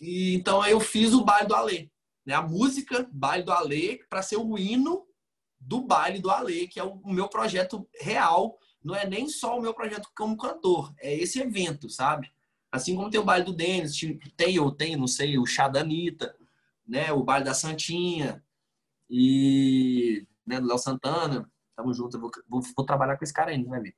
E, 0.00 0.34
então 0.34 0.66
eu 0.66 0.80
fiz 0.80 1.14
o 1.14 1.24
Baile 1.24 1.48
do 1.48 1.54
Alê. 1.54 1.90
Né? 2.26 2.34
A 2.34 2.42
música 2.42 3.08
Baile 3.10 3.44
do 3.44 3.52
Alê 3.52 4.04
para 4.10 4.22
ser 4.22 4.36
o 4.36 4.58
hino 4.58 5.06
do 5.58 5.80
Baile 5.80 6.18
do 6.18 6.30
Alê, 6.30 6.66
que 6.66 6.80
é 6.80 6.82
o 6.84 7.00
meu 7.06 7.28
projeto 7.28 7.88
real. 8.00 8.58
Não 8.82 8.94
é 8.94 9.06
nem 9.06 9.28
só 9.28 9.56
o 9.56 9.62
meu 9.62 9.72
projeto 9.72 10.10
como 10.16 10.36
cantor, 10.36 10.92
é 10.98 11.14
esse 11.14 11.40
evento, 11.40 11.88
sabe? 11.88 12.32
Assim 12.72 12.96
como 12.96 13.10
tem 13.10 13.20
o 13.20 13.24
Baile 13.24 13.44
do 13.44 13.52
Denis, 13.52 14.00
tem 14.34 14.58
ou 14.58 14.72
tem, 14.72 14.96
não 14.96 15.06
sei, 15.06 15.38
o 15.38 15.44
Chá 15.44 15.68
da 15.68 15.80
Anitta, 15.80 16.34
né? 16.88 17.12
o 17.12 17.22
Baile 17.22 17.44
da 17.44 17.52
Santinha 17.52 18.42
e 19.10 20.26
né, 20.46 20.58
do 20.58 20.66
Léo 20.66 20.78
Santana. 20.78 21.50
Tamo 21.76 21.92
junto, 21.92 22.18
vou, 22.18 22.30
vou, 22.48 22.62
vou, 22.74 22.86
trabalhar 22.86 23.18
com 23.18 23.24
esse 23.24 23.32
cara 23.32 23.50
ainda, 23.50 23.68
vai 23.68 23.80
ver. 23.82 23.94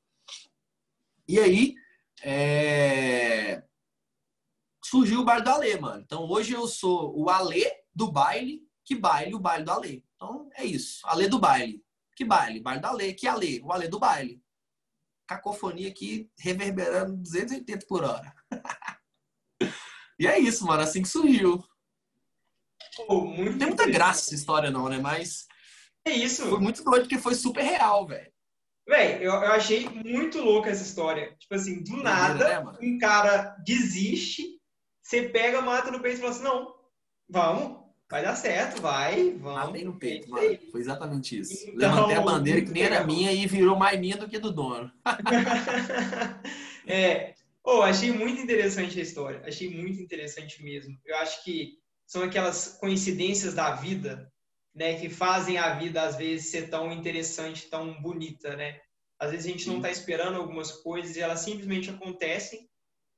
E 1.28 1.38
aí, 1.38 1.74
é... 2.20 3.62
surgiu 4.84 5.20
o 5.20 5.24
baile 5.24 5.44
do 5.44 5.50
Alê, 5.50 5.78
mano. 5.78 6.02
Então 6.02 6.28
hoje 6.28 6.52
eu 6.52 6.66
sou 6.66 7.16
o 7.16 7.30
Alê 7.30 7.64
do 7.94 8.10
baile, 8.10 8.66
que 8.84 8.96
baile, 8.96 9.34
o 9.34 9.38
baile 9.38 9.64
do 9.64 9.70
Alê. 9.70 10.02
Então 10.16 10.50
é 10.56 10.64
isso, 10.64 11.00
Alê 11.06 11.28
do 11.28 11.38
baile. 11.38 11.84
Que 12.16 12.24
baile? 12.24 12.60
Baile 12.60 12.80
do 12.80 12.86
Alê, 12.86 13.12
que 13.12 13.26
Alê, 13.26 13.60
o 13.62 13.72
Alê 13.72 13.88
do 13.88 13.98
baile. 13.98 14.42
Cacofonia 15.26 15.88
aqui 15.88 16.30
reverberando 16.38 17.16
280 17.16 17.86
por 17.86 18.04
hora. 18.04 18.34
e 20.18 20.26
é 20.26 20.38
isso, 20.38 20.66
mano, 20.66 20.82
assim 20.82 21.02
que 21.02 21.08
surgiu. 21.08 21.62
Pô, 22.96 23.32
Tem 23.58 23.66
muita 23.66 23.86
graça 23.86 24.20
essa 24.20 24.34
história, 24.34 24.70
não, 24.70 24.88
né? 24.88 24.98
Mas 24.98 25.46
é 26.06 26.12
isso. 26.12 26.48
Foi 26.48 26.60
muito 26.60 26.84
doido 26.84 27.02
porque 27.02 27.18
foi 27.18 27.34
super 27.34 27.62
real, 27.62 28.06
velho. 28.06 28.32
Véi, 28.86 29.16
eu, 29.16 29.32
eu 29.32 29.52
achei 29.52 29.88
muito 29.88 30.38
louca 30.40 30.70
essa 30.70 30.82
história. 30.82 31.34
Tipo 31.38 31.54
assim, 31.54 31.82
do 31.82 31.96
nada, 31.96 32.62
né, 32.62 32.72
um 32.82 32.98
cara 32.98 33.56
desiste, 33.64 34.60
você 35.02 35.22
pega, 35.28 35.62
mata 35.62 35.90
no 35.90 36.00
peito 36.00 36.18
e 36.18 36.20
fala 36.20 36.32
assim, 36.32 36.44
não, 36.44 36.74
vamos, 37.28 37.78
vai 38.10 38.22
dar 38.22 38.36
certo, 38.36 38.82
vai, 38.82 39.32
vamos. 39.32 39.66
Matei 39.66 39.84
no 39.84 39.98
peito, 39.98 40.30
mano. 40.30 40.58
Foi 40.70 40.80
exatamente 40.80 41.38
isso. 41.38 41.66
Então, 41.70 41.76
Levantei 41.76 42.16
a 42.16 42.20
bandeira 42.20 42.60
que 42.60 42.72
nem 42.72 42.82
era 42.82 43.04
minha 43.04 43.32
e 43.32 43.46
virou 43.46 43.76
mais 43.76 43.98
minha 43.98 44.18
do 44.18 44.28
que 44.28 44.38
do 44.38 44.52
dono. 44.52 44.92
é, 46.86 47.34
oh, 47.64 47.82
achei 47.82 48.12
muito 48.12 48.40
interessante 48.40 48.98
a 48.98 49.02
história. 49.02 49.42
Achei 49.46 49.70
muito 49.70 50.00
interessante 50.00 50.62
mesmo. 50.62 50.96
Eu 51.04 51.16
acho 51.16 51.42
que 51.42 51.78
são 52.06 52.22
aquelas 52.22 52.76
coincidências 52.78 53.54
da 53.54 53.74
vida 53.74 54.30
né, 54.74 54.98
que 54.98 55.08
fazem 55.08 55.56
a 55.56 55.74
vida 55.74 56.02
às 56.02 56.16
vezes 56.16 56.50
ser 56.50 56.68
tão 56.68 56.92
interessante, 56.92 57.68
tão 57.68 58.00
bonita, 58.02 58.56
né? 58.56 58.80
Às 59.18 59.30
vezes 59.30 59.46
a 59.46 59.50
gente 59.50 59.68
não 59.68 59.76
está 59.76 59.90
esperando 59.90 60.36
algumas 60.36 60.72
coisas 60.72 61.16
e 61.16 61.20
elas 61.20 61.40
simplesmente 61.40 61.88
acontecem 61.88 62.68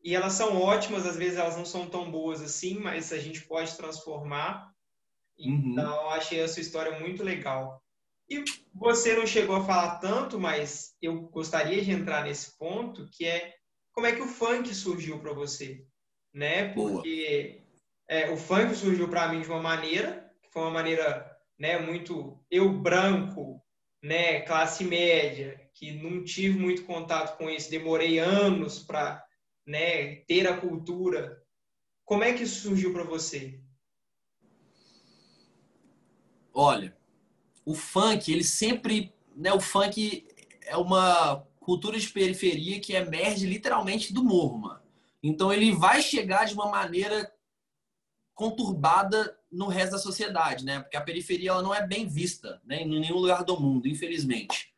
e 0.05 0.15
elas 0.15 0.35
são 0.35 0.61
ótimas, 0.61 1.07
às 1.07 1.17
vezes 1.17 1.39
elas 1.39 1.57
não 1.57 1.65
são 1.65 1.89
tão 1.89 2.11
boas 2.11 2.43
assim, 2.43 2.79
mas 2.79 3.13
a 3.13 3.19
gente 3.19 3.41
pode 3.43 3.75
transformar. 3.77 4.71
Uhum. 5.39 5.73
Então, 5.73 6.11
achei 6.11 6.43
a 6.43 6.49
sua 6.49 6.61
história 6.61 7.01
muito 7.01 7.25
legal. 7.25 7.83
E 8.29 8.45
você 8.75 9.17
não 9.17 9.27
chegou 9.27 9.57
a 9.57 9.65
falar 9.65 9.97
tanto, 9.97 10.39
mas 10.39 10.95
eu 11.01 11.23
gostaria 11.23 11.83
de 11.83 11.91
entrar 11.91 12.25
nesse 12.25 12.57
ponto, 12.59 13.09
que 13.11 13.25
é 13.25 13.56
como 13.97 14.07
é 14.07 14.13
que 14.13 14.21
o 14.21 14.29
funk 14.29 14.75
surgiu 14.75 15.19
para 15.19 15.33
você, 15.33 15.83
né? 16.33 16.69
Porque 16.75 17.63
é, 18.07 18.31
o 18.31 18.37
funk 18.37 18.75
surgiu 18.75 19.09
para 19.09 19.29
mim 19.29 19.41
de 19.41 19.49
uma 19.49 19.61
maneira, 19.61 20.31
que 20.43 20.53
foi 20.53 20.61
uma 20.61 20.71
maneira 20.71 21.35
né, 21.59 21.79
muito 21.79 22.39
eu 22.51 22.71
branco, 22.71 23.59
né, 24.03 24.43
classe 24.43 24.85
média, 24.85 25.59
que 25.73 25.93
não 25.93 26.23
tive 26.23 26.59
muito 26.59 26.85
contato 26.85 27.39
com 27.39 27.49
isso, 27.49 27.71
demorei 27.71 28.19
anos 28.19 28.81
para, 28.81 29.25
né, 29.67 30.17
ter 30.27 30.47
a 30.47 30.61
cultura. 30.61 31.43
Como 32.05 32.23
é 32.23 32.35
que 32.35 32.43
isso 32.43 32.69
surgiu 32.69 32.93
para 32.93 33.03
você? 33.03 33.59
Olha, 36.53 36.95
o 37.65 37.75
funk, 37.75 38.31
ele 38.31 38.45
sempre, 38.45 39.11
né, 39.35 39.55
o 39.55 39.61
funk 39.61 40.29
é 40.67 40.77
uma 40.77 41.46
cultura 41.67 41.99
de 41.99 42.09
periferia 42.09 42.79
que 42.79 42.93
emerge 42.93 43.45
literalmente 43.45 44.13
do 44.13 44.23
morro, 44.23 44.57
mano. 44.57 44.81
Então 45.21 45.53
ele 45.53 45.75
vai 45.75 46.01
chegar 46.01 46.45
de 46.45 46.55
uma 46.55 46.71
maneira 46.71 47.29
conturbada 48.37 49.37
no 49.51 49.67
resto 49.67 49.93
da 49.93 49.99
sociedade, 49.99 50.65
né? 50.65 50.79
Porque 50.79 50.97
a 50.97 51.01
periferia 51.01 51.51
ela 51.51 51.63
não 51.63 51.75
é 51.75 51.85
bem 51.85 52.07
vista, 52.07 52.63
né? 52.65 52.83
Em 52.83 53.01
nenhum 53.01 53.17
lugar 53.17 53.43
do 53.43 53.59
mundo, 53.59 53.89
infelizmente. 53.89 54.73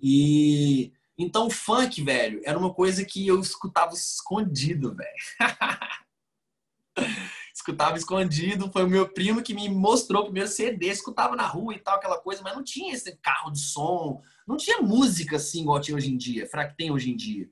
E 0.00 0.94
então 1.18 1.48
o 1.48 1.50
funk, 1.50 2.02
velho, 2.02 2.40
era 2.42 2.58
uma 2.58 2.72
coisa 2.72 3.04
que 3.04 3.26
eu 3.26 3.38
escutava 3.38 3.92
escondido, 3.92 4.94
velho. 4.94 5.10
escutava 7.52 7.98
escondido, 7.98 8.72
foi 8.72 8.84
o 8.84 8.88
meu 8.88 9.06
primo 9.12 9.42
que 9.42 9.52
me 9.52 9.68
mostrou 9.68 10.22
o 10.22 10.24
primeiro 10.24 10.48
CD, 10.48 10.86
escutava 10.86 11.36
na 11.36 11.46
rua 11.46 11.74
e 11.74 11.78
tal, 11.78 11.96
aquela 11.96 12.18
coisa, 12.18 12.40
mas 12.42 12.54
não 12.54 12.64
tinha 12.64 12.94
esse 12.94 13.14
carro 13.16 13.50
de 13.50 13.60
som, 13.60 14.22
não 14.50 14.56
tinha 14.56 14.82
música 14.82 15.36
assim 15.36 15.62
igual 15.62 15.80
tinha 15.80 15.96
hoje 15.96 16.12
em 16.12 16.16
dia, 16.16 16.48
fraca 16.48 16.70
que 16.70 16.76
tem 16.76 16.90
hoje 16.90 17.10
em 17.10 17.16
dia. 17.16 17.48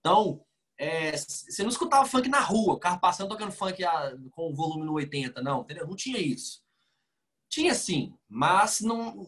Então, 0.00 0.44
é, 0.78 1.16
você 1.16 1.62
não 1.62 1.70
escutava 1.70 2.06
funk 2.06 2.28
na 2.28 2.40
rua, 2.40 2.74
o 2.74 2.78
carro 2.78 3.00
passando 3.00 3.28
tocando 3.28 3.52
funk 3.52 3.82
a, 3.84 4.16
com 4.32 4.50
o 4.50 4.54
volume 4.54 4.84
no 4.84 4.94
80, 4.94 5.40
não, 5.42 5.62
entendeu? 5.62 5.86
Não 5.86 5.96
tinha 5.96 6.18
isso. 6.18 6.60
Tinha 7.48 7.74
sim, 7.74 8.14
mas 8.28 8.80
não, 8.80 9.26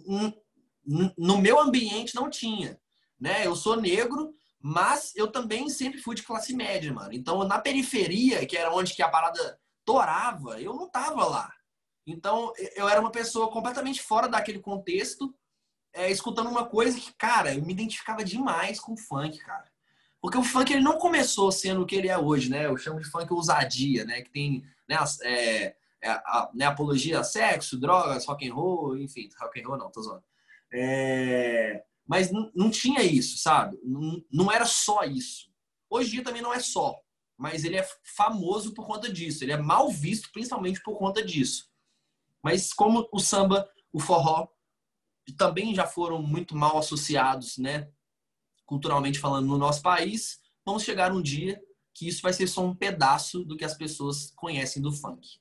no 1.17 1.39
meu 1.39 1.61
ambiente 1.61 2.15
não 2.15 2.29
tinha. 2.29 2.79
Né? 3.19 3.47
Eu 3.47 3.55
sou 3.55 3.81
negro, 3.81 4.35
mas 4.61 5.15
eu 5.15 5.31
também 5.31 5.69
sempre 5.69 6.01
fui 6.01 6.15
de 6.15 6.23
classe 6.23 6.55
média, 6.55 6.93
mano. 6.93 7.13
Então, 7.13 7.45
na 7.45 7.59
periferia, 7.59 8.47
que 8.47 8.57
era 8.57 8.75
onde 8.75 8.95
que 8.95 9.03
a 9.03 9.09
parada 9.09 9.59
torava, 9.85 10.61
eu 10.61 10.75
não 10.75 10.89
tava 10.91 11.25
lá. 11.27 11.53
Então, 12.07 12.53
eu 12.75 12.89
era 12.89 13.01
uma 13.01 13.11
pessoa 13.11 13.51
completamente 13.51 14.03
fora 14.03 14.29
daquele 14.29 14.59
contexto, 14.59 15.35
é, 15.95 16.11
escutando 16.11 16.51
uma 16.51 16.67
coisa 16.67 16.99
que, 16.99 17.13
cara, 17.15 17.55
eu 17.55 17.65
me 17.65 17.73
identificava 17.73 18.25
demais 18.25 18.81
com 18.81 18.93
o 18.93 18.99
funk, 18.99 19.39
cara. 19.39 19.73
Porque 20.21 20.37
o 20.37 20.43
funk 20.43 20.73
ele 20.73 20.83
não 20.83 20.99
começou 20.99 21.53
sendo 21.53 21.83
o 21.83 21.87
que 21.87 21.95
ele 21.95 22.09
é 22.09 22.19
hoje, 22.19 22.51
né? 22.51 22.67
Eu 22.67 22.77
chamo 22.77 23.01
de 23.01 23.09
funk 23.09 23.33
ousadia, 23.33 24.05
né? 24.05 24.23
Que 24.23 24.31
tem 24.31 24.65
né, 24.89 24.97
é, 25.23 25.77
é, 26.03 26.11
a, 26.11 26.51
né, 26.53 26.67
apologia 26.67 27.21
a 27.21 27.25
sexo, 27.25 27.79
drogas, 27.79 28.27
rock 28.27 28.49
and 28.49 28.55
roll, 28.55 28.99
enfim, 28.99 29.29
rock 29.41 29.61
and 29.61 29.67
roll 29.67 29.79
não, 29.79 29.91
tô 29.91 30.03
zoando. 30.03 30.25
É, 30.73 31.85
mas 32.07 32.31
não 32.33 32.71
tinha 32.71 33.03
isso, 33.03 33.39
sabe? 33.39 33.79
Não, 33.85 34.23
não 34.31 34.53
era 34.53 34.67
só 34.67 35.05
isso. 35.05 35.51
Hoje 35.89 36.09
em 36.09 36.13
dia 36.13 36.25
também 36.25 36.43
não 36.43 36.53
é 36.53 36.59
só, 36.59 36.99
mas 37.37 37.65
ele 37.65 37.77
é 37.77 37.89
famoso 38.03 38.75
por 38.75 38.87
conta 38.87 39.13
disso. 39.13 39.45
Ele 39.45 39.53
é 39.53 39.57
mal 39.57 39.91
visto 39.91 40.31
principalmente 40.33 40.83
por 40.83 40.99
conta 40.99 41.25
disso. 41.25 41.71
Mas 42.43 42.73
como 42.73 43.09
o 43.13 43.21
samba, 43.21 43.69
o 43.93 44.01
forró 44.01 44.49
também 45.33 45.75
já 45.75 45.87
foram 45.87 46.23
muito 46.23 46.57
mal 46.57 46.79
associados, 46.79 47.59
né? 47.59 47.89
culturalmente 48.67 49.19
falando, 49.19 49.47
no 49.47 49.59
nosso 49.59 49.83
país, 49.83 50.39
vamos 50.65 50.83
chegar 50.83 51.13
um 51.13 51.23
dia 51.23 51.61
que 51.93 52.09
isso 52.09 52.23
vai 52.23 52.33
ser 52.33 52.47
só 52.47 52.65
um 52.65 52.75
pedaço 52.75 53.45
do 53.45 53.57
que 53.57 53.65
as 53.65 53.75
pessoas 53.75 54.33
conhecem 54.35 54.83
do 54.83 54.93
funk. 54.93 55.39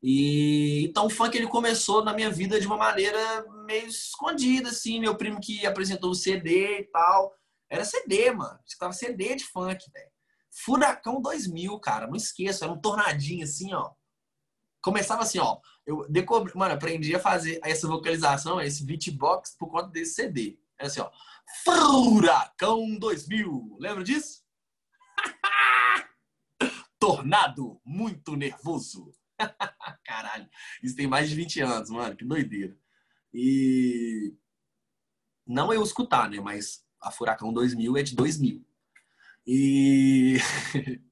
E 0.00 0.84
então 0.84 1.06
o 1.06 1.10
funk 1.10 1.36
ele 1.36 1.46
começou 1.46 2.04
na 2.04 2.12
minha 2.12 2.30
vida 2.30 2.60
de 2.60 2.66
uma 2.66 2.76
maneira 2.76 3.44
meio 3.66 3.86
escondida, 3.86 4.68
assim. 4.68 5.00
Meu 5.00 5.16
primo 5.16 5.40
que 5.40 5.64
apresentou 5.66 6.10
o 6.10 6.14
CD 6.14 6.80
e 6.80 6.84
tal. 6.84 7.34
Era 7.68 7.84
CD, 7.84 8.30
mano. 8.32 8.58
Estava 8.66 8.92
CD 8.92 9.34
de 9.36 9.44
funk, 9.44 9.90
velho. 9.92 10.10
Furacão 10.50 11.20
2000, 11.20 11.78
cara. 11.78 12.06
Não 12.06 12.16
esqueça. 12.16 12.64
Era 12.64 12.74
um 12.74 12.80
tornadinho 12.80 13.44
assim, 13.44 13.72
ó. 13.74 13.92
Começava 14.82 15.22
assim, 15.22 15.38
ó. 15.38 15.60
Eu 15.86 16.06
decobri, 16.08 16.52
mano, 16.56 16.74
aprendi 16.74 17.14
a 17.14 17.20
fazer 17.20 17.60
essa 17.62 17.86
vocalização, 17.86 18.60
esse 18.60 18.84
beatbox 18.84 19.56
por 19.56 19.70
conta 19.70 19.88
desse 19.88 20.14
CD. 20.14 20.58
Era 20.78 20.88
assim, 20.88 21.00
ó. 21.00 21.10
Furacão 21.64 22.98
2000. 22.98 23.76
Lembra 23.78 24.02
disso? 24.02 24.42
Tornado 26.98 27.80
muito 27.84 28.36
nervoso. 28.36 29.12
Caralho, 30.04 30.48
isso 30.82 30.96
tem 30.96 31.06
mais 31.06 31.28
de 31.28 31.36
20 31.36 31.60
anos, 31.60 31.90
mano, 31.90 32.16
que 32.16 32.24
doideira. 32.24 32.76
E 33.32 34.34
não 35.46 35.72
eu 35.72 35.82
escutar, 35.82 36.28
né, 36.28 36.40
mas 36.40 36.84
a 37.00 37.10
Furacão 37.10 37.52
2000 37.52 37.96
é 37.96 38.02
de 38.02 38.14
2000. 38.14 38.64
E 39.46 40.38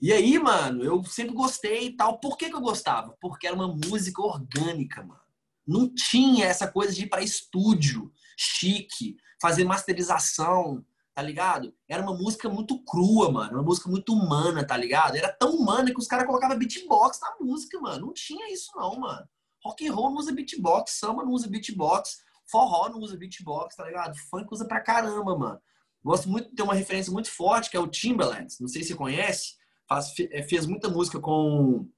E 0.00 0.12
aí, 0.12 0.38
mano, 0.38 0.84
eu 0.84 1.02
sempre 1.04 1.34
gostei 1.34 1.86
e 1.86 1.96
tal. 1.96 2.18
Por 2.18 2.36
que, 2.36 2.50
que 2.50 2.54
eu 2.54 2.60
gostava? 2.60 3.16
Porque 3.20 3.46
era 3.46 3.56
uma 3.56 3.68
música 3.68 4.20
orgânica, 4.20 5.02
mano. 5.02 5.20
Não 5.66 5.92
tinha 5.92 6.46
essa 6.46 6.70
coisa 6.70 6.92
de 6.92 7.04
ir 7.04 7.08
para 7.08 7.22
estúdio 7.22 8.12
chique, 8.38 9.16
fazer 9.40 9.64
masterização, 9.64 10.84
tá 11.14 11.22
ligado? 11.22 11.74
Era 11.88 12.02
uma 12.02 12.14
música 12.14 12.48
muito 12.48 12.82
crua, 12.84 13.32
mano. 13.32 13.54
Uma 13.54 13.62
música 13.62 13.88
muito 13.88 14.12
humana, 14.12 14.66
tá 14.66 14.76
ligado? 14.76 15.16
Era 15.16 15.32
tão 15.32 15.56
humana 15.56 15.90
que 15.90 15.98
os 15.98 16.06
caras 16.06 16.26
colocavam 16.26 16.58
beatbox 16.58 17.18
na 17.20 17.34
música, 17.40 17.80
mano. 17.80 18.06
Não 18.06 18.12
tinha 18.12 18.52
isso 18.52 18.70
não, 18.76 19.00
mano. 19.00 19.26
Rock 19.64 19.88
and 19.88 19.94
roll 19.94 20.10
não 20.10 20.18
usa 20.18 20.32
beatbox, 20.32 20.92
samba 20.92 21.24
não 21.24 21.32
usa 21.32 21.48
beatbox, 21.48 22.18
Forró 22.46 22.88
não 22.88 23.00
usa 23.00 23.16
beatbox, 23.16 23.74
tá 23.74 23.84
ligado? 23.84 24.16
Funk 24.30 24.46
usa 24.52 24.64
pra 24.64 24.80
caramba, 24.80 25.36
mano. 25.36 25.60
Gosto 26.02 26.28
muito 26.28 26.50
de 26.50 26.54
ter 26.54 26.62
uma 26.62 26.74
referência 26.74 27.12
muito 27.12 27.30
forte, 27.30 27.68
que 27.68 27.76
é 27.76 27.80
o 27.80 27.88
Timbaland. 27.88 28.54
Não 28.60 28.68
sei 28.68 28.82
se 28.82 28.88
você 28.88 28.94
conhece. 28.94 29.54
Faz, 29.88 30.12
é, 30.30 30.42
fez 30.42 30.66
muita 30.66 30.88
música 30.88 31.20
com, 31.20 31.88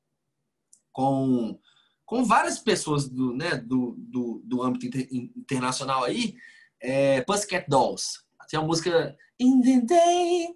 com, 0.92 1.58
com 2.04 2.24
várias 2.24 2.58
pessoas 2.58 3.08
do, 3.08 3.34
né, 3.34 3.56
do, 3.56 3.94
do, 3.98 4.42
do 4.44 4.62
âmbito 4.62 4.86
inter, 4.86 5.08
internacional 5.10 6.04
aí. 6.04 6.36
É, 6.80 7.22
Pussycat 7.22 7.66
Dolls. 7.68 8.20
Tem 8.48 8.58
uma 8.58 8.66
música 8.66 9.16
In 9.40 9.60
the 9.60 9.80
day, 9.82 10.48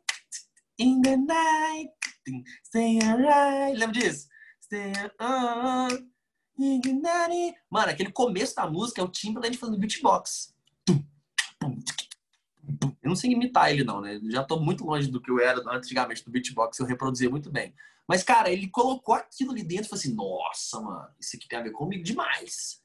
in 0.79 1.03
the 1.03 1.17
night, 1.17 1.93
stay 2.65 2.99
alright. 3.01 3.79
Lembra 3.79 4.01
disso? 4.01 4.27
Stay 4.61 4.93
on. 5.21 6.13
Mano, 7.71 7.91
aquele 7.91 8.11
começo 8.11 8.57
da 8.57 8.69
música 8.69 9.01
é 9.01 9.05
o 9.05 9.09
Timbaland 9.09 9.57
fazendo 9.57 9.79
beatbox. 9.79 10.53
Eu 13.03 13.09
não 13.09 13.17
sei 13.17 13.33
imitar 13.33 13.71
ele, 13.71 13.85
não, 13.85 14.01
né? 14.01 14.21
Já 14.31 14.45
tô 14.45 14.59
muito 14.61 14.85
longe 14.85 15.09
do 15.11 15.21
que 15.21 15.31
eu 15.31 15.41
era 15.41 15.61
antigamente 15.71 16.25
do 16.25 16.31
beatbox, 16.31 16.79
eu 16.79 16.87
reproduzia 16.87 17.29
muito 17.29 17.51
bem. 17.51 17.75
Mas, 18.09 18.23
cara, 18.23 18.51
ele 18.51 18.69
colocou 18.69 19.15
aquilo 19.15 19.53
ali 19.53 19.63
dentro 19.63 19.87
e 19.87 19.89
falou 19.89 20.01
assim: 20.01 20.15
nossa, 20.15 20.81
mano, 20.81 21.09
isso 21.21 21.37
aqui 21.37 21.49
tem 21.49 21.59
a 21.59 21.63
ver 21.63 21.73
comigo 21.73 22.03
demais. 22.05 22.81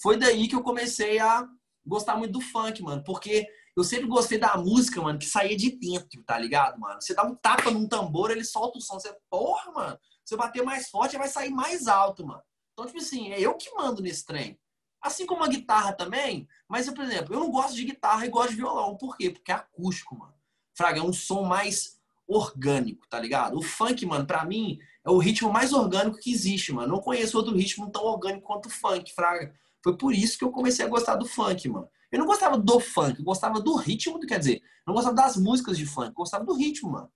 Foi 0.00 0.16
daí 0.16 0.46
que 0.48 0.54
eu 0.54 0.62
comecei 0.62 1.18
a 1.18 1.48
gostar 1.84 2.16
muito 2.16 2.32
do 2.32 2.40
funk, 2.40 2.82
mano, 2.82 3.02
porque 3.04 3.46
eu 3.76 3.84
sempre 3.84 4.06
gostei 4.06 4.38
da 4.38 4.56
música, 4.56 5.00
mano, 5.00 5.18
que 5.18 5.26
saía 5.26 5.56
de 5.56 5.70
dentro, 5.70 6.22
tá 6.24 6.38
ligado, 6.38 6.78
mano? 6.80 7.00
Você 7.00 7.14
dá 7.14 7.24
um 7.24 7.34
tapa 7.34 7.70
num 7.70 7.86
tambor, 7.86 8.30
ele 8.30 8.44
solta 8.44 8.78
o 8.78 8.80
som. 8.80 8.98
Você, 8.98 9.14
porra, 9.30 9.70
mano, 9.72 9.98
se 10.24 10.34
eu 10.34 10.38
bater 10.38 10.62
mais 10.64 10.88
forte, 10.88 11.18
vai 11.18 11.28
sair 11.28 11.50
mais 11.50 11.86
alto, 11.86 12.26
mano. 12.26 12.42
Então, 12.72 12.86
tipo 12.86 12.98
assim, 12.98 13.32
é 13.32 13.40
eu 13.40 13.54
que 13.54 13.70
mando 13.74 14.02
nesse 14.02 14.24
trem. 14.24 14.58
Assim 15.00 15.26
como 15.26 15.44
a 15.44 15.48
guitarra 15.48 15.92
também, 15.92 16.48
mas, 16.68 16.86
eu, 16.86 16.94
por 16.94 17.04
exemplo, 17.04 17.34
eu 17.34 17.40
não 17.40 17.50
gosto 17.50 17.74
de 17.74 17.84
guitarra 17.84 18.26
e 18.26 18.30
gosto 18.30 18.50
de 18.50 18.56
violão. 18.56 18.96
Por 18.96 19.16
quê? 19.16 19.30
Porque 19.30 19.52
é 19.52 19.54
acústico, 19.54 20.16
mano. 20.16 20.34
Fraga, 20.74 21.00
é 21.00 21.02
um 21.02 21.12
som 21.12 21.44
mais 21.44 21.96
orgânico, 22.26 23.06
tá 23.08 23.18
ligado? 23.20 23.56
O 23.56 23.62
funk, 23.62 24.04
mano, 24.04 24.26
pra 24.26 24.44
mim, 24.44 24.78
é 25.04 25.10
o 25.10 25.18
ritmo 25.18 25.52
mais 25.52 25.72
orgânico 25.72 26.18
que 26.18 26.32
existe, 26.32 26.72
mano. 26.72 26.88
Não 26.88 27.00
conheço 27.00 27.36
outro 27.36 27.54
ritmo 27.54 27.90
tão 27.90 28.04
orgânico 28.04 28.46
quanto 28.46 28.66
o 28.66 28.70
funk, 28.70 29.14
fraga. 29.14 29.54
Foi 29.82 29.96
por 29.96 30.12
isso 30.12 30.36
que 30.36 30.44
eu 30.44 30.50
comecei 30.50 30.84
a 30.84 30.88
gostar 30.88 31.14
do 31.14 31.24
funk, 31.24 31.68
mano. 31.68 31.88
Eu 32.10 32.18
não 32.18 32.26
gostava 32.26 32.58
do 32.58 32.80
funk, 32.80 33.18
eu 33.18 33.24
gostava 33.24 33.60
do 33.60 33.76
ritmo, 33.76 34.18
quer 34.20 34.38
dizer, 34.38 34.62
não 34.86 34.94
gostava 34.94 35.14
das 35.14 35.36
músicas 35.36 35.78
de 35.78 35.86
funk, 35.86 36.08
eu 36.08 36.14
gostava 36.14 36.44
do 36.44 36.54
ritmo, 36.54 36.90
mano. 36.90 37.10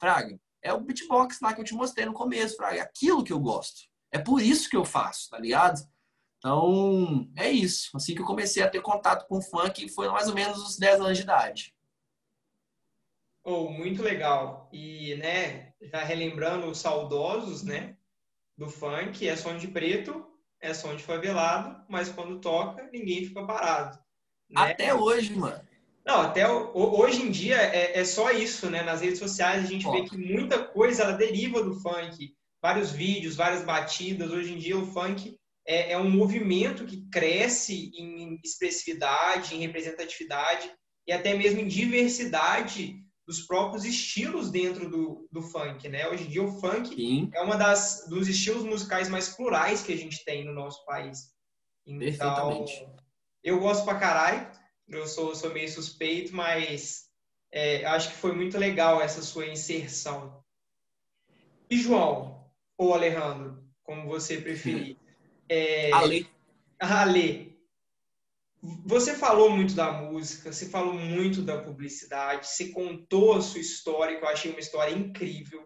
Fraga, 0.00 0.38
é 0.62 0.72
o 0.72 0.80
beatbox 0.80 1.40
lá 1.40 1.54
que 1.54 1.60
eu 1.60 1.64
te 1.64 1.74
mostrei 1.74 2.04
no 2.04 2.12
começo, 2.12 2.56
fraga. 2.56 2.78
É 2.78 2.80
aquilo 2.80 3.22
que 3.22 3.32
eu 3.32 3.38
gosto. 3.38 3.82
É 4.10 4.18
por 4.18 4.40
isso 4.40 4.68
que 4.68 4.76
eu 4.76 4.84
faço, 4.84 5.30
tá 5.30 5.38
ligado? 5.38 5.80
Então, 6.46 7.28
é 7.34 7.50
isso. 7.50 7.90
Assim 7.96 8.14
que 8.14 8.20
eu 8.20 8.24
comecei 8.24 8.62
a 8.62 8.70
ter 8.70 8.80
contato 8.80 9.26
com 9.26 9.38
o 9.38 9.42
funk, 9.42 9.88
foi 9.88 10.08
mais 10.08 10.28
ou 10.28 10.34
menos 10.34 10.58
os 10.58 10.78
10 10.78 11.00
anos 11.00 11.18
de 11.18 11.24
idade. 11.24 11.74
Oh, 13.42 13.68
muito 13.68 14.00
legal. 14.00 14.68
E, 14.72 15.16
né, 15.16 15.72
já 15.82 16.04
relembrando 16.04 16.68
os 16.68 16.78
saudosos, 16.78 17.64
né, 17.64 17.96
do 18.56 18.68
funk, 18.68 19.26
é 19.26 19.34
som 19.34 19.58
de 19.58 19.66
preto, 19.66 20.24
é 20.60 20.72
som 20.72 20.94
de 20.94 21.02
favelado, 21.02 21.84
mas 21.88 22.10
quando 22.10 22.38
toca, 22.38 22.88
ninguém 22.92 23.24
fica 23.24 23.44
parado. 23.44 23.98
Né? 24.48 24.70
Até 24.70 24.94
hoje, 24.94 25.34
mano. 25.34 25.60
Não, 26.04 26.20
até 26.20 26.48
hoje 26.48 27.22
em 27.22 27.30
dia 27.32 27.56
é, 27.56 27.98
é 27.98 28.04
só 28.04 28.30
isso, 28.30 28.70
né? 28.70 28.84
Nas 28.84 29.00
redes 29.00 29.18
sociais 29.18 29.64
a 29.64 29.66
gente 29.66 29.90
vê 29.90 30.04
que 30.04 30.16
muita 30.16 30.62
coisa 30.62 31.02
ela 31.02 31.12
deriva 31.12 31.60
do 31.60 31.74
funk 31.80 32.36
vários 32.62 32.92
vídeos, 32.92 33.34
várias 33.34 33.64
batidas. 33.64 34.30
Hoje 34.30 34.52
em 34.52 34.58
dia 34.58 34.78
o 34.78 34.86
funk 34.86 35.36
é, 35.66 35.92
é 35.92 35.98
um 35.98 36.08
movimento 36.08 36.84
que 36.86 37.08
cresce 37.10 37.90
em 37.94 38.38
expressividade, 38.44 39.54
em 39.54 39.60
representatividade 39.60 40.70
e 41.06 41.12
até 41.12 41.34
mesmo 41.34 41.60
em 41.60 41.66
diversidade 41.66 43.02
dos 43.26 43.40
próprios 43.40 43.84
estilos 43.84 44.50
dentro 44.50 44.88
do, 44.88 45.28
do 45.32 45.42
funk, 45.42 45.88
né? 45.88 46.08
Hoje 46.08 46.24
em 46.24 46.28
dia 46.28 46.42
o 46.44 46.60
funk 46.60 46.94
Sim. 46.94 47.28
é 47.34 47.40
uma 47.40 47.56
das 47.56 48.06
dos 48.08 48.28
estilos 48.28 48.62
musicais 48.62 49.08
mais 49.08 49.28
plurais 49.30 49.82
que 49.82 49.92
a 49.92 49.96
gente 49.96 50.24
tem 50.24 50.44
no 50.44 50.52
nosso 50.52 50.84
país. 50.84 51.34
Então, 51.84 52.64
eu 53.42 53.60
gosto 53.60 53.84
pra 53.84 53.98
caralho. 53.98 54.50
Eu 54.88 55.06
sou, 55.08 55.34
sou 55.34 55.52
meio 55.52 55.68
suspeito, 55.68 56.34
mas 56.34 57.06
é, 57.52 57.84
acho 57.86 58.10
que 58.10 58.16
foi 58.16 58.32
muito 58.32 58.56
legal 58.56 59.00
essa 59.02 59.22
sua 59.22 59.46
inserção. 59.46 60.44
E 61.68 61.76
João, 61.76 62.48
ou 62.78 62.94
Alejandro, 62.94 63.64
como 63.82 64.08
você 64.08 64.40
preferir. 64.40 64.95
É... 65.48 65.92
Ale. 65.92 66.28
Ale. 66.78 67.56
Você 68.84 69.14
falou 69.14 69.50
muito 69.50 69.74
da 69.74 69.92
música, 69.92 70.52
você 70.52 70.68
falou 70.68 70.94
muito 70.94 71.42
da 71.42 71.58
publicidade, 71.58 72.48
você 72.48 72.70
contou 72.70 73.34
a 73.34 73.40
sua 73.40 73.60
história, 73.60 74.18
que 74.18 74.24
eu 74.24 74.28
achei 74.28 74.50
uma 74.50 74.60
história 74.60 74.92
incrível. 74.92 75.64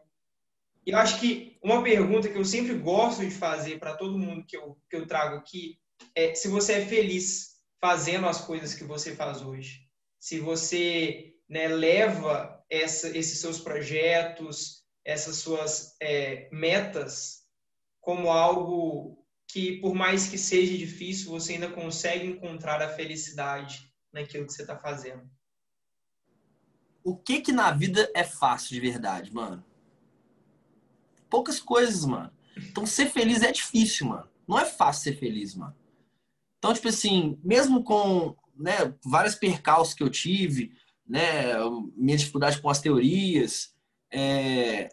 E 0.86 0.90
eu 0.90 0.98
acho 0.98 1.18
que 1.20 1.58
uma 1.62 1.82
pergunta 1.82 2.28
que 2.28 2.36
eu 2.36 2.44
sempre 2.44 2.74
gosto 2.74 3.20
de 3.20 3.30
fazer 3.30 3.78
para 3.78 3.96
todo 3.96 4.18
mundo 4.18 4.44
que 4.46 4.56
eu, 4.56 4.76
que 4.88 4.96
eu 4.96 5.06
trago 5.06 5.36
aqui 5.36 5.78
é 6.14 6.34
se 6.34 6.48
você 6.48 6.74
é 6.74 6.86
feliz 6.86 7.50
fazendo 7.80 8.26
as 8.26 8.40
coisas 8.40 8.74
que 8.74 8.84
você 8.84 9.14
faz 9.14 9.40
hoje. 9.40 9.80
Se 10.18 10.38
você 10.38 11.34
né, 11.48 11.68
leva 11.68 12.62
essa, 12.68 13.16
esses 13.16 13.38
seus 13.40 13.58
projetos, 13.58 14.84
essas 15.04 15.36
suas 15.36 15.96
é, 16.00 16.48
metas 16.52 17.40
como 18.00 18.30
algo 18.30 19.19
que, 19.52 19.80
por 19.80 19.94
mais 19.94 20.28
que 20.28 20.38
seja 20.38 20.76
difícil, 20.76 21.30
você 21.30 21.54
ainda 21.54 21.70
consegue 21.70 22.26
encontrar 22.26 22.82
a 22.82 22.88
felicidade 22.88 23.92
naquilo 24.12 24.46
que 24.46 24.52
você 24.52 24.62
está 24.62 24.76
fazendo. 24.76 25.28
O 27.02 27.16
que 27.16 27.40
que 27.40 27.52
na 27.52 27.70
vida 27.70 28.10
é 28.14 28.24
fácil 28.24 28.70
de 28.70 28.80
verdade, 28.80 29.32
mano? 29.32 29.64
Poucas 31.28 31.60
coisas, 31.60 32.04
mano. 32.04 32.30
Então, 32.56 32.84
ser 32.84 33.06
feliz 33.06 33.42
é 33.42 33.52
difícil, 33.52 34.08
mano. 34.08 34.28
Não 34.46 34.58
é 34.58 34.66
fácil 34.66 35.04
ser 35.04 35.18
feliz, 35.18 35.54
mano. 35.54 35.74
Então, 36.58 36.74
tipo 36.74 36.88
assim, 36.88 37.38
mesmo 37.42 37.82
com 37.82 38.36
né, 38.54 38.94
vários 39.04 39.34
percalços 39.34 39.94
que 39.94 40.02
eu 40.02 40.10
tive, 40.10 40.74
né, 41.06 41.54
minha 41.96 42.18
dificuldade 42.18 42.60
com 42.60 42.68
as 42.68 42.80
teorias, 42.80 43.74
é, 44.12 44.88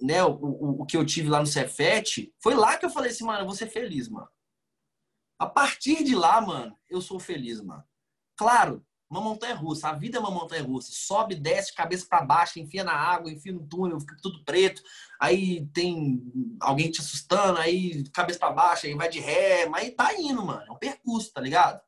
né, 0.00 0.22
o, 0.24 0.32
o, 0.32 0.82
o, 0.82 0.86
que 0.86 0.96
eu 0.96 1.04
tive 1.04 1.28
lá 1.28 1.40
no 1.40 1.46
Cefet, 1.46 2.32
foi 2.42 2.54
lá 2.54 2.76
que 2.76 2.84
eu 2.86 2.90
falei 2.90 3.10
assim, 3.10 3.24
mano, 3.24 3.40
eu 3.40 3.46
vou 3.46 3.54
ser 3.54 3.68
feliz, 3.68 4.08
mano. 4.08 4.28
A 5.38 5.46
partir 5.46 6.02
de 6.02 6.14
lá, 6.14 6.40
mano, 6.40 6.78
eu 6.88 7.00
sou 7.00 7.18
feliz, 7.18 7.60
mano. 7.60 7.84
Claro, 8.36 8.84
uma 9.08 9.20
montanha 9.20 9.54
russa, 9.54 9.88
a 9.88 9.92
vida 9.92 10.18
é 10.18 10.20
uma 10.20 10.30
montanha 10.30 10.62
russa. 10.62 10.90
Sobe, 10.92 11.34
desce, 11.34 11.74
cabeça 11.74 12.06
para 12.08 12.24
baixo, 12.24 12.58
enfia 12.58 12.82
na 12.82 12.92
água, 12.92 13.30
enfia 13.30 13.52
no 13.52 13.66
túnel, 13.66 14.00
fica 14.00 14.16
tudo 14.20 14.44
preto. 14.44 14.82
Aí 15.20 15.66
tem 15.68 16.20
alguém 16.60 16.90
te 16.90 17.00
assustando, 17.00 17.58
aí 17.58 18.08
cabeça 18.10 18.38
para 18.38 18.52
baixo, 18.52 18.86
aí 18.86 18.94
vai 18.94 19.08
de 19.08 19.20
ré, 19.20 19.66
mas 19.66 19.94
tá 19.94 20.12
indo, 20.14 20.44
mano. 20.44 20.64
É 20.66 20.72
um 20.72 20.78
percurso, 20.78 21.32
tá 21.32 21.40
ligado? 21.40 21.80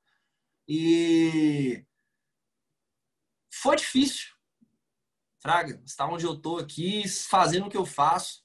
E 0.69 1.85
foi 3.53 3.77
difícil. 3.77 4.38
Fraga, 5.41 5.81
está 5.85 6.07
onde 6.07 6.25
eu 6.25 6.37
tô 6.37 6.59
aqui, 6.59 7.09
fazendo 7.09 7.67
o 7.67 7.71
que 7.71 7.77
eu 7.77 7.87
faço. 7.87 8.43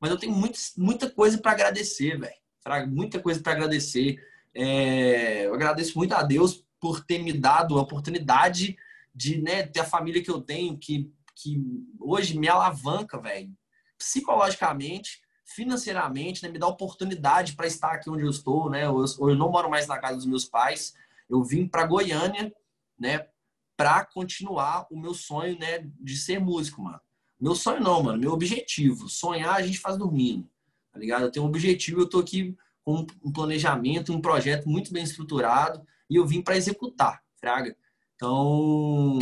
Mas 0.00 0.10
eu 0.10 0.18
tenho 0.18 0.32
muito, 0.32 0.58
muita 0.76 1.10
coisa 1.10 1.38
para 1.38 1.52
agradecer, 1.52 2.18
velho. 2.18 2.34
Fraga, 2.62 2.86
muita 2.86 3.20
coisa 3.20 3.40
para 3.40 3.52
agradecer. 3.52 4.18
É, 4.54 5.46
eu 5.46 5.54
agradeço 5.54 5.98
muito 5.98 6.12
a 6.14 6.22
Deus 6.22 6.64
por 6.80 7.04
ter 7.04 7.18
me 7.18 7.32
dado 7.32 7.78
a 7.78 7.82
oportunidade 7.82 8.76
de 9.14 9.40
né, 9.40 9.66
ter 9.66 9.80
a 9.80 9.84
família 9.84 10.22
que 10.22 10.30
eu 10.30 10.40
tenho, 10.40 10.78
que, 10.78 11.10
que 11.34 11.58
hoje 11.98 12.38
me 12.38 12.48
alavanca, 12.48 13.18
velho, 13.18 13.50
psicologicamente, 13.98 15.22
financeiramente, 15.44 16.42
né, 16.42 16.50
me 16.50 16.58
dá 16.58 16.66
oportunidade 16.66 17.54
para 17.54 17.66
estar 17.66 17.92
aqui 17.92 18.10
onde 18.10 18.24
eu 18.24 18.30
estou, 18.30 18.68
né? 18.68 18.84
Eu, 18.84 19.04
eu 19.20 19.34
não 19.34 19.50
moro 19.50 19.70
mais 19.70 19.86
na 19.86 19.98
casa 19.98 20.16
dos 20.16 20.26
meus 20.26 20.44
pais. 20.44 20.94
Eu 21.28 21.42
vim 21.42 21.66
para 21.66 21.86
Goiânia, 21.86 22.52
né, 22.98 23.26
para 23.76 24.04
continuar 24.04 24.86
o 24.90 24.98
meu 24.98 25.14
sonho, 25.14 25.58
né, 25.58 25.80
de 26.00 26.16
ser 26.16 26.40
músico, 26.40 26.82
mano. 26.82 27.00
Meu 27.38 27.54
sonho 27.54 27.80
não, 27.80 28.02
mano, 28.02 28.18
meu 28.18 28.32
objetivo. 28.32 29.08
Sonhar 29.08 29.54
a 29.54 29.62
gente 29.62 29.78
faz 29.78 29.98
dormindo, 29.98 30.48
tá 30.92 30.98
ligado? 30.98 31.22
Eu 31.22 31.30
tenho 31.30 31.44
um 31.44 31.48
objetivo, 31.48 32.00
eu 32.00 32.08
tô 32.08 32.20
aqui 32.20 32.56
com 32.82 33.06
um 33.22 33.32
planejamento, 33.32 34.12
um 34.12 34.20
projeto 34.20 34.68
muito 34.68 34.92
bem 34.92 35.04
estruturado 35.04 35.84
e 36.08 36.16
eu 36.16 36.26
vim 36.26 36.40
para 36.40 36.56
executar, 36.56 37.22
fraga. 37.38 37.76
Então, 38.14 39.18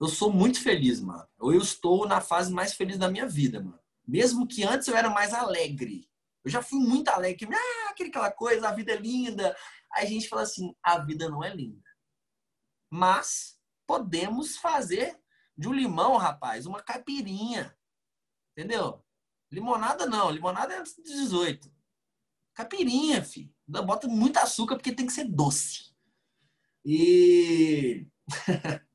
eu 0.00 0.08
sou 0.08 0.32
muito 0.32 0.60
feliz, 0.60 1.00
mano. 1.00 1.24
Eu 1.38 1.52
estou 1.52 2.08
na 2.08 2.20
fase 2.20 2.52
mais 2.52 2.72
feliz 2.72 2.98
da 2.98 3.10
minha 3.10 3.28
vida, 3.28 3.60
mano. 3.60 3.78
Mesmo 4.06 4.48
que 4.48 4.64
antes 4.64 4.88
eu 4.88 4.96
era 4.96 5.10
mais 5.10 5.32
alegre. 5.32 6.08
Eu 6.42 6.50
já 6.50 6.62
fui 6.62 6.80
muito 6.80 7.08
alegre. 7.08 7.48
Ah, 7.52 7.90
aquela 7.90 8.30
coisa, 8.32 8.68
a 8.68 8.72
vida 8.72 8.92
é 8.92 8.96
linda. 8.96 9.54
Aí 9.92 10.06
a 10.06 10.08
gente 10.08 10.28
fala 10.28 10.42
assim, 10.42 10.74
a 10.82 10.98
vida 10.98 11.28
não 11.28 11.44
é 11.44 11.54
linda. 11.54 11.84
Mas 12.90 13.59
podemos 13.90 14.56
fazer 14.56 15.18
de 15.58 15.68
um 15.68 15.72
limão, 15.72 16.16
rapaz, 16.16 16.64
uma 16.64 16.80
caipirinha. 16.80 17.76
Entendeu? 18.52 19.04
Limonada 19.50 20.06
não, 20.06 20.30
limonada 20.30 20.72
é 20.72 20.78
antes 20.78 20.94
de 20.94 21.02
18. 21.02 21.68
Caipirinha, 22.54 23.24
filho. 23.24 23.52
Bota 23.66 24.06
muito 24.06 24.36
açúcar 24.36 24.76
porque 24.76 24.92
tem 24.92 25.08
que 25.08 25.12
ser 25.12 25.24
doce. 25.24 25.92
E. 26.84 28.06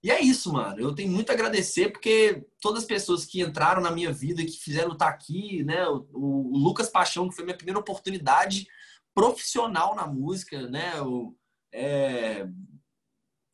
e 0.00 0.08
é 0.08 0.20
isso, 0.20 0.52
mano. 0.52 0.78
Eu 0.78 0.94
tenho 0.94 1.10
muito 1.10 1.30
a 1.30 1.32
agradecer 1.32 1.90
porque 1.90 2.46
todas 2.60 2.84
as 2.84 2.88
pessoas 2.88 3.26
que 3.26 3.42
entraram 3.42 3.82
na 3.82 3.90
minha 3.90 4.12
vida, 4.12 4.44
que 4.44 4.52
fizeram 4.52 4.92
estar 4.92 5.08
aqui, 5.08 5.64
né? 5.64 5.88
O, 5.88 6.06
o 6.12 6.56
Lucas 6.56 6.88
Paixão, 6.88 7.28
que 7.28 7.34
foi 7.34 7.44
minha 7.44 7.56
primeira 7.56 7.80
oportunidade 7.80 8.68
profissional 9.12 9.96
na 9.96 10.06
música, 10.06 10.68
né? 10.68 11.02
O, 11.02 11.36
é, 11.72 12.46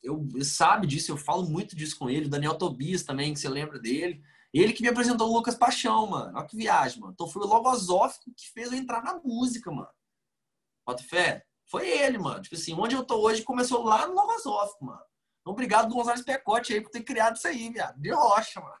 eu 0.03 0.27
sabe 0.43 0.87
disso, 0.87 1.11
eu 1.11 1.17
falo 1.17 1.43
muito 1.49 1.75
disso 1.75 1.97
com 1.97 2.09
ele. 2.09 2.25
O 2.27 2.29
Daniel 2.29 2.57
Tobias 2.57 3.03
também, 3.03 3.33
que 3.33 3.39
você 3.39 3.49
lembra 3.49 3.79
dele. 3.79 4.21
Ele 4.53 4.73
que 4.73 4.81
me 4.81 4.87
apresentou 4.87 5.29
o 5.29 5.33
Lucas 5.33 5.55
Paixão, 5.55 6.07
mano. 6.07 6.35
Olha 6.35 6.47
que 6.47 6.55
viagem, 6.55 6.99
mano. 6.99 7.13
Então 7.13 7.27
foi 7.27 7.43
o 7.43 7.47
Logosófico 7.47 8.31
que 8.35 8.49
fez 8.51 8.71
eu 8.71 8.77
entrar 8.77 9.03
na 9.03 9.15
música, 9.15 9.71
mano. 9.71 9.89
Bota 10.85 11.03
fé? 11.03 11.45
Foi 11.65 11.87
ele, 11.87 12.17
mano. 12.17 12.41
Tipo 12.41 12.55
assim, 12.55 12.73
onde 12.73 12.95
eu 12.95 13.03
tô 13.03 13.21
hoje 13.21 13.43
começou 13.43 13.83
lá 13.83 14.07
no 14.07 14.15
Logosófico, 14.15 14.85
mano. 14.85 15.01
Então, 15.41 15.53
obrigado, 15.53 15.93
Gonzalez 15.93 16.23
Pecote, 16.23 16.73
aí, 16.73 16.81
por 16.81 16.89
ter 16.89 17.03
criado 17.03 17.35
isso 17.35 17.47
aí, 17.47 17.69
viado. 17.69 17.99
De 17.99 18.11
rocha, 18.11 18.59
mano. 18.59 18.79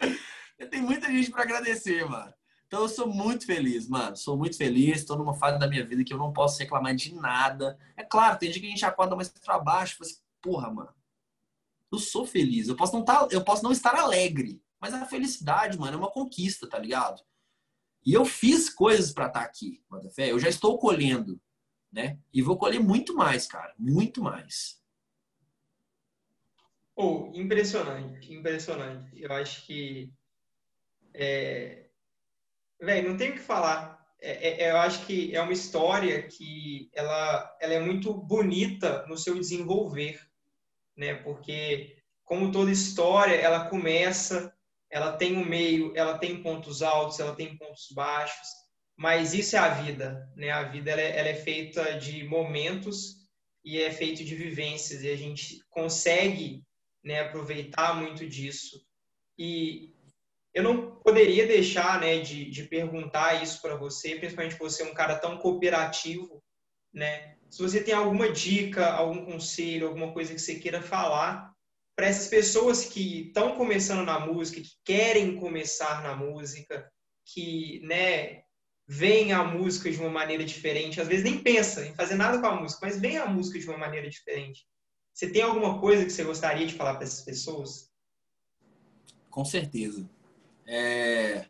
Tem 0.70 0.80
muita 0.80 1.08
gente 1.08 1.30
para 1.30 1.42
agradecer, 1.42 2.08
mano. 2.08 2.32
Então 2.74 2.82
eu 2.82 2.88
sou 2.88 3.06
muito 3.06 3.46
feliz, 3.46 3.88
mano. 3.88 4.16
Sou 4.16 4.36
muito 4.36 4.56
feliz. 4.56 4.96
Estou 4.96 5.16
numa 5.16 5.32
fase 5.32 5.60
da 5.60 5.68
minha 5.68 5.86
vida 5.86 6.02
que 6.02 6.12
eu 6.12 6.18
não 6.18 6.32
posso 6.32 6.58
reclamar 6.58 6.92
de 6.92 7.14
nada. 7.14 7.78
É 7.96 8.02
claro, 8.02 8.36
tem 8.36 8.50
dia 8.50 8.60
que 8.60 8.66
a 8.66 8.70
gente 8.70 8.84
acorda 8.84 9.14
mais 9.14 9.28
para 9.28 9.60
baixo. 9.60 10.02
Assim, 10.02 10.16
Porra, 10.42 10.72
mano. 10.72 10.92
Eu 11.92 12.00
sou 12.00 12.26
feliz. 12.26 12.66
Eu 12.66 12.74
posso 12.74 12.92
não 12.92 13.04
tá, 13.04 13.28
eu 13.30 13.44
posso 13.44 13.62
não 13.62 13.70
estar 13.70 13.94
alegre, 13.94 14.60
mas 14.80 14.92
a 14.92 15.06
felicidade, 15.06 15.78
mano, 15.78 15.94
é 15.94 15.96
uma 15.96 16.10
conquista, 16.10 16.68
tá 16.68 16.76
ligado? 16.76 17.22
E 18.04 18.12
eu 18.12 18.24
fiz 18.24 18.68
coisas 18.68 19.12
para 19.12 19.28
estar 19.28 19.42
tá 19.42 19.46
aqui, 19.46 19.80
fé. 20.12 20.32
Eu 20.32 20.40
já 20.40 20.48
estou 20.48 20.76
colhendo, 20.76 21.40
né? 21.92 22.18
E 22.32 22.42
vou 22.42 22.58
colher 22.58 22.80
muito 22.80 23.14
mais, 23.14 23.46
cara, 23.46 23.72
muito 23.78 24.20
mais. 24.20 24.82
Oh, 26.96 27.30
impressionante, 27.32 28.34
impressionante. 28.34 29.12
Eu 29.14 29.32
acho 29.32 29.64
que 29.64 30.12
é, 31.14 31.83
Velho, 32.80 33.10
não 33.10 33.16
tem 33.16 33.30
o 33.30 33.34
que 33.34 33.40
falar. 33.40 33.94
É, 34.20 34.30
é, 34.30 34.62
é, 34.62 34.70
eu 34.70 34.78
acho 34.78 35.04
que 35.06 35.34
é 35.36 35.40
uma 35.40 35.52
história 35.52 36.22
que 36.22 36.88
ela, 36.94 37.56
ela 37.60 37.74
é 37.74 37.80
muito 37.80 38.12
bonita 38.14 39.04
no 39.06 39.18
seu 39.18 39.34
desenvolver, 39.38 40.20
né? 40.96 41.14
Porque 41.14 41.96
como 42.24 42.50
toda 42.50 42.70
história, 42.70 43.34
ela 43.34 43.68
começa, 43.68 44.52
ela 44.90 45.12
tem 45.12 45.36
um 45.36 45.44
meio, 45.44 45.92
ela 45.94 46.18
tem 46.18 46.42
pontos 46.42 46.82
altos, 46.82 47.20
ela 47.20 47.34
tem 47.34 47.56
pontos 47.58 47.88
baixos, 47.94 48.48
mas 48.96 49.34
isso 49.34 49.56
é 49.56 49.58
a 49.58 49.68
vida, 49.68 50.26
né? 50.36 50.50
A 50.50 50.62
vida 50.62 50.90
ela 50.90 51.00
é, 51.02 51.18
ela 51.18 51.28
é 51.28 51.34
feita 51.34 51.98
de 51.98 52.24
momentos 52.24 53.16
e 53.64 53.80
é 53.80 53.90
feito 53.90 54.24
de 54.24 54.34
vivências 54.34 55.02
e 55.02 55.10
a 55.10 55.16
gente 55.16 55.62
consegue, 55.70 56.62
né, 57.02 57.20
aproveitar 57.20 57.94
muito 57.94 58.26
disso. 58.28 58.80
E 59.38 59.93
eu 60.54 60.62
não 60.62 60.96
poderia 60.96 61.46
deixar 61.46 62.00
né, 62.00 62.20
de, 62.20 62.48
de 62.48 62.62
perguntar 62.64 63.42
isso 63.42 63.60
para 63.60 63.76
você, 63.76 64.14
principalmente 64.14 64.56
você 64.56 64.82
é 64.82 64.86
um 64.86 64.94
cara 64.94 65.16
tão 65.16 65.36
cooperativo, 65.36 66.42
né? 66.92 67.34
Se 67.50 67.60
você 67.60 67.82
tem 67.82 67.92
alguma 67.92 68.30
dica, 68.30 68.92
algum 68.92 69.24
conselho, 69.24 69.88
alguma 69.88 70.12
coisa 70.12 70.32
que 70.32 70.40
você 70.40 70.54
queira 70.54 70.80
falar 70.80 71.52
para 71.96 72.06
essas 72.06 72.28
pessoas 72.28 72.84
que 72.84 73.28
estão 73.28 73.56
começando 73.56 74.04
na 74.04 74.18
música, 74.18 74.60
que 74.60 74.72
querem 74.84 75.36
começar 75.36 76.02
na 76.02 76.16
música, 76.16 76.90
que, 77.24 77.80
né, 77.84 78.42
veem 78.86 79.32
a 79.32 79.44
música 79.44 79.90
de 79.90 79.98
uma 79.98 80.10
maneira 80.10 80.44
diferente, 80.44 81.00
às 81.00 81.08
vezes 81.08 81.24
nem 81.24 81.42
pensa 81.42 81.86
em 81.86 81.94
fazer 81.94 82.16
nada 82.16 82.38
com 82.38 82.46
a 82.46 82.60
música, 82.60 82.86
mas 82.86 83.00
veem 83.00 83.18
a 83.18 83.26
música 83.26 83.58
de 83.58 83.68
uma 83.68 83.78
maneira 83.78 84.08
diferente. 84.08 84.66
Você 85.12 85.30
tem 85.30 85.42
alguma 85.42 85.80
coisa 85.80 86.04
que 86.04 86.10
você 86.10 86.24
gostaria 86.24 86.66
de 86.66 86.74
falar 86.74 86.94
para 86.94 87.04
essas 87.04 87.24
pessoas? 87.24 87.90
Com 89.30 89.44
certeza. 89.44 90.08
É... 90.66 91.46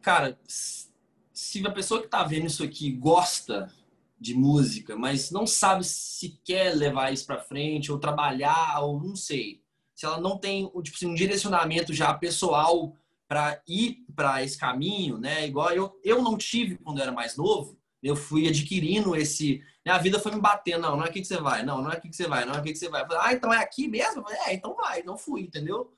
Cara, 0.00 0.38
se 0.46 1.66
a 1.66 1.70
pessoa 1.70 2.00
que 2.00 2.06
está 2.06 2.22
vendo 2.24 2.46
isso 2.46 2.62
aqui 2.62 2.90
gosta 2.90 3.72
de 4.18 4.34
música, 4.34 4.96
mas 4.96 5.30
não 5.30 5.46
sabe 5.46 5.84
se 5.84 6.40
quer 6.44 6.74
levar 6.74 7.12
isso 7.12 7.26
para 7.26 7.40
frente 7.40 7.90
ou 7.90 7.98
trabalhar 7.98 8.80
ou 8.80 9.02
não 9.02 9.16
sei, 9.16 9.60
se 9.94 10.06
ela 10.06 10.20
não 10.20 10.38
tem 10.38 10.70
tipo 10.82 10.96
assim, 10.96 11.06
um 11.06 11.14
direcionamento 11.14 11.92
já 11.92 12.14
pessoal 12.14 12.96
para 13.28 13.60
ir 13.66 14.04
para 14.14 14.42
esse 14.42 14.58
caminho, 14.58 15.18
né? 15.18 15.46
Igual 15.46 15.70
eu, 15.70 16.00
eu 16.04 16.22
não 16.22 16.36
tive 16.36 16.76
quando 16.76 16.98
eu 16.98 17.02
era 17.02 17.12
mais 17.12 17.36
novo, 17.36 17.78
eu 18.02 18.14
fui 18.14 18.48
adquirindo 18.48 19.16
esse. 19.16 19.62
Minha 19.84 19.98
vida 19.98 20.20
foi 20.20 20.32
me 20.32 20.40
batendo, 20.40 20.82
não, 20.82 20.96
não 20.96 21.04
é 21.04 21.08
aqui 21.08 21.20
que 21.20 21.26
você 21.26 21.40
vai, 21.40 21.64
não, 21.64 21.82
não 21.82 21.90
é 21.90 21.96
aqui 21.96 22.08
que 22.08 22.16
você 22.16 22.28
vai, 22.28 22.44
não 22.44 22.54
é 22.54 22.58
aqui 22.58 22.72
que 22.72 22.78
você 22.78 22.88
vai. 22.88 23.06
Falei, 23.06 23.22
ah, 23.22 23.32
então 23.32 23.52
é 23.52 23.58
aqui 23.58 23.88
mesmo? 23.88 24.24
É, 24.46 24.54
então 24.54 24.76
vai, 24.76 25.02
não 25.02 25.16
fui, 25.16 25.42
entendeu? 25.42 25.92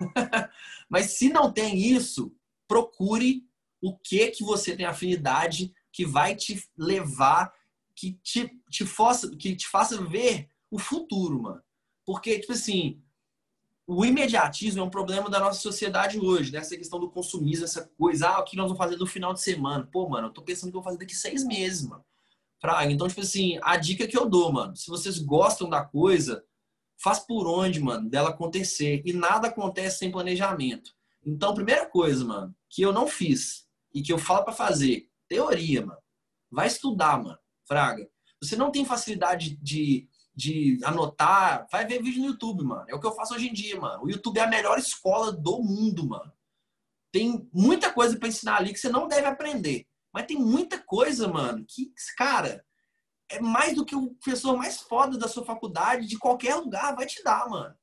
Mas 0.88 1.12
se 1.12 1.28
não 1.28 1.52
tem 1.52 1.76
isso, 1.78 2.32
procure 2.66 3.44
o 3.80 3.96
que 3.96 4.28
que 4.28 4.44
você 4.44 4.76
tem 4.76 4.86
afinidade 4.86 5.72
que 5.92 6.04
vai 6.04 6.34
te 6.34 6.62
levar, 6.76 7.52
que 7.94 8.12
te, 8.22 8.50
te, 8.70 8.84
faça, 8.84 9.34
que 9.36 9.56
te 9.56 9.66
faça 9.66 10.02
ver 10.02 10.48
o 10.70 10.78
futuro, 10.78 11.42
mano. 11.42 11.62
Porque, 12.04 12.38
tipo 12.38 12.52
assim, 12.52 13.02
o 13.86 14.04
imediatismo 14.04 14.80
é 14.80 14.84
um 14.84 14.90
problema 14.90 15.30
da 15.30 15.40
nossa 15.40 15.60
sociedade 15.60 16.18
hoje, 16.18 16.52
né? 16.52 16.58
Essa 16.58 16.76
questão 16.76 17.00
do 17.00 17.10
consumismo, 17.10 17.64
essa 17.64 17.90
coisa, 17.98 18.28
ah, 18.28 18.40
o 18.40 18.44
que 18.44 18.56
nós 18.56 18.66
vamos 18.66 18.78
fazer 18.78 18.96
no 18.96 19.06
final 19.06 19.32
de 19.32 19.40
semana? 19.40 19.88
Pô, 19.90 20.08
mano, 20.08 20.28
eu 20.28 20.32
tô 20.32 20.42
pensando 20.42 20.70
que 20.70 20.76
eu 20.76 20.82
vou 20.82 20.84
fazer 20.84 20.98
daqui 20.98 21.16
seis 21.16 21.44
meses, 21.44 21.86
mano. 21.86 22.04
Fraga. 22.60 22.92
Então, 22.92 23.08
tipo 23.08 23.20
assim, 23.20 23.58
a 23.62 23.76
dica 23.76 24.06
que 24.06 24.16
eu 24.16 24.28
dou, 24.28 24.52
mano, 24.52 24.76
se 24.76 24.88
vocês 24.88 25.18
gostam 25.18 25.70
da 25.70 25.84
coisa, 25.84 26.44
faz 27.02 27.20
por 27.20 27.46
onde, 27.46 27.80
mano, 27.80 28.08
dela 28.08 28.30
acontecer. 28.30 29.02
E 29.04 29.12
nada 29.12 29.48
acontece 29.48 29.98
sem 29.98 30.10
planejamento. 30.10 30.92
Então, 31.24 31.54
primeira 31.54 31.86
coisa, 31.86 32.24
mano, 32.24 32.54
que 32.68 32.82
eu 32.82 32.92
não 32.92 33.06
fiz 33.06 33.66
e 33.94 34.02
que 34.02 34.12
eu 34.12 34.18
falo 34.18 34.44
para 34.44 34.52
fazer, 34.52 35.08
teoria, 35.28 35.84
mano. 35.84 36.00
Vai 36.50 36.66
estudar, 36.66 37.22
mano. 37.22 37.38
Fraga. 37.66 38.08
Você 38.42 38.56
não 38.56 38.70
tem 38.70 38.84
facilidade 38.84 39.56
de, 39.56 40.08
de 40.34 40.78
anotar, 40.84 41.66
vai 41.70 41.86
ver 41.86 42.02
vídeo 42.02 42.22
no 42.22 42.28
YouTube, 42.28 42.64
mano. 42.64 42.84
É 42.88 42.94
o 42.94 43.00
que 43.00 43.06
eu 43.06 43.14
faço 43.14 43.34
hoje 43.34 43.48
em 43.48 43.52
dia, 43.52 43.78
mano. 43.80 44.04
O 44.04 44.10
YouTube 44.10 44.38
é 44.38 44.42
a 44.42 44.48
melhor 44.48 44.78
escola 44.78 45.32
do 45.32 45.62
mundo, 45.62 46.06
mano. 46.08 46.32
Tem 47.12 47.48
muita 47.52 47.92
coisa 47.92 48.18
para 48.18 48.28
ensinar 48.28 48.56
ali 48.56 48.72
que 48.72 48.78
você 48.78 48.88
não 48.88 49.08
deve 49.08 49.26
aprender. 49.26 49.86
Mas 50.12 50.26
tem 50.26 50.38
muita 50.38 50.78
coisa, 50.78 51.28
mano, 51.28 51.64
que, 51.66 51.92
cara, 52.16 52.64
é 53.30 53.40
mais 53.40 53.74
do 53.74 53.84
que 53.84 53.94
o 53.94 54.10
professor 54.14 54.56
mais 54.56 54.80
foda 54.80 55.18
da 55.18 55.28
sua 55.28 55.44
faculdade, 55.44 56.06
de 56.06 56.18
qualquer 56.18 56.54
lugar, 56.56 56.94
vai 56.94 57.06
te 57.06 57.22
dar, 57.22 57.48
mano. 57.48 57.74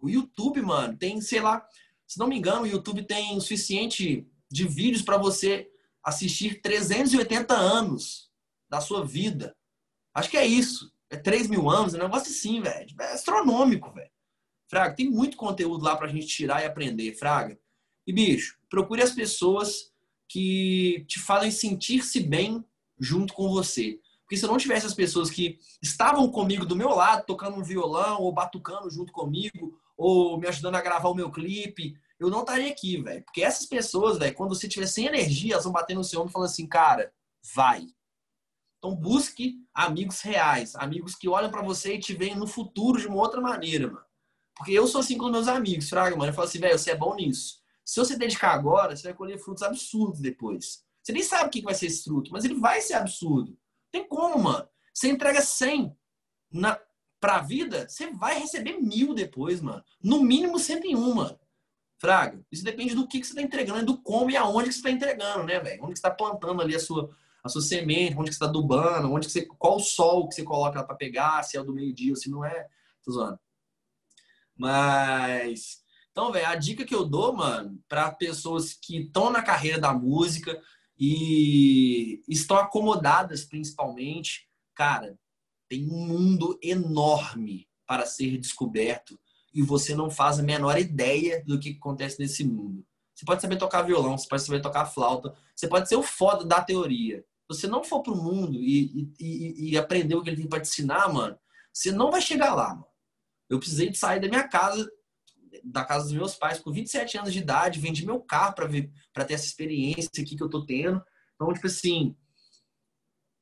O 0.00 0.08
YouTube, 0.08 0.60
mano, 0.62 0.96
tem, 0.96 1.20
sei 1.20 1.40
lá, 1.40 1.66
se 2.06 2.18
não 2.18 2.26
me 2.26 2.36
engano, 2.36 2.62
o 2.62 2.66
YouTube 2.66 3.04
tem 3.04 3.36
o 3.36 3.40
suficiente 3.40 4.26
de 4.50 4.66
vídeos 4.66 5.02
para 5.02 5.16
você 5.16 5.70
assistir 6.04 6.60
380 6.60 7.54
anos 7.54 8.30
da 8.68 8.80
sua 8.80 9.04
vida. 9.04 9.56
Acho 10.14 10.30
que 10.30 10.36
é 10.36 10.46
isso. 10.46 10.92
É 11.08 11.16
3 11.16 11.46
mil 11.48 11.70
anos, 11.70 11.94
é 11.94 11.98
um 11.98 12.02
negócio 12.02 12.30
assim, 12.30 12.60
velho. 12.60 12.88
É 13.00 13.12
astronômico, 13.12 13.92
velho. 13.92 14.10
Fraga, 14.68 14.96
tem 14.96 15.10
muito 15.10 15.36
conteúdo 15.36 15.84
lá 15.84 15.96
pra 15.96 16.08
gente 16.08 16.26
tirar 16.26 16.62
e 16.62 16.66
aprender, 16.66 17.14
Fraga. 17.14 17.58
E, 18.06 18.12
bicho, 18.12 18.58
procure 18.70 19.02
as 19.02 19.12
pessoas 19.12 19.92
que 20.28 21.04
te 21.06 21.20
fazem 21.20 21.50
sentir-se 21.50 22.20
bem 22.20 22.64
junto 22.98 23.34
com 23.34 23.50
você. 23.50 24.00
Porque 24.32 24.40
se 24.40 24.46
eu 24.46 24.50
não 24.50 24.56
tivesse 24.56 24.86
as 24.86 24.94
pessoas 24.94 25.30
que 25.30 25.58
estavam 25.82 26.26
comigo 26.30 26.64
do 26.64 26.74
meu 26.74 26.88
lado, 26.88 27.26
tocando 27.26 27.58
um 27.58 27.62
violão, 27.62 28.22
ou 28.22 28.32
batucando 28.32 28.88
junto 28.88 29.12
comigo, 29.12 29.78
ou 29.94 30.40
me 30.40 30.48
ajudando 30.48 30.76
a 30.76 30.80
gravar 30.80 31.10
o 31.10 31.14
meu 31.14 31.30
clipe, 31.30 31.94
eu 32.18 32.30
não 32.30 32.40
estaria 32.40 32.70
aqui, 32.70 32.96
velho. 32.96 33.22
Porque 33.24 33.42
essas 33.42 33.66
pessoas, 33.66 34.16
velho, 34.16 34.34
quando 34.34 34.54
você 34.54 34.66
tiver 34.66 34.86
sem 34.86 35.04
energia, 35.04 35.52
elas 35.52 35.64
vão 35.64 35.72
bater 35.74 35.94
no 35.94 36.02
seu 36.02 36.18
ombro 36.18 36.30
e 36.30 36.32
falar 36.32 36.46
assim, 36.46 36.66
cara, 36.66 37.12
vai. 37.54 37.88
Então 38.78 38.96
busque 38.96 39.56
amigos 39.74 40.22
reais, 40.22 40.74
amigos 40.76 41.14
que 41.14 41.28
olham 41.28 41.50
para 41.50 41.60
você 41.60 41.96
e 41.96 42.00
te 42.00 42.14
veem 42.14 42.34
no 42.34 42.46
futuro 42.46 42.98
de 42.98 43.08
uma 43.08 43.18
outra 43.18 43.38
maneira, 43.38 43.86
mano. 43.88 44.06
Porque 44.56 44.72
eu 44.72 44.86
sou 44.86 45.02
assim 45.02 45.18
com 45.18 45.28
meus 45.28 45.46
amigos, 45.46 45.90
fraga, 45.90 46.16
mano. 46.16 46.30
Eu 46.30 46.34
falo 46.34 46.48
assim, 46.48 46.58
velho, 46.58 46.78
você 46.78 46.92
é 46.92 46.96
bom 46.96 47.14
nisso. 47.14 47.58
Se 47.84 48.00
você 48.00 48.16
dedicar 48.16 48.52
agora, 48.52 48.96
você 48.96 49.02
vai 49.02 49.14
colher 49.14 49.38
frutos 49.38 49.62
absurdos 49.62 50.20
depois. 50.20 50.82
Você 51.02 51.12
nem 51.12 51.22
sabe 51.22 51.48
o 51.48 51.50
que 51.50 51.60
vai 51.60 51.74
ser 51.74 51.84
esse 51.84 52.04
fruto, 52.04 52.32
mas 52.32 52.46
ele 52.46 52.54
vai 52.54 52.80
ser 52.80 52.94
absurdo. 52.94 53.60
Tem 53.92 54.08
como, 54.08 54.42
mano. 54.42 54.66
Você 54.92 55.08
entrega 55.08 55.42
100 55.42 55.94
na, 56.50 56.80
pra 57.20 57.38
vida, 57.38 57.88
você 57.88 58.10
vai 58.10 58.38
receber 58.38 58.80
mil 58.80 59.14
depois, 59.14 59.60
mano. 59.60 59.84
No 60.02 60.20
mínimo 60.22 60.58
101, 60.58 61.14
mano. 61.14 61.38
Fraga. 61.98 62.44
Isso 62.50 62.64
depende 62.64 62.96
do 62.96 63.06
que, 63.06 63.20
que 63.20 63.26
você 63.26 63.34
tá 63.34 63.42
entregando, 63.42 63.86
do 63.86 64.02
como 64.02 64.30
e 64.30 64.36
aonde 64.36 64.70
que 64.70 64.74
você 64.74 64.82
tá 64.82 64.90
entregando, 64.90 65.44
né, 65.44 65.60
velho? 65.60 65.84
Onde 65.84 65.92
que 65.92 66.00
você 66.00 66.02
tá 66.02 66.10
plantando 66.10 66.60
ali 66.60 66.74
a 66.74 66.80
sua, 66.80 67.14
a 67.44 67.48
sua 67.48 67.62
semente, 67.62 68.16
onde 68.16 68.30
que 68.30 68.34
você 68.34 68.40
tá 68.40 68.46
adubando, 68.46 69.12
onde 69.12 69.26
que 69.26 69.32
você, 69.32 69.46
qual 69.46 69.76
o 69.76 69.80
sol 69.80 70.28
que 70.28 70.34
você 70.34 70.42
coloca 70.42 70.82
pra 70.82 70.96
pegar, 70.96 71.44
se 71.44 71.56
é 71.56 71.62
do 71.62 71.72
meio-dia 71.72 72.10
ou 72.10 72.16
se 72.16 72.28
não 72.28 72.44
é. 72.44 72.66
Tô 73.04 73.12
zoando. 73.12 73.38
Mas. 74.56 75.82
Então, 76.10 76.32
velho, 76.32 76.46
a 76.46 76.56
dica 76.56 76.84
que 76.84 76.94
eu 76.94 77.04
dou, 77.04 77.32
mano, 77.32 77.78
para 77.88 78.10
pessoas 78.10 78.74
que 78.74 78.98
estão 78.98 79.30
na 79.30 79.42
carreira 79.42 79.78
da 79.78 79.94
música, 79.94 80.60
e 80.98 82.22
estão 82.28 82.56
acomodadas 82.56 83.44
principalmente, 83.44 84.48
cara, 84.74 85.18
tem 85.68 85.88
um 85.90 86.06
mundo 86.06 86.58
enorme 86.62 87.68
para 87.86 88.06
ser 88.06 88.38
descoberto 88.38 89.18
e 89.54 89.62
você 89.62 89.94
não 89.94 90.10
faz 90.10 90.38
a 90.38 90.42
menor 90.42 90.78
ideia 90.78 91.42
do 91.44 91.58
que 91.58 91.70
acontece 91.70 92.18
nesse 92.18 92.44
mundo. 92.44 92.84
Você 93.14 93.24
pode 93.24 93.42
saber 93.42 93.56
tocar 93.56 93.82
violão, 93.82 94.16
você 94.16 94.28
pode 94.28 94.42
saber 94.42 94.60
tocar 94.60 94.86
flauta, 94.86 95.34
você 95.54 95.68
pode 95.68 95.88
ser 95.88 95.96
o 95.96 96.02
foda 96.02 96.44
da 96.44 96.62
teoria. 96.62 97.24
Você 97.48 97.66
não 97.66 97.84
for 97.84 98.02
pro 98.02 98.16
mundo 98.16 98.58
e, 98.58 99.12
e, 99.20 99.70
e 99.70 99.78
aprender 99.78 100.14
o 100.14 100.22
que 100.22 100.30
ele 100.30 100.38
tem 100.38 100.48
para 100.48 100.60
te 100.60 100.68
ensinar, 100.68 101.12
mano, 101.12 101.38
você 101.72 101.92
não 101.92 102.10
vai 102.10 102.20
chegar 102.20 102.54
lá, 102.54 102.70
mano. 102.70 102.86
Eu 103.48 103.58
precisei 103.58 103.90
de 103.90 103.98
sair 103.98 104.20
da 104.20 104.28
minha 104.28 104.48
casa, 104.48 104.90
da 105.64 105.84
casa 105.84 106.04
dos 106.04 106.12
meus 106.12 106.34
pais, 106.34 106.58
com 106.58 106.72
27 106.72 107.18
anos 107.18 107.32
de 107.32 107.38
idade, 107.38 107.80
vendi 107.80 108.04
meu 108.04 108.20
carro 108.20 108.54
para 108.54 109.24
ter 109.24 109.34
essa 109.34 109.46
experiência 109.46 110.10
aqui 110.22 110.36
que 110.36 110.42
eu 110.42 110.50
tô 110.50 110.64
tendo. 110.64 111.02
Então, 111.34 111.52
tipo 111.52 111.66
assim, 111.66 112.16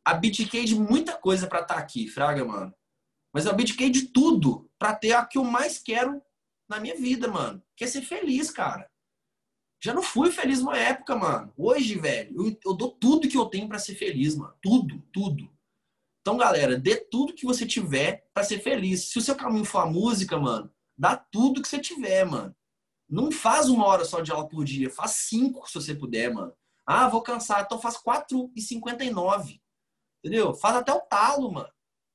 abdiquei 0.05 0.65
de 0.65 0.75
muita 0.75 1.17
coisa 1.17 1.47
para 1.47 1.61
estar 1.61 1.75
tá 1.75 1.81
aqui, 1.81 2.09
fraga, 2.09 2.45
mano. 2.45 2.75
Mas 3.33 3.45
eu 3.45 3.53
abdiquei 3.53 3.91
de 3.91 4.09
tudo 4.09 4.71
para 4.79 4.95
ter 4.95 5.13
a 5.13 5.25
que 5.25 5.39
eu 5.39 5.45
mais 5.45 5.79
quero 5.79 6.21
na 6.69 6.81
minha 6.81 6.97
vida, 6.97 7.29
mano. 7.29 7.63
Que 7.77 7.85
é 7.85 7.87
ser 7.87 8.03
feliz, 8.03 8.51
cara. 8.51 8.91
Já 9.83 9.95
não 9.95 10.03
fui 10.03 10.31
feliz 10.31 10.61
numa 10.61 10.77
época, 10.77 11.17
mano. 11.17 11.53
Hoje, 11.57 11.99
velho, 11.99 12.47
eu, 12.47 12.59
eu 12.65 12.75
dou 12.75 12.91
tudo 12.91 13.29
que 13.29 13.37
eu 13.37 13.47
tenho 13.47 13.69
para 13.69 13.79
ser 13.79 13.95
feliz, 13.95 14.37
mano. 14.37 14.55
Tudo, 14.61 15.01
tudo. 15.13 15.51
Então, 16.21 16.37
galera, 16.37 16.79
dê 16.79 16.97
tudo 16.97 17.33
que 17.33 17.47
você 17.47 17.67
tiver 17.67 18.29
para 18.35 18.45
ser 18.45 18.61
feliz. 18.61 19.11
Se 19.11 19.19
o 19.19 19.23
seu 19.23 19.35
caminho 19.35 19.65
for 19.65 19.79
a 19.79 19.87
música, 19.87 20.39
mano, 20.39 20.71
dá 21.01 21.17
tudo 21.17 21.63
que 21.63 21.69
você 21.69 21.79
tiver, 21.79 22.27
mano. 22.27 22.55
Não 23.09 23.33
faz 23.33 23.71
uma 23.71 23.87
hora 23.87 24.05
só 24.05 24.21
de 24.21 24.31
aula 24.31 24.47
por 24.47 24.65
dia, 24.65 24.91
faz 24.91 25.13
cinco 25.13 25.67
se 25.67 25.75
você 25.75 25.95
puder, 25.95 26.33
mano. 26.33 26.53
Ah, 26.87 27.09
vou 27.09 27.23
cansar, 27.23 27.63
então 27.63 27.81
faz 27.81 27.97
quatro 27.97 28.53
e 28.55 28.61
cinquenta 28.61 29.03
e 29.03 29.11
nove. 29.11 29.63
Entendeu? 30.23 30.53
Faz 30.53 30.77
até 30.77 30.93
o 30.93 31.01
talo, 31.01 31.51
mano. 31.51 31.71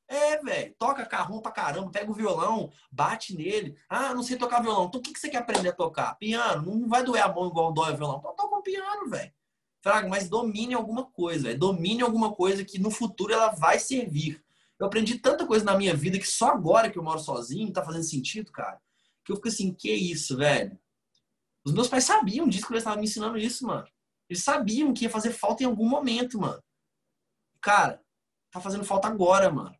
É, 0.07 0.37
velho. 0.37 0.75
Toca 0.77 1.03
carrão 1.03 1.41
pra 1.41 1.51
caramba, 1.51 1.89
pega 1.89 2.11
o 2.11 2.13
violão, 2.13 2.71
bate 2.91 3.35
nele. 3.35 3.75
Ah, 3.89 4.13
não 4.13 4.21
sei 4.21 4.37
tocar 4.37 4.61
violão. 4.61 4.85
Então 4.85 4.99
o 4.99 5.03
que, 5.03 5.11
que 5.11 5.19
você 5.19 5.29
quer 5.29 5.39
aprender 5.39 5.69
a 5.69 5.75
tocar? 5.75 6.13
Piano. 6.19 6.75
Não 6.75 6.87
vai 6.87 7.03
doer 7.03 7.23
a 7.23 7.33
mão 7.33 7.47
igual 7.47 7.73
dói 7.73 7.93
o 7.93 7.97
violão. 7.97 8.19
Então 8.19 8.35
toca 8.35 8.55
um 8.55 8.61
piano, 8.61 9.09
velho. 9.09 9.33
Fraga, 9.81 10.07
mas 10.07 10.29
domine 10.29 10.75
alguma 10.75 11.05
coisa. 11.05 11.45
Véio. 11.45 11.57
Domine 11.57 12.03
alguma 12.03 12.35
coisa 12.35 12.63
que 12.63 12.77
no 12.77 12.91
futuro 12.91 13.33
ela 13.33 13.49
vai 13.49 13.79
servir. 13.79 14.44
Eu 14.79 14.87
aprendi 14.87 15.19
tanta 15.19 15.45
coisa 15.45 15.63
na 15.63 15.77
minha 15.77 15.95
vida 15.95 16.19
que 16.19 16.27
só 16.27 16.49
agora 16.49 16.89
que 16.89 16.97
eu 16.97 17.03
moro 17.03 17.19
sozinho 17.19 17.71
tá 17.71 17.83
fazendo 17.83 18.03
sentido, 18.03 18.51
cara. 18.51 18.79
Que 19.23 19.31
eu 19.31 19.35
fico 19.37 19.47
assim, 19.47 19.73
que 19.73 19.91
isso, 19.91 20.37
velho? 20.37 20.77
Os 21.63 21.73
meus 21.73 21.87
pais 21.87 22.03
sabiam 22.03 22.47
disso 22.47 22.67
que 22.67 22.73
eles 22.73 22.81
estavam 22.81 22.99
me 22.99 23.05
ensinando 23.05 23.37
isso, 23.37 23.65
mano. 23.65 23.87
Eles 24.29 24.43
sabiam 24.43 24.93
que 24.93 25.05
ia 25.05 25.09
fazer 25.09 25.31
falta 25.31 25.63
em 25.63 25.65
algum 25.65 25.87
momento, 25.87 26.39
mano. 26.39 26.61
Cara, 27.61 28.01
tá 28.51 28.59
fazendo 28.59 28.83
falta 28.83 29.07
agora, 29.07 29.51
mano 29.51 29.75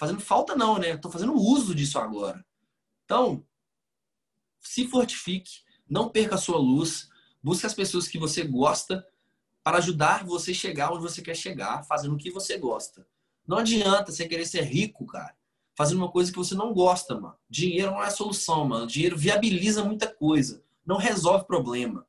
fazendo 0.00 0.20
falta 0.20 0.56
não, 0.56 0.78
né? 0.78 0.92
Estou 0.92 1.12
fazendo 1.12 1.34
uso 1.34 1.74
disso 1.74 1.98
agora. 1.98 2.42
Então, 3.04 3.46
se 4.58 4.88
fortifique, 4.88 5.60
não 5.86 6.08
perca 6.08 6.36
a 6.36 6.38
sua 6.38 6.56
luz, 6.56 7.10
busque 7.42 7.66
as 7.66 7.74
pessoas 7.74 8.08
que 8.08 8.18
você 8.18 8.42
gosta 8.42 9.06
para 9.62 9.76
ajudar 9.76 10.24
você 10.24 10.52
a 10.52 10.54
chegar 10.54 10.90
onde 10.90 11.02
você 11.02 11.20
quer 11.20 11.36
chegar, 11.36 11.84
fazendo 11.84 12.14
o 12.14 12.16
que 12.16 12.30
você 12.30 12.56
gosta. 12.56 13.06
Não 13.50 13.58
adianta 13.58 14.12
você 14.12 14.28
querer 14.28 14.46
ser 14.46 14.62
rico, 14.62 15.04
cara, 15.04 15.36
fazendo 15.76 15.98
uma 15.98 16.12
coisa 16.12 16.30
que 16.30 16.38
você 16.38 16.54
não 16.54 16.72
gosta, 16.72 17.18
mano. 17.18 17.36
Dinheiro 17.48 17.90
não 17.90 18.00
é 18.00 18.06
a 18.06 18.10
solução, 18.12 18.64
mano. 18.64 18.86
Dinheiro 18.86 19.16
viabiliza 19.16 19.82
muita 19.82 20.06
coisa, 20.06 20.64
não 20.86 20.96
resolve 20.96 21.46
problema. 21.46 22.06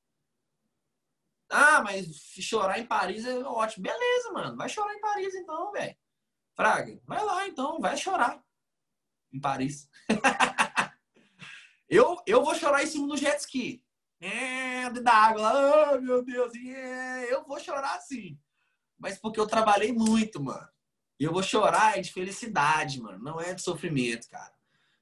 Ah, 1.50 1.82
mas 1.82 2.16
chorar 2.40 2.78
em 2.78 2.86
Paris 2.86 3.26
é 3.26 3.40
ótimo. 3.40 3.82
Beleza, 3.82 4.32
mano. 4.32 4.56
Vai 4.56 4.70
chorar 4.70 4.94
em 4.94 5.02
Paris 5.02 5.34
então, 5.34 5.72
velho. 5.72 5.98
Fraga, 6.54 7.02
vai 7.08 7.26
lá 7.26 7.48
então, 7.48 7.80
vai 7.80 7.98
chorar 7.98 8.40
em 9.34 9.40
Paris. 9.40 9.90
eu, 11.90 12.22
eu 12.28 12.46
vou 12.46 12.54
chorar 12.54 12.84
em 12.84 12.88
cima 12.88 13.08
do 13.08 13.18
jet 13.18 13.40
ski. 13.40 13.84
É, 14.20 14.92
da 14.92 15.12
água, 15.12 15.96
oh, 15.96 16.02
meu 16.02 16.24
Deus, 16.24 16.54
é, 16.54 17.34
eu 17.34 17.44
vou 17.48 17.60
chorar 17.60 18.00
sim. 18.00 18.40
Mas 18.96 19.18
porque 19.18 19.40
eu 19.40 19.48
trabalhei 19.48 19.92
muito, 19.92 20.40
mano. 20.40 20.70
E 21.22 21.24
eu 21.24 21.32
vou 21.32 21.44
chorar 21.44 22.00
é 22.00 22.02
de 22.02 22.12
felicidade, 22.12 23.00
mano. 23.00 23.20
Não 23.20 23.40
é 23.40 23.54
de 23.54 23.62
sofrimento, 23.62 24.28
cara. 24.28 24.52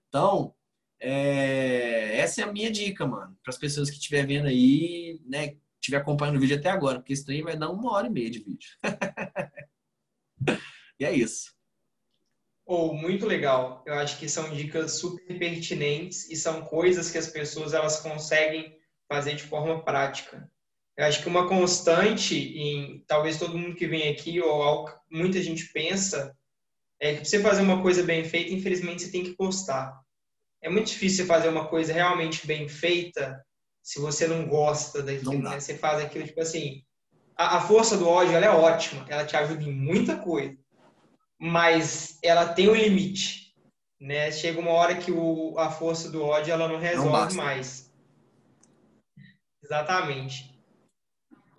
Então, 0.09 0.53
é, 0.99 2.17
essa 2.17 2.41
é 2.41 2.43
a 2.43 2.51
minha 2.51 2.69
dica, 2.69 3.07
mano. 3.07 3.37
Para 3.41 3.51
as 3.51 3.57
pessoas 3.57 3.89
que 3.89 3.95
estiver 3.95 4.27
vendo 4.27 4.49
aí, 4.49 5.21
né, 5.25 5.55
estiver 5.79 5.95
acompanhando 5.95 6.35
o 6.35 6.39
vídeo 6.41 6.57
até 6.57 6.69
agora, 6.69 6.99
porque 6.99 7.13
isso 7.13 7.31
aí 7.31 7.41
vai 7.41 7.55
dar 7.55 7.69
uma 7.69 7.93
hora 7.93 8.07
e 8.07 8.09
meia 8.09 8.29
de 8.29 8.39
vídeo. 8.39 8.69
E 10.99 11.05
é 11.05 11.13
isso. 11.13 11.53
Oh, 12.65 12.91
muito 12.91 13.25
legal. 13.25 13.81
Eu 13.87 13.93
acho 13.93 14.19
que 14.19 14.27
são 14.27 14.53
dicas 14.53 14.99
super 14.99 15.39
pertinentes 15.39 16.29
e 16.29 16.35
são 16.35 16.61
coisas 16.61 17.09
que 17.09 17.17
as 17.17 17.27
pessoas 17.27 17.73
elas 17.73 18.01
conseguem 18.01 18.77
fazer 19.07 19.35
de 19.35 19.43
forma 19.43 19.81
prática. 19.81 20.51
Eu 20.99 21.05
acho 21.05 21.21
que 21.21 21.30
uma 21.30 21.47
constante 21.47 22.35
em 22.35 23.03
talvez 23.07 23.38
todo 23.38 23.57
mundo 23.57 23.76
que 23.76 23.88
vem 23.88 24.09
aqui 24.09 24.41
ou 24.41 24.61
algo 24.61 24.88
que 24.89 25.17
muita 25.17 25.41
gente 25.41 25.65
pensa 25.71 26.35
é 26.99 27.13
que 27.13 27.21
para 27.21 27.26
você 27.26 27.39
fazer 27.39 27.61
uma 27.61 27.81
coisa 27.81 28.03
bem 28.03 28.26
feita, 28.26 28.53
infelizmente 28.53 29.03
você 29.03 29.11
tem 29.11 29.23
que 29.23 29.35
postar. 29.35 29.97
É 30.61 30.69
muito 30.69 30.88
difícil 30.88 31.23
você 31.23 31.26
fazer 31.26 31.47
uma 31.47 31.67
coisa 31.67 31.93
realmente 31.93 32.45
bem 32.45 32.67
feita 32.67 33.41
se 33.81 33.99
você 33.99 34.27
não 34.27 34.45
gosta 34.47 35.01
daquilo, 35.01 35.41
né? 35.41 35.59
Você 35.59 35.77
faz 35.77 36.03
aquilo 36.03 36.26
tipo 36.26 36.41
assim, 36.41 36.84
a, 37.38 37.57
a 37.57 37.61
força 37.61 37.97
do 37.97 38.07
ódio 38.07 38.35
é 38.35 38.49
ótima, 38.49 39.05
ela 39.07 39.26
te 39.26 39.38
ajuda 39.38 39.63
em 39.63 39.71
muita 39.71 40.17
coisa 40.17 40.59
mas 41.39 42.19
ela 42.21 42.53
tem 42.53 42.69
um 42.69 42.76
limite, 42.76 43.55
né? 43.99 44.30
Chega 44.30 44.59
uma 44.59 44.71
hora 44.71 44.97
que 44.97 45.09
o, 45.09 45.57
a 45.57 45.71
força 45.71 46.11
do 46.11 46.21
ódio 46.21 46.51
ela 46.51 46.67
não 46.67 46.77
resolve 46.77 47.35
não 47.35 47.43
mais. 47.43 47.89
Exatamente. 49.63 50.48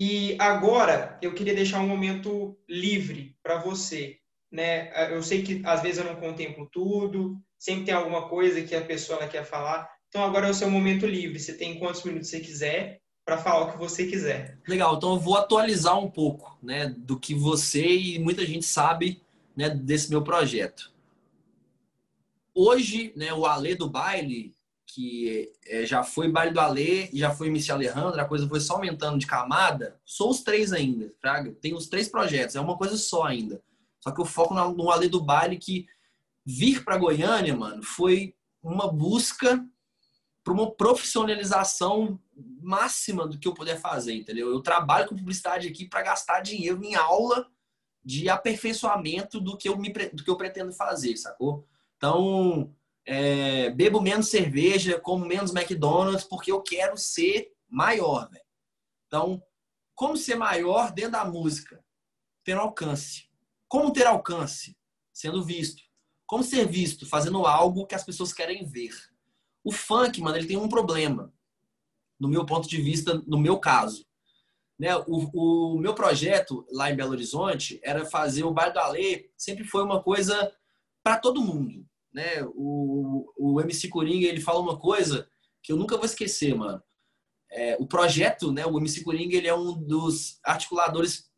E 0.01 0.35
agora 0.39 1.19
eu 1.21 1.35
queria 1.35 1.55
deixar 1.55 1.79
um 1.79 1.87
momento 1.87 2.57
livre 2.67 3.37
para 3.43 3.59
você, 3.59 4.17
né? 4.51 4.91
Eu 5.15 5.23
sei 5.23 5.43
que 5.43 5.61
às 5.63 5.83
vezes 5.83 5.99
eu 5.99 6.07
não 6.07 6.17
contemplo 6.17 6.67
tudo, 6.73 7.39
sempre 7.59 7.85
tem 7.85 7.95
alguma 7.95 8.27
coisa 8.27 8.63
que 8.63 8.75
a 8.75 8.81
pessoa 8.81 9.29
quer 9.29 9.45
falar. 9.45 9.87
Então 10.09 10.25
agora 10.25 10.47
é 10.47 10.51
o 10.51 10.55
seu 10.55 10.71
momento 10.71 11.07
livre. 11.07 11.39
Você 11.39 11.53
tem 11.53 11.79
quantos 11.79 12.03
minutos 12.03 12.31
você 12.31 12.41
quiser 12.41 13.03
para 13.27 13.37
falar 13.37 13.67
o 13.67 13.73
que 13.73 13.79
você 13.79 14.07
quiser. 14.07 14.59
Legal. 14.67 14.97
Então 14.97 15.13
eu 15.13 15.21
vou 15.21 15.37
atualizar 15.37 15.99
um 15.99 16.11
pouco, 16.11 16.59
né, 16.63 16.89
do 16.97 17.21
que 17.21 17.35
você 17.35 17.87
e 17.87 18.19
muita 18.19 18.47
gente 18.47 18.65
sabe 18.65 19.21
né, 19.55 19.69
desse 19.69 20.09
meu 20.09 20.23
projeto. 20.23 20.91
Hoje, 22.55 23.13
né, 23.15 23.35
o 23.35 23.45
Alê 23.45 23.75
do 23.75 23.89
baile, 23.89 24.55
que 24.95 25.53
é, 25.67 25.87
já 25.87 26.03
foi 26.03 26.31
baile 26.31 26.53
do 26.53 26.61
Alê, 26.61 27.09
já 27.12 27.31
foi 27.31 27.49
MC 27.49 27.71
Alejandro, 27.71 28.21
a 28.21 28.25
coisa 28.25 28.49
foi 28.49 28.61
só 28.61 28.75
aumentando 28.75 29.19
de 29.19 29.27
camada, 29.27 30.01
sou 30.05 30.31
os 30.31 30.43
três 30.43 30.73
ainda, 30.73 31.12
Fraga. 31.21 31.53
Tem 31.53 31.75
os 31.75 31.89
três 31.89 32.09
projetos, 32.09 32.57
é 32.57 32.61
uma 32.61 32.77
coisa 32.77 32.97
só 32.97 33.25
ainda. 33.25 33.62
Só 34.01 34.11
que 34.11 34.21
eu 34.21 34.25
foco 34.25 34.55
no 34.55 34.91
Alê 34.91 35.09
do 35.09 35.21
baile 35.21 35.59
que 35.59 35.87
vir 36.45 36.85
para 36.85 36.99
Goiânia, 36.99 37.57
mano, 37.57 37.83
foi 37.83 38.35
uma 38.62 38.91
busca 38.91 39.65
para 40.43 40.53
uma 40.53 40.71
profissionalização 40.71 42.19
máxima 42.62 43.27
do 43.27 43.39
que 43.39 43.47
eu 43.47 43.55
puder 43.55 43.79
fazer, 43.79 44.15
entendeu? 44.15 44.49
Eu 44.51 44.61
trabalho 44.61 45.09
com 45.09 45.17
publicidade 45.17 45.69
aqui 45.69 45.87
para 45.87 46.03
gastar 46.03 46.41
dinheiro 46.41 46.83
em 46.83 46.95
aula 46.95 47.47
de 48.03 48.29
aperfeiçoamento 48.29 49.41
do 49.41 49.57
que 49.57 49.69
eu, 49.69 49.77
me, 49.77 49.91
do 49.91 50.25
que 50.25 50.31
eu 50.31 50.37
pretendo 50.37 50.73
fazer, 50.73 51.17
sacou? 51.17 51.67
Então, 51.97 52.75
é, 53.12 53.70
bebo 53.70 54.01
menos 54.01 54.28
cerveja, 54.28 55.01
como 55.01 55.27
menos 55.27 55.53
McDonald's, 55.53 56.23
porque 56.23 56.53
eu 56.53 56.62
quero 56.62 56.97
ser 56.97 57.53
maior, 57.69 58.31
velho. 58.31 58.45
Então, 59.09 59.43
como 59.97 60.16
ser 60.16 60.37
maior 60.37 60.93
dentro 60.93 61.12
da 61.12 61.24
música? 61.24 61.85
Ter 62.45 62.53
alcance. 62.53 63.28
Como 63.66 63.93
ter 63.93 64.07
alcance? 64.07 64.77
Sendo 65.12 65.43
visto. 65.43 65.82
Como 66.24 66.45
ser 66.45 66.69
visto? 66.69 67.05
Fazendo 67.05 67.45
algo 67.45 67.85
que 67.85 67.97
as 67.97 68.05
pessoas 68.05 68.32
querem 68.32 68.65
ver. 68.65 68.95
O 69.65 69.73
funk, 69.73 70.20
mano, 70.20 70.37
ele 70.37 70.47
tem 70.47 70.57
um 70.57 70.69
problema. 70.69 71.35
No 72.16 72.28
meu 72.28 72.47
ponto 72.47 72.69
de 72.69 72.81
vista, 72.81 73.20
no 73.27 73.39
meu 73.41 73.59
caso. 73.59 74.07
Né? 74.78 74.97
O, 75.09 75.74
o, 75.74 75.78
meu 75.81 75.97
projeto 75.97 76.65
lá 76.70 76.89
em 76.89 76.97
Belo 76.97 77.11
Horizonte 77.11 77.81
era 77.82 78.07
fazer 78.07 78.45
o 78.45 78.53
Bairro 78.53 78.74
do 78.74 78.78
Alê, 78.78 79.32
sempre 79.37 79.65
foi 79.65 79.82
uma 79.82 80.01
coisa 80.01 80.57
para 81.03 81.19
todo 81.19 81.43
mundo. 81.43 81.90
Né? 82.12 82.43
O, 82.55 83.27
o 83.37 83.61
MC 83.61 83.89
Coringa 83.89 84.27
ele 84.27 84.41
fala 84.41 84.61
uma 84.61 84.78
coisa 84.78 85.28
que 85.62 85.73
eu 85.73 85.77
nunca 85.77 85.97
vou 85.97 86.07
esquecer, 86.07 86.55
mano. 86.55 86.82
É, 87.53 87.77
o 87.81 87.87
projeto, 87.87 88.53
né, 88.53 88.65
o 88.65 88.78
MC 88.78 89.03
Coringa, 89.03 89.37
ele 89.37 89.49
é 89.49 89.55
um 89.55 89.74
dos 89.74 90.39
articuladores 90.45 91.31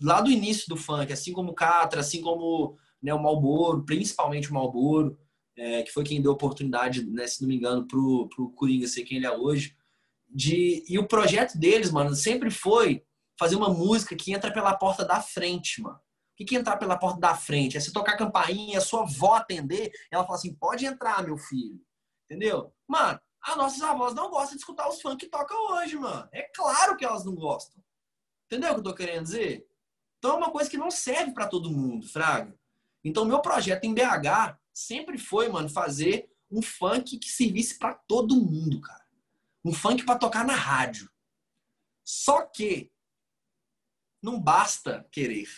lá 0.00 0.20
do 0.20 0.30
início 0.30 0.68
do 0.68 0.76
funk, 0.76 1.12
assim 1.12 1.32
como 1.32 1.50
o 1.50 1.54
Catra, 1.54 2.00
assim 2.00 2.20
como 2.20 2.76
né, 3.02 3.12
o 3.14 3.22
Malboro, 3.22 3.84
principalmente 3.84 4.50
o 4.50 4.54
Malboro, 4.54 5.18
é, 5.56 5.82
que 5.82 5.90
foi 5.90 6.04
quem 6.04 6.20
deu 6.20 6.32
oportunidade, 6.32 7.06
né, 7.06 7.26
se 7.26 7.40
não 7.40 7.48
me 7.48 7.56
engano, 7.56 7.86
pro, 7.86 8.28
pro 8.28 8.50
Coringa 8.50 8.86
ser 8.86 9.02
quem 9.04 9.16
ele 9.16 9.26
é 9.26 9.36
hoje 9.36 9.74
de 10.28 10.84
e 10.88 10.98
o 10.98 11.06
projeto 11.06 11.58
deles, 11.58 11.90
mano, 11.90 12.14
sempre 12.14 12.50
foi 12.50 13.02
fazer 13.38 13.56
uma 13.56 13.70
música 13.70 14.16
que 14.16 14.32
entra 14.32 14.52
pela 14.52 14.76
porta 14.76 15.04
da 15.04 15.20
frente, 15.20 15.80
mano. 15.80 15.98
Que, 16.38 16.56
é 16.56 16.58
entrar 16.58 16.76
pela 16.76 16.96
porta 16.96 17.18
da 17.18 17.34
frente? 17.34 17.76
É 17.76 17.80
você 17.80 17.92
tocar 17.92 18.16
campainha, 18.16 18.78
a 18.78 18.80
sua 18.80 19.02
avó 19.02 19.34
atender, 19.34 19.90
ela 20.10 20.24
fala 20.24 20.38
assim: 20.38 20.54
pode 20.54 20.86
entrar, 20.86 21.24
meu 21.24 21.36
filho. 21.36 21.84
Entendeu? 22.30 22.72
Mano, 22.86 23.20
as 23.42 23.56
nossas 23.56 23.82
avós 23.82 24.14
não 24.14 24.30
gostam 24.30 24.54
de 24.54 24.60
escutar 24.60 24.88
os 24.88 25.00
funk 25.00 25.16
que 25.16 25.30
tocam 25.30 25.72
hoje, 25.72 25.96
mano. 25.96 26.28
É 26.32 26.42
claro 26.54 26.96
que 26.96 27.04
elas 27.04 27.24
não 27.24 27.34
gostam. 27.34 27.82
Entendeu 28.46 28.70
o 28.70 28.74
que 28.74 28.80
eu 28.80 28.84
tô 28.84 28.94
querendo 28.94 29.24
dizer? 29.24 29.68
Então 30.18 30.32
é 30.32 30.36
uma 30.36 30.50
coisa 30.50 30.70
que 30.70 30.76
não 30.76 30.90
serve 30.90 31.32
para 31.32 31.46
todo 31.46 31.70
mundo, 31.70 32.06
Fraga. 32.08 32.56
Então, 33.04 33.24
meu 33.24 33.40
projeto 33.40 33.84
em 33.84 33.94
BH 33.94 34.58
sempre 34.72 35.18
foi, 35.18 35.48
mano, 35.48 35.68
fazer 35.68 36.30
um 36.50 36.62
funk 36.62 37.18
que 37.18 37.28
servisse 37.28 37.78
para 37.78 37.94
todo 37.94 38.36
mundo, 38.36 38.80
cara. 38.80 39.06
Um 39.64 39.72
funk 39.72 40.04
para 40.04 40.18
tocar 40.18 40.44
na 40.44 40.54
rádio. 40.54 41.10
Só 42.04 42.42
que 42.42 42.90
não 44.22 44.40
basta 44.40 45.06
querer. 45.12 45.48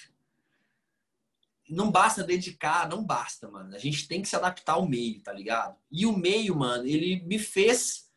Não 1.71 1.91
basta 1.91 2.25
dedicar, 2.25 2.89
não 2.89 3.05
basta, 3.05 3.49
mano. 3.49 3.75
A 3.75 3.79
gente 3.79 4.09
tem 4.09 4.21
que 4.21 4.29
se 4.29 4.35
adaptar 4.35 4.75
ao 4.75 4.89
meio, 4.89 5.23
tá 5.23 5.33
ligado? 5.33 5.77
E 5.91 6.05
o 6.05 6.17
meio, 6.17 6.57
mano, 6.57 6.85
ele 6.85 7.23
me 7.23 7.39
fez 7.39 8.11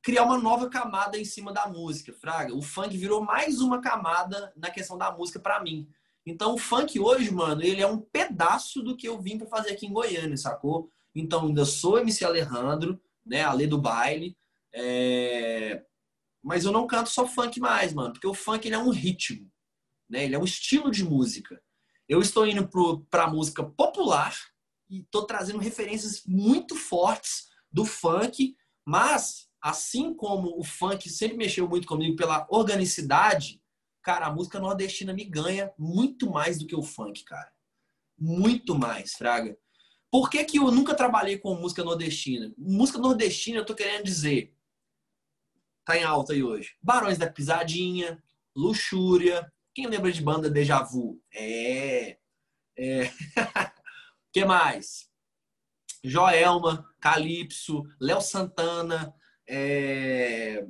criar 0.00 0.24
uma 0.24 0.38
nova 0.38 0.68
camada 0.68 1.18
em 1.18 1.24
cima 1.24 1.52
da 1.52 1.66
música, 1.66 2.12
fraga. 2.12 2.54
O 2.54 2.62
funk 2.62 2.96
virou 2.96 3.24
mais 3.24 3.60
uma 3.60 3.80
camada 3.80 4.52
na 4.54 4.70
questão 4.70 4.98
da 4.98 5.10
música 5.10 5.40
para 5.40 5.62
mim. 5.62 5.88
Então 6.26 6.54
o 6.54 6.58
funk 6.58 7.00
hoje, 7.00 7.30
mano, 7.30 7.62
ele 7.62 7.82
é 7.82 7.86
um 7.86 7.98
pedaço 7.98 8.82
do 8.82 8.96
que 8.96 9.08
eu 9.08 9.20
vim 9.20 9.38
para 9.38 9.46
fazer 9.46 9.72
aqui 9.72 9.86
em 9.86 9.92
Goiânia, 9.92 10.36
sacou? 10.36 10.90
Então 11.14 11.46
ainda 11.46 11.64
sou 11.64 11.98
MC 11.98 12.24
Alejandro, 12.24 13.00
né, 13.24 13.42
a 13.42 13.52
lei 13.52 13.66
do 13.66 13.80
baile, 13.80 14.36
é... 14.72 15.82
mas 16.42 16.64
eu 16.64 16.72
não 16.72 16.86
canto 16.86 17.08
só 17.08 17.26
funk 17.26 17.58
mais, 17.58 17.92
mano, 17.92 18.12
porque 18.12 18.26
o 18.26 18.34
funk 18.34 18.66
ele 18.66 18.74
é 18.74 18.78
um 18.78 18.90
ritmo, 18.90 19.50
né? 20.08 20.24
Ele 20.24 20.34
é 20.34 20.38
um 20.38 20.44
estilo 20.44 20.90
de 20.90 21.04
música. 21.04 21.60
Eu 22.08 22.20
estou 22.20 22.46
indo 22.46 22.68
para 23.10 23.30
música 23.30 23.64
popular 23.64 24.36
e 24.90 25.00
estou 25.00 25.24
trazendo 25.24 25.58
referências 25.58 26.22
muito 26.26 26.76
fortes 26.76 27.48
do 27.72 27.84
funk, 27.84 28.56
mas 28.84 29.48
assim 29.60 30.14
como 30.14 30.58
o 30.58 30.62
funk 30.62 31.08
sempre 31.08 31.36
mexeu 31.36 31.68
muito 31.68 31.86
comigo 31.86 32.16
pela 32.16 32.46
organicidade, 32.50 33.62
cara, 34.02 34.26
a 34.26 34.32
música 34.32 34.60
nordestina 34.60 35.14
me 35.14 35.24
ganha 35.24 35.72
muito 35.78 36.30
mais 36.30 36.58
do 36.58 36.66
que 36.66 36.76
o 36.76 36.82
funk, 36.82 37.24
cara. 37.24 37.50
Muito 38.18 38.78
mais, 38.78 39.14
Fraga. 39.14 39.56
Por 40.10 40.30
que, 40.30 40.44
que 40.44 40.58
eu 40.58 40.70
nunca 40.70 40.94
trabalhei 40.94 41.38
com 41.38 41.56
música 41.56 41.82
nordestina? 41.82 42.52
Música 42.56 42.98
nordestina, 42.98 43.58
eu 43.58 43.66
tô 43.66 43.74
querendo 43.74 44.04
dizer, 44.04 44.54
tá 45.84 45.96
em 45.96 46.04
alta 46.04 46.32
aí 46.32 46.42
hoje. 46.42 46.76
Barões 46.82 47.18
da 47.18 47.28
Pisadinha, 47.28 48.22
Luxúria. 48.54 49.52
Quem 49.74 49.86
lembra 49.88 50.12
de 50.12 50.22
banda 50.22 50.48
Deja 50.48 50.82
Vu? 50.82 51.20
É. 51.32 52.16
é. 52.78 53.10
que 54.32 54.44
mais? 54.44 55.08
Joelma, 56.04 56.88
Calypso, 57.00 57.82
Léo 58.00 58.20
Santana. 58.20 59.12
É... 59.48 60.64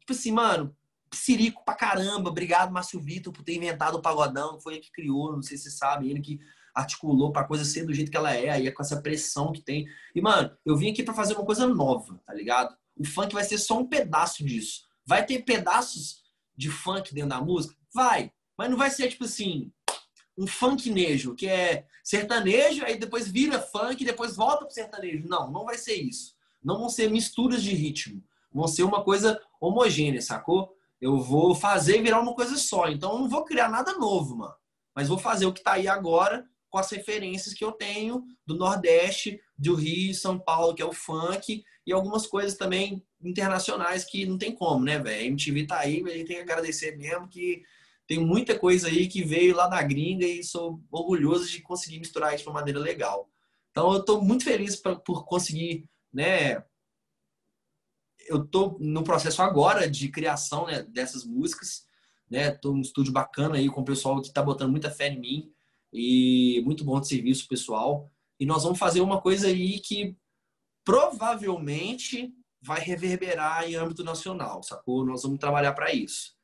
Tipo 0.00 0.12
assim, 0.12 0.32
mano, 0.32 0.76
Psirico 1.08 1.64
pra 1.64 1.74
caramba. 1.74 2.30
Obrigado, 2.30 2.72
Márcio 2.72 3.00
Vitor, 3.00 3.32
por 3.32 3.42
ter 3.42 3.54
inventado 3.54 3.96
o 3.96 4.02
pagodão. 4.02 4.60
Foi 4.60 4.74
ele 4.74 4.82
que 4.82 4.92
criou, 4.92 5.32
não 5.32 5.42
sei 5.42 5.56
se 5.56 5.64
você 5.64 5.70
sabe, 5.70 6.10
ele 6.10 6.20
que 6.20 6.38
articulou 6.74 7.32
pra 7.32 7.44
coisa 7.44 7.64
ser 7.64 7.84
do 7.84 7.92
jeito 7.92 8.10
que 8.10 8.16
ela 8.16 8.34
é, 8.34 8.48
aí 8.48 8.66
é 8.66 8.70
com 8.70 8.82
essa 8.82 9.00
pressão 9.00 9.52
que 9.52 9.60
tem. 9.60 9.86
E, 10.14 10.20
mano, 10.20 10.56
eu 10.64 10.76
vim 10.76 10.90
aqui 10.90 11.02
para 11.02 11.14
fazer 11.14 11.34
uma 11.34 11.44
coisa 11.44 11.66
nova, 11.66 12.20
tá 12.24 12.32
ligado? 12.34 12.74
O 12.96 13.04
funk 13.04 13.34
vai 13.34 13.44
ser 13.44 13.58
só 13.58 13.78
um 13.78 13.86
pedaço 13.86 14.44
disso. 14.44 14.86
Vai 15.06 15.24
ter 15.24 15.42
pedaços 15.42 16.22
de 16.56 16.70
funk 16.70 17.14
dentro 17.14 17.30
da 17.30 17.40
música? 17.40 17.74
Vai. 17.94 18.32
Mas 18.62 18.70
não 18.70 18.78
vai 18.78 18.90
ser, 18.90 19.08
tipo 19.08 19.24
assim, 19.24 19.72
um 20.38 20.46
funknejo, 20.46 21.34
que 21.34 21.48
é 21.48 21.84
sertanejo, 22.04 22.84
aí 22.84 22.96
depois 22.96 23.28
vira 23.28 23.60
funk 23.60 24.04
depois 24.04 24.36
volta 24.36 24.64
pro 24.64 24.74
sertanejo. 24.74 25.28
Não, 25.28 25.50
não 25.50 25.64
vai 25.64 25.76
ser 25.76 25.94
isso. 25.94 26.36
Não 26.62 26.78
vão 26.78 26.88
ser 26.88 27.10
misturas 27.10 27.60
de 27.60 27.74
ritmo. 27.74 28.22
Vão 28.52 28.68
ser 28.68 28.84
uma 28.84 29.02
coisa 29.02 29.40
homogênea, 29.60 30.22
sacou? 30.22 30.76
eu 31.02 31.18
vou 31.18 31.52
fazer 31.52 32.00
virar 32.00 32.20
uma 32.20 32.32
coisa 32.32 32.56
só. 32.56 32.88
Então 32.88 33.14
eu 33.14 33.18
não 33.18 33.28
vou 33.28 33.44
criar 33.44 33.68
nada 33.68 33.94
novo, 33.94 34.36
mano. 34.36 34.54
Mas 34.94 35.08
vou 35.08 35.18
fazer 35.18 35.46
o 35.46 35.52
que 35.52 35.60
tá 35.60 35.72
aí 35.72 35.88
agora 35.88 36.46
com 36.70 36.78
as 36.78 36.88
referências 36.92 37.52
que 37.52 37.64
eu 37.64 37.72
tenho 37.72 38.24
do 38.46 38.54
Nordeste, 38.54 39.40
do 39.58 39.74
Rio, 39.74 40.14
São 40.14 40.38
Paulo, 40.38 40.74
que 40.74 40.80
é 40.80 40.84
o 40.84 40.92
funk, 40.92 41.64
e 41.84 41.92
algumas 41.92 42.24
coisas 42.24 42.56
também 42.56 43.04
internacionais 43.20 44.04
que 44.04 44.24
não 44.24 44.38
tem 44.38 44.54
como, 44.54 44.84
né, 44.84 45.00
velho? 45.00 45.22
A 45.22 45.24
MTV 45.24 45.66
tá 45.66 45.80
aí, 45.80 46.02
a 46.06 46.16
gente 46.16 46.28
tem 46.28 46.36
que 46.36 46.42
agradecer 46.42 46.96
mesmo 46.96 47.28
que 47.28 47.64
tem 48.12 48.22
muita 48.22 48.58
coisa 48.58 48.88
aí 48.88 49.08
que 49.08 49.24
veio 49.24 49.56
lá 49.56 49.66
da 49.66 49.82
gringa 49.82 50.26
e 50.26 50.44
sou 50.44 50.84
orgulhoso 50.90 51.48
de 51.48 51.62
conseguir 51.62 51.98
misturar 51.98 52.34
isso 52.34 52.44
de 52.44 52.50
uma 52.50 52.58
maneira 52.58 52.78
legal. 52.78 53.26
Então 53.70 53.90
eu 53.90 54.04
tô 54.04 54.20
muito 54.20 54.44
feliz 54.44 54.76
pra, 54.76 54.94
por 54.94 55.24
conseguir, 55.24 55.88
né, 56.12 56.62
eu 58.28 58.46
tô 58.46 58.76
no 58.78 59.02
processo 59.02 59.40
agora 59.40 59.88
de 59.88 60.10
criação 60.10 60.66
né, 60.66 60.82
dessas 60.82 61.24
músicas, 61.24 61.86
né? 62.30 62.50
Tô 62.50 62.72
num 62.72 62.82
estúdio 62.82 63.14
bacana 63.14 63.56
aí 63.56 63.70
com 63.70 63.80
o 63.80 63.84
pessoal 63.84 64.20
que 64.20 64.30
tá 64.30 64.42
botando 64.42 64.70
muita 64.70 64.90
fé 64.90 65.08
em 65.08 65.18
mim 65.18 65.52
e 65.90 66.60
muito 66.66 66.84
bom 66.84 67.00
de 67.00 67.08
serviço 67.08 67.48
pessoal. 67.48 68.12
E 68.38 68.44
nós 68.44 68.62
vamos 68.62 68.78
fazer 68.78 69.00
uma 69.00 69.22
coisa 69.22 69.46
aí 69.46 69.80
que 69.80 70.14
provavelmente 70.84 72.30
vai 72.60 72.80
reverberar 72.80 73.64
em 73.64 73.74
âmbito 73.74 74.04
nacional, 74.04 74.62
sacou? 74.62 75.02
Nós 75.02 75.22
vamos 75.22 75.38
trabalhar 75.38 75.72
para 75.72 75.94
isso. 75.94 76.41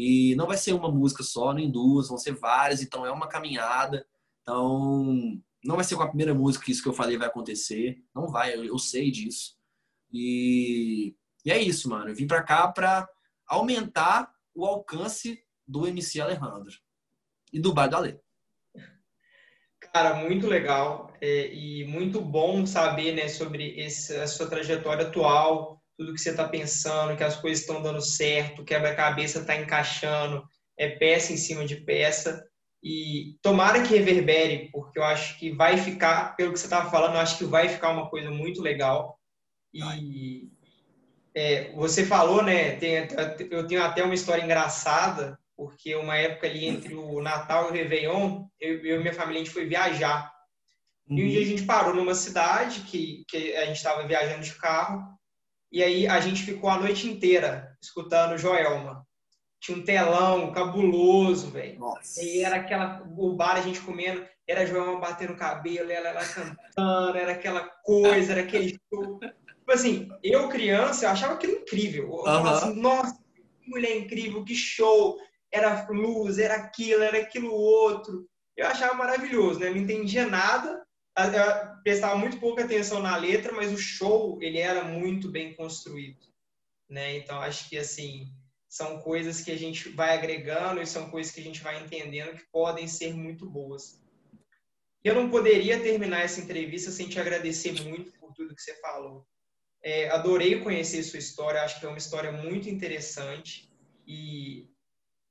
E 0.00 0.36
não 0.36 0.46
vai 0.46 0.56
ser 0.56 0.74
uma 0.74 0.88
música 0.88 1.24
só, 1.24 1.52
nem 1.52 1.68
duas, 1.68 2.06
vão 2.06 2.16
ser 2.16 2.32
várias, 2.32 2.80
então 2.80 3.04
é 3.04 3.10
uma 3.10 3.26
caminhada. 3.26 4.06
Então, 4.42 5.42
não 5.64 5.74
vai 5.74 5.84
ser 5.84 5.96
com 5.96 6.04
a 6.04 6.06
primeira 6.06 6.32
música 6.32 6.64
que 6.64 6.70
isso 6.70 6.84
que 6.84 6.88
eu 6.88 6.94
falei 6.94 7.18
vai 7.18 7.26
acontecer. 7.26 8.00
Não 8.14 8.28
vai, 8.28 8.54
eu, 8.54 8.64
eu 8.64 8.78
sei 8.78 9.10
disso. 9.10 9.56
E, 10.12 11.16
e 11.44 11.50
é 11.50 11.60
isso, 11.60 11.90
mano. 11.90 12.10
Eu 12.10 12.14
vim 12.14 12.28
pra 12.28 12.44
cá 12.44 12.68
pra 12.68 13.08
aumentar 13.44 14.32
o 14.54 14.64
alcance 14.64 15.42
do 15.66 15.84
MC 15.84 16.20
Alejandro 16.20 16.76
e 17.52 17.58
do 17.58 17.74
Bar 17.74 17.88
da 17.88 17.98
Lei. 17.98 18.20
Cara, 19.92 20.14
muito 20.14 20.46
legal 20.46 21.12
é, 21.20 21.52
e 21.52 21.84
muito 21.86 22.20
bom 22.20 22.64
saber 22.64 23.16
né, 23.16 23.26
sobre 23.26 23.80
esse, 23.80 24.14
a 24.14 24.28
sua 24.28 24.48
trajetória 24.48 25.08
atual, 25.08 25.77
tudo 25.98 26.14
que 26.14 26.20
você 26.20 26.30
está 26.30 26.48
pensando, 26.48 27.16
que 27.16 27.24
as 27.24 27.34
coisas 27.34 27.60
estão 27.60 27.82
dando 27.82 28.00
certo, 28.00 28.64
quebra-cabeça 28.64 29.40
está 29.40 29.56
encaixando, 29.56 30.48
é 30.78 30.88
peça 30.88 31.32
em 31.32 31.36
cima 31.36 31.66
de 31.66 31.74
peça. 31.74 32.46
E 32.80 33.36
tomara 33.42 33.82
que 33.82 33.96
reverbere, 33.96 34.70
porque 34.70 35.00
eu 35.00 35.02
acho 35.02 35.36
que 35.36 35.50
vai 35.50 35.76
ficar, 35.76 36.36
pelo 36.36 36.52
que 36.52 36.60
você 36.60 36.66
estava 36.66 36.88
falando, 36.88 37.14
eu 37.14 37.20
acho 37.20 37.36
que 37.36 37.44
vai 37.44 37.68
ficar 37.68 37.90
uma 37.90 38.08
coisa 38.08 38.30
muito 38.30 38.62
legal. 38.62 39.18
E 39.74 40.48
é, 41.34 41.72
você 41.72 42.06
falou, 42.06 42.44
né? 42.44 42.76
Tem, 42.76 43.08
eu 43.50 43.66
tenho 43.66 43.82
até 43.82 44.04
uma 44.04 44.14
história 44.14 44.44
engraçada, 44.44 45.36
porque 45.56 45.96
uma 45.96 46.16
época 46.16 46.46
ali 46.46 46.64
entre 46.64 46.94
o 46.94 47.20
Natal 47.20 47.66
e 47.66 47.70
o 47.70 47.72
Réveillon, 47.72 48.46
eu, 48.60 48.86
eu 48.86 48.96
e 48.96 48.98
minha 49.00 49.12
família 49.12 49.42
a 49.42 49.44
gente 49.44 49.52
foi 49.52 49.66
viajar. 49.66 50.32
E 51.08 51.12
um 51.12 51.28
dia 51.28 51.40
a 51.40 51.42
uhum. 51.42 51.48
gente 51.48 51.64
parou 51.64 51.92
numa 51.92 52.14
cidade 52.14 52.82
que, 52.82 53.24
que 53.26 53.56
a 53.56 53.66
gente 53.66 53.78
estava 53.78 54.06
viajando 54.06 54.44
de 54.44 54.54
carro, 54.54 55.17
e 55.70 55.82
aí 55.82 56.06
a 56.06 56.20
gente 56.20 56.42
ficou 56.42 56.70
a 56.70 56.78
noite 56.78 57.06
inteira 57.06 57.76
escutando 57.80 58.38
Joelma. 58.38 59.06
Tinha 59.60 59.76
um 59.76 59.82
telão 59.82 60.52
cabuloso, 60.52 61.50
velho. 61.50 61.78
E 62.20 62.42
era 62.42 62.56
aquela. 62.56 63.02
O 63.16 63.34
bar 63.34 63.56
a 63.56 63.60
gente 63.60 63.80
comendo, 63.80 64.24
era 64.46 64.66
Joelma 64.66 65.00
batendo 65.00 65.32
o 65.32 65.36
cabelo, 65.36 65.90
ela, 65.90 66.08
ela 66.08 66.24
cantando, 66.24 67.18
era 67.18 67.32
aquela 67.32 67.68
coisa, 67.84 68.32
era 68.32 68.42
aquele 68.42 68.78
show. 68.88 69.18
Tipo 69.18 69.72
assim, 69.72 70.08
eu 70.22 70.48
criança, 70.48 71.04
eu 71.04 71.10
achava 71.10 71.34
aquilo 71.34 71.54
incrível. 71.54 72.04
Eu 72.04 72.24
falava 72.24 72.50
assim, 72.52 72.80
nossa, 72.80 73.18
que 73.34 73.70
mulher 73.70 73.98
incrível, 73.98 74.44
que 74.44 74.54
show. 74.54 75.18
Era 75.50 75.86
luz, 75.90 76.38
era 76.38 76.54
aquilo, 76.54 77.02
era 77.02 77.18
aquilo 77.18 77.52
outro. 77.52 78.26
Eu 78.56 78.66
achava 78.66 78.94
maravilhoso, 78.94 79.60
né? 79.60 79.70
Não 79.70 79.76
entendia 79.76 80.26
nada, 80.26 80.82
eu 81.26 81.82
prestava 81.82 82.16
muito 82.16 82.38
pouca 82.38 82.64
atenção 82.64 83.02
na 83.02 83.16
letra, 83.16 83.52
mas 83.52 83.72
o 83.72 83.78
show, 83.78 84.38
ele 84.40 84.58
era 84.58 84.84
muito 84.84 85.28
bem 85.30 85.54
construído, 85.54 86.20
né? 86.88 87.16
Então, 87.16 87.40
acho 87.40 87.68
que, 87.68 87.76
assim, 87.76 88.32
são 88.68 89.00
coisas 89.00 89.40
que 89.40 89.50
a 89.50 89.58
gente 89.58 89.88
vai 89.88 90.16
agregando 90.16 90.80
e 90.80 90.86
são 90.86 91.10
coisas 91.10 91.32
que 91.32 91.40
a 91.40 91.42
gente 91.42 91.60
vai 91.60 91.82
entendendo 91.82 92.36
que 92.36 92.46
podem 92.52 92.86
ser 92.86 93.14
muito 93.14 93.48
boas. 93.48 94.00
Eu 95.02 95.14
não 95.14 95.30
poderia 95.30 95.80
terminar 95.80 96.20
essa 96.20 96.40
entrevista 96.40 96.90
sem 96.90 97.08
te 97.08 97.18
agradecer 97.18 97.72
muito 97.82 98.12
por 98.18 98.32
tudo 98.34 98.54
que 98.54 98.62
você 98.62 98.74
falou. 98.80 99.26
É, 99.82 100.10
adorei 100.10 100.60
conhecer 100.60 101.02
sua 101.02 101.18
história, 101.18 101.62
acho 101.62 101.80
que 101.80 101.86
é 101.86 101.88
uma 101.88 101.98
história 101.98 102.30
muito 102.30 102.68
interessante. 102.68 103.72
E, 104.06 104.68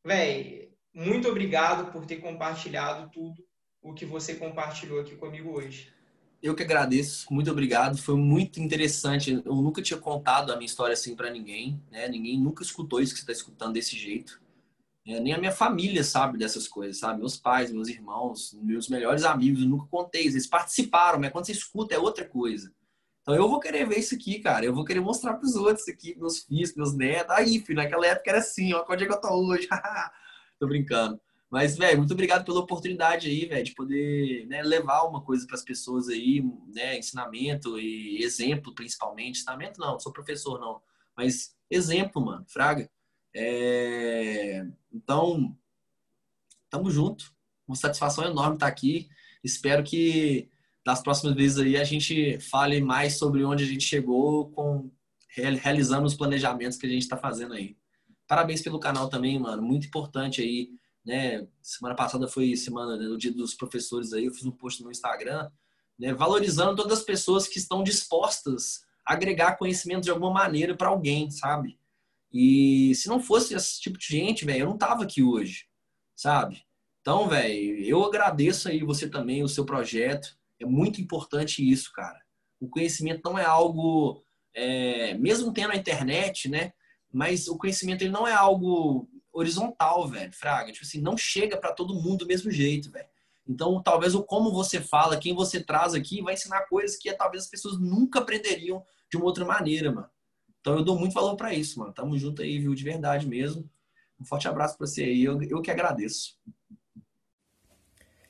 véi, 0.03 0.73
muito 0.93 1.30
obrigado 1.30 1.91
por 1.91 2.05
ter 2.05 2.18
compartilhado 2.18 3.09
tudo 3.11 3.47
o 3.88 3.93
que 3.93 4.05
você 4.05 4.35
compartilhou 4.35 4.99
aqui 4.99 5.15
comigo 5.15 5.49
hoje. 5.51 5.93
eu 6.43 6.53
que 6.53 6.61
agradeço, 6.61 7.26
muito 7.34 7.49
obrigado. 7.49 7.97
Foi 7.97 8.15
muito 8.15 8.59
interessante. 8.59 9.41
Eu 9.45 9.55
nunca 9.55 9.81
tinha 9.81 9.97
contado 9.97 10.51
a 10.51 10.55
minha 10.55 10.65
história 10.65 10.93
assim 10.93 11.15
para 11.15 11.31
ninguém, 11.31 11.81
né? 11.89 12.07
Ninguém 12.09 12.39
nunca 12.39 12.64
escutou 12.64 12.99
isso 12.99 13.14
que 13.14 13.19
você 13.19 13.23
está 13.23 13.31
escutando 13.31 13.73
desse 13.73 13.97
jeito. 13.97 14.41
É, 15.07 15.22
nem 15.22 15.34
a 15.34 15.38
minha 15.38 15.53
família 15.53 16.03
sabe 16.03 16.38
dessas 16.38 16.68
coisas, 16.68 16.97
sabe? 16.97 17.19
Meus 17.19 17.38
pais, 17.38 17.72
meus 17.72 17.88
irmãos, 17.88 18.53
meus 18.61 18.89
melhores 18.89 19.23
amigos, 19.23 19.61
eu 19.61 19.69
nunca 19.69 19.88
contei. 19.88 20.27
Eles 20.27 20.45
participaram, 20.45 21.18
mas 21.18 21.31
quando 21.31 21.45
você 21.45 21.53
escuta 21.53 21.95
é 21.95 21.97
outra 21.97 22.26
coisa. 22.26 22.73
Então 23.22 23.34
eu 23.35 23.47
vou 23.47 23.59
querer 23.59 23.88
ver 23.88 23.99
isso 23.99 24.15
aqui, 24.15 24.39
cara. 24.39 24.65
Eu 24.65 24.76
vou 24.76 24.84
querer 24.84 24.99
mostrar 24.99 25.35
para 25.35 25.45
os 25.45 25.55
outros 25.55 25.88
aqui, 25.88 26.14
meus 26.18 26.39
filhos, 26.43 26.76
meus 26.76 26.93
netos. 26.93 27.34
Aí, 27.34 27.59
filho, 27.61 27.77
naquela 27.77 28.05
época 28.05 28.30
era 28.30 28.39
assim, 28.39 28.73
ó, 28.73 28.85
onde 28.89 29.05
é 29.05 29.07
que 29.07 29.14
eu 29.14 29.22
tô 29.22 29.30
hoje? 29.30 29.68
tô 30.59 30.68
brincando. 30.68 31.19
Mas, 31.49 31.78
velho, 31.78 31.99
muito 31.99 32.14
obrigado 32.14 32.44
pela 32.44 32.60
oportunidade 32.60 33.30
aí, 33.30 33.45
velho, 33.45 33.64
de 33.64 33.74
poder 33.74 34.45
né, 34.48 34.61
levar 34.61 35.03
uma 35.03 35.22
coisa 35.22 35.48
para 35.48 35.56
as 35.56 35.64
pessoas 35.64 36.10
aí, 36.10 36.44
né, 36.74 36.98
ensinamento 36.98 37.80
e 37.80 38.22
exemplo, 38.22 38.76
principalmente. 38.76 39.40
Ensinamento 39.40 39.80
não, 39.80 39.99
sou 39.99 40.11
professor 40.11 40.60
não, 40.60 40.82
mas 41.15 41.56
exemplo, 41.72 42.24
mano, 42.24 42.45
fraga. 42.49 42.90
É... 43.34 44.65
Então, 44.91 45.57
tamo 46.69 46.91
junto. 46.91 47.34
Uma 47.68 47.76
satisfação 47.76 48.26
enorme 48.26 48.56
estar 48.56 48.68
aqui. 48.68 49.10
Espero 49.44 49.84
que 49.84 50.49
das 50.86 51.02
próximas 51.02 51.36
vezes 51.36 51.57
aí 51.60 51.78
a 51.78 51.84
gente 51.84 52.40
fale 52.40 52.82
mais 52.82 53.18
sobre 53.18 53.44
onde 53.44 53.64
a 53.64 53.68
gente 53.68 53.84
chegou 53.84 54.49
com 54.52 54.90
realizando 55.30 56.07
os 56.07 56.15
planejamentos 56.15 56.78
que 56.78 56.86
a 56.86 56.90
gente 56.90 57.03
está 57.03 57.18
fazendo 57.18 57.53
aí. 57.53 57.78
Parabéns 58.28 58.61
pelo 58.61 58.80
canal 58.80 59.07
também, 59.10 59.38
mano. 59.38 59.61
Muito 59.61 59.88
importante 59.88 60.41
aí 60.41 60.72
né? 61.08 61.48
Semana 61.62 61.96
passada 61.96 62.28
foi 62.28 62.54
semana 62.58 62.98
né, 62.98 63.08
o 63.08 63.18
dia 63.18 63.32
dos 63.32 63.54
professores 63.54 64.12
aí, 64.12 64.26
eu 64.26 64.34
fiz 64.34 64.46
um 64.46 64.52
post 64.52 64.84
no 64.84 64.92
Instagram, 64.92 65.50
né, 65.98 66.14
valorizando 66.14 66.76
todas 66.76 67.00
as 67.00 67.06
pessoas 67.06 67.48
que 67.48 67.58
estão 67.58 67.82
dispostas 67.82 68.82
a 69.06 69.14
agregar 69.14 69.56
conhecimento 69.56 70.04
de 70.04 70.12
alguma 70.12 70.34
maneira 70.34 70.76
para 70.76 70.90
alguém, 70.90 71.32
sabe? 71.32 71.80
E 72.32 72.94
se 72.94 73.08
não 73.08 73.22
fosse 73.22 73.56
esse 73.56 73.80
tipo 73.80 73.98
de 73.98 74.06
gente, 74.06 74.44
velho, 74.44 74.64
eu 74.64 74.70
não 74.70 74.78
tava 74.78 75.06
aqui 75.06 75.24
hoje, 75.24 75.66
sabe? 76.14 76.62
Então, 77.00 77.30
velho, 77.30 77.86
eu 77.86 78.04
agradeço 78.04 78.68
aí 78.68 78.84
você 78.84 79.10
também, 79.10 79.42
o 79.42 79.48
seu 79.48 79.66
projeto. 79.66 80.38
É 80.60 80.66
muito 80.66 81.00
importante 81.00 81.68
isso, 81.68 81.90
cara. 81.94 82.22
O 82.60 82.68
conhecimento 82.68 83.22
não 83.24 83.40
é 83.40 83.46
algo, 83.46 84.22
é, 84.54 85.14
mesmo 85.14 85.54
tendo 85.54 85.72
a 85.72 85.78
internet, 85.78 86.50
né? 86.50 86.74
Mas 87.10 87.48
o 87.48 87.58
conhecimento 87.58 88.02
ele 88.02 88.12
não 88.12 88.28
é 88.28 88.34
algo 88.34 89.08
horizontal, 89.39 90.07
velho, 90.07 90.31
fraga. 90.34 90.72
Tipo 90.72 90.85
assim, 90.85 91.01
não 91.01 91.18
chega 91.18 91.57
para 91.57 91.72
todo 91.72 91.93
mundo 91.93 92.19
do 92.19 92.27
mesmo 92.27 92.51
jeito, 92.51 92.91
velho. 92.91 93.07
Então, 93.47 93.81
talvez 93.81 94.14
o 94.14 94.23
como 94.23 94.51
você 94.51 94.81
fala, 94.81 95.18
quem 95.18 95.34
você 95.34 95.64
traz 95.64 95.93
aqui, 95.93 96.22
vai 96.22 96.34
ensinar 96.34 96.68
coisas 96.68 96.97
que 96.97 97.11
talvez 97.14 97.43
as 97.43 97.49
pessoas 97.49 97.80
nunca 97.80 98.19
aprenderiam 98.19 98.85
de 99.09 99.15
uma 99.15 99.26
outra 99.26 99.45
maneira, 99.45 99.91
mano. 99.91 100.09
Então, 100.59 100.76
eu 100.76 100.84
dou 100.84 100.99
muito 100.99 101.14
valor 101.14 101.35
para 101.38 101.53
isso, 101.53 101.80
mano. 101.80 101.93
Tamo 101.93 102.18
junto 102.18 102.41
aí, 102.41 102.59
viu? 102.59 102.76
De 102.76 102.84
verdade 102.84 103.26
mesmo. 103.26 103.69
Um 104.19 104.26
forte 104.26 104.47
abraço 104.47 104.77
para 104.77 104.85
você 104.85 105.03
aí. 105.03 105.23
Eu, 105.23 105.41
eu 105.43 105.61
que 105.61 105.72
agradeço. 105.72 106.38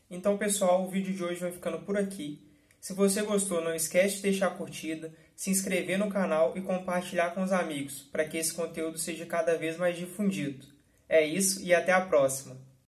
Então, 0.10 0.38
pessoal, 0.38 0.86
o 0.86 0.88
vídeo 0.88 1.14
de 1.14 1.24
hoje 1.24 1.40
vai 1.40 1.52
ficando 1.52 1.80
por 1.80 1.98
aqui. 1.98 2.46
Se 2.80 2.94
você 2.94 3.24
gostou, 3.24 3.60
não 3.60 3.74
esquece 3.74 4.18
de 4.18 4.22
deixar 4.22 4.48
a 4.48 4.56
curtida, 4.56 5.14
se 5.36 5.50
inscrever 5.50 5.98
no 5.98 6.10
canal 6.10 6.56
e 6.56 6.62
compartilhar 6.62 7.32
com 7.32 7.44
os 7.44 7.52
amigos, 7.52 8.04
para 8.04 8.24
que 8.24 8.38
esse 8.38 8.54
conteúdo 8.54 8.98
seja 8.98 9.26
cada 9.26 9.58
vez 9.58 9.78
mais 9.78 9.98
difundido. 9.98 10.77
É 11.10 11.26
isso 11.26 11.62
e 11.64 11.74
até 11.74 11.92
a 11.92 12.02
próxima! 12.02 12.67